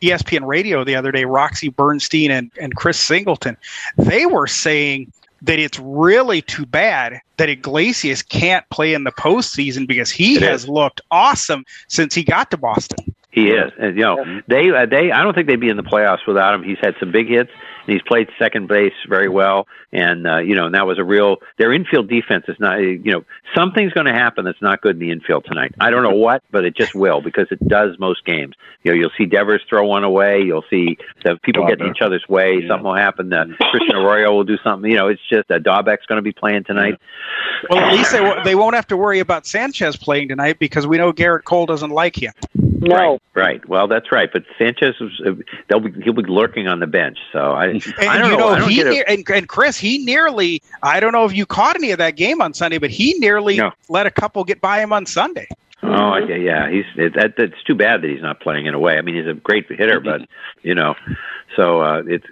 ESPN 0.00 0.46
Radio 0.46 0.84
the 0.84 0.96
other 0.96 1.12
day, 1.12 1.26
Roxy 1.26 1.68
Bernstein 1.68 2.30
and, 2.30 2.50
and 2.58 2.74
Chris 2.74 2.98
Singleton. 2.98 3.58
They 3.98 4.24
were 4.24 4.46
saying 4.46 5.12
that 5.42 5.58
it's 5.58 5.78
really 5.78 6.40
too 6.42 6.64
bad 6.66 7.20
that 7.36 7.48
Iglesias 7.48 8.22
can't 8.22 8.68
play 8.70 8.94
in 8.94 9.04
the 9.04 9.12
postseason 9.12 9.86
because 9.86 10.10
he 10.10 10.36
It 10.36 10.42
has 10.42 10.62
is. 10.64 10.68
looked 10.68 11.00
awesome 11.10 11.64
since 11.88 12.14
he 12.14 12.22
got 12.24 12.50
to 12.52 12.56
Boston. 12.56 13.14
He 13.32 13.48
is, 13.48 13.72
and 13.78 13.96
you 13.96 14.02
know, 14.02 14.42
they 14.46 14.70
uh, 14.70 14.84
they. 14.84 15.10
I 15.10 15.22
don't 15.22 15.34
think 15.34 15.46
they'd 15.48 15.56
be 15.58 15.70
in 15.70 15.78
the 15.78 15.82
playoffs 15.82 16.26
without 16.26 16.54
him. 16.54 16.62
He's 16.62 16.76
had 16.82 16.94
some 17.00 17.12
big 17.12 17.28
hits, 17.28 17.50
and 17.86 17.92
he's 17.94 18.02
played 18.02 18.28
second 18.38 18.68
base 18.68 18.92
very 19.08 19.30
well. 19.30 19.66
And 19.90 20.26
uh, 20.26 20.38
you 20.40 20.54
know, 20.54 20.66
and 20.66 20.74
that 20.74 20.86
was 20.86 20.98
a 20.98 21.04
real. 21.04 21.38
Their 21.56 21.72
infield 21.72 22.10
defense 22.10 22.44
is 22.48 22.56
not. 22.60 22.76
You 22.80 22.98
know, 22.98 23.24
something's 23.54 23.94
going 23.94 24.04
to 24.04 24.12
happen 24.12 24.44
that's 24.44 24.60
not 24.60 24.82
good 24.82 24.96
in 24.96 24.98
the 25.00 25.10
infield 25.10 25.46
tonight. 25.46 25.74
I 25.80 25.88
don't 25.88 26.02
know 26.02 26.10
what, 26.14 26.42
but 26.50 26.66
it 26.66 26.76
just 26.76 26.94
will 26.94 27.22
because 27.22 27.46
it 27.50 27.66
does 27.66 27.98
most 27.98 28.22
games. 28.26 28.54
You 28.82 28.92
know, 28.92 28.98
you'll 28.98 29.12
see 29.16 29.24
Devers 29.24 29.62
throw 29.66 29.86
one 29.86 30.04
away. 30.04 30.42
You'll 30.42 30.64
see 30.68 30.98
the 31.24 31.38
people 31.42 31.66
get 31.66 31.80
in 31.80 31.86
each 31.88 32.02
other's 32.02 32.28
way. 32.28 32.66
Something 32.68 32.84
will 32.84 32.94
happen. 32.96 33.32
Uh, 33.32 33.46
Christian 33.70 33.96
Arroyo 33.96 34.32
will 34.34 34.44
do 34.44 34.58
something. 34.62 34.90
You 34.90 34.98
know, 34.98 35.08
it's 35.08 35.26
just 35.30 35.50
uh, 35.50 35.58
Dalbec's 35.58 36.04
going 36.04 36.16
to 36.16 36.22
be 36.22 36.32
playing 36.32 36.64
tonight. 36.64 36.98
Well, 37.70 37.78
at 37.78 37.94
least 37.94 38.12
they, 38.12 38.20
wo- 38.20 38.44
they 38.44 38.54
won't 38.54 38.74
have 38.74 38.88
to 38.88 38.96
worry 38.96 39.20
about 39.20 39.46
Sanchez 39.46 39.96
playing 39.96 40.28
tonight 40.28 40.58
because 40.58 40.86
we 40.86 40.98
know 40.98 41.12
Gerrit 41.14 41.44
Cole 41.44 41.64
doesn't 41.64 41.90
like 41.90 42.20
him. 42.20 42.32
No. 42.82 42.96
Right, 42.96 43.20
right. 43.34 43.68
Well, 43.68 43.86
that's 43.88 44.10
right. 44.10 44.28
But 44.32 44.42
Sanchez, 44.58 44.98
was, 45.00 45.22
uh, 45.24 45.30
they'll 45.68 45.80
be, 45.80 45.92
he'll 46.02 46.12
be 46.12 46.22
lurking 46.24 46.66
on 46.68 46.80
the 46.80 46.86
bench. 46.86 47.18
So 47.32 47.52
I, 47.52 47.66
And 47.66 47.82
I 48.00 48.18
don't 48.18 48.30
you 48.32 48.36
know. 48.36 48.48
know, 48.48 48.48
I 48.48 48.58
don't 48.58 48.68
he 48.68 48.76
get 48.76 48.86
it. 48.88 49.04
and, 49.08 49.30
and 49.30 49.48
Chris, 49.48 49.78
he 49.78 50.04
nearly. 50.04 50.60
I 50.82 50.98
don't 51.00 51.12
know 51.12 51.24
if 51.24 51.32
you 51.34 51.46
caught 51.46 51.76
any 51.76 51.92
of 51.92 51.98
that 51.98 52.16
game 52.16 52.42
on 52.42 52.52
Sunday, 52.54 52.78
but 52.78 52.90
he 52.90 53.14
nearly 53.14 53.56
No. 53.56 53.70
let 53.88 54.06
a 54.06 54.10
couple 54.10 54.42
get 54.44 54.60
by 54.60 54.80
him 54.82 54.92
on 54.92 55.06
Sunday. 55.06 55.46
Oh, 55.84 56.14
okay, 56.22 56.40
yeah. 56.44 56.70
He's 56.70 56.84
it, 56.96 57.14
that. 57.14 57.34
That's 57.36 57.60
too 57.64 57.74
bad 57.74 58.02
that 58.02 58.10
he's 58.10 58.22
not 58.22 58.40
playing 58.40 58.66
in 58.66 58.74
a 58.74 58.78
way. 58.78 58.98
I 58.98 59.02
mean, 59.02 59.14
he's 59.16 59.26
a 59.26 59.34
great 59.34 59.68
hitter, 59.68 60.00
but 60.04 60.22
you 60.62 60.74
know, 60.74 60.94
so 61.56 61.80
uh, 61.82 62.02
it's 62.06 62.26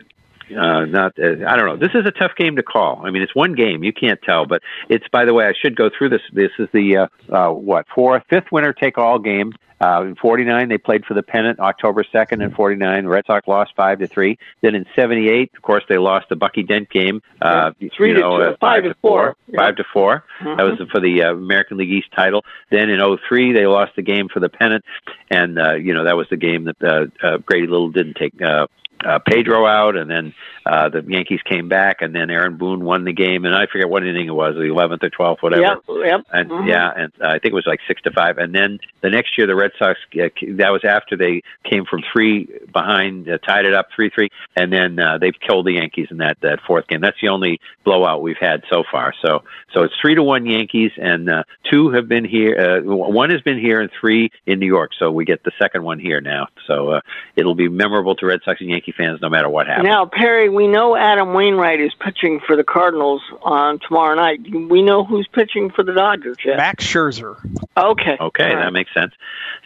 uh, 0.56 0.84
not. 0.84 1.18
Uh, 1.18 1.46
I 1.46 1.56
don't 1.56 1.66
know. 1.66 1.76
This 1.76 1.94
is 1.94 2.06
a 2.06 2.10
tough 2.10 2.32
game 2.36 2.56
to 2.56 2.62
call. 2.62 3.02
I 3.04 3.10
mean, 3.10 3.22
it's 3.22 3.34
one 3.34 3.54
game. 3.54 3.82
You 3.84 3.92
can't 3.92 4.20
tell, 4.22 4.46
but 4.46 4.62
it's. 4.88 5.06
By 5.08 5.24
the 5.24 5.34
way, 5.34 5.46
I 5.46 5.52
should 5.60 5.76
go 5.76 5.90
through 5.96 6.10
this. 6.10 6.22
This 6.32 6.50
is 6.58 6.68
the 6.72 6.96
uh, 6.96 7.06
uh, 7.34 7.52
what 7.52 7.86
fourth, 7.94 8.22
fifth 8.28 8.50
winner 8.52 8.72
take 8.72 8.98
all 8.98 9.18
game. 9.18 9.52
Uh, 9.82 10.02
in 10.02 10.14
49, 10.14 10.68
they 10.68 10.76
played 10.76 11.06
for 11.06 11.14
the 11.14 11.22
pennant 11.22 11.58
October 11.58 12.04
2nd 12.04 12.44
and 12.44 12.54
49. 12.54 13.04
The 13.04 13.08
Red 13.08 13.24
Sox 13.26 13.48
lost 13.48 13.72
5 13.76 14.00
to 14.00 14.06
3. 14.06 14.36
Then 14.60 14.74
in 14.74 14.84
78, 14.94 15.52
of 15.56 15.62
course, 15.62 15.84
they 15.88 15.96
lost 15.96 16.28
the 16.28 16.36
Bucky 16.36 16.62
Dent 16.62 16.90
game. 16.90 17.22
Uh, 17.40 17.70
Three 17.96 18.08
you 18.08 18.16
to 18.16 18.20
two, 18.20 18.26
uh, 18.26 18.56
five 18.60 18.82
to 18.82 18.94
four. 19.00 19.36
5 19.56 19.76
to 19.76 19.84
4. 19.90 20.22
Mhm. 20.42 20.56
That 20.58 20.64
was 20.64 20.88
for 20.90 21.00
the 21.00 21.22
uh, 21.22 21.32
American 21.32 21.78
League 21.78 21.90
East 21.90 22.08
title. 22.14 22.44
Then 22.70 22.90
in 22.90 23.00
03, 23.00 23.54
they 23.54 23.66
lost 23.66 23.96
the 23.96 24.02
game 24.02 24.28
for 24.28 24.38
the 24.40 24.50
pennant. 24.50 24.84
And, 25.30 25.58
uh, 25.58 25.74
you 25.76 25.94
know, 25.94 26.04
that 26.04 26.16
was 26.16 26.28
the 26.28 26.36
game 26.36 26.64
that 26.64 26.82
uh, 26.82 27.26
uh, 27.26 27.38
Grady 27.38 27.66
Little 27.66 27.88
didn't 27.88 28.16
take 28.16 28.34
uh, 28.42 28.66
uh, 29.04 29.18
Pedro 29.18 29.66
out. 29.66 29.96
And 29.96 30.10
then 30.10 30.34
uh, 30.66 30.88
the 30.88 31.02
Yankees 31.06 31.40
came 31.44 31.68
back. 31.68 32.02
And 32.02 32.14
then 32.14 32.30
Aaron 32.30 32.56
Boone 32.56 32.84
won 32.84 33.04
the 33.04 33.12
game. 33.12 33.44
And 33.44 33.54
I 33.54 33.66
forget 33.66 33.88
what 33.88 34.06
inning 34.06 34.26
it 34.28 34.34
was, 34.34 34.54
the 34.54 34.62
11th 34.62 35.02
or 35.02 35.10
12th, 35.10 35.42
whatever. 35.42 35.62
Yep. 35.62 35.78
Yep. 35.88 36.20
And 36.32 36.50
Mhm. 36.50 36.68
yeah, 36.68 36.92
and 36.96 37.12
uh, 37.20 37.28
I 37.28 37.38
think 37.38 37.52
it 37.52 37.54
was 37.54 37.66
like 37.66 37.80
six 37.86 38.02
to 38.02 38.10
five. 38.10 38.38
And 38.38 38.54
then 38.54 38.78
the 39.00 39.10
next 39.10 39.36
year, 39.38 39.46
the 39.46 39.54
Red 39.54 39.72
Sox 39.78 39.98
uh, 40.14 40.28
that 40.56 40.70
was 40.70 40.84
after 40.84 41.16
they 41.16 41.42
came 41.64 41.84
from 41.84 42.02
three 42.12 42.48
behind, 42.72 43.28
uh, 43.28 43.38
tied 43.38 43.64
it 43.64 43.74
up 43.74 43.88
three 43.94 44.10
three, 44.10 44.28
and 44.56 44.72
then 44.72 44.98
uh, 44.98 45.18
they've 45.18 45.38
killed 45.46 45.66
the 45.66 45.74
Yankees 45.74 46.08
in 46.10 46.18
that 46.18 46.38
that 46.40 46.60
fourth 46.66 46.86
game. 46.88 47.00
That's 47.00 47.20
the 47.20 47.28
only 47.28 47.60
blowout 47.84 48.22
we've 48.22 48.38
had 48.38 48.62
so 48.70 48.82
far. 48.90 49.12
So 49.22 49.42
so 49.72 49.82
it's 49.82 49.94
three 50.00 50.14
to 50.14 50.22
one 50.22 50.46
Yankees, 50.46 50.92
and 50.96 51.28
uh, 51.30 51.42
two 51.70 51.90
have 51.90 52.08
been 52.08 52.24
here. 52.24 52.82
Uh, 52.86 52.94
one 52.94 53.30
has 53.30 53.40
been 53.42 53.58
here, 53.58 53.80
and 53.80 53.90
three 54.00 54.30
in 54.46 54.58
New 54.58 54.66
York. 54.66 54.92
So 54.98 55.10
we 55.10 55.24
get 55.24 55.44
the 55.44 55.52
second 55.58 55.84
one 55.84 55.98
here 55.98 56.20
now. 56.20 56.48
So 56.66 56.90
uh, 56.90 57.00
it'll 57.36 57.54
be 57.54 57.68
memorable 57.68 58.14
to 58.16 58.26
Red 58.26 58.40
Sox 58.44 58.60
and 58.60 58.70
Yankee 58.90 58.96
fans 58.96 59.20
no 59.20 59.28
matter 59.28 59.48
what 59.48 59.66
happens. 59.66 59.86
Now, 59.86 60.06
Perry, 60.06 60.48
we 60.48 60.66
know 60.66 60.96
Adam 60.96 61.32
Wainwright 61.34 61.80
is 61.80 61.92
pitching 62.00 62.40
for 62.46 62.56
the 62.56 62.64
Cardinals 62.64 63.22
on 63.42 63.78
tomorrow 63.86 64.14
night. 64.14 64.40
We 64.68 64.82
know 64.82 65.04
who's 65.04 65.28
pitching 65.32 65.70
for 65.70 65.82
the 65.82 65.92
Dodgers 65.92 66.36
yet. 66.44 66.56
Max 66.56 66.84
Scherzer. 66.86 67.36
Okay. 67.76 68.16
Okay, 68.20 68.44
All 68.44 68.54
right. 68.56 68.64
that 68.64 68.72
makes 68.72 68.92
sense. 68.94 69.12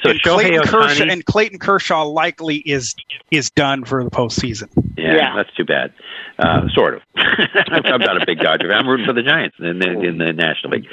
So 0.02 0.10
and 0.10 0.20
Shohei 0.20 0.62
Clayton 0.62 0.62
Kershaw 0.66 1.04
and 1.08 1.24
Clayton 1.24 1.58
Kershaw 1.58 2.04
likely 2.04 2.56
is 2.56 2.94
is 3.30 3.50
done 3.50 3.84
for 3.84 4.02
the 4.04 4.10
postseason. 4.10 4.68
Yeah, 4.96 5.16
Yeah. 5.16 5.36
that's 5.36 5.52
too 5.54 5.64
bad. 5.64 5.92
Uh, 6.38 6.68
sort 6.74 6.94
of. 6.94 7.02
I'm 7.16 8.00
not 8.00 8.20
a 8.20 8.26
big 8.26 8.40
Dodger 8.40 8.68
fan. 8.68 8.76
I'm 8.76 8.88
rooting 8.88 9.06
for 9.06 9.12
the 9.12 9.22
Giants 9.22 9.56
in 9.60 9.78
the, 9.78 9.88
in 10.00 10.18
the 10.18 10.32
National 10.32 10.72
League. 10.72 10.88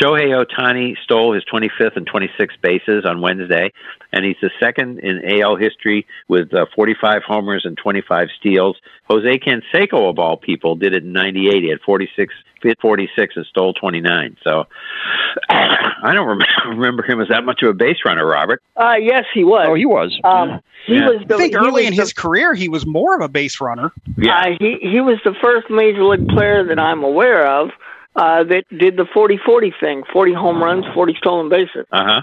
Shohei 0.00 0.28
Ohtani 0.44 0.96
stole 1.02 1.32
his 1.32 1.44
25th 1.50 1.96
and 1.96 2.06
26th 2.06 2.60
bases 2.62 3.06
on 3.06 3.22
Wednesday, 3.22 3.72
and 4.12 4.22
he's 4.24 4.36
the 4.42 4.50
second 4.60 4.98
in 5.00 5.22
AL 5.40 5.56
history 5.56 6.06
with 6.28 6.52
uh, 6.52 6.66
45 6.76 7.22
homers 7.26 7.62
and 7.64 7.71
25 7.76 8.28
steals. 8.38 8.76
Jose 9.08 9.38
Canseco, 9.38 10.08
of 10.10 10.18
all 10.18 10.36
people, 10.36 10.74
did 10.76 10.94
it 10.94 11.02
in 11.04 11.12
98. 11.12 11.62
He 11.62 11.68
had 11.70 11.80
46, 11.80 12.32
hit 12.62 12.80
46 12.80 13.36
and 13.36 13.46
stole 13.46 13.74
29. 13.74 14.36
So 14.44 14.66
I 15.48 16.12
don't 16.14 16.26
remember, 16.28 16.46
remember 16.68 17.02
him 17.02 17.20
as 17.20 17.28
that 17.28 17.44
much 17.44 17.62
of 17.62 17.70
a 17.70 17.74
base 17.74 17.98
runner, 18.04 18.26
Robert. 18.26 18.62
Uh, 18.76 18.94
yes, 19.00 19.24
he 19.34 19.44
was. 19.44 19.66
Oh, 19.68 19.74
he 19.74 19.86
was. 19.86 20.18
Um, 20.24 20.60
he 20.86 20.94
Yeah. 20.96 21.08
was. 21.10 21.22
The, 21.26 21.34
I 21.34 21.38
think 21.38 21.56
early 21.56 21.86
in 21.86 21.94
the- 21.94 22.00
his 22.02 22.12
career 22.12 22.54
he 22.54 22.68
was 22.68 22.86
more 22.86 23.14
of 23.14 23.20
a 23.22 23.28
base 23.28 23.60
runner. 23.60 23.92
Yeah. 24.16 24.38
Uh, 24.40 24.46
he 24.58 24.78
he 24.80 25.00
was 25.00 25.18
the 25.24 25.34
first 25.42 25.68
major 25.70 26.04
league 26.04 26.28
player 26.28 26.64
that 26.64 26.78
I'm 26.78 27.02
aware 27.04 27.46
of 27.46 27.70
uh, 28.14 28.44
that 28.44 28.64
did 28.70 28.96
the 28.96 29.04
40-40 29.04 29.72
thing, 29.80 30.02
40 30.12 30.34
home 30.34 30.62
runs, 30.62 30.84
40 30.94 31.14
stolen 31.16 31.48
bases. 31.48 31.86
Uh 31.90 32.04
huh. 32.04 32.20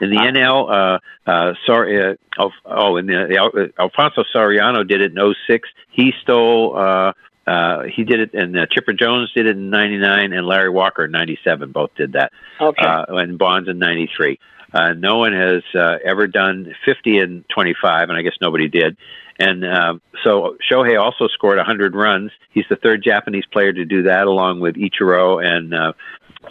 In 0.00 0.10
the 0.10 0.16
NL, 0.16 0.70
uh, 0.70 1.30
uh, 1.30 1.54
sorry, 1.66 2.02
uh, 2.02 2.14
oh, 2.38 2.50
oh, 2.64 2.96
in 2.96 3.06
the, 3.06 3.26
the 3.54 3.72
Alfonso 3.78 4.24
Soriano 4.34 4.86
did 4.86 5.00
it 5.00 5.12
in 5.16 5.34
06. 5.48 5.68
He 5.90 6.12
stole. 6.22 6.76
Uh, 6.76 7.12
uh, 7.46 7.84
he 7.84 8.02
did 8.02 8.18
it, 8.18 8.34
and 8.34 8.58
uh, 8.58 8.66
Chipper 8.72 8.92
Jones 8.92 9.30
did 9.32 9.46
it 9.46 9.56
in 9.56 9.70
'99, 9.70 10.32
and 10.32 10.46
Larry 10.46 10.70
Walker 10.70 11.04
in 11.04 11.12
'97. 11.12 11.70
Both 11.70 11.94
did 11.94 12.14
that. 12.14 12.32
Okay. 12.60 12.84
Uh, 12.84 13.04
and 13.10 13.38
Bonds 13.38 13.68
in 13.68 13.78
'93. 13.78 14.40
Uh, 14.72 14.92
no 14.92 15.18
one 15.18 15.32
has 15.32 15.62
uh, 15.74 15.98
ever 16.04 16.26
done 16.26 16.74
50 16.84 17.18
and 17.18 17.44
25, 17.48 18.08
and 18.08 18.18
I 18.18 18.22
guess 18.22 18.34
nobody 18.40 18.68
did. 18.68 18.96
And 19.38 19.64
uh, 19.64 19.94
so 20.24 20.56
Shohei 20.70 21.00
also 21.00 21.28
scored 21.28 21.58
100 21.58 21.94
runs. 21.94 22.30
He's 22.50 22.64
the 22.70 22.76
third 22.76 23.02
Japanese 23.02 23.44
player 23.52 23.72
to 23.72 23.84
do 23.84 24.02
that, 24.04 24.26
along 24.26 24.60
with 24.60 24.76
Ichiro 24.76 25.44
and 25.44 25.74
uh, 25.74 25.92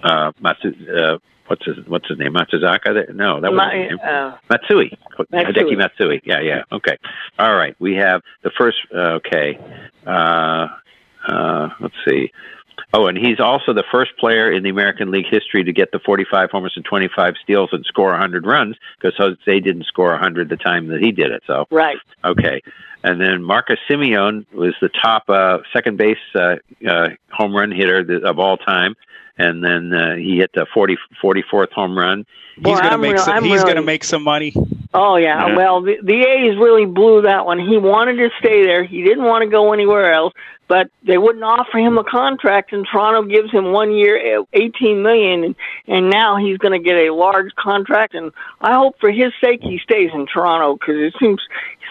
uh, 0.03 0.31
Matsu. 0.39 0.73
Uh, 0.93 1.17
What's 1.47 1.63
his 1.63 1.75
What's 1.85 2.07
his 2.07 2.17
name? 2.17 2.33
Matsuzaka? 2.33 3.13
No, 3.13 3.39
that 3.39 3.51
was 3.51 3.57
My, 3.57 3.75
his 3.75 3.89
name. 3.91 3.99
uh, 4.03 4.35
Matsui. 4.49 4.97
Matsui. 5.31 5.53
Hideki 5.53 5.77
Matsui. 5.77 6.21
Yeah, 6.25 6.39
yeah. 6.41 6.63
Okay. 6.71 6.97
All 7.37 7.53
right. 7.55 7.75
We 7.77 7.93
have 7.97 8.23
the 8.43 8.49
first. 8.57 8.77
Uh, 8.91 9.19
okay. 9.19 9.59
Uh, 10.07 10.67
uh, 11.27 11.69
let's 11.79 11.93
see. 12.07 12.31
Oh, 12.93 13.07
and 13.07 13.17
he's 13.17 13.39
also 13.39 13.73
the 13.73 13.83
first 13.91 14.17
player 14.17 14.51
in 14.51 14.63
the 14.63 14.69
American 14.69 15.11
League 15.11 15.27
history 15.29 15.63
to 15.63 15.73
get 15.73 15.91
the 15.91 15.99
45 15.99 16.49
homers 16.51 16.73
and 16.75 16.85
25 16.85 17.35
steals 17.43 17.69
and 17.71 17.85
score 17.85 18.11
100 18.11 18.45
runs 18.45 18.75
because 18.97 19.15
Jose 19.17 19.59
didn't 19.59 19.85
score 19.85 20.11
100 20.11 20.49
the 20.49 20.57
time 20.57 20.87
that 20.87 21.01
he 21.01 21.11
did 21.11 21.31
it. 21.31 21.43
So 21.47 21.67
right. 21.71 21.97
Okay. 22.23 22.61
And 23.03 23.21
then 23.21 23.43
Marcus 23.43 23.79
Semien 23.89 24.45
was 24.51 24.73
the 24.81 24.89
top 24.89 25.29
uh, 25.29 25.59
second 25.71 25.97
base 25.97 26.17
uh, 26.33 26.55
uh, 26.87 27.09
home 27.31 27.55
run 27.55 27.71
hitter 27.71 28.25
of 28.25 28.39
all 28.39 28.57
time. 28.57 28.95
And 29.37 29.63
then 29.63 29.93
uh, 29.93 30.15
he 30.15 30.37
hit 30.37 30.51
the 30.53 30.65
40, 30.73 30.97
44th 31.21 31.71
home 31.73 31.97
run. 31.97 32.25
He's 32.55 32.79
gonna 32.79 32.97
make 32.97 33.15
real- 33.15 33.23
some, 33.23 33.35
I'm 33.37 33.43
he's 33.43 33.53
really- 33.53 33.73
gonna 33.73 33.85
make 33.85 34.03
some 34.03 34.23
money. 34.23 34.53
Oh 34.93 35.17
yeah. 35.17 35.47
Yeah. 35.47 35.57
Well, 35.57 35.81
the, 35.81 35.97
the 36.01 36.21
A's 36.21 36.57
really 36.57 36.85
blew 36.85 37.23
that 37.23 37.45
one. 37.45 37.59
He 37.59 37.77
wanted 37.77 38.15
to 38.15 38.29
stay 38.39 38.63
there. 38.63 38.85
He 38.85 39.03
didn't 39.03 39.25
want 39.25 39.43
to 39.43 39.49
go 39.49 39.73
anywhere 39.73 40.13
else, 40.13 40.33
but 40.69 40.89
they 41.03 41.17
wouldn't 41.17 41.43
offer 41.43 41.77
him 41.77 41.97
a 41.97 42.03
contract, 42.05 42.71
and 42.71 42.87
Toronto 42.89 43.23
gives 43.23 43.51
him 43.51 43.73
one 43.73 43.91
year, 43.91 44.39
uh, 44.39 44.43
eighteen 44.53 45.03
million, 45.03 45.43
and, 45.43 45.55
and 45.87 46.09
now 46.09 46.37
he's 46.37 46.57
going 46.57 46.71
to 46.71 46.79
get 46.79 46.95
a 46.95 47.13
large 47.13 47.53
contract. 47.55 48.13
And 48.15 48.31
I 48.61 48.75
hope 48.75 48.97
for 49.01 49.11
his 49.11 49.33
sake 49.43 49.59
he 49.61 49.79
stays 49.79 50.11
in 50.13 50.27
Toronto 50.27 50.75
because 50.77 50.95
it 50.95 51.13
seems 51.19 51.41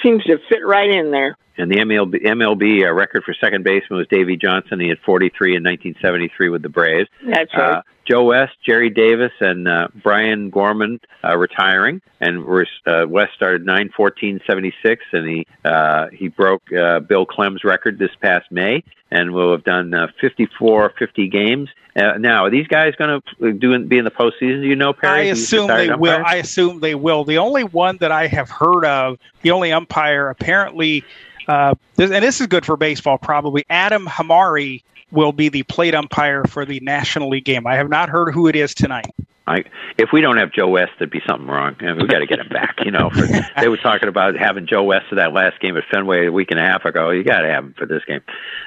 seems 0.03 0.24
to 0.24 0.38
fit 0.49 0.64
right 0.64 0.88
in 0.88 1.11
there. 1.11 1.36
And 1.57 1.70
the 1.70 1.76
MLB, 1.76 2.24
MLB 2.24 2.86
uh, 2.86 2.92
record 2.92 3.24
for 3.24 3.34
second 3.34 3.64
baseman 3.64 3.98
was 3.98 4.09
Davey 4.09 4.36
Johnson. 4.36 4.80
He 4.80 4.88
had 4.88 4.98
43 5.00 5.57
in 5.57 5.62
1973 5.62 6.48
with 6.48 6.62
the 6.62 6.68
Braves. 6.68 7.09
That's 7.24 7.55
right. 7.55 7.76
Uh, 7.76 7.82
Joe 8.07 8.24
West, 8.24 8.52
Gerry 8.66 8.90
Davis, 8.90 9.32
and 9.40 9.66
uh, 9.66 9.88
Brian 10.02 10.50
Gorman 10.50 11.00
uh, 11.22 11.36
retiring. 11.36 12.02
And 12.20 12.44
uh, 12.86 13.07
West 13.09 13.32
started 13.34 13.64
9 13.64 13.90
14 13.96 14.40
76, 14.46 15.05
and 15.12 15.28
he, 15.28 15.46
uh, 15.64 16.09
he 16.09 16.28
broke 16.28 16.70
uh, 16.72 17.00
Bill 17.00 17.24
Klem's 17.24 17.64
record 17.64 17.98
this 17.98 18.14
past 18.20 18.50
May 18.50 18.82
and 19.14 19.32
will 19.32 19.52
have 19.52 19.64
done 19.64 19.94
uh, 19.94 20.09
54 20.20 20.94
50 20.98 21.28
games. 21.28 21.68
Uh, 21.96 22.18
now, 22.18 22.44
are 22.44 22.50
these 22.50 22.66
guys 22.66 22.94
going 22.96 23.22
to 23.38 23.52
do 23.52 23.78
be 23.86 23.98
in 23.98 24.05
the 24.05 24.11
postseason? 24.11 24.62
Do 24.62 24.66
you 24.66 24.74
know, 24.74 24.92
Perry? 24.92 25.20
I 25.20 25.22
assume 25.24 25.68
retired 25.68 25.90
they 25.90 25.94
will. 25.94 26.22
I 26.26 26.34
assume 26.36 26.80
they 26.80 26.96
will. 26.96 27.24
The 27.24 27.38
only 27.38 27.62
one 27.62 27.98
that 27.98 28.11
I 28.11 28.26
have 28.26 28.50
heard 28.50 28.84
of, 28.84 29.18
the 29.42 29.52
only 29.52 29.72
umpire 29.72 30.28
apparently, 30.28 31.05
uh, 31.49 31.74
this, 31.97 32.11
and 32.11 32.24
this 32.24 32.40
is 32.40 32.47
good 32.47 32.64
for 32.64 32.76
baseball 32.76 33.18
probably, 33.18 33.64
Adam 33.70 34.07
Hamari 34.07 34.82
will 35.11 35.32
be 35.32 35.49
the 35.49 35.62
plate 35.64 35.95
umpire 35.95 36.45
for 36.45 36.64
the 36.64 36.80
National 36.80 37.28
League 37.28 37.45
game. 37.45 37.66
I 37.66 37.76
have 37.76 37.88
not 37.88 38.09
heard 38.09 38.32
who 38.32 38.49
it 38.49 38.57
is 38.57 38.74
tonight. 38.74 39.12
I, 39.47 39.64
if 39.99 40.09
we 40.11 40.22
don't 40.22 40.38
have 40.38 40.53
Joe 40.53 40.68
West, 40.68 40.92
there'd 40.99 41.11
be 41.11 41.20
something 41.26 41.47
wrong. 41.47 41.76
And 41.80 41.99
we've 41.99 42.09
got 42.09 42.20
to 42.20 42.26
get 42.26 42.38
him 42.38 42.49
back. 42.49 42.76
You 42.82 42.90
know, 42.90 43.11
for, 43.11 43.26
they 43.61 43.68
were 43.68 43.76
talking 43.76 44.09
about 44.09 44.36
having 44.36 44.66
Joe 44.66 44.82
West 44.84 45.07
for 45.11 45.16
that 45.16 45.32
last 45.34 45.61
game 45.61 45.76
at 45.76 45.84
Fenway 45.92 46.26
a 46.26 46.32
week 46.32 46.51
and 46.51 46.59
a 46.59 46.62
half 46.62 46.84
ago. 46.86 47.11
You 47.11 47.22
got 47.22 47.40
to 47.40 47.49
have 47.49 47.64
him 47.64 47.74
for 47.76 47.86
this 47.86 48.03
game. 48.07 48.22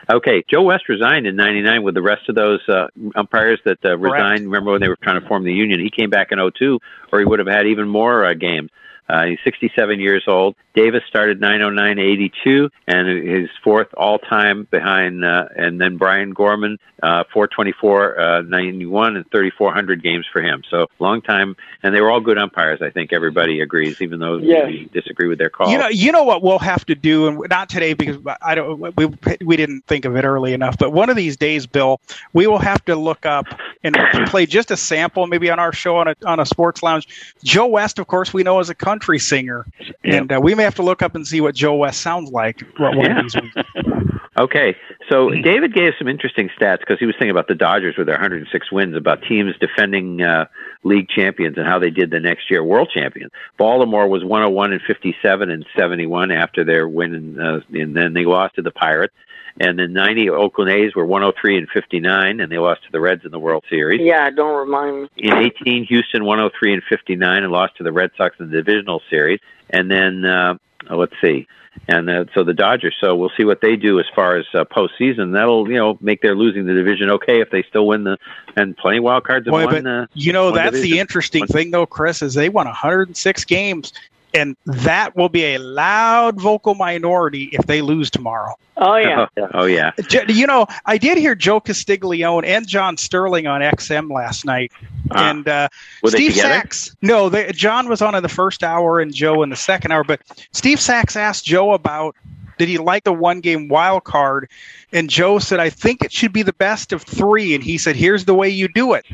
Okay, 0.09 0.43
Joe 0.47 0.61
West 0.61 0.87
resigned 0.87 1.25
in 1.25 1.35
'99 1.35 1.81
with 1.81 1.95
the 1.95 2.01
rest 2.01 2.29
of 2.29 2.35
those 2.35 2.59
uh, 2.69 2.87
umpires 3.15 3.59
that 3.65 3.83
uh, 3.83 3.97
resigned. 3.97 4.45
Remember 4.45 4.71
when 4.71 4.81
they 4.81 4.87
were 4.87 4.97
trying 5.01 5.19
to 5.19 5.27
form 5.27 5.43
the 5.43 5.53
union? 5.53 5.79
He 5.79 5.89
came 5.89 6.11
back 6.11 6.31
in 6.31 6.39
'02, 6.39 6.79
or 7.11 7.19
he 7.19 7.25
would 7.25 7.39
have 7.39 7.47
had 7.47 7.65
even 7.65 7.89
more 7.89 8.23
uh, 8.23 8.35
games. 8.35 8.69
Uh, 9.09 9.25
he's 9.25 9.39
67 9.43 9.99
years 9.99 10.23
old. 10.27 10.55
Davis 10.73 11.03
started 11.07 11.39
909.82 11.41 12.69
and 12.87 13.07
his 13.27 13.49
fourth 13.63 13.87
all 13.95 14.19
time 14.19 14.67
behind, 14.69 15.23
uh, 15.23 15.45
and 15.55 15.79
then 15.79 15.97
Brian 15.97 16.31
Gorman, 16.31 16.77
uh, 17.01 17.23
424 17.33 18.19
uh, 18.19 18.41
91 18.41 19.15
and 19.15 19.31
3,400 19.31 20.03
games 20.03 20.25
for 20.31 20.41
him. 20.41 20.63
So 20.69 20.87
long 20.99 21.21
time, 21.21 21.55
and 21.83 21.95
they 21.95 22.01
were 22.01 22.11
all 22.11 22.19
good 22.19 22.37
umpires. 22.37 22.81
I 22.81 22.89
think 22.89 23.13
everybody 23.13 23.61
agrees, 23.61 24.01
even 24.01 24.19
though 24.19 24.37
Yes. 24.37 24.67
we 24.67 24.89
disagree 24.93 25.27
with 25.27 25.39
their 25.39 25.49
call. 25.49 25.69
You 25.69 25.77
know, 25.77 25.87
you 25.87 26.11
know 26.11 26.23
what 26.23 26.43
we'll 26.43 26.59
have 26.59 26.85
to 26.85 26.95
do, 26.95 27.27
and 27.27 27.43
not 27.49 27.69
today 27.69 27.93
because 27.93 28.17
I 28.41 28.55
don't. 28.55 28.95
We 28.95 29.07
we 29.43 29.57
didn't 29.57 29.85
think 29.87 30.05
of 30.05 30.15
it 30.15 30.25
early 30.25 30.53
enough. 30.53 30.77
But 30.77 30.91
one 30.91 31.09
of 31.09 31.15
these 31.15 31.37
days, 31.37 31.65
Bill, 31.65 31.99
we 32.33 32.47
will 32.47 32.59
have 32.59 32.83
to 32.85 32.95
look 32.95 33.25
up 33.25 33.45
and 33.83 33.95
play 34.27 34.45
just 34.45 34.71
a 34.71 34.77
sample, 34.77 35.27
maybe 35.27 35.49
on 35.49 35.59
our 35.59 35.73
show 35.73 35.97
on 35.97 36.07
a 36.07 36.15
on 36.25 36.39
a 36.39 36.45
sports 36.45 36.83
lounge. 36.83 37.07
Joe 37.43 37.67
West, 37.67 37.99
of 37.99 38.07
course, 38.07 38.33
we 38.33 38.43
know 38.43 38.59
as 38.59 38.69
a 38.69 38.75
country 38.75 39.19
singer, 39.19 39.65
and 40.03 40.31
uh, 40.31 40.39
we 40.41 40.55
may 40.55 40.63
have 40.63 40.75
to 40.75 40.83
look 40.83 41.01
up 41.01 41.15
and 41.15 41.27
see 41.27 41.41
what 41.41 41.55
Joe 41.55 41.75
West 41.75 42.01
sounds 42.01 42.31
like. 42.31 42.61
Yeah. 42.79 43.19
of 43.19 43.31
these 43.31 43.41
weeks. 43.41 43.55
Okay, 44.39 44.75
so 45.09 45.31
David 45.31 45.73
gave 45.73 45.93
some 45.97 46.07
interesting 46.07 46.49
stats 46.49 46.79
because 46.79 46.99
he 46.99 47.07
was 47.07 47.15
thinking 47.15 47.31
about 47.31 47.47
the 47.47 47.55
Dodgers 47.55 47.97
with 47.97 48.05
their 48.05 48.17
106 48.17 48.71
wins, 48.71 48.95
about 48.95 49.23
teams 49.23 49.55
defending 49.59 50.21
uh, 50.21 50.45
league 50.83 51.09
champions 51.09 51.57
and 51.57 51.65
how 51.65 51.79
they 51.79 51.89
did 51.89 52.11
the 52.11 52.19
next 52.19 52.51
year, 52.51 52.63
world 52.63 52.91
champions. 52.93 53.31
Baltimore 53.57 54.07
was 54.07 54.23
101 54.23 54.73
and 54.73 54.81
57 54.83 55.49
and 55.49 55.65
71 55.75 56.31
after 56.31 56.63
their 56.63 56.87
win, 56.87 57.15
in, 57.15 57.39
uh, 57.39 57.61
and 57.73 57.95
then 57.95 58.13
they 58.13 58.25
lost 58.25 58.55
to 58.55 58.61
the 58.61 58.69
Pirates. 58.69 59.15
And 59.59 59.79
then 59.79 59.93
90 59.93 60.29
Oakland 60.29 60.71
A's 60.71 60.93
were 60.95 61.05
103 61.05 61.57
and 61.57 61.67
59, 61.69 62.39
and 62.39 62.51
they 62.51 62.59
lost 62.59 62.83
to 62.83 62.91
the 62.91 62.99
Reds 62.99 63.25
in 63.25 63.31
the 63.31 63.39
World 63.39 63.63
Series. 63.69 64.01
Yeah, 64.01 64.29
don't 64.29 64.55
remind 64.57 65.03
me. 65.03 65.09
In 65.17 65.33
18, 65.33 65.85
Houston 65.85 66.25
103 66.25 66.73
and 66.73 66.83
59 66.83 67.43
and 67.43 67.51
lost 67.51 67.77
to 67.77 67.83
the 67.83 67.91
Red 67.91 68.11
Sox 68.17 68.35
in 68.39 68.49
the 68.49 68.57
divisional 68.57 69.01
series. 69.09 69.39
And 69.69 69.91
then 69.91 70.25
uh, 70.25 70.55
let's 70.89 71.13
see, 71.21 71.47
and 71.87 72.09
uh, 72.09 72.25
so 72.33 72.43
the 72.43 72.53
Dodgers. 72.53 72.95
So 73.01 73.15
we'll 73.15 73.31
see 73.35 73.43
what 73.43 73.61
they 73.61 73.75
do 73.75 73.99
as 73.99 74.05
far 74.15 74.37
as 74.37 74.45
uh, 74.53 74.63
postseason. 74.65 75.33
That'll 75.33 75.69
you 75.69 75.75
know 75.77 75.97
make 76.01 76.21
their 76.21 76.35
losing 76.35 76.65
the 76.65 76.73
division 76.73 77.09
okay 77.11 77.41
if 77.41 77.49
they 77.49 77.63
still 77.63 77.85
win 77.87 78.03
the 78.05 78.17
and 78.55 78.75
plenty 78.77 78.99
wild 78.99 79.25
cards 79.25 79.45
Boy, 79.47 79.65
won. 79.65 79.83
but 79.83 79.85
uh, 79.85 80.05
you 80.13 80.31
know 80.31 80.45
won 80.45 80.53
that's 80.55 80.71
the 80.75 80.81
division. 80.81 80.99
interesting 80.99 81.47
thing, 81.47 81.71
though, 81.71 81.85
Chris, 81.85 82.21
is 82.21 82.33
they 82.33 82.49
won 82.49 82.65
106 82.65 83.43
games, 83.45 83.91
and 84.33 84.55
that 84.65 85.15
will 85.15 85.29
be 85.29 85.55
a 85.55 85.57
loud 85.57 86.39
vocal 86.39 86.75
minority 86.75 87.49
if 87.53 87.65
they 87.65 87.81
lose 87.81 88.09
tomorrow. 88.11 88.55
Oh 88.77 88.95
yeah. 88.95 89.27
oh 89.53 89.65
yeah. 89.65 89.91
You 90.27 90.45
know, 90.47 90.67
I 90.85 90.97
did 90.97 91.17
hear 91.17 91.33
Joe 91.35 91.59
Castiglione 91.59 92.47
and 92.47 92.67
John 92.67 92.97
Sterling 92.97 93.47
on 93.47 93.61
XM 93.61 94.11
last 94.11 94.45
night, 94.45 94.71
Ah. 95.11 95.29
and 95.29 95.47
uh, 95.47 95.69
Steve 96.05 96.31
together? 96.33 96.53
Sachs. 96.55 96.95
No, 97.01 97.29
they, 97.29 97.51
John 97.53 97.87
was 97.87 98.01
on 98.01 98.13
in 98.15 98.23
the 98.23 98.29
first 98.29 98.63
hour 98.63 98.99
and 98.99 99.13
Joe 99.13 99.41
in 99.43 99.49
the 99.49 99.55
second 99.55 99.91
hour. 99.91 100.03
But 100.03 100.21
Steve 100.51 100.79
Sachs 100.79 101.15
asked 101.15 101.45
Joe 101.45 101.73
about 101.73 102.15
did 102.57 102.67
he 102.67 102.77
like 102.77 103.03
the 103.03 103.13
one 103.13 103.39
game 103.39 103.67
wild 103.67 104.03
card, 104.03 104.49
and 104.91 105.09
Joe 105.09 105.39
said, 105.39 105.59
"I 105.59 105.69
think 105.69 106.03
it 106.03 106.11
should 106.11 106.33
be 106.33 106.43
the 106.43 106.53
best 106.53 106.91
of 106.91 107.03
three. 107.03 107.55
And 107.55 107.63
he 107.63 107.77
said, 107.77 107.95
"Here's 107.95 108.25
the 108.25 108.33
way 108.35 108.49
you 108.49 108.67
do 108.67 108.93
it." 108.93 109.05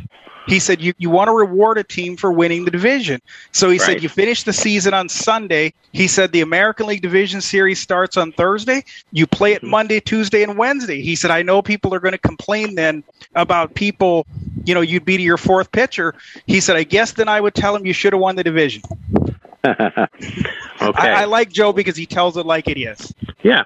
He 0.47 0.59
said, 0.59 0.81
"You 0.81 0.93
you 0.97 1.09
want 1.09 1.27
to 1.29 1.33
reward 1.33 1.77
a 1.77 1.83
team 1.83 2.17
for 2.17 2.31
winning 2.31 2.65
the 2.65 2.71
division." 2.71 3.21
So 3.51 3.69
he 3.69 3.77
Right. 3.77 3.85
said, 3.85 4.03
"You 4.03 4.09
finish 4.09 4.43
the 4.43 4.53
season 4.53 4.93
on 4.93 5.09
Sunday." 5.09 5.73
He 5.91 6.07
said, 6.07 6.31
"The 6.31 6.41
American 6.41 6.87
League 6.87 7.01
Division 7.01 7.41
Series 7.41 7.79
starts 7.79 8.17
on 8.17 8.31
Thursday. 8.33 8.83
You 9.11 9.25
play 9.25 9.53
it 9.53 9.61
mm-hmm. 9.61 9.71
Monday, 9.71 9.99
Tuesday, 9.99 10.43
and 10.43 10.57
Wednesday." 10.57 11.01
He 11.01 11.15
said, 11.15 11.31
"I 11.31 11.41
know 11.41 11.61
people 11.61 11.93
are 11.93 11.99
going 11.99 12.13
to 12.13 12.17
complain 12.17 12.75
then 12.75 13.03
about 13.35 13.73
people, 13.75 14.25
you 14.65 14.73
know, 14.73 14.81
you'd 14.81 15.05
be 15.05 15.17
to 15.17 15.23
your 15.23 15.37
fourth 15.37 15.71
pitcher." 15.71 16.13
He 16.45 16.59
said, 16.59 16.75
"I 16.75 16.83
guess 16.83 17.13
then 17.13 17.27
I 17.27 17.39
would 17.39 17.55
tell 17.55 17.75
him 17.75 17.85
you 17.85 17.93
should 17.93 18.13
have 18.13 18.21
won 18.21 18.35
the 18.35 18.43
division." 18.43 18.81
okay. 19.65 20.07
I, 20.81 21.21
I 21.21 21.25
like 21.25 21.49
Joe 21.51 21.71
because 21.71 21.95
he 21.95 22.05
tells 22.05 22.35
it 22.35 22.45
like 22.45 22.67
it 22.67 22.77
is. 22.77 23.13
Yeah. 23.43 23.63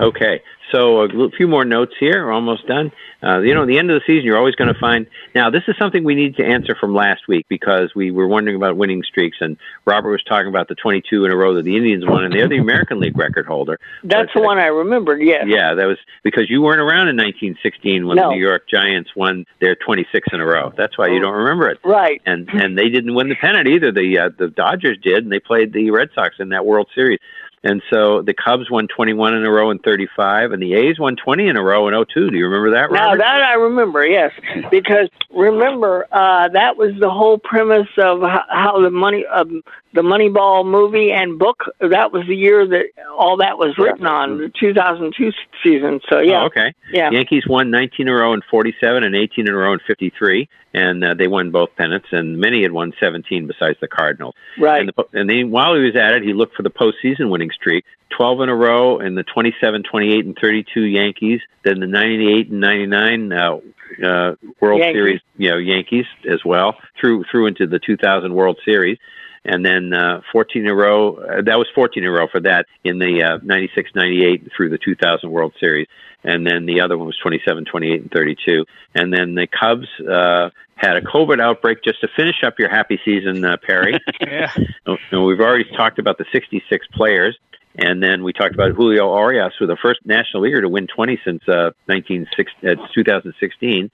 Okay. 0.00 0.42
So 0.74 1.02
a 1.02 1.30
few 1.30 1.46
more 1.46 1.64
notes 1.64 1.92
here. 2.00 2.26
We're 2.26 2.32
almost 2.32 2.66
done. 2.66 2.90
Uh, 3.22 3.38
you 3.40 3.54
know, 3.54 3.62
at 3.62 3.68
the 3.68 3.78
end 3.78 3.90
of 3.90 3.94
the 3.94 4.04
season, 4.06 4.24
you're 4.26 4.36
always 4.36 4.56
going 4.56 4.72
to 4.72 4.78
find. 4.78 5.06
Now, 5.34 5.48
this 5.48 5.62
is 5.68 5.76
something 5.78 6.02
we 6.04 6.14
need 6.14 6.36
to 6.36 6.44
answer 6.44 6.74
from 6.74 6.94
last 6.94 7.28
week 7.28 7.46
because 7.48 7.92
we 7.94 8.10
were 8.10 8.26
wondering 8.26 8.56
about 8.56 8.76
winning 8.76 9.02
streaks, 9.02 9.38
and 9.40 9.56
Robert 9.86 10.10
was 10.10 10.22
talking 10.24 10.48
about 10.48 10.68
the 10.68 10.74
22 10.74 11.24
in 11.24 11.30
a 11.30 11.36
row 11.36 11.54
that 11.54 11.62
the 11.62 11.76
Indians 11.76 12.04
won, 12.04 12.24
and 12.24 12.34
they're 12.34 12.48
the 12.48 12.58
American 12.58 12.98
League 12.98 13.16
record 13.16 13.46
holder. 13.46 13.78
That's 14.04 14.30
the 14.34 14.40
one 14.42 14.58
I 14.58 14.66
remembered. 14.66 15.22
Yes. 15.22 15.44
Yeah, 15.46 15.74
that 15.74 15.86
was 15.86 15.96
because 16.22 16.50
you 16.50 16.60
weren't 16.60 16.80
around 16.80 17.08
in 17.08 17.16
1916 17.16 18.06
when 18.06 18.16
No. 18.16 18.30
the 18.30 18.34
New 18.34 18.42
York 18.42 18.68
Giants 18.68 19.10
won 19.16 19.46
their 19.60 19.76
26 19.76 20.28
in 20.32 20.40
a 20.40 20.46
row. 20.46 20.72
That's 20.76 20.98
why 20.98 21.06
you 21.06 21.20
don't 21.20 21.34
remember 21.34 21.68
it. 21.68 21.78
Right. 21.84 22.20
And 22.26 22.48
and 22.50 22.76
they 22.76 22.88
didn't 22.88 23.14
win 23.14 23.28
the 23.28 23.36
pennant 23.36 23.68
either. 23.68 23.92
The 23.92 24.18
uh, 24.18 24.30
the 24.36 24.48
Dodgers 24.48 24.98
did, 25.02 25.22
and 25.22 25.32
they 25.32 25.38
played 25.40 25.72
the 25.72 25.90
Red 25.92 26.08
Sox 26.14 26.34
in 26.40 26.50
that 26.50 26.66
World 26.66 26.88
Series. 26.94 27.20
And 27.64 27.82
so 27.90 28.20
the 28.20 28.34
Cubs 28.34 28.70
won 28.70 28.88
21 28.88 29.34
in 29.34 29.44
a 29.44 29.50
row 29.50 29.70
in 29.70 29.78
35, 29.78 30.52
and 30.52 30.62
the 30.62 30.74
A's 30.74 30.98
won 30.98 31.16
20 31.16 31.48
in 31.48 31.56
a 31.56 31.62
row 31.62 31.88
in 31.88 31.94
02. 31.94 32.30
Do 32.30 32.36
you 32.36 32.46
remember 32.46 32.70
that? 32.72 32.92
Now 32.92 33.16
that 33.16 33.42
I 33.42 33.54
remember, 33.54 34.06
yes, 34.06 34.32
because 34.70 35.08
remember 35.30 36.06
uh, 36.12 36.48
that 36.48 36.76
was 36.76 36.92
the 37.00 37.10
whole 37.10 37.38
premise 37.38 37.88
of 37.96 38.20
how, 38.20 38.44
how 38.50 38.80
the 38.82 38.90
money, 38.90 39.24
um, 39.26 39.62
the 39.94 40.02
Moneyball 40.02 40.66
movie 40.66 41.10
and 41.12 41.38
book. 41.38 41.64
That 41.80 42.12
was 42.12 42.26
the 42.26 42.36
year 42.36 42.66
that 42.66 42.86
all 43.10 43.38
that 43.38 43.56
was 43.58 43.78
written 43.78 44.06
on, 44.06 44.38
the 44.38 44.52
2002 44.60 45.32
season. 45.62 46.00
So 46.10 46.18
yeah, 46.20 46.42
Oh, 46.42 46.46
okay. 46.46 46.74
yeah. 46.92 47.10
Yankees 47.10 47.46
won 47.48 47.70
19 47.70 48.06
in 48.06 48.12
a 48.12 48.14
row 48.16 48.34
in 48.34 48.42
47 48.50 49.02
and 49.04 49.14
18 49.16 49.48
in 49.48 49.54
a 49.54 49.56
row 49.56 49.72
in 49.72 49.78
53, 49.86 50.48
and 50.74 51.04
uh, 51.04 51.14
they 51.14 51.28
won 51.28 51.50
both 51.52 51.70
pennants. 51.76 52.08
And 52.10 52.38
many 52.38 52.62
had 52.62 52.72
won 52.72 52.92
17 52.98 53.46
besides 53.46 53.78
the 53.80 53.86
Cardinals. 53.88 54.34
Right. 54.58 54.80
And, 54.80 54.92
the, 54.94 55.18
and 55.18 55.30
then 55.30 55.50
while 55.52 55.74
he 55.76 55.82
was 55.82 55.94
at 55.94 56.12
it, 56.12 56.24
he 56.24 56.32
looked 56.32 56.56
for 56.56 56.64
the 56.64 56.70
postseason 56.70 57.30
winning 57.30 57.50
streak. 57.54 57.84
12 58.16 58.42
in 58.42 58.48
a 58.48 58.54
row 58.54 59.00
in 59.00 59.14
the 59.14 59.24
27, 59.24 59.82
28, 59.82 60.24
and 60.24 60.38
32 60.40 60.80
Yankees. 60.82 61.40
Then 61.64 61.80
the 61.80 61.86
98 61.86 62.50
and 62.50 62.60
99 62.60 63.32
uh, 63.32 63.58
uh, 64.04 64.34
World 64.60 64.80
Yankees. 64.80 64.94
Series, 64.94 65.20
you 65.36 65.50
know, 65.50 65.56
Yankees 65.56 66.06
as 66.30 66.44
well 66.44 66.76
through 67.00 67.24
through 67.30 67.46
into 67.46 67.66
the 67.66 67.78
2000 67.78 68.34
World 68.34 68.58
Series. 68.64 68.98
And 69.44 69.64
then 69.64 69.92
uh, 69.92 70.22
14 70.32 70.62
in 70.62 70.68
a 70.68 70.74
row. 70.74 71.16
Uh, 71.16 71.42
that 71.42 71.58
was 71.58 71.66
14 71.74 72.02
in 72.02 72.08
a 72.08 72.12
row 72.12 72.28
for 72.28 72.40
that 72.40 72.66
in 72.82 72.98
the 72.98 73.22
uh, 73.22 73.38
96, 73.42 73.90
98 73.94 74.50
through 74.56 74.70
the 74.70 74.78
2000 74.78 75.30
World 75.30 75.52
Series. 75.60 75.86
And 76.24 76.46
then 76.46 76.66
the 76.66 76.80
other 76.80 76.96
one 76.96 77.06
was 77.06 77.18
27, 77.18 77.66
28, 77.66 78.02
and 78.02 78.10
32. 78.10 78.64
And 78.94 79.12
then 79.12 79.34
the 79.34 79.46
Cubs 79.46 79.86
uh, 80.00 80.50
had 80.74 80.96
a 80.96 81.02
COVID 81.02 81.40
outbreak 81.40 81.84
just 81.84 82.00
to 82.00 82.08
finish 82.16 82.42
up 82.42 82.58
your 82.58 82.70
happy 82.70 82.98
season, 83.04 83.44
uh, 83.44 83.56
Perry. 83.58 84.00
yeah. 84.20 84.50
And 84.86 85.24
we've 85.24 85.40
already 85.40 85.64
talked 85.76 85.98
about 85.98 86.18
the 86.18 86.24
66 86.32 86.86
players. 86.94 87.38
And 87.76 88.02
then 88.02 88.22
we 88.22 88.32
talked 88.32 88.54
about 88.54 88.72
Julio 88.72 89.08
Urías, 89.08 89.50
who 89.58 89.66
the 89.66 89.76
first 89.76 90.00
national 90.04 90.44
leaguer 90.44 90.62
to 90.62 90.68
win 90.68 90.86
20 90.86 91.20
since 91.24 91.48
uh, 91.48 91.70
19, 91.88 92.26
uh, 92.38 92.74
2016. 92.94 93.90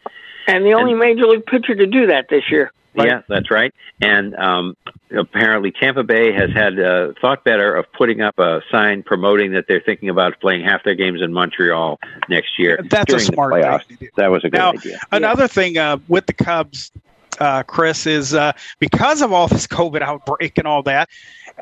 And 0.47 0.67
the 0.67 0.75
only 0.75 0.95
major 0.95 1.27
league 1.27 1.47
pitcher 1.47 1.75
to 1.75 1.87
do 1.87 2.07
that 2.09 2.27
this 2.29 2.45
year. 2.51 2.73
Yeah, 2.95 3.23
that's 3.29 3.51
right. 3.51 3.73
And 4.03 4.35
um, 4.35 4.77
apparently, 5.11 5.73
Tampa 5.73 6.03
Bay 6.03 6.33
has 6.33 6.51
had 6.51 6.79
uh, 6.79 7.13
thought 7.21 7.45
better 7.45 7.75
of 7.75 7.91
putting 7.93 8.21
up 8.21 8.39
a 8.39 8.63
sign 8.71 9.03
promoting 9.03 9.53
that 9.53 9.67
they're 9.69 9.81
thinking 9.81 10.09
about 10.09 10.41
playing 10.41 10.65
half 10.65 10.85
their 10.85 10.95
games 10.95 11.21
in 11.23 11.33
Montreal 11.33 11.99
next 12.29 12.59
year. 12.59 12.81
That's 12.89 13.13
a 13.13 13.21
smart 13.21 13.55
thing. 13.55 14.09
That 14.17 14.29
was 14.29 14.45
a 14.45 14.51
good 14.51 14.59
now, 14.59 14.73
idea. 14.73 14.99
another 15.13 15.49
thing 15.49 15.79
uh, 15.79 15.99
with 16.09 16.27
the 16.27 16.33
Cubs, 16.33 16.93
uh, 17.39 17.63
Chris, 17.65 18.07
is 18.07 18.35
uh, 18.35 18.53
because 18.79 19.23
of 19.23 19.33
all 19.33 19.49
this 19.49 19.67
COVID 19.67 20.03
outbreak 20.03 20.59
and 20.59 20.67
all 20.67 20.83
that, 20.85 21.09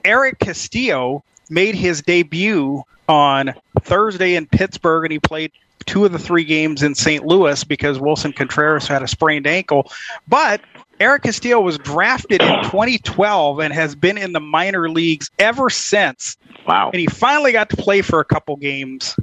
Erick 0.04 0.38
Castillo 0.38 1.24
made 1.50 1.74
his 1.74 2.02
debut 2.02 2.82
on 3.08 3.54
Thursday 3.82 4.34
in 4.34 4.46
Pittsburgh, 4.46 5.04
and 5.04 5.12
he 5.12 5.18
played 5.18 5.52
two 5.86 6.04
of 6.04 6.12
the 6.12 6.18
three 6.18 6.44
games 6.44 6.82
in 6.82 6.94
St. 6.94 7.24
Louis 7.24 7.64
because 7.64 7.98
Willson 7.98 8.34
Contreras 8.34 8.86
had 8.86 9.02
a 9.02 9.08
sprained 9.08 9.46
ankle. 9.46 9.90
But 10.26 10.60
Erick 11.00 11.22
Castillo 11.22 11.60
was 11.60 11.78
drafted 11.78 12.42
in 12.42 12.64
2012 12.64 13.60
and 13.60 13.72
has 13.72 13.94
been 13.94 14.18
in 14.18 14.32
the 14.32 14.40
minor 14.40 14.90
leagues 14.90 15.30
ever 15.38 15.70
since. 15.70 16.36
Wow. 16.66 16.90
And 16.92 17.00
he 17.00 17.06
finally 17.06 17.52
got 17.52 17.70
to 17.70 17.76
play 17.76 18.02
for 18.02 18.20
a 18.20 18.24
couple 18.24 18.56
games 18.56 19.14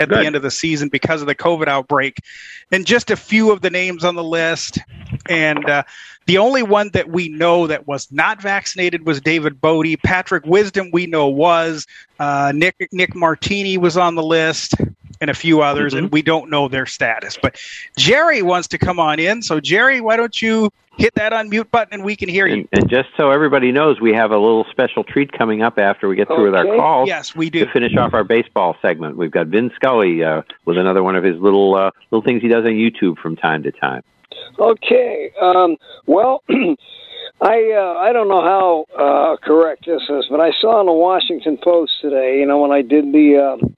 at 0.00 0.08
the 0.08 0.18
end 0.18 0.36
of 0.36 0.42
the 0.42 0.50
season 0.50 0.88
because 0.88 1.20
of 1.20 1.26
the 1.26 1.34
COVID 1.34 1.68
outbreak. 1.68 2.18
And 2.72 2.86
just 2.86 3.10
a 3.10 3.16
few 3.16 3.52
of 3.52 3.60
the 3.60 3.70
names 3.70 4.04
on 4.04 4.14
the 4.14 4.24
list. 4.24 4.78
And 5.28 5.68
uh, 5.68 5.84
the 6.26 6.38
only 6.38 6.62
one 6.62 6.90
that 6.90 7.08
we 7.08 7.28
know 7.28 7.66
that 7.66 7.86
was 7.86 8.10
not 8.10 8.40
vaccinated 8.40 9.06
was 9.06 9.20
David 9.20 9.60
Bote. 9.60 10.02
Patrick 10.02 10.44
Wisdom, 10.46 10.90
we 10.92 11.06
know 11.06 11.28
was. 11.28 11.86
Uh, 12.18 12.52
Nick 12.54 12.88
Nick 12.92 13.14
Martini 13.14 13.76
was 13.76 13.96
on 13.96 14.14
the 14.14 14.22
list, 14.22 14.74
and 15.24 15.30
a 15.30 15.34
few 15.34 15.62
others, 15.62 15.94
and 15.94 16.12
we 16.12 16.20
don't 16.20 16.50
know 16.50 16.68
their 16.68 16.84
status. 16.84 17.38
But 17.40 17.58
Jerry 17.96 18.42
wants 18.42 18.68
to 18.68 18.78
come 18.78 19.00
on 19.00 19.18
in. 19.18 19.40
So 19.40 19.58
Jerry, 19.58 20.02
why 20.02 20.18
don't 20.18 20.40
you 20.42 20.70
hit 20.98 21.14
that 21.14 21.32
unmute 21.32 21.70
button 21.70 21.94
and 21.94 22.04
we 22.04 22.14
can 22.14 22.28
hear 22.28 22.46
you? 22.46 22.54
And, 22.54 22.68
and 22.72 22.90
just 22.90 23.08
so 23.16 23.30
everybody 23.30 23.72
knows, 23.72 24.02
we 24.02 24.12
have 24.12 24.32
a 24.32 24.36
little 24.36 24.66
special 24.70 25.02
treat 25.02 25.32
coming 25.32 25.62
up 25.62 25.78
after 25.78 26.08
we 26.08 26.16
get 26.16 26.28
through 26.28 26.44
with 26.44 26.54
our 26.54 26.66
calls. 26.76 27.08
Yes, 27.08 27.34
we 27.34 27.48
do. 27.48 27.64
To 27.64 27.72
finish 27.72 27.96
off 27.96 28.12
our 28.12 28.22
baseball 28.22 28.76
segment, 28.82 29.16
we've 29.16 29.30
got 29.30 29.46
Vin 29.46 29.70
Scully 29.76 30.22
uh, 30.22 30.42
with 30.66 30.76
another 30.76 31.02
one 31.02 31.16
of 31.16 31.24
his 31.24 31.40
little 31.40 31.74
uh, 31.74 31.90
little 32.10 32.22
things 32.22 32.42
he 32.42 32.48
does 32.48 32.66
on 32.66 32.72
YouTube 32.72 33.16
from 33.16 33.34
time 33.34 33.62
to 33.62 33.72
time. 33.72 34.02
Okay. 34.58 35.32
Um, 35.40 35.78
well, 36.06 36.42
I 36.50 37.72
uh, 37.72 37.98
I 37.98 38.12
don't 38.12 38.28
know 38.28 38.42
how 38.42 38.84
uh, 38.94 39.36
correct 39.38 39.86
this 39.86 40.02
is, 40.02 40.26
but 40.28 40.40
I 40.40 40.50
saw 40.60 40.80
in 40.80 40.86
the 40.86 40.92
Washington 40.92 41.56
Post 41.64 41.92
today. 42.02 42.38
You 42.40 42.46
know, 42.46 42.58
when 42.58 42.72
I 42.72 42.82
did 42.82 43.10
the 43.10 43.38
um, 43.38 43.74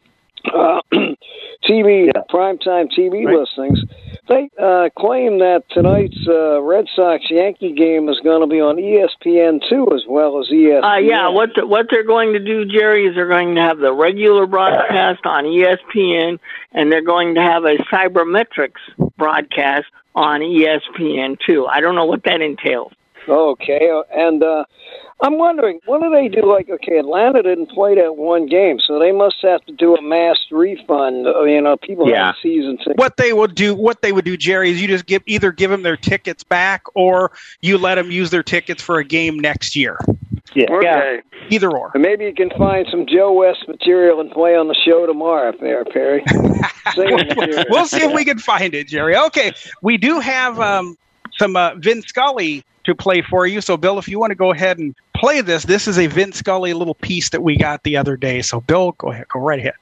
uh, 0.55 0.81
TV 1.65 2.11
primetime 2.31 2.89
TV 2.97 3.25
listings, 3.25 3.83
they 4.29 4.51
uh, 4.61 4.89
claim 4.99 5.39
that 5.39 5.63
tonight's 5.71 6.19
uh, 6.29 6.61
Red 6.61 6.87
Sox 6.95 7.25
Yankee 7.31 7.73
game 7.73 8.09
is 8.09 8.19
going 8.25 8.41
to 8.41 8.47
be 8.47 8.61
on 8.61 8.77
ESPN 8.77 9.61
two 9.69 9.87
as 9.95 10.03
well 10.09 10.41
as 10.41 10.49
ESPN. 10.49 10.83
Uh, 10.85 10.99
yeah, 10.99 11.29
what 11.29 11.51
the, 11.55 11.67
what 11.67 11.87
they're 11.91 12.07
going 12.07 12.33
to 12.33 12.41
do, 12.41 12.65
Jerry, 12.65 13.07
is 13.07 13.15
they're 13.15 13.29
going 13.29 13.55
to 13.55 13.61
have 13.61 13.79
the 13.79 13.93
regular 13.93 14.47
broadcast 14.47 15.25
on 15.25 15.45
ESPN, 15.45 16.39
and 16.73 16.91
they're 16.91 17.05
going 17.05 17.35
to 17.37 17.41
have 17.41 17.65
a 17.65 17.77
sabermetrics 17.93 18.81
broadcast 19.17 19.87
on 20.15 20.41
ESPN 20.41 21.39
too. 21.47 21.67
I 21.67 21.81
don't 21.81 21.95
know 21.95 22.07
what 22.07 22.25
that 22.25 22.41
entails. 22.41 22.93
Okay, 23.29 23.91
uh, 23.93 24.03
and 24.15 24.43
uh, 24.43 24.65
I'm 25.21 25.39
wondering, 25.39 25.81
what 25.87 26.01
do 26.03 26.11
they 26.11 26.29
do? 26.29 26.47
Like, 26.47 26.69
okay, 26.71 26.99
Atlanta 26.99 27.43
didn't 27.43 27.71
play 27.71 27.95
that 27.97 28.17
one 28.17 28.47
game, 28.47 28.79
so 28.79 28.99
they 28.99 29.13
must 29.13 29.37
have 29.43 29.65
to 29.67 29.73
do 29.73 29.97
a 29.97 30.03
mass 30.03 30.39
refund. 30.51 31.27
uh, 31.27 31.43
You 31.43 31.61
know, 31.61 31.77
people 31.77 32.09
Yeah. 32.09 32.27
have 32.27 32.37
season 32.43 32.77
tickets. 32.79 32.97
What 32.99 33.17
they 33.17 33.33
would 33.33 33.55
do, 33.55 33.75
what 33.75 34.03
they 34.03 34.13
would 34.13 34.25
do, 34.25 34.37
Jerry, 34.37 34.71
is 34.71 34.81
you 34.81 34.89
just 34.89 35.07
give 35.07 35.23
either 35.27 35.51
give 35.53 35.71
them 35.71 35.83
their 35.83 35.97
tickets 35.97 36.45
back, 36.45 36.83
or 36.95 37.33
you 37.63 37.79
let 37.79 37.97
them 37.97 38.11
use 38.11 38.31
their 38.31 38.43
tickets 38.43 38.83
for 38.83 38.99
a 38.99 39.05
game 39.05 39.39
next 39.39 39.75
year. 39.75 39.99
Yeah. 40.55 40.71
Okay. 40.73 41.21
Either 41.51 41.71
or. 41.71 41.91
And 41.95 42.03
maybe 42.03 42.25
you 42.25 42.35
can 42.35 42.51
find 42.51 42.87
some 42.91 43.07
Joe 43.07 43.33
West 43.33 43.67
material 43.69 44.21
and 44.21 44.31
play 44.31 44.55
on 44.57 44.69
the 44.69 44.75
show 44.87 45.07
tomorrow, 45.07 45.51
if 45.51 45.61
there, 45.61 45.85
Perry. 45.85 46.23
We'll 47.69 47.87
see 47.87 48.03
if 48.03 48.13
we 48.15 48.25
can 48.25 48.39
find 48.39 48.73
it, 48.75 48.89
Jerry. 48.89 49.17
Okay, 49.17 49.53
we 49.83 49.97
do 49.97 50.21
have 50.21 50.59
um, 50.61 50.97
some 51.39 51.57
uh, 51.57 51.75
Vin 51.77 52.03
Scully 52.03 52.65
to 52.87 52.95
play 52.95 53.23
for 53.23 53.47
you. 53.47 53.61
So, 53.61 53.77
Bill, 53.77 53.99
if 53.99 54.09
you 54.09 54.19
want 54.19 54.31
to 54.31 54.37
go 54.37 54.53
ahead 54.53 54.79
and 54.79 54.95
play 55.15 55.41
this, 55.41 55.65
this 55.65 55.87
is 55.87 55.99
a 55.99 56.07
Vince 56.07 56.39
Scully 56.39 56.73
little 56.73 56.95
piece 56.95 57.31
that 57.31 57.43
we 57.43 57.57
got 57.57 57.83
the 57.83 57.97
other 57.97 58.17
day. 58.17 58.43
So, 58.43 58.61
Bill, 58.61 58.93
go 58.93 59.13
ahead, 59.13 59.29
go 59.29 59.41
right 59.41 59.59
ahead. 59.59 59.75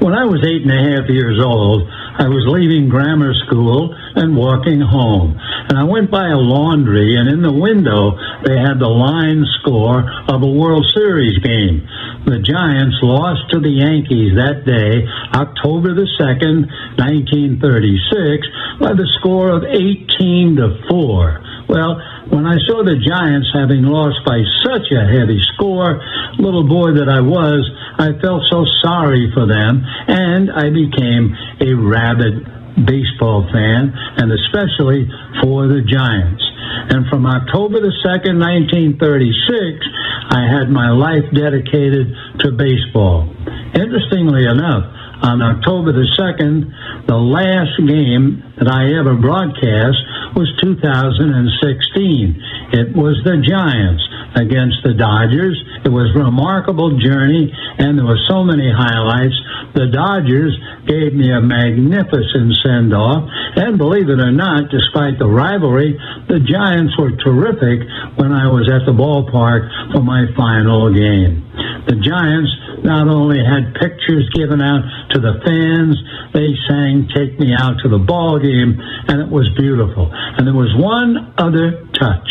When 0.00 0.12
I 0.12 0.24
was 0.24 0.44
eight 0.44 0.62
and 0.62 0.72
a 0.72 0.80
half 0.80 1.08
years 1.08 1.40
old, 1.44 1.88
I 1.88 2.28
was 2.28 2.44
leaving 2.48 2.88
grammar 2.88 3.32
school 3.46 3.96
and 4.14 4.36
walking 4.36 4.80
home. 4.80 5.36
And 5.68 5.78
I 5.78 5.84
went 5.84 6.10
by 6.10 6.28
a 6.28 6.36
laundry, 6.36 7.16
and 7.16 7.28
in 7.28 7.42
the 7.42 7.52
window, 7.52 8.12
they 8.44 8.56
had 8.56 8.78
the 8.78 8.88
line 8.88 9.44
score 9.60 10.04
of 10.28 10.42
a 10.42 10.46
World 10.46 10.84
Series 10.92 11.38
game. 11.40 11.86
The 12.24 12.40
Giants 12.40 12.96
lost 13.00 13.48
to 13.52 13.60
the 13.60 13.72
Yankees 13.72 14.36
that 14.36 14.64
day, 14.64 15.04
October 15.32 15.94
the 15.94 16.08
2nd, 16.20 16.68
1936, 17.00 18.80
by 18.80 18.92
the 18.92 19.08
score 19.20 19.48
of 19.48 19.64
18 19.64 20.56
to 20.56 20.76
4. 20.88 21.44
Well, 21.70 22.02
when 22.34 22.50
I 22.50 22.58
saw 22.66 22.82
the 22.82 22.98
Giants 22.98 23.46
having 23.54 23.86
lost 23.86 24.26
by 24.26 24.42
such 24.66 24.90
a 24.90 25.06
heavy 25.06 25.38
score, 25.54 26.02
little 26.34 26.66
boy 26.66 26.98
that 26.98 27.06
I 27.06 27.22
was, 27.22 27.62
I 27.94 28.10
felt 28.18 28.42
so 28.50 28.66
sorry 28.82 29.30
for 29.30 29.46
them, 29.46 29.78
and 30.10 30.50
I 30.50 30.66
became 30.66 31.30
a 31.62 31.70
rabid 31.70 32.42
baseball 32.90 33.46
fan, 33.54 33.94
and 34.18 34.34
especially 34.34 35.06
for 35.46 35.70
the 35.70 35.86
Giants. 35.86 36.42
And 36.90 37.06
from 37.06 37.22
October 37.22 37.78
the 37.78 37.94
2nd, 38.02 38.42
1936, 38.98 39.86
I 40.34 40.50
had 40.50 40.74
my 40.74 40.90
life 40.90 41.22
dedicated 41.30 42.10
to 42.42 42.50
baseball. 42.50 43.30
Interestingly 43.78 44.42
enough, 44.42 44.90
on 45.22 45.38
October 45.38 45.92
the 45.92 46.08
2nd, 46.18 47.06
the 47.06 47.14
last 47.14 47.78
game 47.86 48.42
that 48.58 48.66
I 48.66 48.98
ever 48.98 49.14
broadcast 49.14 50.02
was 50.34 50.52
2016. 50.62 52.42
It 52.72 52.96
was 52.96 53.20
the 53.24 53.36
Giants 53.42 54.02
against 54.34 54.82
the 54.84 54.94
Dodgers. 54.94 55.58
It 55.84 55.90
was 55.90 56.14
a 56.14 56.24
remarkable 56.24 56.98
journey, 56.98 57.50
and 57.78 57.98
there 57.98 58.06
were 58.06 58.20
so 58.28 58.44
many 58.44 58.70
highlights. 58.70 59.34
The 59.74 59.90
Dodgers 59.90 60.54
gave 60.86 61.14
me 61.14 61.30
a 61.30 61.40
magnificent 61.40 62.54
send 62.62 62.94
off, 62.94 63.28
and 63.56 63.78
believe 63.78 64.08
it 64.08 64.20
or 64.20 64.32
not, 64.32 64.70
despite 64.70 65.18
the 65.18 65.26
rivalry, 65.26 65.98
the 66.28 66.40
Giants 66.40 66.96
were 66.98 67.14
terrific 67.22 67.86
when 68.16 68.32
I 68.32 68.46
was 68.50 68.70
at 68.70 68.86
the 68.86 68.94
ballpark 68.94 69.92
for 69.92 70.02
my 70.02 70.26
final 70.36 70.92
game. 70.92 71.46
The 71.86 71.96
Giants 71.96 72.50
not 72.84 73.08
only 73.08 73.38
had 73.44 73.74
pictures 73.74 74.28
given 74.34 74.60
out 74.60 74.82
to 75.10 75.20
the 75.20 75.40
fans, 75.44 75.96
they 76.32 76.54
sang 76.68 77.08
Take 77.14 77.38
Me 77.38 77.52
Out 77.56 77.78
to 77.82 77.88
the 77.88 77.98
Ball 77.98 78.38
Game, 78.38 78.78
and 79.08 79.20
it 79.20 79.28
was 79.28 79.48
beautiful. 79.56 80.08
And 80.12 80.46
there 80.46 80.54
was 80.54 80.72
one 80.76 81.34
other 81.36 81.86
touch. 81.98 82.28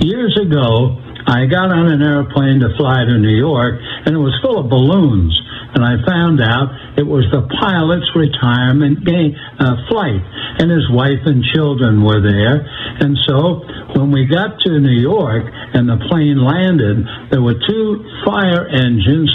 Years 0.00 0.36
ago, 0.36 1.00
I 1.26 1.46
got 1.46 1.74
on 1.74 1.90
an 1.90 2.02
airplane 2.02 2.60
to 2.62 2.70
fly 2.78 3.02
to 3.02 3.18
New 3.18 3.34
York, 3.34 3.82
and 4.06 4.14
it 4.14 4.22
was 4.22 4.38
full 4.42 4.62
of 4.62 4.70
balloons. 4.70 5.34
And 5.74 5.84
I 5.84 5.98
found 6.06 6.40
out 6.40 6.96
it 6.96 7.04
was 7.04 7.26
the 7.34 7.42
pilot's 7.60 8.08
retirement 8.14 9.04
game, 9.04 9.34
uh, 9.58 9.76
flight, 9.90 10.22
and 10.62 10.70
his 10.70 10.88
wife 10.88 11.20
and 11.26 11.44
children 11.52 12.00
were 12.00 12.22
there. 12.22 12.64
And 13.02 13.18
so 13.26 13.66
when 13.98 14.14
we 14.14 14.24
got 14.24 14.56
to 14.64 14.80
New 14.80 14.96
York 15.02 15.44
and 15.74 15.84
the 15.90 15.98
plane 16.08 16.40
landed, 16.40 17.04
there 17.28 17.42
were 17.42 17.58
two 17.58 18.06
fire 18.24 18.64
engines 18.70 19.28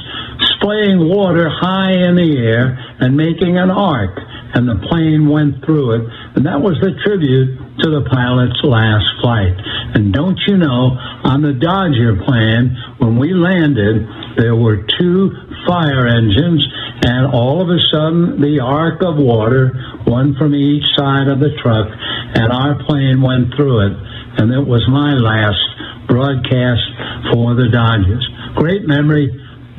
spraying 0.61 1.09
water 1.09 1.49
high 1.49 1.91
in 1.91 2.15
the 2.15 2.37
air 2.37 2.77
and 2.99 3.17
making 3.17 3.57
an 3.57 3.71
arc. 3.71 4.17
And 4.53 4.67
the 4.67 4.85
plane 4.89 5.29
went 5.29 5.63
through 5.65 5.95
it. 5.95 6.03
And 6.35 6.45
that 6.45 6.59
was 6.61 6.75
the 6.81 6.91
tribute 7.03 7.57
to 7.79 7.87
the 7.89 8.03
pilot's 8.11 8.59
last 8.63 9.07
flight. 9.23 9.55
And 9.95 10.13
don't 10.13 10.37
you 10.45 10.57
know, 10.57 10.99
on 11.23 11.41
the 11.41 11.55
Dodger 11.55 12.19
plane, 12.19 12.75
when 12.99 13.17
we 13.17 13.33
landed, 13.33 14.05
there 14.37 14.55
were 14.55 14.85
two 14.99 15.31
fire 15.65 16.05
engines, 16.07 16.67
and 17.07 17.31
all 17.33 17.61
of 17.61 17.69
a 17.69 17.79
sudden, 17.91 18.41
the 18.41 18.59
arc 18.59 19.01
of 19.01 19.15
water, 19.17 19.71
one 20.03 20.35
from 20.35 20.53
each 20.53 20.83
side 20.97 21.27
of 21.27 21.39
the 21.39 21.55
truck, 21.63 21.87
and 22.35 22.51
our 22.51 22.83
plane 22.83 23.21
went 23.21 23.55
through 23.55 23.87
it. 23.87 23.93
And 24.37 24.51
it 24.51 24.67
was 24.67 24.83
my 24.91 25.15
last 25.15 25.63
broadcast 26.07 26.85
for 27.31 27.55
the 27.55 27.69
Dodgers. 27.71 28.27
Great 28.55 28.83
memory, 28.85 29.31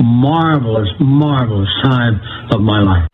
marvelous, 0.02 0.88
marvelous 1.00 1.68
time 1.82 2.20
of 2.52 2.60
my 2.60 2.80
life. 2.80 3.08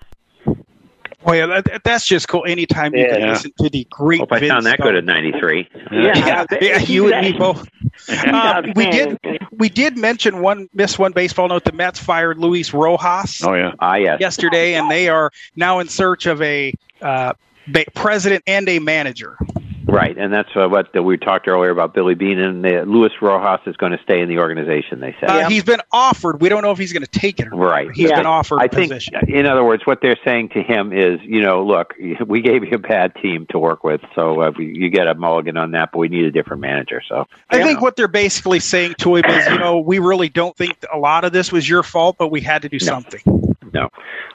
Boy, 1.24 1.38
yeah, 1.38 1.60
that, 1.60 1.82
that's 1.84 2.06
just 2.06 2.28
cool. 2.28 2.44
Anytime 2.46 2.94
you 2.94 3.06
can 3.06 3.20
Yeah. 3.20 3.30
listen 3.32 3.52
to 3.60 3.68
the 3.68 3.86
great. 3.90 4.20
Hope 4.20 4.32
I 4.32 4.38
Vince 4.38 4.50
sound 4.52 4.66
that 4.66 4.80
good 4.80 4.94
at 4.94 5.04
93. 5.04 5.68
Yeah, 5.90 6.44
yeah, 6.60 6.78
you 6.78 7.12
and 7.12 7.26
me 7.26 7.38
both. 7.38 7.68
Uh, 8.08 8.62
we 8.76 8.88
did 8.90 9.18
we 9.50 9.68
did 9.68 9.98
mention 9.98 10.40
one 10.40 10.68
miss 10.72 10.98
one 10.98 11.12
baseball 11.12 11.48
note. 11.48 11.64
The 11.64 11.72
Mets 11.72 11.98
fired 11.98 12.38
Luis 12.38 12.72
Rojas. 12.72 13.42
Oh 13.44 13.54
yeah. 13.54 13.72
Ah 13.80 13.96
yes. 13.96 14.20
Yesterday, 14.20 14.74
and 14.74 14.88
they 14.90 15.08
are 15.08 15.30
now 15.56 15.80
in 15.80 15.88
search 15.88 16.26
of 16.26 16.40
a 16.40 16.72
uh, 17.02 17.32
ba- 17.66 17.84
president 17.94 18.44
and 18.46 18.68
a 18.68 18.78
manager. 18.78 19.36
Right, 19.88 20.18
and 20.18 20.30
that's 20.30 20.50
uh, 20.54 20.68
what 20.68 20.94
uh, 20.94 21.02
we 21.02 21.16
talked 21.16 21.48
earlier 21.48 21.70
about 21.70 21.94
Billy 21.94 22.14
Beane 22.14 22.38
and 22.38 22.64
uh, 22.64 22.82
Luis 22.82 23.12
Rojas 23.22 23.60
is 23.66 23.74
going 23.78 23.92
to 23.92 24.02
stay 24.02 24.20
in 24.20 24.28
the 24.28 24.38
organization. 24.38 25.00
They 25.00 25.16
said. 25.18 25.30
Uh, 25.30 25.48
He's 25.48 25.64
been 25.64 25.80
offered. 25.90 26.42
We 26.42 26.50
don't 26.50 26.62
know 26.62 26.72
if 26.72 26.78
he's 26.78 26.92
going 26.92 27.06
to 27.06 27.10
take 27.10 27.40
it. 27.40 27.48
Or. 27.50 27.56
Right. 27.56 27.88
He's 27.94 28.10
been 28.10 28.26
offered 28.26 28.60
I 28.60 28.66
a 28.66 28.68
think, 28.68 28.92
position. 28.92 29.14
in 29.28 29.46
other 29.46 29.64
words, 29.64 29.86
what 29.86 30.00
they're 30.02 30.18
saying 30.26 30.50
to 30.50 30.62
him 30.62 30.92
is, 30.92 31.20
you 31.22 31.40
know, 31.40 31.64
look, 31.64 31.94
we 32.26 32.42
gave 32.42 32.64
you 32.64 32.72
a 32.72 32.78
bad 32.78 33.14
team 33.14 33.46
to 33.50 33.58
work 33.58 33.82
with, 33.82 34.02
so 34.14 34.42
uh, 34.42 34.52
we, 34.56 34.66
you 34.66 34.90
get 34.90 35.06
a 35.06 35.14
mulligan 35.14 35.56
on 35.56 35.70
that, 35.70 35.90
but 35.92 35.98
we 35.98 36.08
need 36.08 36.26
a 36.26 36.32
different 36.32 36.60
manager. 36.60 37.00
So 37.08 37.26
I 37.48 37.62
think 37.62 37.80
what 37.80 37.96
they're 37.96 38.08
basically 38.08 38.60
saying 38.60 38.96
to 38.98 39.16
him 39.16 39.24
is, 39.24 39.46
you 39.46 39.58
know, 39.58 39.78
we 39.78 40.00
really 40.00 40.28
don't 40.28 40.54
think 40.54 40.76
a 40.92 40.98
lot 40.98 41.24
of 41.24 41.32
this 41.32 41.50
was 41.50 41.66
your 41.66 41.82
fault, 41.82 42.16
but 42.18 42.28
we 42.28 42.42
had 42.42 42.60
to 42.62 42.68
do 42.68 42.78
something. 42.78 43.22
no. 43.72 43.88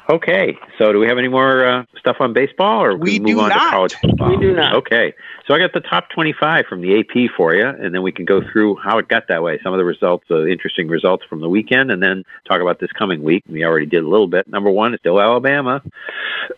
Okay, 0.09 0.57
so 0.77 0.91
do 0.91 0.99
we 0.99 1.07
have 1.07 1.17
any 1.17 1.29
more 1.29 1.65
uh, 1.65 1.85
stuff 1.97 2.17
on 2.19 2.33
baseball, 2.33 2.83
or 2.83 2.97
We 2.97 3.19
we 3.19 3.33
move 3.33 3.43
on 3.43 3.49
not. 3.49 3.63
to 3.63 3.69
college 3.69 3.93
football? 3.95 4.29
We 4.29 4.37
do 4.37 4.53
not. 4.53 4.75
Okay, 4.75 5.13
so 5.47 5.53
I 5.53 5.59
got 5.59 5.71
the 5.73 5.79
top 5.79 6.09
twenty-five 6.09 6.65
from 6.65 6.81
the 6.81 6.99
AP 6.99 7.31
for 7.37 7.55
you, 7.55 7.65
and 7.65 7.95
then 7.95 8.01
we 8.03 8.11
can 8.11 8.25
go 8.25 8.41
through 8.51 8.75
how 8.77 8.97
it 8.97 9.07
got 9.07 9.29
that 9.29 9.41
way. 9.43 9.59
Some 9.63 9.71
of 9.73 9.77
the 9.77 9.85
results, 9.85 10.25
uh, 10.29 10.45
interesting 10.45 10.89
results 10.89 11.23
from 11.29 11.39
the 11.39 11.47
weekend, 11.47 11.89
and 11.89 12.03
then 12.03 12.23
talk 12.45 12.59
about 12.59 12.79
this 12.81 12.91
coming 12.91 13.23
week. 13.23 13.43
We 13.47 13.63
already 13.63 13.85
did 13.85 14.03
a 14.03 14.07
little 14.07 14.27
bit. 14.27 14.45
Number 14.47 14.69
one 14.69 14.93
is 14.93 14.99
still 14.99 15.21
Alabama. 15.21 15.81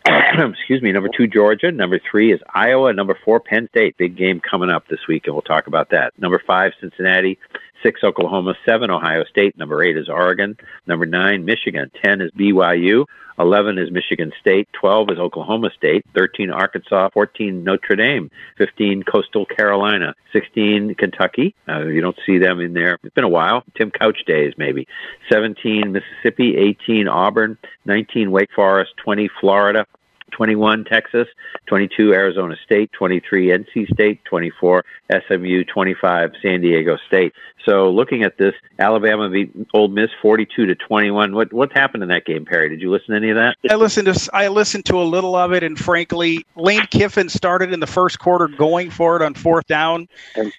Excuse 0.08 0.82
me. 0.82 0.92
Number 0.92 1.10
two, 1.16 1.28
Georgia. 1.28 1.72
Number 1.72 2.00
three 2.00 2.34
is 2.34 2.40
Iowa. 2.54 2.94
Number 2.94 3.18
four, 3.24 3.40
Penn 3.40 3.68
State. 3.70 3.96
Big 3.98 4.18
game 4.18 4.40
coming 4.40 4.72
up 4.72 4.88
this 4.88 5.02
week, 5.08 5.28
and 5.28 5.36
we'll 5.36 5.44
talk 5.44 5.68
about 5.68 5.92
that. 5.92 6.14
Number 6.18 6.42
five, 6.48 6.72
Cincinnati. 6.82 7.38
Six, 7.86 8.04
Oklahoma. 8.04 8.56
Seven, 8.66 8.90
Ohio 8.90 9.26
State. 9.26 9.56
Number 9.60 9.84
eight 9.84 9.96
is 9.96 10.10
Oregon. 10.10 10.58
Number 10.88 11.06
nine, 11.06 11.46
Michigan. 11.46 11.92
Ten 12.04 12.20
is 12.20 12.32
BYU. 12.32 13.06
11 13.38 13.78
is 13.78 13.92
Michigan 13.92 14.32
State, 14.40 14.68
12 14.74 15.12
is 15.12 15.20
Oklahoma 15.20 15.70
State, 15.78 16.06
13 16.16 16.50
Arkansas, 16.50 17.10
14 17.14 17.64
Notre 17.66 17.98
Dame, 17.98 18.32
15 18.58 19.04
Coastal 19.04 19.46
Carolina, 19.46 20.16
16 20.32 20.96
Kentucky. 20.96 21.54
Uh, 21.68 21.86
you 21.86 22.00
don't 22.00 22.18
see 22.26 22.38
them 22.38 22.62
in 22.62 22.74
there. 22.74 22.98
It's 23.04 23.14
been 23.14 23.26
a 23.26 23.30
while. 23.30 23.64
Tim 23.76 23.92
Couch 23.92 24.20
days, 24.26 24.54
maybe. 24.58 24.88
17 25.30 25.92
Mississippi, 25.92 26.56
18 26.56 27.10
Auburn, 27.10 27.58
19 27.84 28.32
Wake 28.32 28.52
Forest, 28.56 28.94
20 29.04 29.30
Florida, 29.42 29.86
21 30.32 30.86
Texas, 30.86 31.28
22 31.68 32.14
Arizona 32.14 32.56
State, 32.64 32.92
23 32.92 33.48
NC 33.48 33.88
State, 33.94 34.24
24 34.26 34.84
SMU, 35.28 35.64
25 35.64 36.32
San 36.42 36.62
Diego 36.62 36.98
State. 37.08 37.34
So 37.64 37.90
looking 37.90 38.24
at 38.24 38.38
this, 38.38 38.54
Alabama 38.78 39.30
beat 39.30 39.52
Ole 39.74 39.88
Miss 39.88 40.10
42 40.22 40.68
to 40.68 40.76
21. 40.76 41.34
What 41.34 41.52
what 41.52 41.72
happened 41.72 42.04
in 42.04 42.10
that 42.10 42.26
game, 42.26 42.46
Perry? 42.46 42.70
Did 42.70 42.82
you 42.82 42.92
listen 42.92 43.10
to 43.10 43.16
any 43.16 43.30
of 43.30 43.36
that? 43.36 43.56
I 43.70 43.76
listened 43.76 44.14
to 44.14 44.30
I 44.34 44.50
listened 44.50 44.86
to 44.86 45.02
a 45.02 45.04
little 45.04 45.36
of 45.36 45.52
it, 45.54 45.64
and 45.64 45.78
frankly, 45.78 46.46
Lane 46.56 46.86
Kiffin 46.92 47.30
started 47.30 47.74
in 47.74 47.80
the 47.80 47.88
first 47.88 48.20
quarter 48.20 48.48
going 48.48 48.92
for 48.92 49.16
it 49.16 49.22
on 49.24 49.34
fourth 49.34 49.68
down, 49.68 50.08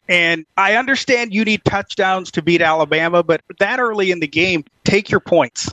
and 0.09 0.45
I 0.57 0.75
understand 0.75 1.33
you 1.33 1.45
need 1.45 1.65
touchdowns 1.65 2.31
to 2.33 2.43
beat 2.43 2.61
Alabama, 2.61 3.23
but 3.23 3.43
that 3.59 3.79
early 3.79 4.11
in 4.11 4.21
the 4.21 4.29
game, 4.29 4.65
take 4.85 5.11
your 5.11 5.21
points. 5.21 5.71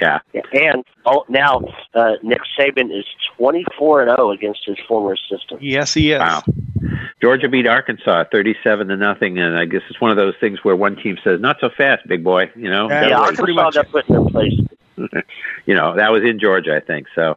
Yeah. 0.00 0.20
And 0.52 0.84
oh, 1.06 1.24
now 1.28 1.60
uh, 1.94 2.12
Nick 2.22 2.40
Saban 2.58 2.96
is 2.96 3.04
24 3.36 4.02
and 4.02 4.10
0 4.10 4.30
against 4.30 4.60
his 4.64 4.76
former 4.86 5.14
assistant. 5.14 5.62
Yes, 5.62 5.94
he 5.94 6.12
is. 6.12 6.20
Wow. 6.20 6.42
Georgia 7.20 7.48
beat 7.48 7.66
Arkansas 7.66 8.24
37 8.30 8.88
to 8.88 8.96
nothing, 8.96 9.38
and 9.38 9.56
I 9.56 9.64
guess 9.64 9.82
it's 9.90 10.00
one 10.00 10.10
of 10.10 10.16
those 10.16 10.34
things 10.40 10.62
where 10.62 10.76
one 10.76 10.96
team 10.96 11.18
says, 11.24 11.40
"Not 11.40 11.56
so 11.60 11.68
fast, 11.68 12.06
big 12.06 12.22
boy." 12.22 12.50
You 12.54 12.70
know, 12.70 12.88
Yeah, 12.88 13.08
Gotta 13.08 13.42
wait. 13.42 13.58
Arkansas 13.58 13.70
got 13.70 13.90
put 13.90 14.08
in 14.08 14.14
their 14.14 14.30
place. 14.30 14.52
you 15.66 15.74
know 15.74 15.94
that 15.96 16.10
was 16.10 16.22
in 16.22 16.38
Georgia, 16.38 16.76
I 16.76 16.80
think. 16.80 17.06
So, 17.14 17.36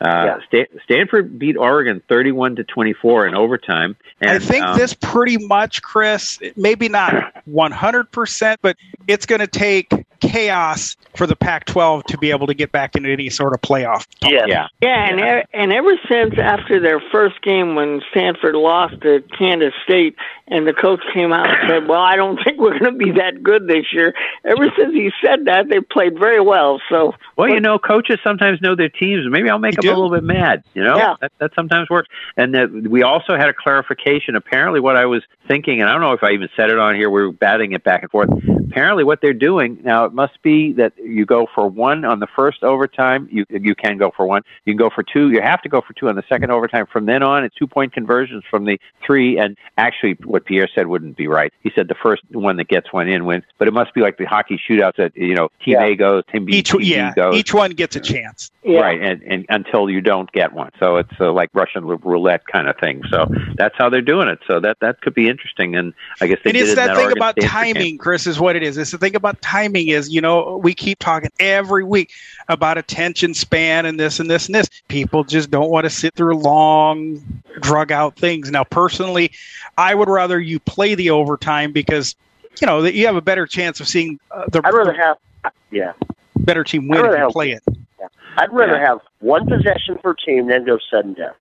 uh, 0.00 0.38
Sta- 0.46 0.68
Stanford 0.84 1.38
beat 1.38 1.56
Oregon 1.56 2.02
thirty-one 2.08 2.56
to 2.56 2.64
twenty-four 2.64 3.26
in 3.26 3.34
overtime. 3.34 3.96
And, 4.20 4.30
I 4.30 4.38
think 4.38 4.64
um, 4.64 4.78
this 4.78 4.94
pretty 4.94 5.38
much, 5.46 5.82
Chris, 5.82 6.40
maybe 6.56 6.88
not 6.88 7.44
100%, 7.48 8.56
but 8.62 8.76
it's 9.06 9.26
going 9.26 9.38
to 9.38 9.46
take 9.46 9.92
chaos 10.20 10.96
for 11.14 11.26
the 11.26 11.36
Pac 11.36 11.64
12 11.66 12.04
to 12.04 12.18
be 12.18 12.30
able 12.30 12.46
to 12.46 12.54
get 12.54 12.72
back 12.72 12.94
into 12.96 13.10
any 13.10 13.28
sort 13.30 13.52
of 13.54 13.60
playoff. 13.60 14.06
Yeah. 14.22 14.44
Yeah. 14.46 14.66
Yeah, 14.82 15.08
and 15.10 15.20
e- 15.20 15.44
and 15.54 15.72
ever 15.72 15.96
since 16.08 16.34
after 16.38 16.80
their 16.80 17.00
first 17.12 17.40
game 17.42 17.74
when 17.74 18.00
Stanford 18.10 18.54
lost 18.54 19.00
to 19.02 19.22
Kansas 19.38 19.74
State, 19.84 20.16
and 20.50 20.66
the 20.66 20.72
coach 20.72 21.00
came 21.12 21.30
out 21.32 21.46
and 21.50 21.68
said, 21.68 21.88
"Well, 21.88 22.00
I 22.00 22.16
don't 22.16 22.36
think 22.44 22.58
we're 22.58 22.78
going 22.78 22.92
to 22.98 23.04
be 23.04 23.10
that 23.12 23.42
good 23.42 23.66
this 23.68 23.92
year." 23.92 24.14
Ever 24.44 24.70
since 24.78 24.94
he 24.94 25.10
said 25.22 25.44
that, 25.44 25.68
they 25.68 25.80
played 25.80 26.18
very 26.18 26.40
well. 26.40 26.80
So, 26.88 27.14
Well, 27.36 27.48
you 27.50 27.60
know, 27.60 27.78
coaches 27.78 28.18
sometimes 28.24 28.60
know 28.62 28.74
their 28.74 28.88
teams. 28.88 29.26
Maybe 29.28 29.50
I'll 29.50 29.58
make 29.58 29.74
them 29.76 29.84
a 29.86 29.88
little 29.94 30.10
bit 30.10 30.24
mad. 30.24 30.62
You 30.74 30.84
know, 30.84 30.96
Yeah. 30.96 31.14
that, 31.20 31.32
that 31.38 31.54
sometimes 31.54 31.90
works. 31.90 32.08
And 32.36 32.54
that 32.54 32.70
we 32.72 33.02
also 33.02 33.36
had 33.36 33.48
a 33.48 33.52
clarification. 33.54 34.36
Apparently, 34.36 34.80
what 34.80 34.96
I 34.96 35.04
was 35.06 35.22
thinking, 35.48 35.80
and 35.80 35.88
I 35.88 35.92
don't 35.92 36.00
know 36.00 36.12
if 36.12 36.22
I 36.22 36.30
even 36.30 36.48
said 36.56 36.70
it 36.70 36.78
on 36.78 36.94
here. 36.94 37.10
We 37.10 37.22
were 37.22 37.32
batting 37.32 37.72
it 37.72 37.84
back 37.84 38.02
and 38.02 38.10
forth. 38.10 38.30
Apparently, 38.70 39.04
what 39.04 39.20
they're 39.20 39.32
doing 39.34 39.78
now, 39.84 40.07
it 40.08 40.14
must 40.14 40.42
be 40.42 40.72
that 40.72 40.92
you 40.98 41.24
go 41.24 41.46
for 41.54 41.68
one 41.68 42.04
on 42.04 42.20
the 42.20 42.26
first 42.26 42.64
overtime. 42.64 43.28
You 43.30 43.46
you 43.48 43.74
can 43.74 43.96
go 43.96 44.10
for 44.14 44.26
one. 44.26 44.42
You 44.64 44.72
can 44.72 44.78
go 44.78 44.90
for 44.90 45.02
two. 45.02 45.30
You 45.30 45.40
have 45.40 45.62
to 45.62 45.68
go 45.68 45.80
for 45.80 45.92
two 45.92 46.08
on 46.08 46.16
the 46.16 46.24
second 46.28 46.50
overtime. 46.50 46.86
From 46.86 47.06
then 47.06 47.22
on, 47.22 47.44
it's 47.44 47.54
two 47.54 47.66
point 47.66 47.92
conversions 47.92 48.44
from 48.50 48.64
the 48.64 48.80
three. 49.06 49.38
And 49.38 49.56
actually, 49.76 50.14
what 50.24 50.44
Pierre 50.44 50.68
said 50.74 50.88
wouldn't 50.88 51.16
be 51.16 51.28
right. 51.28 51.52
He 51.62 51.70
said 51.74 51.88
the 51.88 51.94
first 51.94 52.22
one 52.32 52.56
that 52.56 52.68
gets 52.68 52.92
one 52.92 53.08
in 53.08 53.24
wins. 53.24 53.44
But 53.58 53.68
it 53.68 53.74
must 53.74 53.94
be 53.94 54.00
like 54.00 54.18
the 54.18 54.24
hockey 54.24 54.58
shootouts 54.58 54.96
that 54.96 55.16
you 55.16 55.34
know, 55.34 55.50
team 55.64 55.78
A 55.78 55.94
goes, 55.94 56.24
team 56.32 56.44
B, 56.44 56.54
Each, 56.54 56.70
team 56.70 56.80
B 56.80 56.86
yeah, 56.86 57.14
goes. 57.14 57.36
each 57.36 57.54
one 57.54 57.70
gets 57.70 57.94
a 57.96 58.00
chance. 58.00 58.50
Yeah. 58.64 58.80
Right, 58.80 59.00
and, 59.00 59.22
and 59.22 59.46
until 59.48 59.88
you 59.88 60.02
don't 60.02 60.30
get 60.32 60.52
one, 60.52 60.70
so 60.78 60.96
it's 60.96 61.12
uh, 61.20 61.32
like 61.32 61.48
Russian 61.54 61.86
roulette 61.86 62.46
kind 62.46 62.68
of 62.68 62.76
thing. 62.76 63.02
So 63.10 63.26
that's 63.56 63.74
how 63.78 63.88
they're 63.88 64.02
doing 64.02 64.28
it. 64.28 64.40
So 64.46 64.60
that 64.60 64.76
that 64.80 65.00
could 65.00 65.14
be 65.14 65.26
interesting, 65.26 65.74
and 65.74 65.94
I 66.20 66.26
guess 66.26 66.38
they 66.44 66.50
and 66.50 66.54
did 66.54 66.62
it's 66.64 66.72
it 66.72 66.76
that 66.76 66.96
thing 66.96 67.06
Oregon 67.06 67.18
about 67.18 67.34
Stanford 67.38 67.50
timing, 67.50 67.96
Chris, 67.96 68.26
is 68.26 68.38
what 68.38 68.56
it 68.56 68.62
is. 68.62 68.76
It's 68.76 68.90
the 68.90 68.98
thing 68.98 69.14
about 69.14 69.40
timing 69.40 69.88
is, 69.88 69.97
you 70.06 70.20
know, 70.20 70.56
we 70.62 70.74
keep 70.74 70.98
talking 70.98 71.30
every 71.40 71.82
week 71.84 72.12
about 72.48 72.78
attention 72.78 73.34
span 73.34 73.86
and 73.86 73.98
this 73.98 74.20
and 74.20 74.30
this 74.30 74.46
and 74.46 74.54
this. 74.54 74.68
People 74.88 75.24
just 75.24 75.50
don't 75.50 75.70
want 75.70 75.84
to 75.84 75.90
sit 75.90 76.14
through 76.14 76.36
long, 76.38 77.20
drug 77.60 77.90
out 77.90 78.16
things. 78.16 78.50
Now, 78.50 78.64
personally, 78.64 79.32
I 79.76 79.94
would 79.94 80.08
rather 80.08 80.38
you 80.38 80.58
play 80.60 80.94
the 80.94 81.10
overtime 81.10 81.72
because, 81.72 82.14
you 82.60 82.66
know, 82.66 82.82
that 82.82 82.94
you 82.94 83.06
have 83.06 83.16
a 83.16 83.20
better 83.20 83.46
chance 83.46 83.80
of 83.80 83.88
seeing 83.88 84.20
uh, 84.30 84.44
the 84.52 84.60
I'd 84.64 84.74
rather 84.74 84.94
have, 84.94 85.16
yeah, 85.70 85.92
better 86.36 86.64
team 86.64 86.88
win 86.88 87.04
if 87.04 87.12
you 87.12 87.16
have- 87.18 87.30
play 87.30 87.50
it. 87.52 87.62
I'd 88.36 88.52
rather 88.52 88.74
Yeah. 88.76 88.86
have 88.86 89.00
one 89.18 89.46
possession 89.46 89.98
per 89.98 90.14
team 90.14 90.46
than 90.46 90.64
go 90.64 90.78
sudden 90.90 91.14
death. 91.14 91.34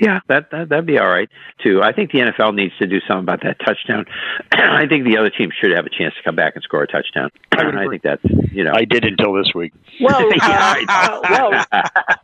Yeah, 0.00 0.20
that, 0.28 0.50
that 0.50 0.68
that'd 0.68 0.86
be 0.86 0.98
all 0.98 1.08
right 1.08 1.28
too. 1.62 1.82
I 1.82 1.92
think 1.92 2.12
the 2.12 2.20
NFL 2.20 2.54
needs 2.54 2.76
to 2.78 2.86
do 2.86 3.00
something 3.06 3.24
about 3.24 3.42
that 3.42 3.58
touchdown. 3.64 4.06
I 4.52 4.86
think 4.86 5.04
the 5.04 5.16
other 5.16 5.30
team 5.30 5.50
should 5.58 5.72
have 5.72 5.86
a 5.86 5.90
chance 5.90 6.14
to 6.16 6.22
come 6.22 6.36
back 6.36 6.54
and 6.54 6.62
score 6.62 6.82
a 6.82 6.86
touchdown. 6.86 7.30
I, 7.52 7.86
think 7.88 8.02
that's 8.02 8.24
you 8.52 8.64
know. 8.64 8.72
I 8.74 8.84
did 8.84 9.04
until 9.04 9.32
this 9.32 9.52
week. 9.54 9.72
Well, 10.00 10.28
uh, 10.42 10.84
uh, 10.88 11.20
well, 11.30 11.64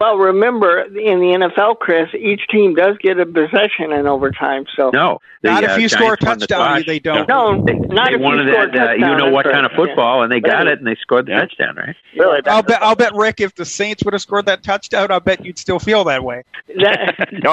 well, 0.00 0.16
remember 0.18 0.80
in 0.82 1.20
the 1.20 1.50
NFL, 1.56 1.78
Chris, 1.78 2.08
each 2.14 2.46
team 2.48 2.74
does 2.74 2.96
get 2.98 3.18
a 3.18 3.26
possession 3.26 3.92
in 3.92 4.06
overtime. 4.06 4.66
So 4.76 4.90
no, 4.90 5.20
the, 5.42 5.50
not 5.50 5.64
if 5.64 5.70
uh, 5.70 5.76
you 5.76 5.88
score 5.88 6.14
a 6.14 6.16
Giants 6.16 6.24
won 6.26 6.38
the 6.38 6.46
touchdown, 6.46 6.82
they 6.86 6.98
don't. 6.98 7.28
No, 7.28 7.64
they, 7.64 7.74
not 7.74 8.08
they 8.08 8.14
if 8.14 8.20
you 8.20 8.24
wanted 8.24 8.52
score 8.52 8.64
a 8.64 8.70
that. 8.72 8.88
Uh, 8.90 8.92
you 8.92 9.16
know 9.16 9.30
what 9.30 9.44
kind 9.44 9.64
of 9.64 9.72
right. 9.72 9.88
football, 9.88 10.22
and 10.22 10.30
they 10.30 10.40
got 10.40 10.60
Right. 10.60 10.68
it, 10.68 10.78
and 10.78 10.86
they 10.86 10.96
scored 10.96 11.26
the 11.26 11.32
touchdown, 11.32 11.76
right? 11.76 11.96
Really, 12.16 12.40
I'll 12.46 12.62
bet. 12.62 12.82
I'll 12.82 12.96
bet 12.96 13.14
Rick, 13.14 13.40
if 13.40 13.54
the 13.54 13.64
Saints 13.64 14.04
would 14.04 14.14
have 14.14 14.22
scored 14.22 14.46
that 14.46 14.62
touchdown, 14.62 15.10
I 15.10 15.18
bet 15.18 15.44
you'd 15.44 15.58
still 15.58 15.78
feel 15.78 16.04
that 16.04 16.22
way. 16.24 16.42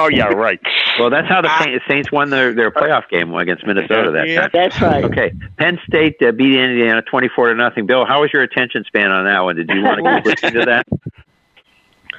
oh 0.08 0.16
yeah, 0.16 0.26
right. 0.34 0.60
Well, 0.98 1.10
that's 1.10 1.28
how 1.28 1.40
the 1.42 1.50
Saints, 1.62 1.84
Saints 1.88 2.12
won 2.12 2.30
their, 2.30 2.54
their 2.54 2.70
playoff 2.70 3.08
game 3.08 3.32
against 3.34 3.66
Minnesota 3.66 4.10
that 4.12 4.28
Yeah. 4.28 4.40
time. 4.42 4.50
That's 4.52 4.80
right. 4.80 5.04
Okay, 5.04 5.32
Penn 5.58 5.78
State 5.86 6.16
uh, 6.22 6.32
beat 6.32 6.58
Indiana 6.58 7.02
twenty-four 7.02 7.48
to 7.48 7.54
nothing. 7.54 7.86
Bill, 7.86 8.04
how 8.06 8.20
was 8.22 8.32
your 8.32 8.42
attention 8.42 8.84
span 8.86 9.10
on 9.10 9.24
that 9.26 9.40
one? 9.40 9.56
Did 9.56 9.70
you 9.70 9.82
want 9.82 10.04
to 10.04 10.14
keep 10.16 10.24
listening 10.24 10.60
to 10.60 10.66
that? 10.66 10.86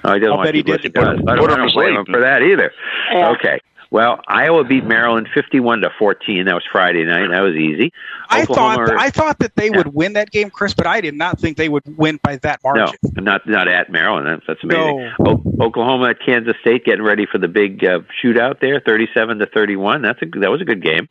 Oh, 0.04 0.14
he 0.14 0.20
doesn't 0.20 0.32
I'll 0.32 0.38
want 0.38 0.48
bet 0.48 0.54
to 0.54 0.58
he 0.58 0.64
keep 0.64 0.66
did. 0.68 0.94
listening 0.94 0.94
to. 0.94 1.00
I 1.32 1.36
don't, 1.36 1.52
I 1.52 1.58
don't 1.58 1.74
blame 1.74 1.96
him 1.98 2.06
for 2.06 2.22
that 2.22 2.42
either. 2.42 2.72
Yeah. 3.12 3.30
Okay. 3.32 3.60
Well, 3.92 4.22
Iowa 4.28 4.64
beat 4.66 4.86
Maryland 4.86 5.28
fifty-one 5.34 5.82
to 5.82 5.90
fourteen. 5.98 6.46
That 6.46 6.54
was 6.54 6.64
Friday 6.72 7.04
night. 7.06 7.30
That 7.32 7.42
was 7.42 7.56
easy. 7.56 7.92
I 8.30 8.44
Oklahoma- 8.44 8.86
thought 8.88 8.98
I 9.00 9.10
thought 9.10 9.40
that 9.40 9.56
they 9.56 9.72
would 9.72 9.96
win 9.96 10.14
that 10.14 10.30
game, 10.30 10.52
Chris, 10.52 10.76
but 10.76 10.86
I 10.86 11.02
did 11.02 11.16
not 11.16 11.40
think 11.40 11.58
they 11.58 11.70
would 11.70 11.98
win 11.98 12.20
by 12.22 12.38
that 12.38 12.60
margin. 12.64 12.96
No, 13.16 13.24
not 13.24 13.48
not 13.48 13.68
at 13.68 13.92
Maryland. 13.92 14.28
That's, 14.28 14.44
that's 14.48 14.64
amazing. 14.64 15.12
O- 15.26 15.44
Oklahoma 15.60 16.10
at 16.10 16.18
Kansas 16.24 16.56
State 16.62 16.86
getting 16.86 17.04
ready 17.04 17.26
for 17.26 17.40
the 17.40 17.48
big 17.48 17.84
uh, 17.84 18.02
shootout 18.24 18.60
there, 18.60 18.80
thirty-seven 18.80 19.40
to 19.40 19.48
thirty-one. 19.48 20.04
That's 20.04 20.22
a 20.22 20.26
that 20.40 20.52
was 20.52 20.62
a 20.62 20.66
good 20.66 20.84
game. 20.84 21.10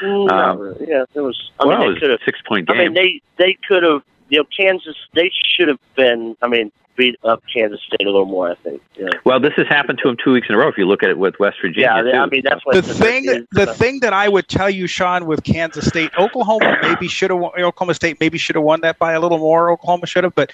Mm, 0.00 0.30
Um, 0.30 0.76
yeah, 0.86 1.04
it 1.14 1.20
was. 1.20 1.50
I 1.58 1.66
well, 1.66 1.78
mean, 1.80 1.96
it 1.96 2.02
was 2.08 2.18
a 2.20 2.24
six-point 2.24 2.68
game. 2.68 2.76
I 2.76 2.84
mean, 2.84 2.94
they 2.94 3.20
they 3.36 3.56
could 3.68 3.82
have. 3.82 4.02
You 4.28 4.38
know, 4.38 4.44
Kansas. 4.56 4.96
They 5.12 5.30
should 5.56 5.68
have 5.68 5.78
been. 5.96 6.36
I 6.40 6.48
mean, 6.48 6.70
beat 6.96 7.16
up 7.24 7.42
Kansas 7.52 7.80
State 7.86 8.02
a 8.06 8.10
little 8.10 8.26
more. 8.26 8.50
I 8.50 8.54
think. 8.56 8.82
Yeah. 8.96 9.08
well, 9.24 9.40
this 9.40 9.52
has 9.56 9.66
happened 9.68 9.98
to 10.02 10.08
him 10.08 10.16
two 10.22 10.32
weeks 10.32 10.48
in 10.48 10.54
a 10.54 10.58
row. 10.58 10.68
If 10.68 10.76
you 10.78 10.86
look 10.86 11.02
at 11.02 11.10
it 11.10 11.18
with 11.18 11.38
West 11.38 11.56
Virginia, 11.60 11.90
Yeah, 11.96 12.02
they- 12.02 12.12
I 12.12 12.26
mean 12.26 12.42
that's 12.44 12.64
what 12.66 12.74
The 12.74 12.82
thing, 12.82 13.46
the 13.52 13.66
thing 13.74 14.00
that 14.00 14.12
I 14.12 14.28
would 14.28 14.48
tell 14.48 14.68
you, 14.70 14.86
Sean, 14.86 15.26
with 15.26 15.42
Kansas 15.44 15.86
State, 15.86 16.10
Oklahoma 16.18 16.78
maybe 16.82 17.08
should 17.08 17.30
have, 17.30 17.40
Oklahoma 17.42 17.94
State 17.94 18.18
maybe 18.20 18.38
should 18.38 18.56
have 18.56 18.64
won 18.64 18.80
that 18.82 18.98
by 18.98 19.12
a 19.12 19.20
little 19.20 19.38
more. 19.38 19.70
Oklahoma 19.70 20.06
should 20.06 20.24
have, 20.24 20.34
but 20.34 20.52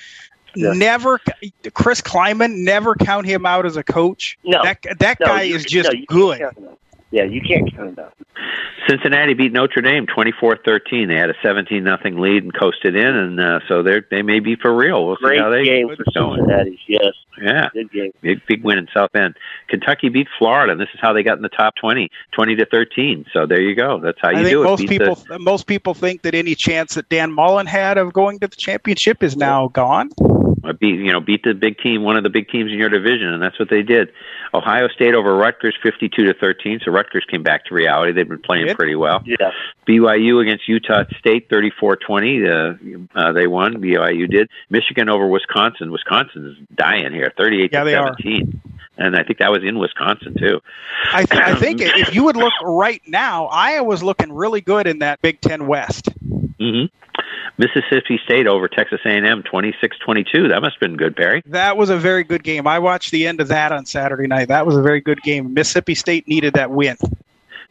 Yeah. 0.55 0.73
never. 0.75 1.21
Chris 1.75 2.01
Klieman, 2.01 2.59
never 2.65 2.95
count 2.95 3.27
him 3.27 3.45
out 3.45 3.67
as 3.67 3.77
a 3.77 3.83
coach. 3.83 4.39
No. 4.45 4.63
that 4.63 4.79
that 4.99 5.21
No, 5.21 5.27
guy 5.27 5.43
you- 5.43 5.57
is 5.57 5.65
just 5.65 5.93
no, 5.93 6.01
good. 6.09 6.43
Count 7.13 7.23
him 7.25 7.25
out. 7.25 7.31
Yeah, 7.31 7.33
you 7.35 7.41
can't 7.41 7.75
count 7.75 7.97
them 7.97 8.05
out. 8.07 8.15
Cincinnati 8.89 9.35
beat 9.35 9.53
Notre 9.53 9.83
Dame 9.83 10.07
24-13. 10.07 11.09
They 11.09 11.17
had 11.17 11.29
a 11.31 11.35
17 11.43 11.83
nothing 11.85 12.19
lead 12.19 12.43
and 12.45 12.55
coasted 12.55 12.97
in, 12.97 13.07
and 13.07 13.41
uh, 13.41 13.61
so 13.69 13.83
they 13.83 14.01
they 14.11 14.23
may 14.23 14.41
be 14.41 14.57
for 14.57 14.75
real. 14.75 15.07
We'll 15.07 15.17
see 15.17 15.37
how 15.39 15.51
they 15.51 15.65
game 15.65 15.89
for 15.95 16.05
going. 16.15 16.39
Cincinnati. 16.41 16.79
Yes, 16.87 17.13
Yeah, 17.43 17.69
good 17.73 17.91
game. 17.93 18.13
big 18.23 18.41
big 18.47 18.65
win 18.65 18.79
in 18.79 18.89
South 18.95 19.13
Bend. 19.13 19.35
Kentucky 19.69 20.09
beat 20.09 20.29
Florida, 20.39 20.73
and 20.73 20.81
this 20.81 20.89
is 20.95 21.01
how 21.01 21.13
they 21.13 21.23
got 21.23 21.37
in 21.37 21.43
the 21.43 21.49
top 21.51 21.75
20, 21.77 22.09
20 22.33 22.57
to 22.57 22.65
13. 22.67 23.27
So 23.33 23.47
there 23.47 23.61
you 23.61 23.75
go. 23.75 24.01
That's 24.01 24.19
how 24.23 24.31
you 24.31 24.37
I 24.39 24.43
think 24.45 24.51
do 24.53 24.63
it. 24.63 24.65
most 24.65 24.81
Beat 24.81 24.89
people 24.89 25.15
the- 25.17 25.39
most 25.39 25.67
people 25.67 25.95
think 25.95 26.23
that 26.23 26.35
any 26.35 26.55
chance 26.55 26.95
that 26.95 27.09
Dan 27.09 27.33
Mullen 27.33 27.67
had 27.67 27.99
of 27.99 28.13
going 28.13 28.39
to 28.41 28.49
the 28.49 28.57
championship 28.57 29.23
is 29.23 29.37
now 29.37 29.69
gone. 29.69 30.11
Beat 30.75 30.97
you 31.01 31.13
know 31.13 31.21
beat 31.21 31.43
the 31.45 31.55
big 31.55 31.79
team, 31.79 32.03
one 32.03 32.17
of 32.17 32.23
the 32.23 32.31
big 32.31 32.49
teams 32.49 32.71
in 32.73 32.79
your 32.79 32.89
division, 32.89 33.29
and 33.33 33.43
that's 33.43 33.59
what 33.59 33.71
they 33.71 33.83
did. 33.83 34.13
Ohio 34.55 34.89
State 34.89 35.15
over 35.15 35.37
Rutgers, 35.37 35.77
fifty-two 35.83 36.25
to 36.25 36.35
thirteen. 36.35 36.81
So 36.85 36.91
Rutgers 36.91 37.25
came 37.31 37.43
back 37.43 37.65
to 37.67 37.75
reality. 37.75 38.13
They've 38.13 38.29
been 38.29 38.41
playing 38.43 38.75
pretty 38.75 38.95
well. 38.95 39.23
Yeah. 39.27 39.51
BYU 39.87 40.43
against 40.43 40.69
Utah 40.69 41.05
State, 41.19 41.49
34-20. 41.49 43.09
Uh, 43.15 43.19
uh, 43.19 43.33
they 43.33 43.47
won. 43.47 43.75
BYU 43.81 44.29
did. 44.31 44.49
Michigan 44.71 45.09
over 45.09 45.27
Wisconsin. 45.27 45.91
Wisconsin 45.91 46.47
is 46.47 46.67
dying 46.77 47.13
here, 47.13 47.33
thirty-eight 47.37 47.71
Yeah, 47.73 47.81
to 47.81 47.85
they 47.85 47.95
are. 47.95 48.09
seventeen. 48.09 48.61
And 48.97 49.15
I 49.17 49.23
think 49.23 49.39
that 49.39 49.53
was 49.53 49.63
in 49.63 49.79
Wisconsin 49.79 50.35
too. 50.37 50.61
I, 51.13 51.25
th- 51.25 51.41
I 51.41 51.55
think 51.55 51.81
if 51.81 52.15
you 52.15 52.25
would 52.25 52.37
look 52.37 52.53
right 52.63 53.01
now, 53.07 53.47
Iowa's 53.47 54.03
looking 54.03 54.33
really 54.33 54.61
good 54.61 54.89
in 54.89 54.99
that 55.01 55.23
Big 55.23 55.41
Ten 55.41 55.67
West. 55.69 56.09
hmm 56.59 56.87
Mississippi 57.59 58.21
State 58.25 58.47
over 58.47 58.69
Texas 58.69 59.01
A&M, 59.05 59.43
26-22. 59.43 60.49
That 60.49 60.63
must 60.63 60.75
have 60.75 60.81
been 60.81 60.97
good, 60.97 61.15
Barry. 61.17 61.43
That 61.47 61.77
was 61.77 61.91
a 61.91 61.99
very 61.99 62.25
good 62.25 62.45
game. 62.45 62.67
I 62.67 62.79
watched 62.79 63.11
the 63.11 63.27
end 63.27 63.41
of 63.41 63.49
that 63.49 63.73
on 63.73 63.85
Saturday 63.85 64.29
night. 64.29 64.49
That 64.49 64.65
was 64.65 64.77
a 64.77 64.83
very 64.83 65.01
good 65.01 65.21
game. 65.23 65.55
Mississippi 65.55 65.95
State 65.95 66.29
needed 66.29 66.55
that 66.55 66.71
win. 66.71 66.97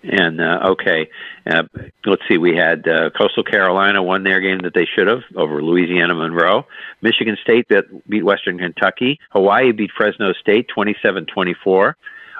And 0.03 0.39
uh, 0.39 0.59
okay, 0.71 1.09
uh, 1.49 1.63
let's 2.05 2.21
see. 2.27 2.37
We 2.37 2.55
had 2.55 2.87
uh, 2.87 3.09
Coastal 3.09 3.43
Carolina 3.43 4.03
won 4.03 4.23
their 4.23 4.39
game 4.39 4.59
that 4.59 4.73
they 4.73 4.85
should 4.85 5.07
have 5.07 5.23
over 5.35 5.61
Louisiana 5.61 6.13
Monroe. 6.13 6.65
Michigan 7.01 7.37
State 7.41 7.67
that 7.69 7.85
beat 8.07 8.23
Western 8.23 8.59
Kentucky. 8.59 9.19
Hawaii 9.31 9.71
beat 9.71 9.91
Fresno 9.97 10.33
State 10.33 10.67
27-24. 10.75 11.95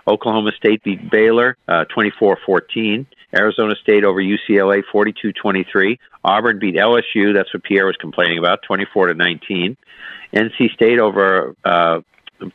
Oklahoma 0.08 0.52
State 0.56 0.84
beat 0.84 1.10
Baylor 1.10 1.58
uh, 1.68 1.86
24-14. 1.96 3.06
Arizona 3.36 3.76
State 3.82 4.04
over 4.04 4.22
UCLA 4.22 4.82
42-23. 4.94 5.98
Auburn 6.24 6.60
beat 6.60 6.76
LSU. 6.76 7.34
That's 7.34 7.54
what 7.54 7.64
Pierre 7.64 7.86
was 7.86 7.96
complaining 7.98 8.38
about, 8.38 8.62
24 8.64 9.08
to 9.08 9.14
19. 9.14 9.78
NC 10.34 10.74
State 10.74 11.00
over 11.00 11.56
uh, 11.64 12.00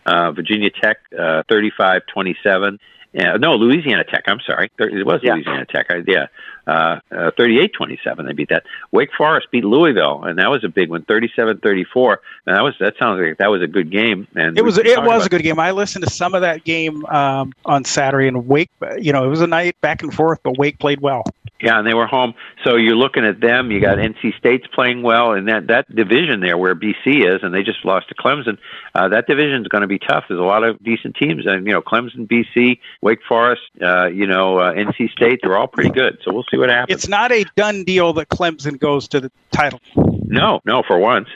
uh, 0.07 0.33
Virginia 0.33 0.71
Tech, 0.71 0.99
uh, 1.19 1.43
35-27. 1.51 2.79
Uh, 3.19 3.37
no, 3.39 3.55
Louisiana 3.57 4.05
Tech. 4.05 4.25
I'm 4.27 4.41
sorry. 4.47 4.71
There- 4.79 4.89
It 4.89 5.05
was 5.05 5.21
Yeah. 5.23 5.35
Louisiana 5.35 5.67
Tech. 5.67 5.87
I, 5.91 6.03
yeah. 6.07 6.27
Uh, 6.67 7.01
uh, 7.11 7.31
38-27. 7.33 8.27
They 8.27 8.33
beat 8.33 8.49
that. 8.51 8.65
Wake 8.93 9.11
Forest 9.17 9.49
beat 9.51 9.65
Louisville, 9.65 10.23
and 10.25 10.39
that 10.39 10.49
was 10.49 10.63
a 10.63 10.69
big 10.69 10.91
one, 10.91 11.03
37-34. 11.03 12.17
And 12.47 12.57
that 12.57 12.63
was 12.63 12.75
that 12.79 12.95
sounds 12.99 13.21
like 13.21 13.39
that 13.39 13.51
was 13.51 13.63
a 13.63 13.67
good 13.67 13.91
game. 13.91 14.29
And 14.37 14.57
It 14.57 14.63
was 14.63 14.79
it 14.79 15.03
was 15.03 15.27
a 15.27 15.29
good 15.29 15.43
game. 15.43 15.59
I 15.59 15.73
listened 15.73 16.05
to 16.05 16.11
some 16.11 16.35
of 16.35 16.43
that 16.43 16.65
game 16.65 17.05
um, 17.07 17.53
on 17.65 17.85
Saturday, 17.85 18.29
and 18.29 18.47
Wake. 18.47 18.71
You 18.99 19.13
know, 19.13 19.25
it 19.25 19.29
was 19.29 19.41
a 19.41 19.47
night 19.47 19.81
back 19.81 20.03
and 20.03 20.15
forth, 20.15 20.41
but 20.43 20.57
Wake 20.57 20.79
played 20.79 21.01
well. 21.01 21.25
Yeah, 21.63 21.79
and 21.79 21.87
they 21.87 21.95
were 21.95 22.07
home. 22.07 22.35
So 22.65 22.75
you're 22.75 22.97
looking 22.97 23.25
at 23.25 23.41
them. 23.41 23.71
You 23.71 23.81
got 23.81 23.99
NC 23.99 24.37
State's 24.37 24.67
playing 24.75 25.03
well, 25.03 25.33
and 25.33 25.47
that 25.49 25.69
that 25.69 25.95
division 25.95 26.41
there 26.41 26.59
where 26.59 26.75
BC 26.75 27.35
is, 27.35 27.43
and 27.43 27.55
they 27.55 27.63
just 27.63 27.85
lost 27.85 28.09
to 28.09 28.15
Clemson. 28.17 28.59
Uh, 28.95 29.09
that 29.09 29.29
division 29.29 29.63
is 29.63 29.69
going 29.69 29.83
to 29.83 29.89
be 29.89 29.99
tough. 29.99 30.25
There's 30.29 30.41
a 30.41 30.43
lot 30.43 30.65
of 30.65 30.83
decent 30.83 31.15
teams, 31.17 31.47
and 31.47 31.65
you 31.65 31.73
know 31.73 31.81
Clemson, 31.81 32.27
BC, 32.27 32.81
Wake 33.01 33.21
Forest, 33.29 33.63
uh, 33.81 34.07
you 34.07 34.27
know 34.27 34.59
uh, 34.59 34.73
NC 34.75 35.13
State. 35.13 35.39
They're 35.43 35.57
all 35.57 35.69
pretty 35.69 35.91
good. 35.91 36.19
So 36.25 36.33
we'll 36.33 36.45
see 36.51 36.57
what 36.57 36.69
happens. 36.69 36.97
It's 36.97 37.09
not 37.09 37.31
a 37.31 37.45
done 37.55 37.85
deal 37.85 38.13
that 38.15 38.29
Clemson 38.29 38.79
goes 38.79 39.07
to 39.09 39.21
the 39.21 39.31
title. 39.53 39.81
No, 39.97 40.61
no, 40.65 40.83
for 40.83 40.99
once. 40.99 41.29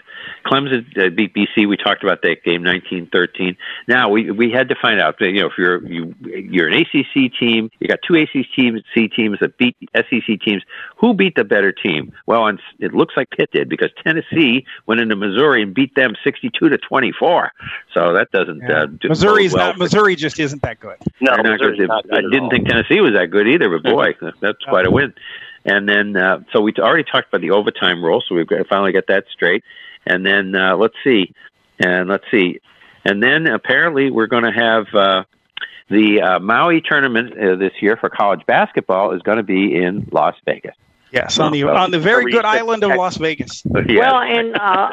Clemson 0.46 0.86
uh, 0.98 1.10
beat 1.10 1.34
BC. 1.34 1.68
We 1.68 1.76
talked 1.76 2.04
about 2.04 2.22
that 2.22 2.44
game, 2.44 2.62
nineteen 2.62 3.08
thirteen. 3.12 3.56
Now 3.88 4.08
we 4.08 4.30
we 4.30 4.50
had 4.50 4.68
to 4.68 4.76
find 4.80 5.00
out. 5.00 5.16
You 5.20 5.40
know, 5.40 5.46
if 5.46 5.52
you're 5.58 5.84
you 5.86 6.14
you're 6.24 6.68
an 6.68 6.74
ACC 6.74 7.32
team, 7.38 7.70
you 7.80 7.88
got 7.88 7.98
two 8.06 8.14
ACC 8.14 8.46
teams 8.54 8.82
C 8.94 9.08
teams 9.08 9.38
that 9.40 9.58
beat 9.58 9.76
SEC 9.94 10.40
teams. 10.44 10.62
Who 10.98 11.14
beat 11.14 11.34
the 11.34 11.44
better 11.44 11.72
team? 11.72 12.12
Well, 12.26 12.46
and 12.46 12.60
it 12.78 12.94
looks 12.94 13.14
like 13.16 13.30
Pitt 13.30 13.50
did 13.52 13.68
because 13.68 13.90
Tennessee 14.04 14.64
went 14.86 15.00
into 15.00 15.16
Missouri 15.16 15.62
and 15.62 15.74
beat 15.74 15.94
them 15.94 16.14
sixty-two 16.22 16.68
to 16.68 16.78
twenty-four. 16.78 17.50
So 17.92 18.12
that 18.12 18.30
doesn't 18.32 18.62
uh, 18.70 18.86
do- 18.86 19.08
Missouri's 19.08 19.52
well 19.52 19.66
not. 19.66 19.74
for- 19.74 19.82
Missouri 19.84 20.16
just 20.16 20.38
isn't 20.38 20.62
that 20.62 20.80
good. 20.80 20.96
No, 21.20 21.34
not 21.34 21.58
good. 21.58 21.78
not 21.88 22.04
good 22.04 22.14
I 22.14 22.20
didn't 22.22 22.44
all. 22.44 22.50
think 22.50 22.68
Tennessee 22.68 23.00
was 23.00 23.12
that 23.14 23.30
good 23.30 23.48
either, 23.48 23.68
but 23.70 23.82
boy, 23.90 24.14
that's 24.40 24.62
quite 24.68 24.86
a 24.86 24.90
win. 24.90 25.12
And 25.68 25.88
then, 25.88 26.16
uh, 26.16 26.44
so 26.52 26.60
we 26.60 26.72
already 26.78 27.02
talked 27.02 27.26
about 27.28 27.40
the 27.40 27.50
overtime 27.50 28.02
rule, 28.04 28.22
so 28.26 28.36
we've 28.36 28.46
got 28.46 28.58
to 28.58 28.64
finally 28.64 28.92
get 28.92 29.08
that 29.08 29.24
straight. 29.32 29.64
And 30.06 30.24
then 30.24 30.54
uh, 30.54 30.76
let's 30.76 30.94
see, 31.02 31.32
and 31.78 32.08
let's 32.08 32.24
see, 32.30 32.60
and 33.04 33.22
then 33.22 33.46
apparently 33.46 34.10
we're 34.10 34.28
going 34.28 34.44
to 34.44 34.52
have 34.52 34.86
uh, 34.94 35.24
the 35.88 36.20
uh, 36.20 36.38
Maui 36.40 36.80
tournament 36.80 37.38
uh, 37.38 37.56
this 37.56 37.72
year 37.80 37.96
for 37.96 38.08
college 38.08 38.44
basketball 38.46 39.12
is 39.12 39.22
going 39.22 39.38
to 39.38 39.42
be 39.42 39.74
in 39.74 40.08
Las 40.12 40.34
Vegas. 40.44 40.74
Yes, 41.12 41.38
on 41.38 41.52
the 41.52 41.62
on 41.62 41.92
the 41.92 42.00
very 42.00 42.24
very 42.24 42.32
good 42.32 42.38
good. 42.38 42.44
island 42.44 42.82
of 42.82 42.90
Las 42.96 43.16
Vegas. 43.16 43.64
Yeah. 43.88 44.10
Well, 44.10 44.20
and 44.20 44.56
uh, 44.56 44.90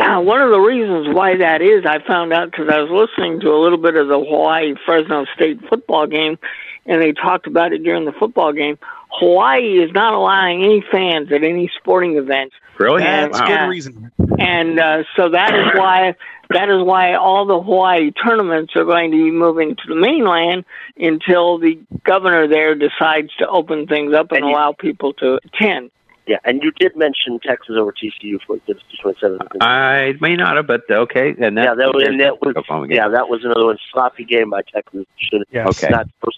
uh, 0.00 0.20
one 0.22 0.40
of 0.40 0.50
the 0.50 0.58
reasons 0.58 1.14
why 1.14 1.36
that 1.36 1.60
is, 1.60 1.84
I 1.84 1.98
found 2.06 2.32
out 2.32 2.50
because 2.50 2.68
I 2.68 2.80
was 2.80 2.90
listening 2.90 3.40
to 3.40 3.50
a 3.50 3.58
little 3.60 3.78
bit 3.78 3.96
of 3.96 4.08
the 4.08 4.18
Hawaii 4.18 4.74
Fresno 4.86 5.26
State 5.34 5.60
football 5.68 6.06
game, 6.06 6.38
and 6.86 7.02
they 7.02 7.12
talked 7.12 7.46
about 7.46 7.72
it 7.72 7.82
during 7.82 8.04
the 8.04 8.12
football 8.12 8.52
game. 8.52 8.78
Hawaii 9.10 9.82
is 9.82 9.92
not 9.92 10.14
allowing 10.14 10.64
any 10.64 10.82
fans 10.90 11.30
at 11.30 11.44
any 11.44 11.70
sporting 11.76 12.16
events. 12.16 12.54
Really? 12.78 13.02
That's 13.02 13.38
Wow. 13.40 13.46
good 13.46 13.68
reason. 13.70 14.10
and 14.38 14.80
uh, 14.80 15.04
so 15.16 15.28
that 15.30 15.54
is 15.54 15.78
why 15.78 16.14
that 16.50 16.68
is 16.68 16.82
why 16.82 17.14
all 17.14 17.46
the 17.46 17.60
Hawaii 17.60 18.10
tournaments 18.12 18.74
are 18.76 18.84
going 18.84 19.10
to 19.12 19.16
be 19.16 19.30
moving 19.30 19.76
to 19.76 19.82
the 19.88 19.94
mainland 19.94 20.64
until 20.96 21.58
the 21.58 21.78
governor 22.04 22.46
there 22.46 22.74
decides 22.74 23.34
to 23.36 23.48
open 23.48 23.86
things 23.86 24.12
up 24.12 24.30
and, 24.32 24.44
allow 24.44 24.72
people 24.72 25.14
to 25.14 25.38
attend. 25.44 25.90
Yeah, 26.26 26.38
and 26.44 26.62
you 26.62 26.70
did 26.72 26.96
mention 26.96 27.38
Texas 27.40 27.76
over 27.78 27.92
TCU 27.92 28.38
for 28.46 28.56
the 28.66 28.74
27th. 29.04 29.46
I 29.60 30.14
may 30.20 30.36
not 30.36 30.56
have, 30.56 30.66
but 30.66 30.82
okay. 30.90 31.34
And 31.38 31.58
that, 31.58 31.64
yeah, 31.64 31.74
that 31.74 31.92
was, 31.94 32.04
and 32.06 32.18
that 32.20 32.40
was 32.40 32.56
Oklahoma 32.56 32.88
game. 32.88 32.96
yeah, 32.96 33.08
that 33.08 33.28
was 33.28 33.44
another 33.44 33.66
one 33.66 33.76
sloppy 33.92 34.24
game 34.24 34.48
by 34.50 34.62
Texas. 34.62 35.04
Should 35.18 35.44
Yeah. 35.50 35.66
Okay. 35.68 35.90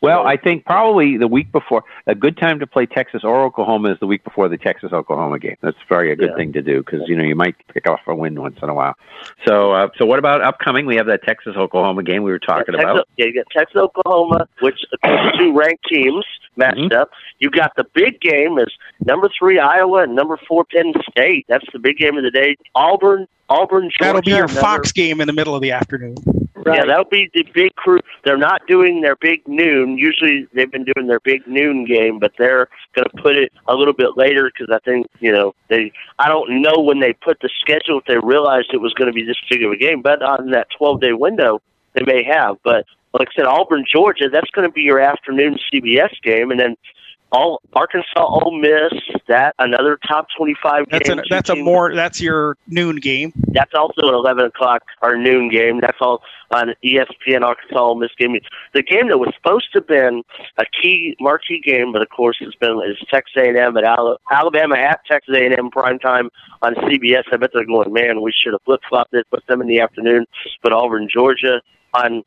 Well, 0.02 0.26
I 0.26 0.36
think 0.36 0.64
probably 0.64 1.16
the 1.16 1.28
week 1.28 1.52
before 1.52 1.84
a 2.08 2.14
good 2.16 2.36
time 2.36 2.58
to 2.60 2.66
play 2.66 2.86
Texas 2.86 3.22
or 3.22 3.44
Oklahoma 3.44 3.92
is 3.92 3.98
the 4.00 4.06
week 4.06 4.24
before 4.24 4.48
the 4.48 4.56
Texas 4.58 4.92
Oklahoma 4.92 5.38
game. 5.38 5.56
That's 5.62 5.76
very 5.88 6.10
a 6.10 6.16
good 6.16 6.30
Yeah. 6.30 6.36
thing 6.36 6.52
to 6.54 6.62
do 6.62 6.82
because 6.82 7.02
you 7.08 7.16
know 7.16 7.24
you 7.24 7.36
might 7.36 7.54
pick 7.72 7.88
off 7.88 8.00
a 8.08 8.14
win 8.14 8.40
once 8.40 8.58
in 8.62 8.68
a 8.68 8.74
while. 8.74 8.94
So, 9.46 9.72
uh, 9.72 9.88
so 9.96 10.04
what 10.04 10.18
about 10.18 10.42
upcoming? 10.42 10.86
We 10.86 10.96
have 10.96 11.06
that 11.06 11.22
Texas 11.22 11.54
Oklahoma 11.56 12.02
game 12.02 12.24
we 12.24 12.30
were 12.32 12.38
talking 12.40 12.74
Texas, 12.74 12.82
about. 12.90 13.08
Yeah, 13.16 13.26
you 13.26 13.34
got 13.34 13.46
Texas, 13.56 13.76
Oklahoma, 13.76 14.48
which 14.60 14.84
two 15.38 15.56
ranked 15.56 15.84
teams 15.88 16.24
matched 16.56 16.76
Mm-hmm. 16.78 17.00
up. 17.00 17.10
You 17.38 17.50
got 17.50 17.72
the 17.76 17.84
big 17.94 18.20
game 18.20 18.58
is 18.58 18.68
number 19.04 19.28
three 19.38 19.58
Iowa 19.77 20.03
and 20.03 20.15
number 20.15 20.39
four 20.48 20.65
Penn 20.65 20.93
State. 21.11 21.47
That's 21.48 21.65
the 21.73 21.78
big 21.78 21.98
game 21.98 22.16
of 22.16 22.24
the 22.24 22.31
day. 22.31 22.57
Auburn, 22.74 23.27
Auburn, 23.48 23.85
Georgia. 23.85 23.94
That'll 24.01 24.23
be 24.23 24.31
your 24.31 24.44
another- 24.44 24.61
Fox 24.61 24.93
game 24.93 25.20
in 25.20 25.27
the 25.27 25.32
middle 25.32 25.55
of 25.55 25.62
the 25.62 25.73
afternoon. 25.73 26.16
Yeah, 26.66 26.85
that'll 26.85 27.05
be 27.05 27.31
the 27.32 27.44
big 27.55 27.77
crew. 27.77 28.01
They're 28.24 28.36
not 28.36 28.66
doing 28.66 29.01
their 29.01 29.15
big 29.15 29.47
noon. 29.47 29.98
Usually 29.98 30.48
they've 30.53 30.70
been 30.70 30.85
doing 30.85 31.07
their 31.07 31.20
big 31.20 31.47
noon 31.47 31.85
game, 31.85 32.19
but 32.19 32.32
they're 32.39 32.69
going 32.97 33.05
to 33.05 33.23
put 33.23 33.36
it 33.36 33.53
a 33.69 33.74
little 33.77 33.93
bit 33.93 34.16
later 34.16 34.51
because 34.53 34.74
I 34.74 34.81
think 34.81 35.07
you 35.20 35.31
know 35.31 35.55
they. 35.69 35.93
I 36.19 36.28
don't 36.28 36.62
know 36.62 36.81
when 36.81 36.98
they 36.98 37.12
put 37.12 37.39
the 37.40 37.51
schedule 37.61 38.01
if 38.01 38.07
they 38.07 38.19
realized 38.19 38.70
it 38.73 38.81
was 38.81 38.94
going 38.94 39.07
to 39.07 39.12
be 39.12 39.23
this 39.23 39.36
big 39.48 39.62
of 39.62 39.70
a 39.70 39.77
game, 39.77 40.03
but 40.03 40.23
on 40.23 40.51
that 40.51 40.66
12 40.77 41.01
day 41.01 41.12
window 41.12 41.61
they 41.93 42.03
may 42.05 42.24
have. 42.24 42.57
But 42.65 42.85
like 43.12 43.28
I 43.28 43.36
said, 43.36 43.47
Auburn, 43.47 43.85
Georgia, 43.89 44.28
that's 44.28 44.51
going 44.51 44.69
to 44.69 44.73
be 44.73 44.82
your 44.82 44.98
afternoon 44.98 45.59
CBS 45.73 46.20
game, 46.23 46.51
and 46.51 46.59
then. 46.59 46.77
All 47.32 47.61
Arkansas, 47.74 48.07
Ole 48.24 48.59
Miss, 48.59 48.93
that 49.28 49.55
another 49.59 49.98
top 50.07 50.28
twenty-five 50.36 50.85
That's 50.90 51.09
game. 51.09 51.19
a 51.19 51.23
that's 51.28 51.51
a 51.51 51.57
more 51.57 51.94
that's 51.94 52.20
your 52.20 52.57
noon 52.69 52.97
game. 52.97 53.32
that's 53.48 53.73
also 53.74 54.09
an 54.09 54.15
11 54.15 54.47
o'clock 54.47 54.82
or 55.03 55.16
noon 55.16 55.48
game. 55.48 55.81
That's 55.81 55.98
all 56.01 56.23
on 56.51 56.74
ESPN 56.85 57.43
Arkansas 57.43 57.78
Ole 57.78 57.97
Miss 57.97 58.10
game. 58.18 58.36
The 58.74 58.82
game 58.82 59.09
that 59.09 59.18
was 59.18 59.32
supposed 59.36 59.73
to 59.73 59.81
have 59.81 59.86
been 59.86 60.23
a 60.59 60.64
key 60.82 61.16
marquee 61.20 61.60
game, 61.64 61.93
but 61.93 62.02
of 62.02 62.09
course 62.09 62.36
it's 62.40 62.56
been 62.56 62.81
is 62.86 62.97
Texas 63.10 63.35
A&M 63.36 63.77
at 63.77 63.85
Alabama 64.31 64.77
at 64.77 65.01
Texas 65.10 65.35
A&M 65.36 65.70
prime 65.70 65.98
time 65.98 66.31
on 66.62 66.74
CBS. 66.74 67.24
I 67.32 67.36
bet 67.36 67.51
they're 67.52 67.64
going, 67.64 67.93
man, 67.93 68.23
we 68.23 68.32
should 68.32 68.52
have 68.52 68.62
flip 68.62 68.81
flopped 68.89 69.14
it, 69.14 69.27
put 69.31 69.47
them 69.47 69.60
in 69.60 69.68
the 69.68 69.81
afternoon, 69.81 70.27
but 70.62 70.73
Auburn, 70.73 71.09
Georgia 71.12 71.60
on 71.97 72.23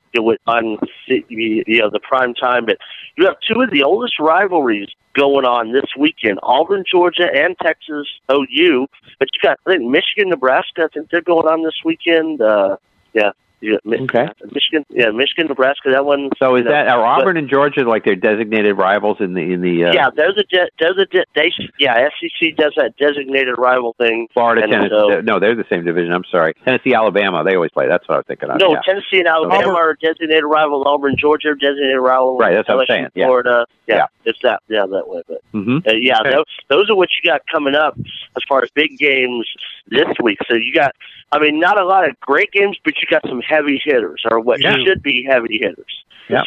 on 0.48 0.78
you 1.08 1.64
know 1.68 1.90
the 1.90 2.00
prime 2.02 2.34
time. 2.34 2.66
But 2.66 2.78
you 3.18 3.26
have 3.26 3.36
two 3.48 3.62
of 3.62 3.72
the 3.72 3.84
oldest 3.84 4.20
rivalries 4.20 4.90
going 5.14 5.46
on 5.46 5.72
this 5.72 5.86
weekend: 5.98 6.40
Auburn, 6.44 6.84
Georgia, 6.90 7.28
and 7.34 7.56
Texas 7.62 8.08
OU. 8.32 8.88
But 9.20 9.30
you 9.34 9.40
got 9.42 9.60
I 9.66 9.72
think 9.72 9.90
Michigan, 9.90 10.30
Nebraska. 10.30 10.84
I 10.84 10.88
think 10.94 11.10
they're 11.12 11.22
going 11.22 11.48
on 11.48 11.64
this 11.64 11.82
weekend. 11.86 12.42
Uh, 12.42 12.78
yeah. 13.14 13.32
Yeah, 13.62 13.78
Okay. 13.86 14.28
Michigan, 14.52 14.86
yeah, 14.90 15.10
Michigan, 15.12 15.48
Nebraska. 15.48 15.90
That 15.92 16.06
one. 16.06 16.30
So 16.40 16.56
is 16.56 16.60
you 16.60 16.66
know, 16.66 16.72
that 16.72 16.88
are 16.88 16.98
but- 17.00 17.22
Auburn 17.24 17.38
and 17.38 17.50
Georgia 17.50 17.82
like 17.84 18.06
their 18.06 18.16
designated 18.16 18.78
rivals 18.78 19.18
in 19.20 19.34
the 19.34 19.42
in 19.42 19.62
the 19.62 19.86
uh, 19.86 19.94
yeah, 19.94 20.10
there's 20.16 20.38
a 20.38 20.44
de- 20.44 20.70
there's 20.80 20.98
a 20.98 21.06
de- 21.06 21.26
they 21.36 21.52
yeah 21.78 22.08
SEC 22.20 22.56
does 22.56 22.74
that 22.78 22.96
designated 22.98 23.56
rival 23.58 23.96
thing. 23.98 24.28
Florida, 24.34 24.64
and 24.64 24.72
Tennessee? 24.72 24.90
so- 24.90 25.22
no, 25.22 25.40
they're 25.40 25.56
the 25.56 25.66
same 25.70 25.84
division. 25.84 26.14
I'm 26.14 26.24
sorry, 26.32 26.54
Tennessee, 26.66 26.94
Alabama. 26.94 27.44
They 27.44 27.56
always 27.56 27.72
play. 27.72 27.88
That's 27.88 28.08
what 28.08 28.16
I 28.16 28.18
was 28.20 28.26
thinking 28.28 28.50
of. 28.50 28.60
No, 28.60 28.72
yeah. 28.72 28.82
Tennessee 28.86 29.20
and 29.20 29.28
Alabama 29.28 29.56
Auburn- 29.70 29.76
are 29.76 29.94
designated 30.02 30.46
rival. 30.46 30.88
Auburn, 30.88 31.16
Georgia, 31.18 31.50
are 31.50 31.56
designated 31.56 32.00
rival. 32.00 32.38
Right, 32.38 32.54
that's 32.54 32.70
what 32.70 32.80
I'm 32.80 32.86
saying, 32.88 33.08
yeah. 33.16 33.26
Florida, 33.26 33.66
yeah, 33.88 33.96
Yeah. 33.96 34.06
it's 34.26 34.40
that, 34.44 34.62
yeah, 34.70 34.86
that 34.86 35.08
way. 35.10 35.22
But 35.28 35.42
mm-hmm. 35.54 35.78
uh, 35.88 35.92
yeah, 35.94 36.22
Okay. 36.22 36.32
those, 36.32 36.46
those 36.70 36.90
are 36.90 36.96
what 36.96 37.10
you 37.22 37.30
got 37.30 37.42
coming 37.52 37.76
up 37.76 37.98
as 38.00 38.44
far 38.48 38.64
as 38.64 38.70
big 38.72 38.98
games 38.98 39.48
this 39.90 40.08
week. 40.24 40.38
So 40.48 40.56
you 40.56 40.74
got, 40.74 40.96
I 41.32 41.40
mean, 41.40 41.60
not 41.60 41.80
a 41.80 41.86
lot 41.86 42.08
of 42.08 42.20
great 42.22 42.52
games, 42.52 42.78
but 42.84 42.94
you 43.02 43.08
got 43.10 43.22
some 43.28 43.42
heavy 43.50 43.82
hitters, 43.84 44.24
or 44.30 44.40
what 44.40 44.62
Yeah. 44.62 44.76
should 44.86 45.02
be 45.02 45.24
heavy 45.24 45.58
hitters. 45.62 46.04
Yeah. 46.30 46.44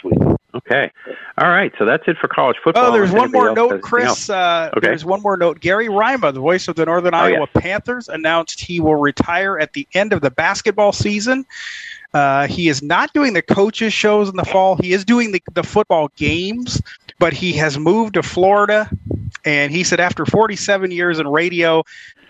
Okay. 0.55 0.91
All 1.39 1.49
right. 1.49 1.73
So 1.79 1.85
that's 1.85 2.07
it 2.07 2.17
for 2.19 2.29
college 2.29 2.57
football. 2.63 2.87
Oh, 2.87 2.93
there's 2.93 3.11
one 3.11 3.33
more 3.33 3.53
note, 3.55 3.73
has 3.73 3.81
Chris. 3.81 4.07
else. 4.07 4.31
Uh, 4.31 4.71
Okay. 4.77 4.87
There's 4.87 5.05
one 5.05 5.21
more 5.23 5.37
note. 5.37 5.61
Gary 5.61 5.89
Rima, 5.89 6.31
the 6.31 6.41
voice 6.41 6.69
of 6.69 6.77
the 6.77 6.85
Northern 6.87 7.15
Oh, 7.15 7.19
Iowa 7.19 7.47
Panthers, 7.49 8.09
announced 8.09 8.61
he 8.61 8.79
will 8.79 8.97
retire 8.97 9.59
at 9.59 9.73
the 9.73 9.89
end 9.95 10.13
of 10.13 10.21
the 10.21 10.31
basketball 10.31 10.93
season. 10.93 11.45
Uh, 12.15 12.47
he 12.47 12.69
is 12.69 12.83
not 12.83 13.13
doing 13.15 13.33
the 13.33 13.43
coaches 13.43 13.93
shows 13.93 14.29
in 14.29 14.37
the 14.37 14.45
fall. 14.45 14.77
He 14.77 14.93
is 14.93 15.05
doing 15.05 15.33
the, 15.33 15.43
the 15.55 15.63
football 15.63 16.11
games, 16.17 16.81
but 17.19 17.33
he 17.33 17.53
has 17.55 17.79
moved 17.79 18.15
to 18.15 18.23
Florida. 18.23 18.89
And 19.45 19.73
he 19.73 19.85
said 19.85 20.01
after 20.01 20.25
47 20.25 20.91
years 20.91 21.19
in 21.19 21.27
radio, 21.29 21.83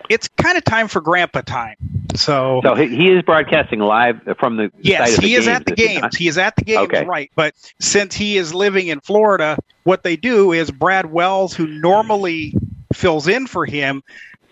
it's 0.09 0.27
kind 0.41 0.57
of 0.57 0.63
time 0.63 0.87
for 0.87 1.01
grandpa 1.01 1.41
time. 1.41 1.75
So, 2.15 2.61
So 2.63 2.75
he, 2.75 2.87
he 2.95 3.11
is 3.11 3.23
broadcasting 3.23 3.79
live 3.79 4.19
from 4.39 4.57
the 4.57 4.71
Yes, 4.79 4.99
site 4.99 5.17
of 5.17 5.21
the 5.21 5.27
he 5.27 5.35
is 5.35 5.47
at 5.47 5.65
the 5.65 5.75
he 5.75 5.87
games. 5.87 6.15
He 6.17 6.27
is 6.27 6.37
at 6.37 6.55
the 6.55 6.63
games, 6.63 6.83
Okay. 6.83 7.05
right? 7.05 7.31
But 7.35 7.53
since 7.79 8.15
he 8.15 8.37
is 8.37 8.53
living 8.53 8.87
in 8.87 8.99
Florida, 9.01 9.57
what 9.83 10.03
they 10.03 10.15
do 10.15 10.51
is 10.51 10.71
Brad 10.71 11.11
Wells, 11.11 11.53
who 11.53 11.67
normally 11.67 12.53
fills 12.93 13.27
in 13.27 13.47
for 13.47 13.65
him, 13.65 14.01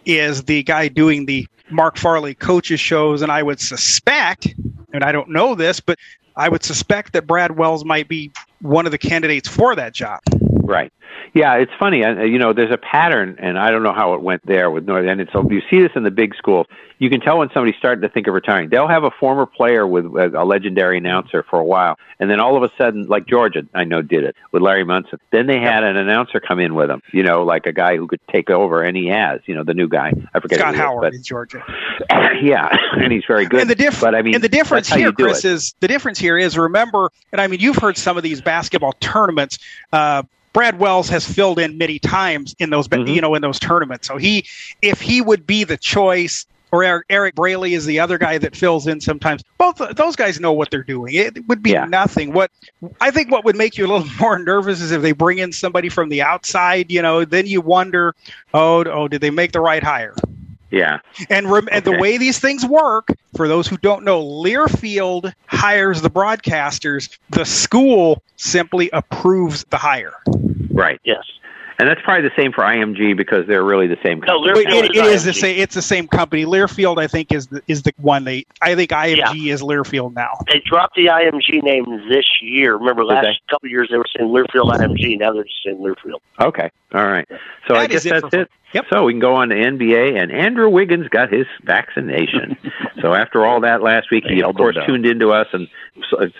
is 0.05 0.43
the 0.43 0.63
guy 0.63 0.87
doing 0.87 1.25
the 1.25 1.45
Mark 1.69 1.97
Farley 1.97 2.33
coaches 2.35 2.79
shows, 2.79 3.21
and 3.21 3.31
I 3.31 3.43
would 3.43 3.59
suspect, 3.59 4.53
and 4.93 5.03
I 5.03 5.11
don't 5.11 5.29
know 5.29 5.55
this, 5.55 5.79
but 5.79 5.97
I 6.35 6.49
would 6.49 6.63
suspect 6.63 7.13
that 7.13 7.27
Brad 7.27 7.57
Wells 7.57 7.85
might 7.85 8.07
be 8.07 8.31
one 8.61 8.85
of 8.85 8.91
the 8.91 8.97
candidates 8.97 9.47
for 9.47 9.75
that 9.75 9.93
job. 9.93 10.19
Right. 10.63 10.91
Yeah, 11.33 11.55
it's 11.55 11.71
funny. 11.79 12.03
uh, 12.03 12.23
You 12.23 12.39
know, 12.39 12.51
there's 12.51 12.73
a 12.73 12.77
pattern, 12.77 13.37
and 13.39 13.57
I 13.57 13.71
don't 13.71 13.83
know 13.83 13.93
how 13.93 14.15
it 14.15 14.21
went 14.21 14.45
there 14.45 14.69
with 14.69 14.85
North. 14.85 15.07
And 15.07 15.21
it's 15.21 15.31
you 15.33 15.61
see 15.69 15.81
this 15.81 15.91
in 15.95 16.03
the 16.03 16.11
big 16.11 16.35
schools. 16.35 16.67
You 16.99 17.09
can 17.09 17.21
tell 17.21 17.39
when 17.39 17.49
somebody's 17.53 17.77
starting 17.79 18.01
to 18.01 18.09
think 18.09 18.27
of 18.27 18.33
retiring. 18.33 18.69
They'll 18.69 18.87
have 18.87 19.03
a 19.05 19.11
former 19.11 19.45
player 19.45 19.87
with 19.87 20.05
a 20.05 20.43
legendary 20.43 20.97
announcer 20.97 21.41
for 21.49 21.57
a 21.57 21.63
while, 21.63 21.97
and 22.19 22.29
then 22.29 22.39
all 22.41 22.57
of 22.57 22.63
a 22.63 22.69
sudden, 22.77 23.07
like 23.07 23.25
Georgia, 23.27 23.63
I 23.73 23.85
know 23.85 24.01
did 24.01 24.23
it 24.25 24.35
with 24.51 24.61
Larry 24.61 24.83
Munson. 24.83 25.19
Then 25.31 25.47
they 25.47 25.57
had 25.59 25.83
an 25.83 25.95
announcer 25.95 26.39
come 26.41 26.59
in 26.59 26.75
with 26.75 26.89
them. 26.89 27.01
You 27.13 27.23
know, 27.23 27.43
like 27.43 27.65
a 27.65 27.71
guy 27.71 27.95
who 27.95 28.07
could 28.07 28.19
take 28.29 28.49
over, 28.49 28.83
and 28.83 28.95
he 28.97 29.07
has. 29.07 29.39
You 29.45 29.55
know, 29.55 29.63
the 29.63 29.73
new 29.73 29.87
guy. 29.87 30.11
I 30.33 30.39
forget 30.41 30.59
Scott 30.59 30.73
he 30.75 30.79
is, 30.79 30.85
Howard 30.85 31.01
but- 31.01 31.13
in 31.13 31.23
Georgia. 31.23 31.63
yeah, 32.43 32.67
and 32.91 33.11
he's 33.11 33.23
very 33.25 33.45
good. 33.45 33.61
And 33.61 33.69
the 33.69 33.75
diff- 33.75 34.01
but 34.01 34.15
I 34.15 34.21
mean, 34.21 34.35
and 34.35 34.43
the 34.43 34.49
difference 34.49 34.89
here, 34.89 35.13
Chris, 35.13 35.45
it. 35.45 35.51
is 35.53 35.75
the 35.79 35.87
difference 35.87 36.19
here 36.19 36.37
is 36.37 36.57
remember, 36.57 37.09
and 37.31 37.39
I 37.39 37.47
mean, 37.47 37.61
you've 37.61 37.77
heard 37.77 37.97
some 37.97 38.17
of 38.17 38.23
these 38.23 38.41
basketball 38.41 38.93
tournaments. 38.99 39.59
Uh, 39.93 40.23
Brad 40.53 40.79
Wells 40.79 41.09
has 41.09 41.25
filled 41.25 41.59
in 41.59 41.77
many 41.77 41.99
times 41.99 42.55
in 42.59 42.69
those, 42.69 42.87
Mm-hmm. 42.87 43.07
you 43.07 43.21
know, 43.21 43.35
in 43.35 43.41
those 43.41 43.59
tournaments. 43.59 44.07
So 44.07 44.17
he, 44.17 44.45
if 44.81 44.99
he 44.99 45.21
would 45.21 45.47
be 45.47 45.63
the 45.63 45.77
choice, 45.77 46.45
or 46.73 47.03
Eric, 47.09 47.35
Braley 47.35 47.73
is 47.73 47.85
the 47.85 47.99
other 47.99 48.17
guy 48.17 48.37
that 48.37 48.55
fills 48.55 48.87
in 48.87 49.01
sometimes. 49.01 49.43
Both 49.57 49.81
those 49.95 50.15
guys 50.15 50.39
know 50.39 50.53
what 50.53 50.71
they're 50.71 50.83
doing. 50.83 51.13
It 51.13 51.45
would 51.47 51.61
be 51.61 51.73
nothing. 51.73 52.31
What 52.31 52.49
I 53.01 53.11
think 53.11 53.29
what 53.29 53.43
would 53.43 53.57
make 53.57 53.77
you 53.77 53.85
a 53.85 53.89
little 53.91 54.07
more 54.19 54.39
nervous 54.39 54.79
is 54.81 54.91
if 54.91 55.01
they 55.01 55.11
bring 55.11 55.39
in 55.39 55.51
somebody 55.51 55.89
from 55.89 56.07
the 56.07 56.21
outside. 56.21 56.89
You 56.89 57.01
know, 57.01 57.25
then 57.25 57.45
you 57.45 57.59
wonder, 57.59 58.15
oh, 58.53 58.85
oh, 58.85 59.07
did 59.09 59.19
they 59.19 59.31
make 59.31 59.51
the 59.51 59.59
right 59.59 59.83
hire? 59.83 60.15
Yeah. 60.71 60.99
And, 61.29 61.51
rem- 61.51 61.69
and 61.71 61.83
the 61.85 61.97
way 61.97 62.17
these 62.17 62.39
things 62.39 62.65
work, 62.65 63.09
for 63.35 63.47
those 63.47 63.67
who 63.67 63.77
don't 63.77 64.03
know, 64.03 64.23
Learfield 64.23 65.33
hires 65.47 66.01
the 66.01 66.09
broadcasters. 66.09 67.17
The 67.29 67.45
school 67.45 68.23
simply 68.37 68.89
approves 68.91 69.65
the 69.69 69.77
hire. 69.77 70.13
Right. 70.71 70.99
Yes. 71.03 71.23
And 71.81 71.89
that's 71.89 72.01
probably 72.03 72.29
the 72.29 72.35
same 72.37 72.51
for 72.51 72.63
IMG 72.63 73.17
because 73.17 73.47
they're 73.47 73.63
really 73.63 73.87
the 73.87 73.97
same 74.05 74.21
company. 74.21 74.53
But 74.53 74.71
it, 74.71 74.95
it 74.95 75.05
is 75.05 75.23
the 75.23 75.33
same. 75.33 75.57
It's 75.57 75.73
the 75.73 75.81
same 75.81 76.07
company. 76.07 76.45
Learfield, 76.45 76.99
I 77.01 77.07
think, 77.07 77.31
is 77.31 77.47
the, 77.47 77.63
is 77.67 77.81
the 77.81 77.91
one 77.97 78.23
they. 78.23 78.45
I 78.61 78.75
think 78.75 78.91
IMG 78.91 79.51
is 79.51 79.63
Learfield 79.63 80.13
now. 80.13 80.37
They 80.47 80.61
dropped 80.63 80.95
the 80.95 81.07
IMG 81.07 81.63
name 81.63 82.07
this 82.07 82.25
year. 82.39 82.75
Remember, 82.75 83.03
last 83.03 83.23
they? 83.23 83.39
couple 83.49 83.65
of 83.65 83.71
years 83.71 83.87
they 83.89 83.97
were 83.97 84.05
saying 84.15 84.29
Learfield 84.29 84.71
IMG. 84.71 85.17
Now 85.17 85.33
they're 85.33 85.43
just 85.43 85.55
saying 85.65 85.77
Learfield. 85.77 86.19
Okay. 86.39 86.69
All 86.93 87.07
right. 87.07 87.27
So 87.67 87.73
I 87.73 87.87
guess 87.87 88.05
is 88.05 88.11
it 88.11 88.21
that's 88.21 88.29
for- 88.29 88.47
it. 88.73 88.85
So 88.91 89.03
we 89.03 89.13
can 89.13 89.19
go 89.19 89.35
on 89.35 89.49
to 89.49 89.55
NBA, 89.55 90.21
and 90.21 90.31
Andrew 90.31 90.69
Wiggins 90.69 91.07
got 91.09 91.31
his 91.31 91.45
vaccination. 91.63 92.57
so 93.01 93.13
after 93.13 93.45
all 93.45 93.61
that 93.61 93.81
last 93.81 94.11
week, 94.11 94.25
he 94.27 94.41
of 94.41 94.55
course 94.55 94.75
elbowed 94.75 94.87
tuned 94.87 95.05
into 95.05 95.31
us 95.31 95.47
and 95.53 95.67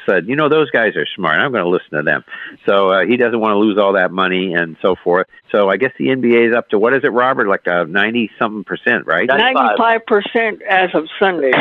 said, 0.06 0.28
"You 0.28 0.36
know, 0.36 0.49
those 0.49 0.70
guys 0.72 0.95
are 0.95 1.06
smart. 1.16 1.40
I'm 1.40 1.52
going 1.52 1.64
to 1.64 1.70
listen 1.70 1.91
to 1.91 2.03
them." 2.03 2.24
So 2.66 2.90
uh, 2.90 3.06
he 3.06 3.18
doesn't 3.18 3.40
want 3.40 3.53
to 3.53 3.58
lose 3.58 3.78
all 3.78 3.94
that 3.94 4.12
money 4.12 4.53
and 4.53 4.78
so 4.82 4.95
forth. 5.03 5.28
So 5.52 5.70
I 5.70 5.78
guess 5.78 5.91
the 5.98 6.08
NBA 6.08 6.49
is 6.49 6.56
up 6.56 6.70
to 6.70 6.80
what 6.80 6.94
is 6.94 7.03
it, 7.03 7.12
Robert? 7.12 7.48
Like 7.48 7.64
a 7.66 7.86
ninety 7.86 8.30
something 8.40 8.64
percent, 8.64 9.06
right? 9.06 9.28
Ninety-five 9.28 10.06
percent 10.06 10.62
as 10.64 10.90
of 10.94 11.08
Sunday. 11.20 11.52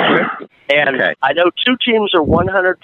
And 0.70 1.02
I 1.22 1.32
know 1.32 1.50
two 1.66 1.76
teams 1.84 2.14
are 2.14 2.22
100% 2.22 2.76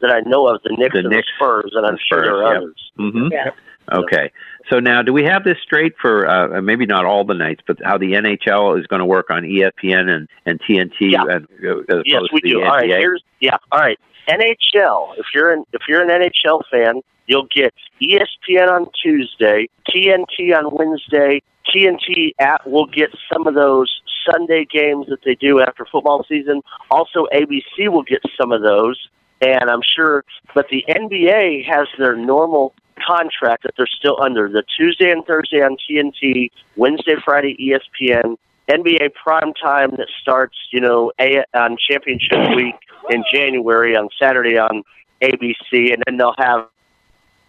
that 0.00 0.10
I 0.10 0.20
know 0.28 0.48
of, 0.48 0.60
the 0.64 0.74
Knicks 0.76 0.96
and 0.96 1.06
the 1.06 1.22
Spurs, 1.36 1.72
and 1.74 1.86
I'm 1.86 1.96
sure 2.08 2.22
there 2.22 2.42
are 2.42 2.56
others. 2.56 2.90
hmm 2.96 3.28
Yeah. 3.30 3.50
Okay. 3.92 4.30
So 4.70 4.78
now, 4.78 5.02
do 5.02 5.12
we 5.12 5.24
have 5.24 5.44
this 5.44 5.56
straight 5.62 5.94
for 6.00 6.28
uh, 6.28 6.62
maybe 6.62 6.86
not 6.86 7.04
all 7.04 7.24
the 7.24 7.34
nights, 7.34 7.62
but 7.66 7.78
how 7.84 7.98
the 7.98 8.12
NHL 8.12 8.78
is 8.78 8.86
going 8.86 9.00
to 9.00 9.06
work 9.06 9.30
on 9.30 9.42
ESPN 9.42 10.08
and 10.08 10.28
and 10.46 10.60
TNT? 10.60 11.12
Yeah. 11.12 11.24
And, 11.28 11.48
uh, 11.90 12.02
Yes, 12.04 12.22
we 12.32 12.40
do. 12.40 12.60
the 12.60 12.66
All 12.66 12.76
right, 12.76 12.88
here's 12.88 13.22
yeah. 13.40 13.56
All 13.72 13.80
right, 13.80 13.98
NHL. 14.28 15.18
If 15.18 15.26
you're 15.34 15.52
an 15.52 15.64
if 15.72 15.82
you're 15.88 16.02
an 16.02 16.08
NHL 16.08 16.62
fan, 16.70 17.02
you'll 17.26 17.48
get 17.54 17.74
ESPN 18.02 18.70
on 18.70 18.86
Tuesday, 19.02 19.68
TNT 19.88 20.54
on 20.56 20.68
Wednesday, 20.72 21.42
TNT 21.74 22.32
at 22.38 22.68
will 22.68 22.86
get 22.86 23.10
some 23.32 23.46
of 23.46 23.54
those 23.54 24.00
Sunday 24.30 24.66
games 24.70 25.06
that 25.08 25.20
they 25.24 25.34
do 25.34 25.60
after 25.60 25.86
football 25.90 26.24
season. 26.28 26.62
Also, 26.90 27.26
ABC 27.32 27.88
will 27.88 28.02
get 28.02 28.20
some 28.38 28.52
of 28.52 28.62
those, 28.62 28.98
and 29.40 29.70
I'm 29.70 29.82
sure. 29.96 30.24
But 30.54 30.66
the 30.70 30.84
NBA 30.88 31.64
has 31.66 31.86
their 31.98 32.16
normal 32.16 32.74
contract 33.06 33.62
that 33.64 33.74
they're 33.76 33.86
still 33.86 34.18
under: 34.20 34.48
the 34.48 34.62
Tuesday 34.76 35.10
and 35.10 35.24
Thursday 35.24 35.62
on 35.62 35.76
TNT, 35.76 36.50
Wednesday, 36.76 37.16
Friday 37.24 37.56
ESPN, 37.60 38.36
NBA 38.68 39.14
prime 39.14 39.52
time 39.54 39.90
that 39.96 40.08
starts, 40.20 40.56
you 40.70 40.80
know, 40.80 41.12
a- 41.20 41.44
on 41.54 41.76
championship 41.88 42.38
week 42.54 42.76
in 43.10 43.24
January 43.32 43.96
on 43.96 44.08
Saturday 44.18 44.58
on 44.58 44.82
ABC, 45.22 45.92
and 45.92 46.02
then 46.06 46.16
they'll 46.16 46.34
have 46.38 46.68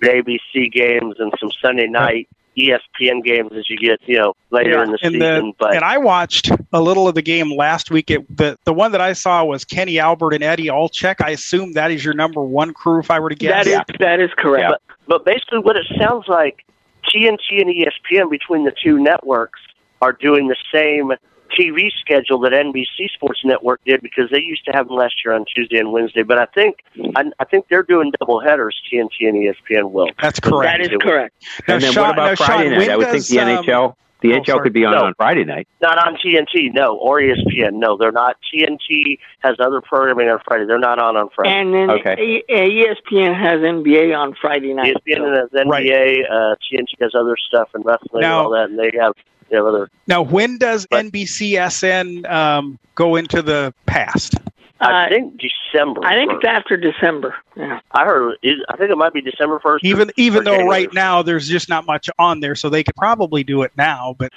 ABC 0.01 0.71
games 0.71 1.15
and 1.19 1.31
some 1.39 1.51
Sunday 1.61 1.87
night 1.87 2.27
ESPN 2.57 3.23
games 3.23 3.51
as 3.55 3.69
you 3.69 3.77
get, 3.77 3.99
you 4.05 4.17
know, 4.17 4.33
later 4.49 4.71
Yeah, 4.71 4.83
in 4.83 4.91
the 4.91 4.97
and 5.01 5.13
season. 5.13 5.53
but 5.59 5.73
and 5.75 5.83
I 5.83 5.97
watched 5.97 6.51
a 6.73 6.81
little 6.81 7.07
of 7.07 7.15
the 7.15 7.21
game 7.21 7.51
last 7.51 7.89
week. 7.91 8.11
It, 8.11 8.35
the 8.35 8.57
the 8.65 8.73
one 8.73 8.91
that 8.91 9.01
I 9.01 9.13
saw 9.13 9.43
was 9.45 9.63
Kenny 9.63 9.99
Albert 9.99 10.33
and 10.33 10.43
Eddie 10.43 10.67
Olczyk. 10.67 11.23
I 11.23 11.29
assume 11.31 11.73
that 11.73 11.91
is 11.91 12.03
your 12.03 12.13
number 12.13 12.41
one 12.43 12.73
crew, 12.73 12.99
if 12.99 13.09
I 13.09 13.19
were 13.19 13.29
to 13.29 13.35
guess. 13.35 13.65
That 13.65 13.89
is 13.89 13.97
that 13.99 14.19
is 14.19 14.29
correct. 14.37 14.69
But, 14.69 14.81
but 15.07 15.25
basically, 15.25 15.59
what 15.59 15.75
it 15.77 15.85
sounds 15.97 16.27
like, 16.27 16.65
TNT 17.13 17.61
and 17.61 17.69
ESPN 17.69 18.29
between 18.29 18.65
the 18.65 18.73
two 18.83 18.99
networks 18.99 19.59
are 20.01 20.13
doing 20.13 20.47
the 20.47 20.55
same 20.73 21.11
TV 21.59 21.89
schedule 21.99 22.39
that 22.41 22.51
NBC 22.51 23.09
Sports 23.13 23.41
Network 23.43 23.81
did 23.85 24.01
because 24.01 24.29
they 24.31 24.41
used 24.41 24.65
to 24.65 24.71
have 24.71 24.87
them 24.87 24.97
last 24.97 25.15
year 25.23 25.33
on 25.33 25.45
Tuesday 25.53 25.77
and 25.77 25.91
Wednesday. 25.91 26.23
But 26.23 26.37
I 26.39 26.45
think 26.45 26.77
I, 27.15 27.25
I 27.39 27.45
think 27.45 27.67
they're 27.69 27.83
doing 27.83 28.11
double 28.19 28.39
headers. 28.41 28.75
TNT 28.91 29.27
and 29.27 29.35
ESPN 29.37 29.91
will. 29.91 30.09
That's 30.21 30.39
correct. 30.39 30.79
That 30.83 30.93
is 30.93 31.01
correct. 31.01 31.35
And 31.67 31.81
then 31.81 31.93
what 31.95 32.11
about 32.13 32.37
Friday 32.37 32.69
night? 32.69 32.89
I 32.89 32.97
would 32.97 33.07
think 33.09 33.25
the 33.27 33.37
NHL 33.37 33.95
the 34.21 34.29
NHL 34.33 34.61
could 34.61 34.73
be 34.73 34.85
on 34.85 34.93
No. 34.93 35.05
on 35.05 35.13
Friday 35.15 35.43
night. 35.43 35.67
Not 35.81 35.97
on 35.97 36.15
TNT, 36.15 36.71
no, 36.73 36.95
or 36.95 37.19
ESPN, 37.19 37.73
no. 37.73 37.97
They're 37.97 38.11
not. 38.11 38.37
TNT 38.53 39.17
has 39.39 39.55
other 39.59 39.81
programming 39.81 40.29
on 40.29 40.39
Friday. 40.47 40.65
They're 40.67 40.77
not 40.77 40.99
on 40.99 41.17
on 41.17 41.29
Friday. 41.35 41.49
And 41.49 41.73
then 41.73 41.89
E- 42.19 42.43
uh, 42.47 42.53
ESPN 42.53 43.35
has 43.35 43.61
NBA 43.61 44.15
on 44.15 44.35
Friday 44.39 44.73
night. 44.75 44.95
ESPN 45.07 45.35
has 45.35 45.49
NBA. 45.49 46.25
Uh, 46.29 46.55
TNT 46.71 47.01
has 47.01 47.15
other 47.15 47.35
stuff 47.35 47.69
and 47.73 47.83
wrestling 47.83 48.21
Now- 48.21 48.39
and 48.39 48.45
all 48.45 48.51
that, 48.51 48.69
and 48.69 48.77
they 48.77 48.91
have 49.01 49.13
they 49.51 49.57
have 49.57 49.65
other. 49.65 49.91
Now, 50.07 50.23
when 50.23 50.57
does 50.57 50.87
NBCSN 50.87 52.29
um, 52.29 52.79
go 52.95 53.17
into 53.17 53.41
the 53.41 53.73
past? 53.85 54.35
I 54.81 55.09
think 55.09 55.39
December. 55.39 56.03
Uh, 56.03 56.09
I 56.09 56.15
think 56.15 56.31
it's 56.33 56.45
after 56.45 56.77
December. 56.77 57.35
Yeah. 57.55 57.79
I 57.91 58.05
heard. 58.05 58.37
It, 58.41 58.57
I 58.69 58.77
think 58.77 58.91
it 58.91 58.97
might 58.97 59.13
be 59.13 59.21
December 59.21 59.59
first. 59.59 59.85
Even 59.85 60.11
even 60.17 60.43
though 60.43 60.65
right 60.65 60.91
now 60.93 61.21
there's 61.21 61.47
just 61.47 61.69
not 61.69 61.85
much 61.85 62.09
on 62.17 62.39
there, 62.39 62.55
so 62.55 62.69
they 62.69 62.83
could 62.83 62.95
probably 62.95 63.43
do 63.43 63.61
it 63.61 63.71
now. 63.77 64.15
But 64.17 64.31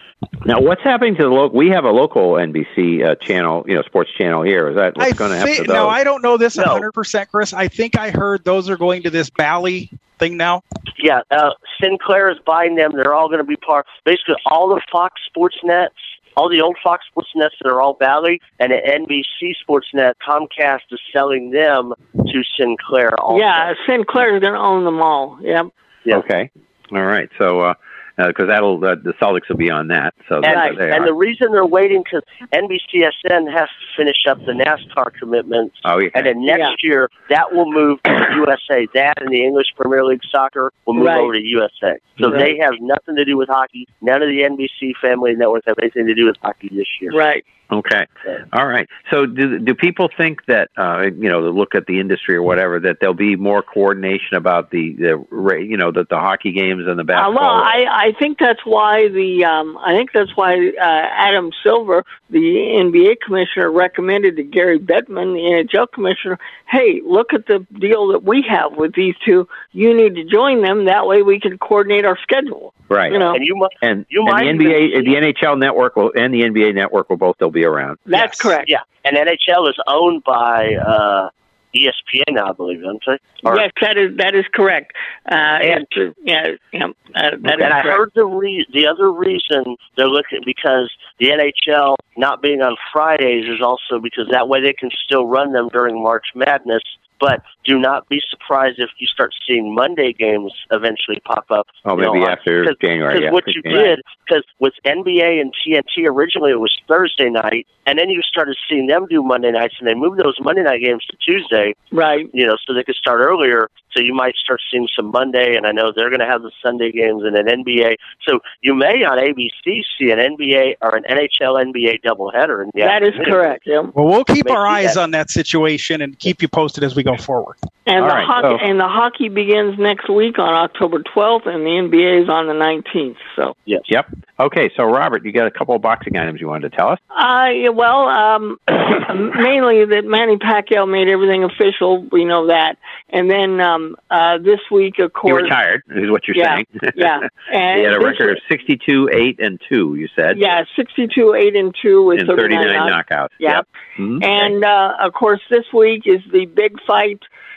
Now, 0.44 0.60
what's 0.60 0.82
happening 0.82 1.14
to 1.16 1.22
the 1.22 1.28
local? 1.28 1.56
We 1.56 1.68
have 1.70 1.84
a 1.84 1.90
local 1.90 2.32
NBC 2.32 3.04
uh, 3.04 3.14
channel, 3.16 3.64
you 3.66 3.74
know, 3.74 3.82
sports 3.82 4.10
channel 4.12 4.42
here. 4.42 4.68
Is 4.68 4.76
that 4.76 4.96
what's 4.96 5.14
going 5.14 5.30
to 5.30 5.36
happen 5.36 5.50
to 5.50 5.56
think 5.56 5.68
those? 5.68 5.74
now 5.74 5.88
I 5.88 6.04
don't 6.04 6.22
know 6.22 6.36
this 6.36 6.56
100, 6.56 6.92
percent 6.92 7.30
Chris. 7.30 7.52
I 7.52 7.68
think 7.68 7.98
I 7.98 8.10
heard 8.10 8.44
those 8.44 8.68
are 8.68 8.76
going 8.76 9.02
to 9.04 9.10
this 9.10 9.30
Bally 9.30 9.90
thing 10.18 10.36
now. 10.36 10.62
Yeah, 10.98 11.22
uh, 11.30 11.50
Sinclair 11.80 12.30
is 12.30 12.38
buying 12.46 12.76
them. 12.76 12.92
They're 12.94 13.14
all 13.14 13.28
going 13.28 13.38
to 13.38 13.44
be 13.44 13.56
part. 13.56 13.86
Basically, 14.04 14.36
all 14.46 14.68
the 14.68 14.80
Fox 14.90 15.20
Sports 15.26 15.56
Nets, 15.64 15.94
all 16.36 16.48
the 16.48 16.60
old 16.60 16.76
Fox 16.82 17.06
Sports 17.06 17.30
Nets 17.34 17.54
that 17.62 17.70
are 17.70 17.80
all 17.80 17.94
Bally, 17.94 18.40
and 18.58 18.72
at 18.72 18.84
NBC 18.84 19.56
Sports 19.60 19.88
Net, 19.94 20.16
Comcast 20.26 20.80
is 20.90 21.00
selling 21.12 21.50
them 21.50 21.94
to 22.16 22.42
Sinclair. 22.58 23.18
Also. 23.20 23.40
Yeah, 23.40 23.74
Sinclair's 23.86 24.40
going 24.40 24.54
to 24.54 24.58
own 24.58 24.84
them 24.84 25.00
all. 25.00 25.38
Yep. 25.40 25.66
Okay, 26.06 26.50
all 26.92 27.04
right. 27.04 27.30
So, 27.38 27.60
uh, 27.60 27.74
because 28.16 28.46
that'll 28.48 28.76
uh, 28.84 28.94
the 28.94 29.12
Celtics 29.20 29.48
will 29.48 29.56
be 29.56 29.70
on 29.70 29.88
that. 29.88 30.14
So 30.28 30.36
And, 30.36 30.44
there 30.44 30.74
they 30.90 30.96
and 30.96 31.06
the 31.06 31.14
reason 31.14 31.52
they're 31.52 31.66
waiting 31.66 32.02
because 32.02 32.22
NBCSN 32.52 33.52
has 33.52 33.68
to 33.68 33.86
finish 33.96 34.16
up 34.28 34.38
the 34.46 34.52
NASCAR 34.52 35.12
commitments, 35.14 35.76
oh, 35.84 35.98
yeah. 36.00 36.10
and 36.14 36.26
then 36.26 36.44
next 36.44 36.82
year 36.82 37.10
that 37.30 37.52
will 37.52 37.70
move 37.70 38.02
to 38.04 38.26
USA. 38.36 38.86
That 38.94 39.20
and 39.20 39.30
the 39.30 39.44
English 39.44 39.68
Premier 39.76 40.04
League 40.04 40.22
soccer 40.30 40.72
will 40.86 40.94
move 40.94 41.06
Right. 41.06 41.20
over 41.20 41.34
to 41.34 41.40
USA. 41.40 41.98
So 42.18 42.30
Right. 42.30 42.38
they 42.38 42.58
have 42.58 42.74
nothing 42.80 43.16
to 43.16 43.24
do 43.24 43.36
with 43.36 43.48
hockey. 43.48 43.86
None 44.00 44.22
of 44.22 44.28
the 44.28 44.42
NBC 44.42 44.94
family 45.00 45.34
networks 45.34 45.66
have 45.66 45.78
anything 45.80 46.06
to 46.06 46.14
do 46.14 46.26
with 46.26 46.36
hockey 46.42 46.70
this 46.72 46.86
year. 47.00 47.10
Right. 47.12 47.44
Okay. 47.72 48.06
All 48.52 48.66
right. 48.66 48.86
So, 49.10 49.24
do 49.26 49.58
do 49.58 49.74
people 49.74 50.10
think 50.16 50.44
that 50.46 50.68
uh, 50.76 51.06
you 51.18 51.30
know, 51.30 51.40
to 51.40 51.50
look 51.50 51.74
at 51.74 51.86
the 51.86 51.98
industry 51.98 52.36
or 52.36 52.42
whatever, 52.42 52.78
that 52.80 52.98
there'll 53.00 53.14
be 53.14 53.36
more 53.36 53.62
coordination 53.62 54.36
about 54.36 54.70
the 54.70 54.92
the 54.92 55.24
you 55.58 55.76
know 55.76 55.90
the 55.90 56.06
the 56.08 56.18
hockey 56.18 56.52
games 56.52 56.84
and 56.86 56.98
the 56.98 57.02
Uh, 57.14 57.30
well, 57.30 57.40
I, 57.40 57.86
I 57.88 58.03
think 58.12 58.38
that's 58.38 58.64
why 58.64 59.08
the 59.08 59.44
um, 59.44 59.78
I 59.78 59.92
think 59.92 60.12
that's 60.12 60.36
why 60.36 60.54
uh, 60.56 60.82
Adam 60.82 61.50
Silver, 61.62 62.04
the 62.30 62.38
NBA 62.38 63.20
commissioner, 63.24 63.70
recommended 63.70 64.36
to 64.36 64.42
Gary 64.42 64.78
Bettman, 64.78 65.34
the 65.34 65.64
NHL 65.78 65.90
commissioner, 65.92 66.38
"Hey, 66.68 67.00
look 67.04 67.32
at 67.32 67.46
the 67.46 67.66
deal 67.78 68.08
that 68.08 68.24
we 68.24 68.44
have 68.48 68.74
with 68.76 68.94
these 68.94 69.14
two. 69.24 69.48
You 69.72 69.94
need 69.96 70.14
to 70.16 70.24
join 70.24 70.62
them. 70.62 70.86
That 70.86 71.06
way, 71.06 71.22
we 71.22 71.40
can 71.40 71.58
coordinate 71.58 72.04
our 72.04 72.18
schedule." 72.18 72.74
right. 72.88 73.12
you 73.12 73.18
know. 73.18 73.34
And 73.34 73.44
you, 73.44 73.56
mu- 73.56 73.68
and, 73.82 74.06
you 74.08 74.26
and 74.26 74.60
the 74.60 74.64
NBA, 74.64 75.04
the 75.04 75.32
NHL 75.32 75.58
network 75.58 75.96
will, 75.96 76.12
and 76.16 76.32
the 76.32 76.42
NBA 76.42 76.74
network 76.74 77.10
will 77.10 77.16
both 77.16 77.36
still 77.36 77.50
be 77.50 77.64
around. 77.64 77.98
That's 78.06 78.40
correct. 78.40 78.68
Yeah, 78.68 78.80
and 79.04 79.16
NHL 79.16 79.68
is 79.68 79.76
owned 79.86 80.24
by 80.24 80.74
uh, 80.74 81.30
ESPN 81.74 82.34
now, 82.34 82.50
I 82.50 82.52
believe, 82.52 82.78
isn't 82.80 83.02
it? 83.06 83.20
Or- 83.44 83.56
yes, 83.56 83.70
that 83.80 83.96
is 83.98 84.16
that 84.18 84.34
is 84.34 84.44
correct. 84.54 84.92
Uh, 85.30 85.34
And- 85.34 85.86
yeah, 86.22 86.46
yeah, 86.72 86.86
uh, 86.86 86.90
that 87.14 87.34
is 87.34 87.40
and 87.44 87.62
I 87.64 87.82
correct. 87.82 87.86
heard 87.98 88.12
the 88.14 88.24
re- 88.26 88.66
the 88.72 88.86
other 88.86 89.10
reason 89.12 89.76
they're 89.96 90.06
looking 90.08 90.40
because 90.44 90.90
the 91.18 91.30
NHL 91.30 91.96
not 92.16 92.42
being 92.42 92.62
on 92.62 92.76
Fridays 92.92 93.46
is 93.48 93.60
also 93.60 93.98
because 94.00 94.28
that 94.30 94.48
way 94.48 94.60
they 94.60 94.72
can 94.72 94.90
still 95.04 95.26
run 95.26 95.52
them 95.52 95.68
during 95.72 96.02
March 96.02 96.26
Madness. 96.34 96.82
But 97.20 97.42
do 97.64 97.78
not 97.78 98.08
be 98.08 98.20
surprised 98.28 98.78
if 98.78 98.90
you 98.98 99.06
start 99.06 99.32
seeing 99.46 99.74
Monday 99.74 100.12
games 100.12 100.52
eventually 100.70 101.20
pop 101.24 101.46
up. 101.50 101.66
Oh, 101.84 101.96
you 101.96 102.02
know, 102.02 102.12
maybe 102.12 102.24
on- 102.26 102.32
after 102.32 102.64
cause, 102.64 102.76
yeah, 102.82 103.30
what 103.30 103.44
you 103.46 103.62
January. 103.62 103.96
did, 103.96 104.02
because 104.26 104.44
with 104.60 104.74
NBA 104.84 105.40
and 105.40 105.54
TNT 105.54 106.06
originally 106.06 106.50
it 106.50 106.60
was 106.60 106.72
Thursday 106.88 107.30
night, 107.30 107.66
and 107.86 107.98
then 107.98 108.10
you 108.10 108.20
started 108.22 108.56
seeing 108.68 108.86
them 108.88 109.06
do 109.08 109.22
Monday 109.22 109.50
nights, 109.52 109.74
and 109.78 109.88
they 109.88 109.94
moved 109.94 110.18
those 110.22 110.36
Monday 110.40 110.62
night 110.62 110.82
games 110.82 111.04
to 111.06 111.16
Tuesday 111.24 111.74
right. 111.92 112.28
you 112.32 112.46
know, 112.46 112.56
so 112.66 112.74
they 112.74 112.82
could 112.82 112.96
start 112.96 113.20
earlier. 113.20 113.70
So 113.96 114.02
you 114.02 114.12
might 114.12 114.34
start 114.34 114.60
seeing 114.72 114.88
some 114.96 115.12
Monday, 115.12 115.54
and 115.56 115.66
I 115.66 115.70
know 115.72 115.92
they're 115.94 116.10
going 116.10 116.20
to 116.20 116.26
have 116.26 116.42
the 116.42 116.50
Sunday 116.60 116.90
games 116.90 117.22
and 117.22 117.36
an 117.36 117.46
NBA. 117.46 117.94
So 118.26 118.40
you 118.60 118.74
may 118.74 119.04
on 119.04 119.18
ABC 119.18 119.82
see 119.96 120.10
an 120.10 120.18
NBA 120.18 120.74
or 120.82 120.96
an 120.96 121.04
NHL 121.08 121.64
NBA 121.64 122.02
doubleheader. 122.02 122.64
In 122.64 122.70
the 122.74 122.80
That 122.80 123.02
is 123.04 123.10
afternoon. 123.10 123.30
correct. 123.32 123.62
Yeah. 123.66 123.82
Well, 123.94 124.06
we'll 124.06 124.24
keep 124.24 124.50
our 124.50 124.66
eyes 124.66 124.94
that. 124.94 125.00
on 125.02 125.12
that 125.12 125.30
situation 125.30 126.02
and 126.02 126.18
keep 126.18 126.42
you 126.42 126.48
posted 126.48 126.82
as 126.82 126.96
we 126.96 127.03
go 127.04 127.16
forward. 127.16 127.56
And 127.86 128.02
All 128.02 128.08
the 128.08 128.14
right, 128.14 128.26
hockey 128.26 128.48
so- 128.60 128.66
and 128.66 128.80
the 128.80 128.88
hockey 128.88 129.28
begins 129.28 129.78
next 129.78 130.08
week 130.08 130.38
on 130.38 130.52
October 130.54 131.00
12th, 131.00 131.46
and 131.46 131.64
the 131.66 131.70
NBA 131.70 132.22
is 132.22 132.28
on 132.30 132.46
the 132.46 132.54
19th. 132.54 133.16
So, 133.36 133.54
Yes. 133.66 133.82
Yep. 133.88 134.06
Okay. 134.40 134.70
So, 134.76 134.84
Robert, 134.84 135.24
you 135.24 135.32
got 135.32 135.46
a 135.46 135.50
couple 135.50 135.76
of 135.76 135.82
boxing 135.82 136.16
items 136.16 136.40
you 136.40 136.48
wanted 136.48 136.70
to 136.72 136.76
tell 136.76 136.88
us. 136.88 136.98
uh, 137.10 137.50
yeah, 137.52 137.68
well, 137.68 138.08
um, 138.08 138.58
mainly 138.68 139.84
that 139.84 140.02
Manny 140.04 140.36
Pacquiao 140.36 140.90
made 140.90 141.08
everything 141.08 141.44
official. 141.44 142.02
We 142.10 142.24
know 142.24 142.46
that, 142.48 142.78
and 143.10 143.30
then 143.30 143.60
um, 143.60 143.96
uh, 144.10 144.38
this 144.38 144.60
week, 144.70 144.98
of 144.98 145.12
course, 145.12 145.24
He 145.28 145.30
course, 145.32 145.42
retired, 145.44 145.82
is 145.90 146.10
what 146.10 146.26
you're 146.26 146.36
Yeah, 146.36 146.54
saying. 146.56 146.66
yeah. 146.96 147.20
And 147.52 147.78
he 147.80 147.84
had 147.84 147.94
a 147.94 147.98
this 147.98 148.04
record 148.04 148.30
of 148.30 148.38
62, 148.48 149.10
8, 149.12 149.38
and 149.40 149.60
2, 149.68 149.94
you 149.96 150.08
said. 150.16 150.38
yeah, 150.38 150.64
62, 150.74 151.34
eight 151.34 151.54
and 151.54 151.74
two 151.80 152.02
with 152.04 152.20
And 152.20 152.28
39, 152.28 152.62
39 152.64 152.90
knockouts. 152.92 153.28
Yeah. 153.38 153.56
Yep. 153.56 153.68
Mhm. 153.98 154.24
And 154.24 154.64
uh, 154.64 154.94
of 155.00 155.12
course, 155.12 155.40
this 155.50 155.64
week 155.72 156.02
is 156.06 156.20
the 156.32 156.46
big 156.46 156.80
fight, 156.86 156.93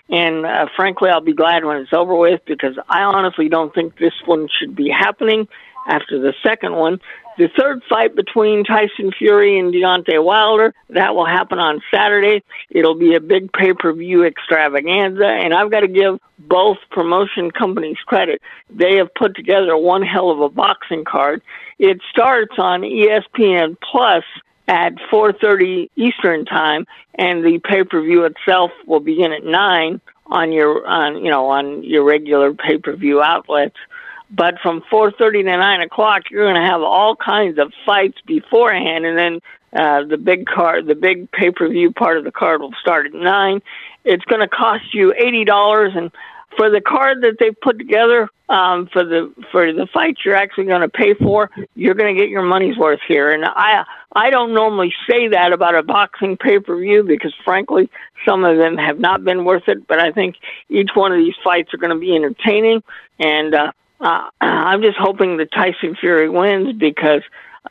and 0.10 0.46
uh, 0.46 0.68
frankly, 0.76 1.10
I'll 1.10 1.22
be 1.22 1.34
glad 1.34 1.66
when 1.66 1.78
it's 1.78 1.94
over 1.94 2.16
with 2.16 2.42
because 2.46 2.78
I 2.90 3.02
honestly 3.02 3.50
don't 3.50 3.74
think 3.74 3.98
this 3.98 4.14
one 4.26 4.48
should 4.60 4.76
be 4.76 4.90
happening 4.90 5.48
after 5.88 6.20
the 6.20 6.34
second 6.44 6.76
one. 6.76 7.00
The 7.38 7.50
third 7.56 7.84
fight 7.88 8.16
between 8.16 8.64
Tyson 8.64 9.12
Fury 9.16 9.60
and 9.60 9.72
Deontay 9.72 10.24
Wilder 10.24 10.74
that 10.90 11.14
will 11.14 11.28
happen 11.28 11.60
on 11.60 11.82
Saturday. 11.94 12.44
It'll 12.72 12.98
be 12.98 13.14
a 13.14 13.20
big 13.20 13.54
pay 13.54 13.74
per 13.74 13.94
view 13.94 14.24
extravaganza, 14.24 15.26
and 15.26 15.54
I've 15.54 15.70
got 15.70 15.82
to 15.82 15.88
give 15.88 16.20
both 16.40 16.78
promotion 16.90 17.52
companies 17.52 17.98
credit. 18.08 18.42
They 18.72 18.96
have 18.96 19.14
put 19.14 19.36
together 19.36 19.78
one 19.78 20.02
hell 20.02 20.32
of 20.32 20.40
a 20.40 20.50
boxing 20.50 21.06
card. 21.06 21.44
It 21.78 22.02
starts 22.10 22.56
on 22.58 22.82
ESPN 22.82 23.78
Plus 23.82 24.24
at 24.68 24.94
4:30 25.12 25.90
Eastern 25.96 26.46
time, 26.46 26.86
and 27.16 27.44
the 27.44 27.60
pay-per-view 27.60 28.26
itself 28.26 28.72
will 28.86 29.00
begin 29.00 29.32
at 29.32 29.44
nine 29.44 30.02
on 30.28 30.52
your 30.52 30.86
on 30.86 31.24
you 31.24 31.32
know 31.32 31.48
on 31.50 31.84
your 31.84 32.04
regular 32.04 32.54
pay-per-view 32.54 33.22
outlets. 33.22 33.78
But 34.30 34.60
from 34.62 34.82
4:30 34.92 35.44
to 35.44 35.58
9 35.58 35.82
o'clock, 35.82 36.24
you're 36.30 36.44
going 36.44 36.62
to 36.62 36.70
have 36.70 36.82
all 36.82 37.16
kinds 37.16 37.58
of 37.58 37.72
fights 37.86 38.20
beforehand, 38.26 39.06
and 39.06 39.18
then 39.18 39.42
uh, 39.74 40.04
the 40.04 40.18
big 40.18 40.46
card, 40.46 40.88
the 40.88 40.96
big 40.96 41.32
pay-per-view 41.32 41.92
part 41.94 42.18
of 42.18 42.24
the 42.24 42.32
card 42.32 42.62
will 42.62 42.74
start 42.82 43.06
at 43.06 43.14
nine. 43.14 43.62
It's 44.04 44.26
going 44.26 44.42
to 44.42 44.48
cost 44.48 44.94
you 44.94 45.14
eighty 45.18 45.46
dollars, 45.46 45.94
and 45.96 46.12
for 46.58 46.70
the 46.70 46.82
card 46.82 47.22
that 47.22 47.38
they've 47.40 47.60
put 47.62 47.78
together 47.78 48.30
um, 48.50 48.88
for 48.92 49.04
the 49.04 49.34
for 49.52 49.72
the 49.72 49.88
fights 49.94 50.22
you're 50.26 50.36
actually 50.36 50.66
going 50.66 50.82
to 50.82 50.90
pay 50.90 51.14
for, 51.14 51.50
you're 51.76 51.94
going 51.94 52.14
to 52.14 52.20
get 52.20 52.30
your 52.30 52.42
money's 52.42 52.78
worth 52.78 53.00
here. 53.08 53.32
And 53.32 53.46
I 53.46 53.86
I 54.16 54.30
don't 54.30 54.54
normally 54.54 54.94
say 55.10 55.28
that 55.30 55.54
about 55.54 55.76
a 55.76 55.84
boxing 55.84 56.38
pay 56.38 56.60
per 56.60 56.78
view 56.78 57.04
because 57.04 57.34
frankly, 57.46 57.90
some 58.28 58.44
of 58.44 58.58
them 58.58 58.78
have 58.78 59.00
not 59.00 59.24
been 59.24 59.46
worth 59.46 59.68
it. 59.68 59.88
But 59.88 60.00
I 60.00 60.12
think 60.12 60.36
each 60.70 60.90
one 60.96 61.12
of 61.12 61.20
these 61.20 61.36
fights 61.44 61.74
are 61.74 61.78
going 61.78 61.94
to 61.94 62.00
be 62.00 62.16
entertaining, 62.16 62.84
and 63.20 63.54
uh, 63.54 63.72
uh, 64.00 64.30
I'm 64.40 64.82
just 64.82 64.98
hoping 64.98 65.38
that 65.38 65.52
Tyson 65.52 65.96
Fury 66.00 66.30
wins 66.30 66.74
because 66.78 67.22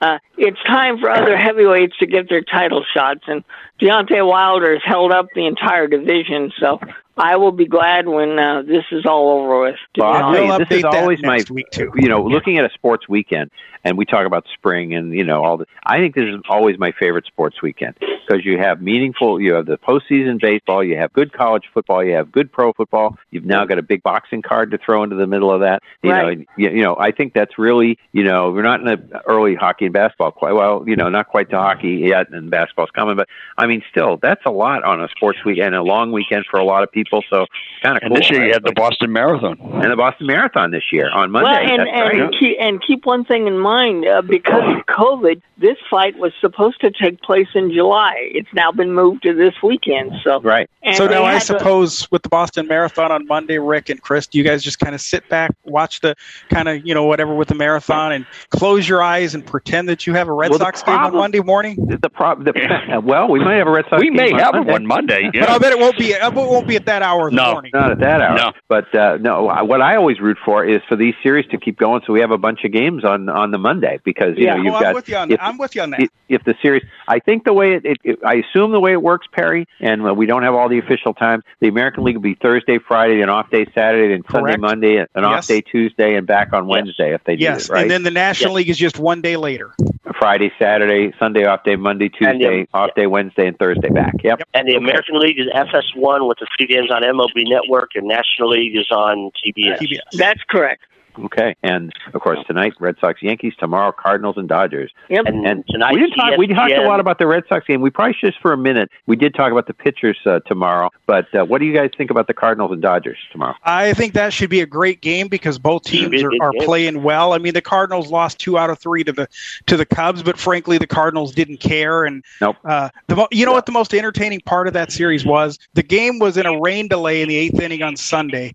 uh, 0.00 0.18
it's 0.36 0.62
time 0.64 0.98
for 0.98 1.10
other 1.10 1.36
heavyweights 1.36 1.96
to 1.98 2.06
get 2.06 2.28
their 2.28 2.42
title 2.42 2.84
shots, 2.94 3.22
and 3.26 3.44
Deontay 3.80 4.26
Wilder 4.26 4.74
has 4.74 4.82
held 4.84 5.12
up 5.12 5.28
the 5.34 5.46
entire 5.46 5.86
division. 5.86 6.52
So 6.60 6.80
I 7.16 7.36
will 7.36 7.52
be 7.52 7.66
glad 7.66 8.08
when 8.08 8.38
uh, 8.38 8.62
this 8.62 8.84
is 8.92 9.06
all 9.06 9.30
over 9.40 9.60
with. 9.62 9.76
Well, 9.96 10.12
be 10.12 10.18
I'll 10.18 10.34
tell 10.34 10.60
you, 10.60 10.66
this 10.66 10.78
is 10.78 10.84
always 10.84 11.22
my, 11.22 11.42
week 11.50 11.70
too. 11.70 11.90
you 11.96 12.08
know, 12.08 12.22
looking 12.22 12.58
at 12.58 12.64
a 12.64 12.74
sports 12.74 13.08
weekend, 13.08 13.50
and 13.84 13.96
we 13.96 14.04
talk 14.04 14.26
about 14.26 14.44
spring 14.52 14.94
and 14.94 15.14
you 15.14 15.24
know 15.24 15.42
all 15.42 15.56
the. 15.56 15.66
I 15.84 15.98
think 15.98 16.14
this 16.14 16.24
is 16.24 16.40
always 16.48 16.78
my 16.78 16.92
favorite 16.92 17.24
sports 17.24 17.62
weekend 17.62 17.94
because 17.98 18.44
you 18.44 18.58
have 18.58 18.82
meaningful. 18.82 19.40
You 19.40 19.54
have 19.54 19.64
the 19.64 19.78
postseason 19.78 20.40
baseball, 20.40 20.84
you 20.84 20.98
have 20.98 21.10
good 21.14 21.32
college 21.32 21.64
football, 21.72 22.04
you 22.04 22.12
have 22.14 22.30
good 22.30 22.52
pro 22.52 22.74
football. 22.74 23.16
You've 23.30 23.46
now 23.46 23.64
got 23.64 23.78
a 23.78 23.82
big 23.82 24.02
boxing 24.02 24.42
card 24.42 24.70
to 24.72 24.78
throw 24.78 25.02
into 25.02 25.16
the 25.16 25.26
middle 25.26 25.50
of 25.50 25.60
that. 25.60 25.82
You 26.02 26.10
know, 26.10 26.16
Right. 26.16 26.38
and, 26.38 26.46
you, 26.58 26.70
you 26.70 26.82
know, 26.82 26.96
I 26.98 27.12
think 27.12 27.32
that's 27.32 27.58
really, 27.58 27.98
you 28.12 28.24
know, 28.24 28.50
we're 28.50 28.62
not 28.62 28.80
in 28.80 28.86
the 28.86 29.22
early 29.26 29.54
hockey 29.54 29.86
and 29.86 29.94
basketball 29.94 30.32
quite 30.32 30.52
well, 30.52 30.84
you 30.86 30.96
know, 30.96 31.08
not 31.08 31.28
quite 31.28 31.48
to 31.50 31.56
hockey 31.56 32.02
yet, 32.06 32.30
and 32.30 32.50
basketball's 32.50 32.90
coming, 32.90 33.16
but 33.16 33.28
I 33.56 33.66
mean, 33.66 33.82
still, 33.90 34.18
that's 34.20 34.44
a 34.44 34.50
lot 34.50 34.84
on 34.84 35.02
a 35.02 35.08
sports 35.08 35.38
weekend, 35.46 35.74
a 35.74 35.82
long 35.82 36.12
weekend 36.12 36.44
for 36.50 36.58
a 36.60 36.64
lot 36.64 36.82
of 36.82 36.92
people. 36.92 37.05
So 37.30 37.46
kind 37.82 37.96
of 37.96 38.02
And 38.02 38.16
this 38.16 38.30
year 38.30 38.46
you 38.46 38.52
had 38.52 38.64
the 38.64 38.72
Boston 38.72 39.12
Marathon. 39.12 39.58
and 39.60 39.90
the 39.90 39.96
Boston 39.96 40.26
Marathon 40.26 40.70
this 40.70 40.92
year 40.92 41.10
on 41.10 41.30
Monday. 41.30 41.50
Well, 41.50 41.80
and 41.80 41.88
and 41.88 42.20
right. 42.20 42.34
keep 42.38 42.56
and 42.60 42.82
keep 42.82 43.06
one 43.06 43.24
thing 43.24 43.46
in 43.46 43.58
mind 43.58 44.06
uh, 44.06 44.22
because 44.22 44.76
of 44.76 44.86
COVID, 44.86 45.40
this 45.58 45.76
fight 45.90 46.18
was 46.18 46.32
supposed 46.40 46.80
to 46.80 46.90
take 46.90 47.20
place 47.22 47.48
in 47.54 47.72
July. 47.72 48.14
It's 48.18 48.52
now 48.52 48.72
been 48.72 48.92
moved 48.92 49.22
to 49.22 49.34
this 49.34 49.54
weekend. 49.62 50.12
So 50.22 50.40
right. 50.40 50.68
And 50.82 50.96
so 50.96 51.06
now 51.06 51.24
I 51.24 51.32
had 51.32 51.40
to- 51.40 51.46
suppose 51.46 52.10
with 52.10 52.22
the 52.22 52.28
Boston 52.28 52.66
Marathon 52.66 53.10
on 53.10 53.26
Monday, 53.26 53.58
Rick 53.58 53.88
and 53.88 54.00
Chris, 54.00 54.26
do 54.26 54.38
you 54.38 54.44
guys 54.44 54.62
just 54.62 54.78
kind 54.78 54.94
of 54.94 55.00
sit 55.00 55.28
back, 55.28 55.50
watch 55.64 56.00
the 56.00 56.14
kind 56.50 56.68
of 56.68 56.86
you 56.86 56.94
know 56.94 57.04
whatever 57.04 57.34
with 57.34 57.48
the 57.48 57.54
marathon, 57.54 58.12
and 58.12 58.26
close 58.50 58.88
your 58.88 59.02
eyes 59.02 59.34
and 59.34 59.44
pretend 59.46 59.88
that 59.88 60.06
you 60.06 60.14
have 60.14 60.28
a 60.28 60.32
Red 60.32 60.50
Well, 60.50 60.58
the 60.58 60.64
Sox 60.64 60.82
game 60.82 60.96
on 60.96 61.14
Monday 61.14 61.40
morning? 61.40 61.76
The 61.86 62.10
prob- 62.10 62.44
the, 62.44 63.00
well, 63.04 63.28
we 63.28 63.40
might 63.40 63.56
have 63.56 63.66
a 63.66 63.70
Red 63.70 63.86
Sox. 63.88 64.00
We 64.00 64.10
may 64.10 64.30
game 64.30 64.38
have 64.38 64.54
on 64.54 64.66
one 64.66 64.86
Monday. 64.86 65.30
But 65.32 65.48
I 65.48 65.58
bet 65.58 65.72
it 65.72 65.78
won't 65.78 65.98
be. 65.98 66.10
It 66.12 66.34
won't 66.34 66.66
be 66.66 66.76
at 66.76 66.86
that 66.86 66.95
hour 67.02 67.28
of 67.28 67.32
the 67.32 67.36
No, 67.36 67.52
morning. 67.52 67.70
not 67.74 67.90
at 67.90 67.98
that 68.00 68.20
hour. 68.20 68.36
No. 68.36 68.52
But 68.68 68.94
uh, 68.94 69.16
no, 69.18 69.44
what 69.64 69.80
I 69.80 69.96
always 69.96 70.20
root 70.20 70.38
for 70.44 70.64
is 70.64 70.80
for 70.88 70.96
these 70.96 71.14
series 71.22 71.46
to 71.50 71.58
keep 71.58 71.78
going, 71.78 72.02
so 72.06 72.12
we 72.12 72.20
have 72.20 72.30
a 72.30 72.38
bunch 72.38 72.64
of 72.64 72.72
games 72.72 73.04
on 73.04 73.28
on 73.28 73.50
the 73.50 73.58
Monday 73.58 74.00
because 74.04 74.36
you 74.36 74.44
yeah, 74.46 74.56
know 74.56 74.62
you've 74.62 74.72
well, 74.72 74.80
got. 74.80 74.88
I'm 74.88 74.94
with 74.94 75.08
you 75.08 75.16
on 75.16 75.30
if- 75.30 75.38
that. 75.38 75.46
I'm 75.46 75.58
with 75.58 75.74
you 75.74 75.82
on 75.82 75.90
that. 75.90 76.00
if- 76.00 76.10
if 76.28 76.42
the 76.42 76.56
series, 76.60 76.82
I 77.06 77.20
think 77.20 77.44
the 77.44 77.52
way 77.52 77.74
it, 77.74 77.84
it, 77.84 77.98
it, 78.02 78.18
I 78.26 78.34
assume 78.34 78.72
the 78.72 78.80
way 78.80 78.90
it 78.90 79.00
works, 79.00 79.28
Perry, 79.30 79.64
and 79.78 80.04
uh, 80.04 80.12
we 80.12 80.26
don't 80.26 80.42
have 80.42 80.54
all 80.56 80.68
the 80.68 80.78
official 80.80 81.14
times. 81.14 81.44
The 81.60 81.68
American 81.68 82.02
League 82.02 82.16
will 82.16 82.22
be 82.22 82.34
Thursday, 82.34 82.78
Friday, 82.78 83.20
an 83.20 83.28
off 83.28 83.48
day 83.48 83.64
Saturday, 83.72 84.12
and 84.12 84.24
Sunday, 84.32 84.56
Monday, 84.56 84.96
an 84.96 85.24
off 85.24 85.46
day 85.46 85.60
Tuesday, 85.60 86.16
and 86.16 86.26
back 86.26 86.52
on 86.52 86.66
Wednesday 86.66 87.14
if 87.14 87.22
they 87.22 87.36
do 87.36 87.44
yes, 87.44 87.66
it 87.66 87.72
right. 87.72 87.82
and 87.82 87.90
then 87.92 88.02
the 88.02 88.10
National 88.10 88.54
League 88.54 88.68
is 88.68 88.76
just 88.76 88.98
one 88.98 89.20
day 89.20 89.36
later. 89.36 89.72
Friday, 90.18 90.50
Saturday, 90.58 91.12
Sunday 91.18 91.44
off 91.44 91.62
day, 91.62 91.76
Monday, 91.76 92.10
And 92.20 92.40
the- 92.40 92.44
Tuesday, 92.44 92.68
off 92.74 92.90
day, 92.96 93.06
Wednesday, 93.06 93.46
and 93.46 93.56
Thursday 93.58 93.90
back. 93.90 94.14
Yep. 94.24 94.42
And 94.54 94.66
the 94.66 94.74
American 94.74 95.18
League 95.20 95.38
is 95.38 95.46
FS1 95.54 96.26
with 96.26 96.38
the 96.38 96.46
three 96.56 96.66
on 96.90 97.02
MLB 97.02 97.48
Network, 97.48 97.90
and 97.94 98.06
National 98.06 98.50
League 98.50 98.76
is 98.76 98.90
on 98.90 99.30
TBS. 99.44 99.78
That's 100.12 100.42
correct. 100.48 100.82
Okay, 101.18 101.56
and 101.62 101.92
of 102.14 102.20
course 102.20 102.38
tonight 102.46 102.74
Red 102.78 102.96
Sox, 103.00 103.22
Yankees. 103.22 103.54
Tomorrow 103.58 103.92
Cardinals 103.92 104.36
and 104.36 104.48
Dodgers. 104.48 104.92
Yep. 105.08 105.26
And, 105.26 105.46
And 105.46 105.66
tonight, 105.66 105.94
we 105.94 106.00
didn't 106.00 106.14
talk. 106.14 106.36
We 106.36 106.46
talked 106.46 106.72
a 106.72 106.82
lot 106.82 107.00
about 107.00 107.18
the 107.18 107.26
Red 107.26 107.44
Sox 107.48 107.66
game. 107.66 107.80
We 107.80 107.90
probably 107.90 108.14
should 108.14 108.26
just 108.26 108.42
for 108.42 108.52
a 108.52 108.56
minute. 108.56 108.90
We 109.06 109.16
did 109.16 109.34
talk 109.34 109.52
about 109.52 109.66
the 109.66 109.74
pitchers 109.74 110.18
uh, 110.26 110.40
tomorrow, 110.40 110.90
but 111.06 111.32
uh, 111.34 111.44
what 111.44 111.58
do 111.58 111.64
you 111.64 111.72
guys 111.72 111.90
think 111.96 112.10
about 112.10 112.26
the 112.26 112.34
Cardinals 112.34 112.72
and 112.72 112.82
Dodgers 112.82 113.18
tomorrow? 113.32 113.54
I 113.64 113.94
think 113.94 114.14
that 114.14 114.32
should 114.32 114.50
be 114.50 114.60
a 114.60 114.66
great 114.66 115.00
game 115.00 115.28
because 115.28 115.58
both 115.58 115.84
teams 115.84 116.22
are, 116.22 116.30
are 116.40 116.52
playing 116.60 117.02
well. 117.02 117.32
I 117.32 117.38
mean, 117.38 117.54
the 117.54 117.62
Cardinals 117.62 118.10
lost 118.10 118.38
two 118.38 118.58
out 118.58 118.70
of 118.70 118.78
three 118.78 119.04
to 119.04 119.12
the 119.12 119.28
to 119.66 119.76
the 119.76 119.86
Cubs, 119.86 120.22
but 120.22 120.38
frankly, 120.38 120.78
the 120.78 120.86
Cardinals 120.86 121.34
didn't 121.34 121.58
care. 121.58 122.04
And 122.04 122.24
Nope. 122.40 122.56
uh, 122.64 122.90
the 123.06 123.16
mo- 123.16 123.28
you 123.30 123.46
know 123.46 123.52
what 123.52 123.66
the 123.66 123.72
most 123.72 123.94
entertaining 123.94 124.40
part 124.40 124.66
of 124.66 124.74
that 124.74 124.92
series 124.92 125.24
was? 125.24 125.58
The 125.74 125.82
game 125.82 126.18
was 126.18 126.36
in 126.36 126.46
a 126.46 126.60
rain 126.60 126.88
delay 126.88 127.22
in 127.22 127.28
the 127.28 127.36
eighth 127.36 127.60
inning 127.60 127.82
on 127.82 127.96
Sunday, 127.96 128.54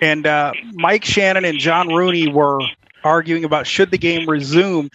and 0.00 0.26
uh, 0.26 0.52
Mike 0.74 1.04
Shannon 1.04 1.44
and 1.44 1.58
John 1.58 1.88
Rooney 2.02 2.32
were 2.32 2.60
arguing 3.04 3.44
about 3.44 3.66
should 3.66 3.90
the 3.90 3.98
game 3.98 4.28
resume. 4.28 4.88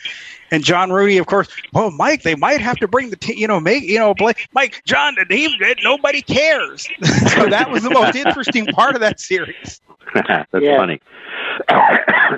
And 0.52 0.64
John 0.64 0.92
Rooney, 0.92 1.18
of 1.18 1.26
course, 1.26 1.50
well, 1.74 1.92
Mike, 1.92 2.24
they 2.24 2.36
might 2.36 2.62
have 2.62 2.78
to 2.80 2.88
bring 2.88 3.10
the 3.10 3.18
team, 3.18 3.38
you 3.38 3.48
know, 3.48 3.60
make, 3.60 3.84
you 3.84 4.00
know, 4.00 4.14
play. 4.14 4.34
Mike, 4.54 4.82
John, 4.86 5.16
the 5.16 5.26
team, 5.26 5.52
nobody 5.84 6.22
cares. 6.22 6.88
so 7.34 7.48
that 7.50 7.70
was 7.70 7.84
the 7.84 7.90
most 7.90 8.16
interesting 8.16 8.66
part 8.68 8.96
of 8.96 9.02
that 9.02 9.20
series. 9.20 9.82
That's 10.14 10.48
Yeah. 10.54 10.78
funny. 10.78 11.02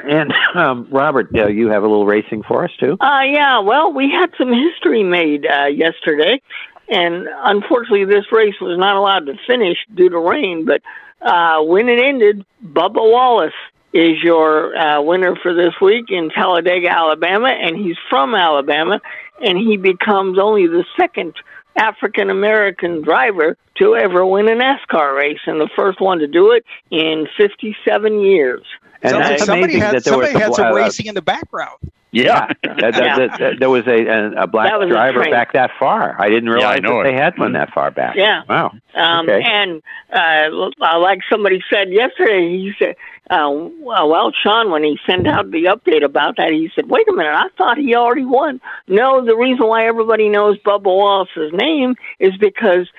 and 0.10 0.34
um, 0.56 0.88
Robert, 0.90 1.30
uh, 1.36 1.48
you 1.48 1.70
have 1.70 1.84
a 1.84 1.88
little 1.88 2.06
racing 2.06 2.44
for 2.44 2.64
us 2.64 2.72
too. 2.80 2.98
Uh, 3.00 3.22
yeah, 3.22 3.60
well, 3.60 3.94
we 3.94 4.10
had 4.10 4.32
some 4.38 4.52
history 4.52 5.04
made 5.04 5.46
uh, 5.46 5.66
yesterday, 5.66 6.42
and 6.90 7.28
unfortunately, 7.44 8.06
this 8.06 8.32
race 8.32 8.60
was 8.60 8.78
not 8.80 8.96
allowed 8.96 9.28
to 9.28 9.36
finish 9.46 9.78
due 9.94 10.10
to 10.10 10.18
rain. 10.18 10.66
But 10.66 10.82
uh, 11.22 11.62
when 11.62 11.90
it 11.90 12.00
ended, 12.00 12.44
Bubba 12.66 12.96
Wallace 13.12 13.54
is 13.94 14.22
your 14.24 14.76
uh, 14.78 15.02
winner 15.02 15.36
for 15.42 15.54
this 15.54 15.74
week 15.82 16.06
in 16.10 16.30
Talladega, 16.30 16.90
Alabama, 16.90 17.48
and 17.50 17.76
he's 17.76 17.98
from 18.10 18.36
Alabama, 18.36 19.02
and 19.42 19.58
he 19.58 19.78
becomes 19.78 20.38
only 20.40 20.68
the 20.68 20.86
second 21.00 21.34
African 21.76 22.30
American 22.30 23.02
driver 23.02 23.58
to 23.78 23.96
ever 23.96 24.26
win 24.26 24.48
a 24.50 24.56
NASCAR 24.56 25.16
race, 25.16 25.40
and 25.48 25.60
the 25.60 25.70
first 25.76 26.02
one 26.02 26.20
to 26.20 26.28
do 26.28 26.52
it 26.52 26.66
in 26.92 27.28
57 27.38 28.20
years. 28.20 28.62
And 29.02 29.12
somebody 29.12 29.30
that's 29.30 29.46
somebody 29.46 29.74
amazing 29.76 29.82
had, 29.82 29.96
that 29.96 30.04
there 30.04 30.18
was 30.18 30.28
somebody 30.28 30.36
a 30.36 30.40
had 30.40 30.50
bl- 30.50 30.56
some 30.56 30.68
uh, 30.68 30.76
racing 30.76 31.06
in 31.06 31.16
the 31.16 31.22
background. 31.22 31.78
Yeah. 32.12 32.48
That, 32.64 32.78
that, 32.80 32.94
that, 32.94 33.40
that- 33.40 33.60
there 33.60 33.70
was 33.70 33.86
a, 33.88 34.06
a, 34.08 34.44
a 34.44 34.48
black 34.48 34.72
That 34.72 34.80
was 34.80 34.88
a 34.88 34.92
driver 34.92 35.22
train. 35.22 35.32
back 35.32 35.54
that 35.54 35.72
far. 35.80 36.20
I 36.20 36.28
didn't 36.28 36.48
Yeah, 36.48 36.54
realize 36.56 36.78
I 36.78 36.80
know 36.82 37.02
that 37.04 37.10
it. 37.10 37.12
they 37.12 37.18
had 37.18 37.38
one 37.38 37.54
that 37.54 37.72
far 37.72 37.92
back. 37.92 38.16
Yeah. 38.18 38.42
Wow. 38.50 38.72
Um, 38.96 39.30
Okay. 39.30 39.42
And 39.46 39.82
uh, 40.12 40.70
uh, 40.82 41.00
like 41.00 41.20
somebody 41.32 41.64
said 41.72 41.92
yesterday, 41.94 42.50
he 42.50 42.74
said, 42.80 42.96
uh, 43.30 43.52
well, 43.52 44.32
Sean, 44.32 44.72
when 44.72 44.84
he 44.84 44.98
sent 45.06 45.28
out 45.28 45.52
the 45.52 45.66
update 45.66 46.04
about 46.04 46.38
that, 46.38 46.52
he 46.52 46.72
said, 46.74 46.90
wait 46.90 47.08
a 47.08 47.14
minute, 47.14 47.34
I 47.36 47.50
thought 47.58 47.78
he 47.78 47.96
already 47.96 48.26
won. 48.26 48.60
No, 48.88 49.24
the 49.24 49.36
reason 49.36 49.68
why 49.68 49.88
everybody 49.88 50.30
knows 50.30 50.58
Bubba 50.60 50.86
Wallace's 50.86 51.54
name 51.54 51.96
is 52.20 52.36
because 52.38 52.90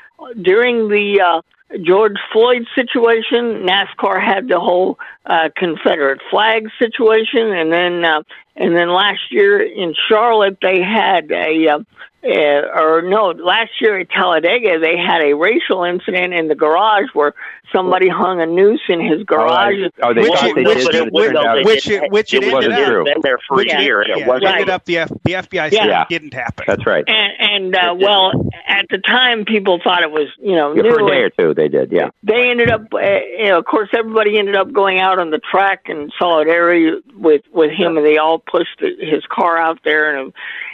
during 0.40 0.88
the 0.88 1.20
uh, 1.20 1.42
George 1.82 2.16
Floyd 2.32 2.66
situation, 2.74 3.66
NASCAR 3.66 4.22
had 4.24 4.48
the 4.48 4.60
whole 4.60 4.98
uh, 5.26 5.48
Confederate 5.56 6.20
flag 6.30 6.68
situation, 6.78 7.52
and 7.52 7.72
then 7.72 8.04
uh, 8.04 8.22
and 8.56 8.74
then 8.76 8.88
last 8.90 9.20
year 9.30 9.60
in 9.60 9.94
Charlotte 10.08 10.58
they 10.62 10.80
had 10.82 11.30
a 11.30 11.68
uh, 11.68 11.78
uh, 12.22 12.28
or 12.28 13.00
no, 13.02 13.28
last 13.30 13.70
year 13.80 13.98
at 13.98 14.10
Talladega 14.10 14.78
they 14.78 14.96
had 14.98 15.22
a 15.22 15.34
racial 15.34 15.84
incident 15.84 16.34
in 16.34 16.48
the 16.48 16.54
garage 16.54 17.06
where 17.14 17.32
somebody 17.72 18.08
hung 18.08 18.40
a 18.42 18.46
noose 18.46 18.82
in 18.88 19.00
his 19.00 19.22
garage. 19.24 19.76
Oh, 20.02 20.12
they 20.12 20.22
Which 20.22 20.32
thought 20.32 20.48
it- 20.50 20.54
they 20.56 20.64
which 20.64 20.84
did, 20.86 20.94
it- 20.96 21.04
but 21.04 21.12
which- 21.12 21.24
turned 21.26 21.36
out 21.38 21.64
which 21.64 21.88
it, 21.88 22.02
it- 22.02 22.12
which 22.12 22.34
it 22.34 22.42
it 22.42 22.52
wasn't 22.52 22.74
ended 22.74 22.88
up- 22.88 22.92
true. 22.92 23.04
been 23.04 23.20
there 23.22 23.38
for 23.48 23.56
Which 23.58 23.72
a 23.72 23.82
year, 23.82 24.02
and 24.02 24.08
yeah, 24.10 24.24
it 24.24 24.26
wasn't. 24.28 24.50
ended 24.52 24.68
up 24.70 24.84
the 24.84 24.98
F, 24.98 25.08
the 25.24 25.32
FBI 25.36 25.70
said 25.70 25.86
Yeah. 25.86 26.02
it 26.02 26.08
didn't 26.08 26.34
happen. 26.34 26.64
That's 26.66 26.84
right. 26.84 27.04
And 27.06 27.32
and 27.38 27.76
uh, 27.76 27.94
well, 27.98 28.32
at 28.68 28.86
the 28.90 28.98
time 28.98 29.44
people 29.46 29.80
thought 29.82 30.02
it 30.02 30.10
was 30.10 30.28
you 30.42 30.56
know 30.56 30.74
Yeah, 30.74 30.82
new. 30.82 30.90
for 30.92 31.06
a 31.06 31.10
day 31.10 31.22
or 31.22 31.30
two, 31.30 31.54
they 31.54 31.68
did. 31.68 31.90
Yeah. 31.92 32.10
they 32.22 32.50
ended 32.50 32.70
up, 32.70 32.82
uh, 32.92 32.98
you 33.38 33.48
know, 33.48 33.58
of 33.58 33.64
course, 33.64 33.88
everybody 33.96 34.38
ended 34.38 34.56
up 34.56 34.72
going 34.72 34.98
out 35.00 35.09
on 35.18 35.30
the 35.30 35.40
track 35.50 35.82
in 35.86 36.10
solidarity 36.18 36.92
with 37.14 37.42
with 37.52 37.70
him, 37.70 37.96
and 37.96 38.06
they 38.06 38.18
all 38.18 38.38
pushed 38.38 38.80
his 38.80 39.24
car 39.28 39.56
out 39.58 39.80
there, 39.84 40.16
and 40.16 40.32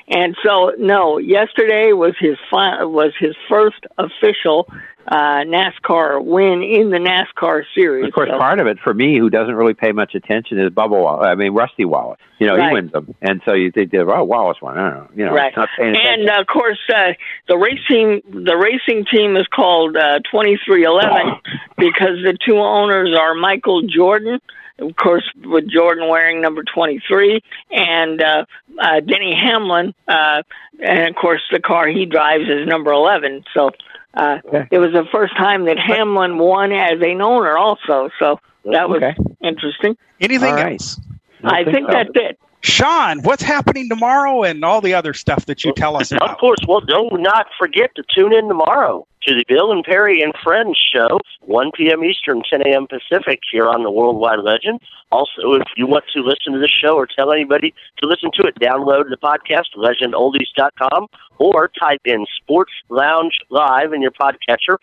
and 0.08 0.36
so 0.44 0.72
no, 0.78 1.18
yesterday 1.18 1.92
was 1.92 2.14
his 2.18 2.36
fi- 2.50 2.84
was 2.84 3.12
his 3.18 3.34
first 3.48 3.84
official 3.98 4.68
uh, 5.09 5.45
NASCAR 5.45 6.23
win 6.24 6.62
in 6.62 6.91
the 6.91 6.99
NASCAR 6.99 7.62
series. 7.74 8.09
Of 8.09 8.15
course, 8.15 8.28
So- 8.31 8.39
part 8.39 8.61
of 8.61 8.66
it 8.66 8.78
for 8.81 8.93
me, 8.93 9.19
who 9.19 9.31
doesn't 9.31 9.55
really 9.55 9.74
pay 9.74 9.93
much 9.93 10.15
attention, 10.15 10.59
is 10.59 10.70
Bubba 10.70 10.91
Wallace. 10.91 11.27
I 11.27 11.35
mean, 11.35 11.53
Rusty 11.53 11.85
Wallace. 11.85 12.19
You 12.39 12.47
know, 12.49 12.57
Right. 12.57 12.69
he 12.69 12.74
wins 12.74 12.93
them, 12.93 13.15
and 13.23 13.41
so 13.47 13.55
you 13.55 13.70
think, 13.70 13.95
oh, 13.95 14.24
Wallace 14.24 14.61
won. 14.61 14.77
I 14.77 14.91
don't 14.91 14.99
know. 14.99 15.09
You 15.16 15.24
know, 15.27 15.33
right. 15.33 15.57
not 15.57 15.69
paying 15.78 15.91
attention. 15.97 16.20
And 16.20 16.31
uh, 16.31 16.41
of 16.41 16.47
course, 16.47 16.78
uh, 16.95 17.12
the 17.49 17.57
racing 17.57 18.20
the 18.28 18.57
racing 18.57 19.07
team 19.11 19.37
is 19.37 19.47
called 19.47 19.97
uh, 19.97 20.19
twenty 20.31 20.59
three 20.62 20.85
eleven 20.85 21.37
because 21.78 22.23
the 22.24 22.37
two 22.45 22.59
owners 22.59 23.16
are 23.19 23.35
Michael 23.35 23.83
Jordan, 23.83 24.39
of 24.81 24.95
course, 24.97 25.24
with 25.47 25.66
Jordan 25.70 26.09
wearing 26.09 26.43
number 26.43 26.62
twenty 26.62 27.01
three, 27.09 27.43
and 27.70 28.20
uh, 28.20 28.45
uh, 28.78 29.01
Denny 29.01 29.35
Hamlin, 29.35 29.95
uh, 30.07 30.43
and 30.78 31.09
of 31.09 31.16
course, 31.16 31.41
the 31.51 31.61
car 31.61 31.89
he 31.89 32.05
drives 32.05 32.45
is 32.51 32.66
number 32.66 32.93
eleven. 32.93 33.45
So. 33.55 33.70
Uh, 34.16 34.38
It 34.70 34.78
was 34.78 34.93
the 34.93 35.05
first 35.12 35.36
time 35.36 35.66
that 35.66 35.78
Hamlin 35.78 36.38
won 36.38 36.72
as 36.72 37.01
an 37.01 37.20
owner, 37.20 37.56
also. 37.56 38.10
So 38.18 38.40
that 38.64 38.88
was 38.88 39.02
Okay. 39.02 39.14
interesting. 39.43 39.97
Anything 40.20 40.48
All 40.55 40.55
right. 40.56 40.72
else? 40.80 41.01
I 41.44 41.64
think 41.64 41.88
that's 41.88 42.10
it. 42.14 42.38
Sean, 42.62 43.20
what's 43.22 43.43
happening 43.43 43.88
tomorrow 43.88 44.43
and 44.43 44.64
all 44.64 44.80
the 44.80 44.94
other 44.94 45.14
stuff 45.14 45.47
that 45.47 45.64
you 45.64 45.72
tell 45.74 45.97
us 45.97 46.10
about? 46.10 46.30
Of 46.30 46.38
course, 46.38 46.59
well, 46.66 46.80
do 46.80 47.09
not 47.12 47.47
forget 47.59 47.94
to 47.94 48.02
tune 48.12 48.32
in 48.32 48.48
tomorrow 48.48 49.06
to 49.27 49.35
the 49.35 49.44
Bill 49.48 49.73
and 49.73 49.82
Perry 49.85 50.23
and 50.23 50.32
Friends 50.43 50.78
show, 50.78 51.19
1 51.40 51.73
p.m. 51.77 52.05
Eastern, 52.05 52.43
10 52.48 52.62
a.m. 52.62 52.86
Pacific, 52.86 53.40
here 53.51 53.69
on 53.69 53.82
the 53.82 53.90
Worldwide 53.90 54.40
Legend. 54.40 54.81
Also, 55.11 55.53
if 55.55 55.66
you 55.77 55.86
want 55.86 56.05
to 56.12 56.20
listen 56.20 56.53
to 56.53 56.59
the 56.59 56.69
show 56.69 56.94
or 56.94 57.07
tell 57.07 57.32
anybody 57.32 57.74
to 57.98 58.07
listen 58.07 58.31
to 58.35 58.47
it, 58.47 58.55
download 58.61 59.05
the 59.11 59.16
podcast, 59.16 59.74
legendoldies.com, 59.77 61.07
or 61.39 61.70
type 61.78 62.01
in 62.05 62.24
Sports 62.36 62.73
Lounge 62.89 63.39
Live 63.51 63.93
in 63.93 64.01
your 64.01 64.12
podcatcher, 64.12 64.78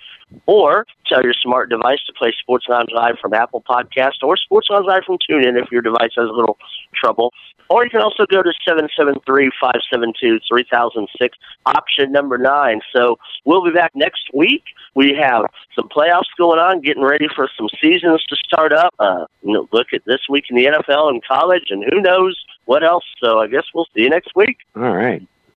or 0.46 0.86
tell 1.14 1.24
your 1.24 1.34
smart 1.34 1.70
device 1.70 2.00
to 2.08 2.14
play 2.14 2.34
Sports 2.40 2.66
Lounge 2.68 2.90
Live 2.94 3.16
from 3.22 3.34
Apple 3.34 3.64
Podcast 3.68 4.24
or 4.24 4.38
Sports 4.38 4.68
Lounge 4.70 4.86
Live 4.88 5.04
from 5.06 5.18
TuneIn 5.30 5.62
if 5.62 5.72
your 5.72 5.82
device 5.82 6.12
has 6.18 6.30
a 6.30 6.34
little 6.34 6.58
trouble. 6.96 7.34
Or 7.70 7.84
you 7.84 7.90
can 7.90 8.02
also 8.02 8.26
go 8.26 8.42
to 8.44 8.52
773-572-3006, 8.68 11.30
option 11.66 12.12
number 12.12 12.38
nine. 12.38 12.82
So 12.96 13.18
we'll 13.46 13.64
be 13.64 13.72
back 13.72 13.92
next 13.96 14.30
week. 14.34 14.64
We 14.96 15.18
have 15.20 15.46
some 15.76 15.90
playoffs 15.90 16.30
going 16.38 16.60
on, 16.60 16.82
getting 16.82 17.04
ready 17.04 17.28
for 17.34 17.50
some 17.58 17.70
seasons 17.82 18.24
to 18.26 18.36
start 18.36 18.74
up. 18.74 18.94
Uh, 19.00 19.26
you 19.42 19.54
know, 19.54 19.68
look 19.72 19.88
at 19.94 20.04
this 20.06 20.22
week 20.30 20.46
in 20.50 20.58
the 20.58 20.66
NFL 20.66 21.10
and 21.10 21.24
college, 21.26 21.70
and 21.70 21.84
who 21.92 22.02
knows 22.02 22.38
what 22.66 22.84
else. 22.84 23.06
So 23.24 23.40
I 23.40 23.48
guess 23.48 23.64
we'll 23.74 23.88
see 23.96 24.02
you 24.02 24.10
next 24.10 24.36
week. 24.36 24.58
All 24.76 24.96
right. 24.96 25.26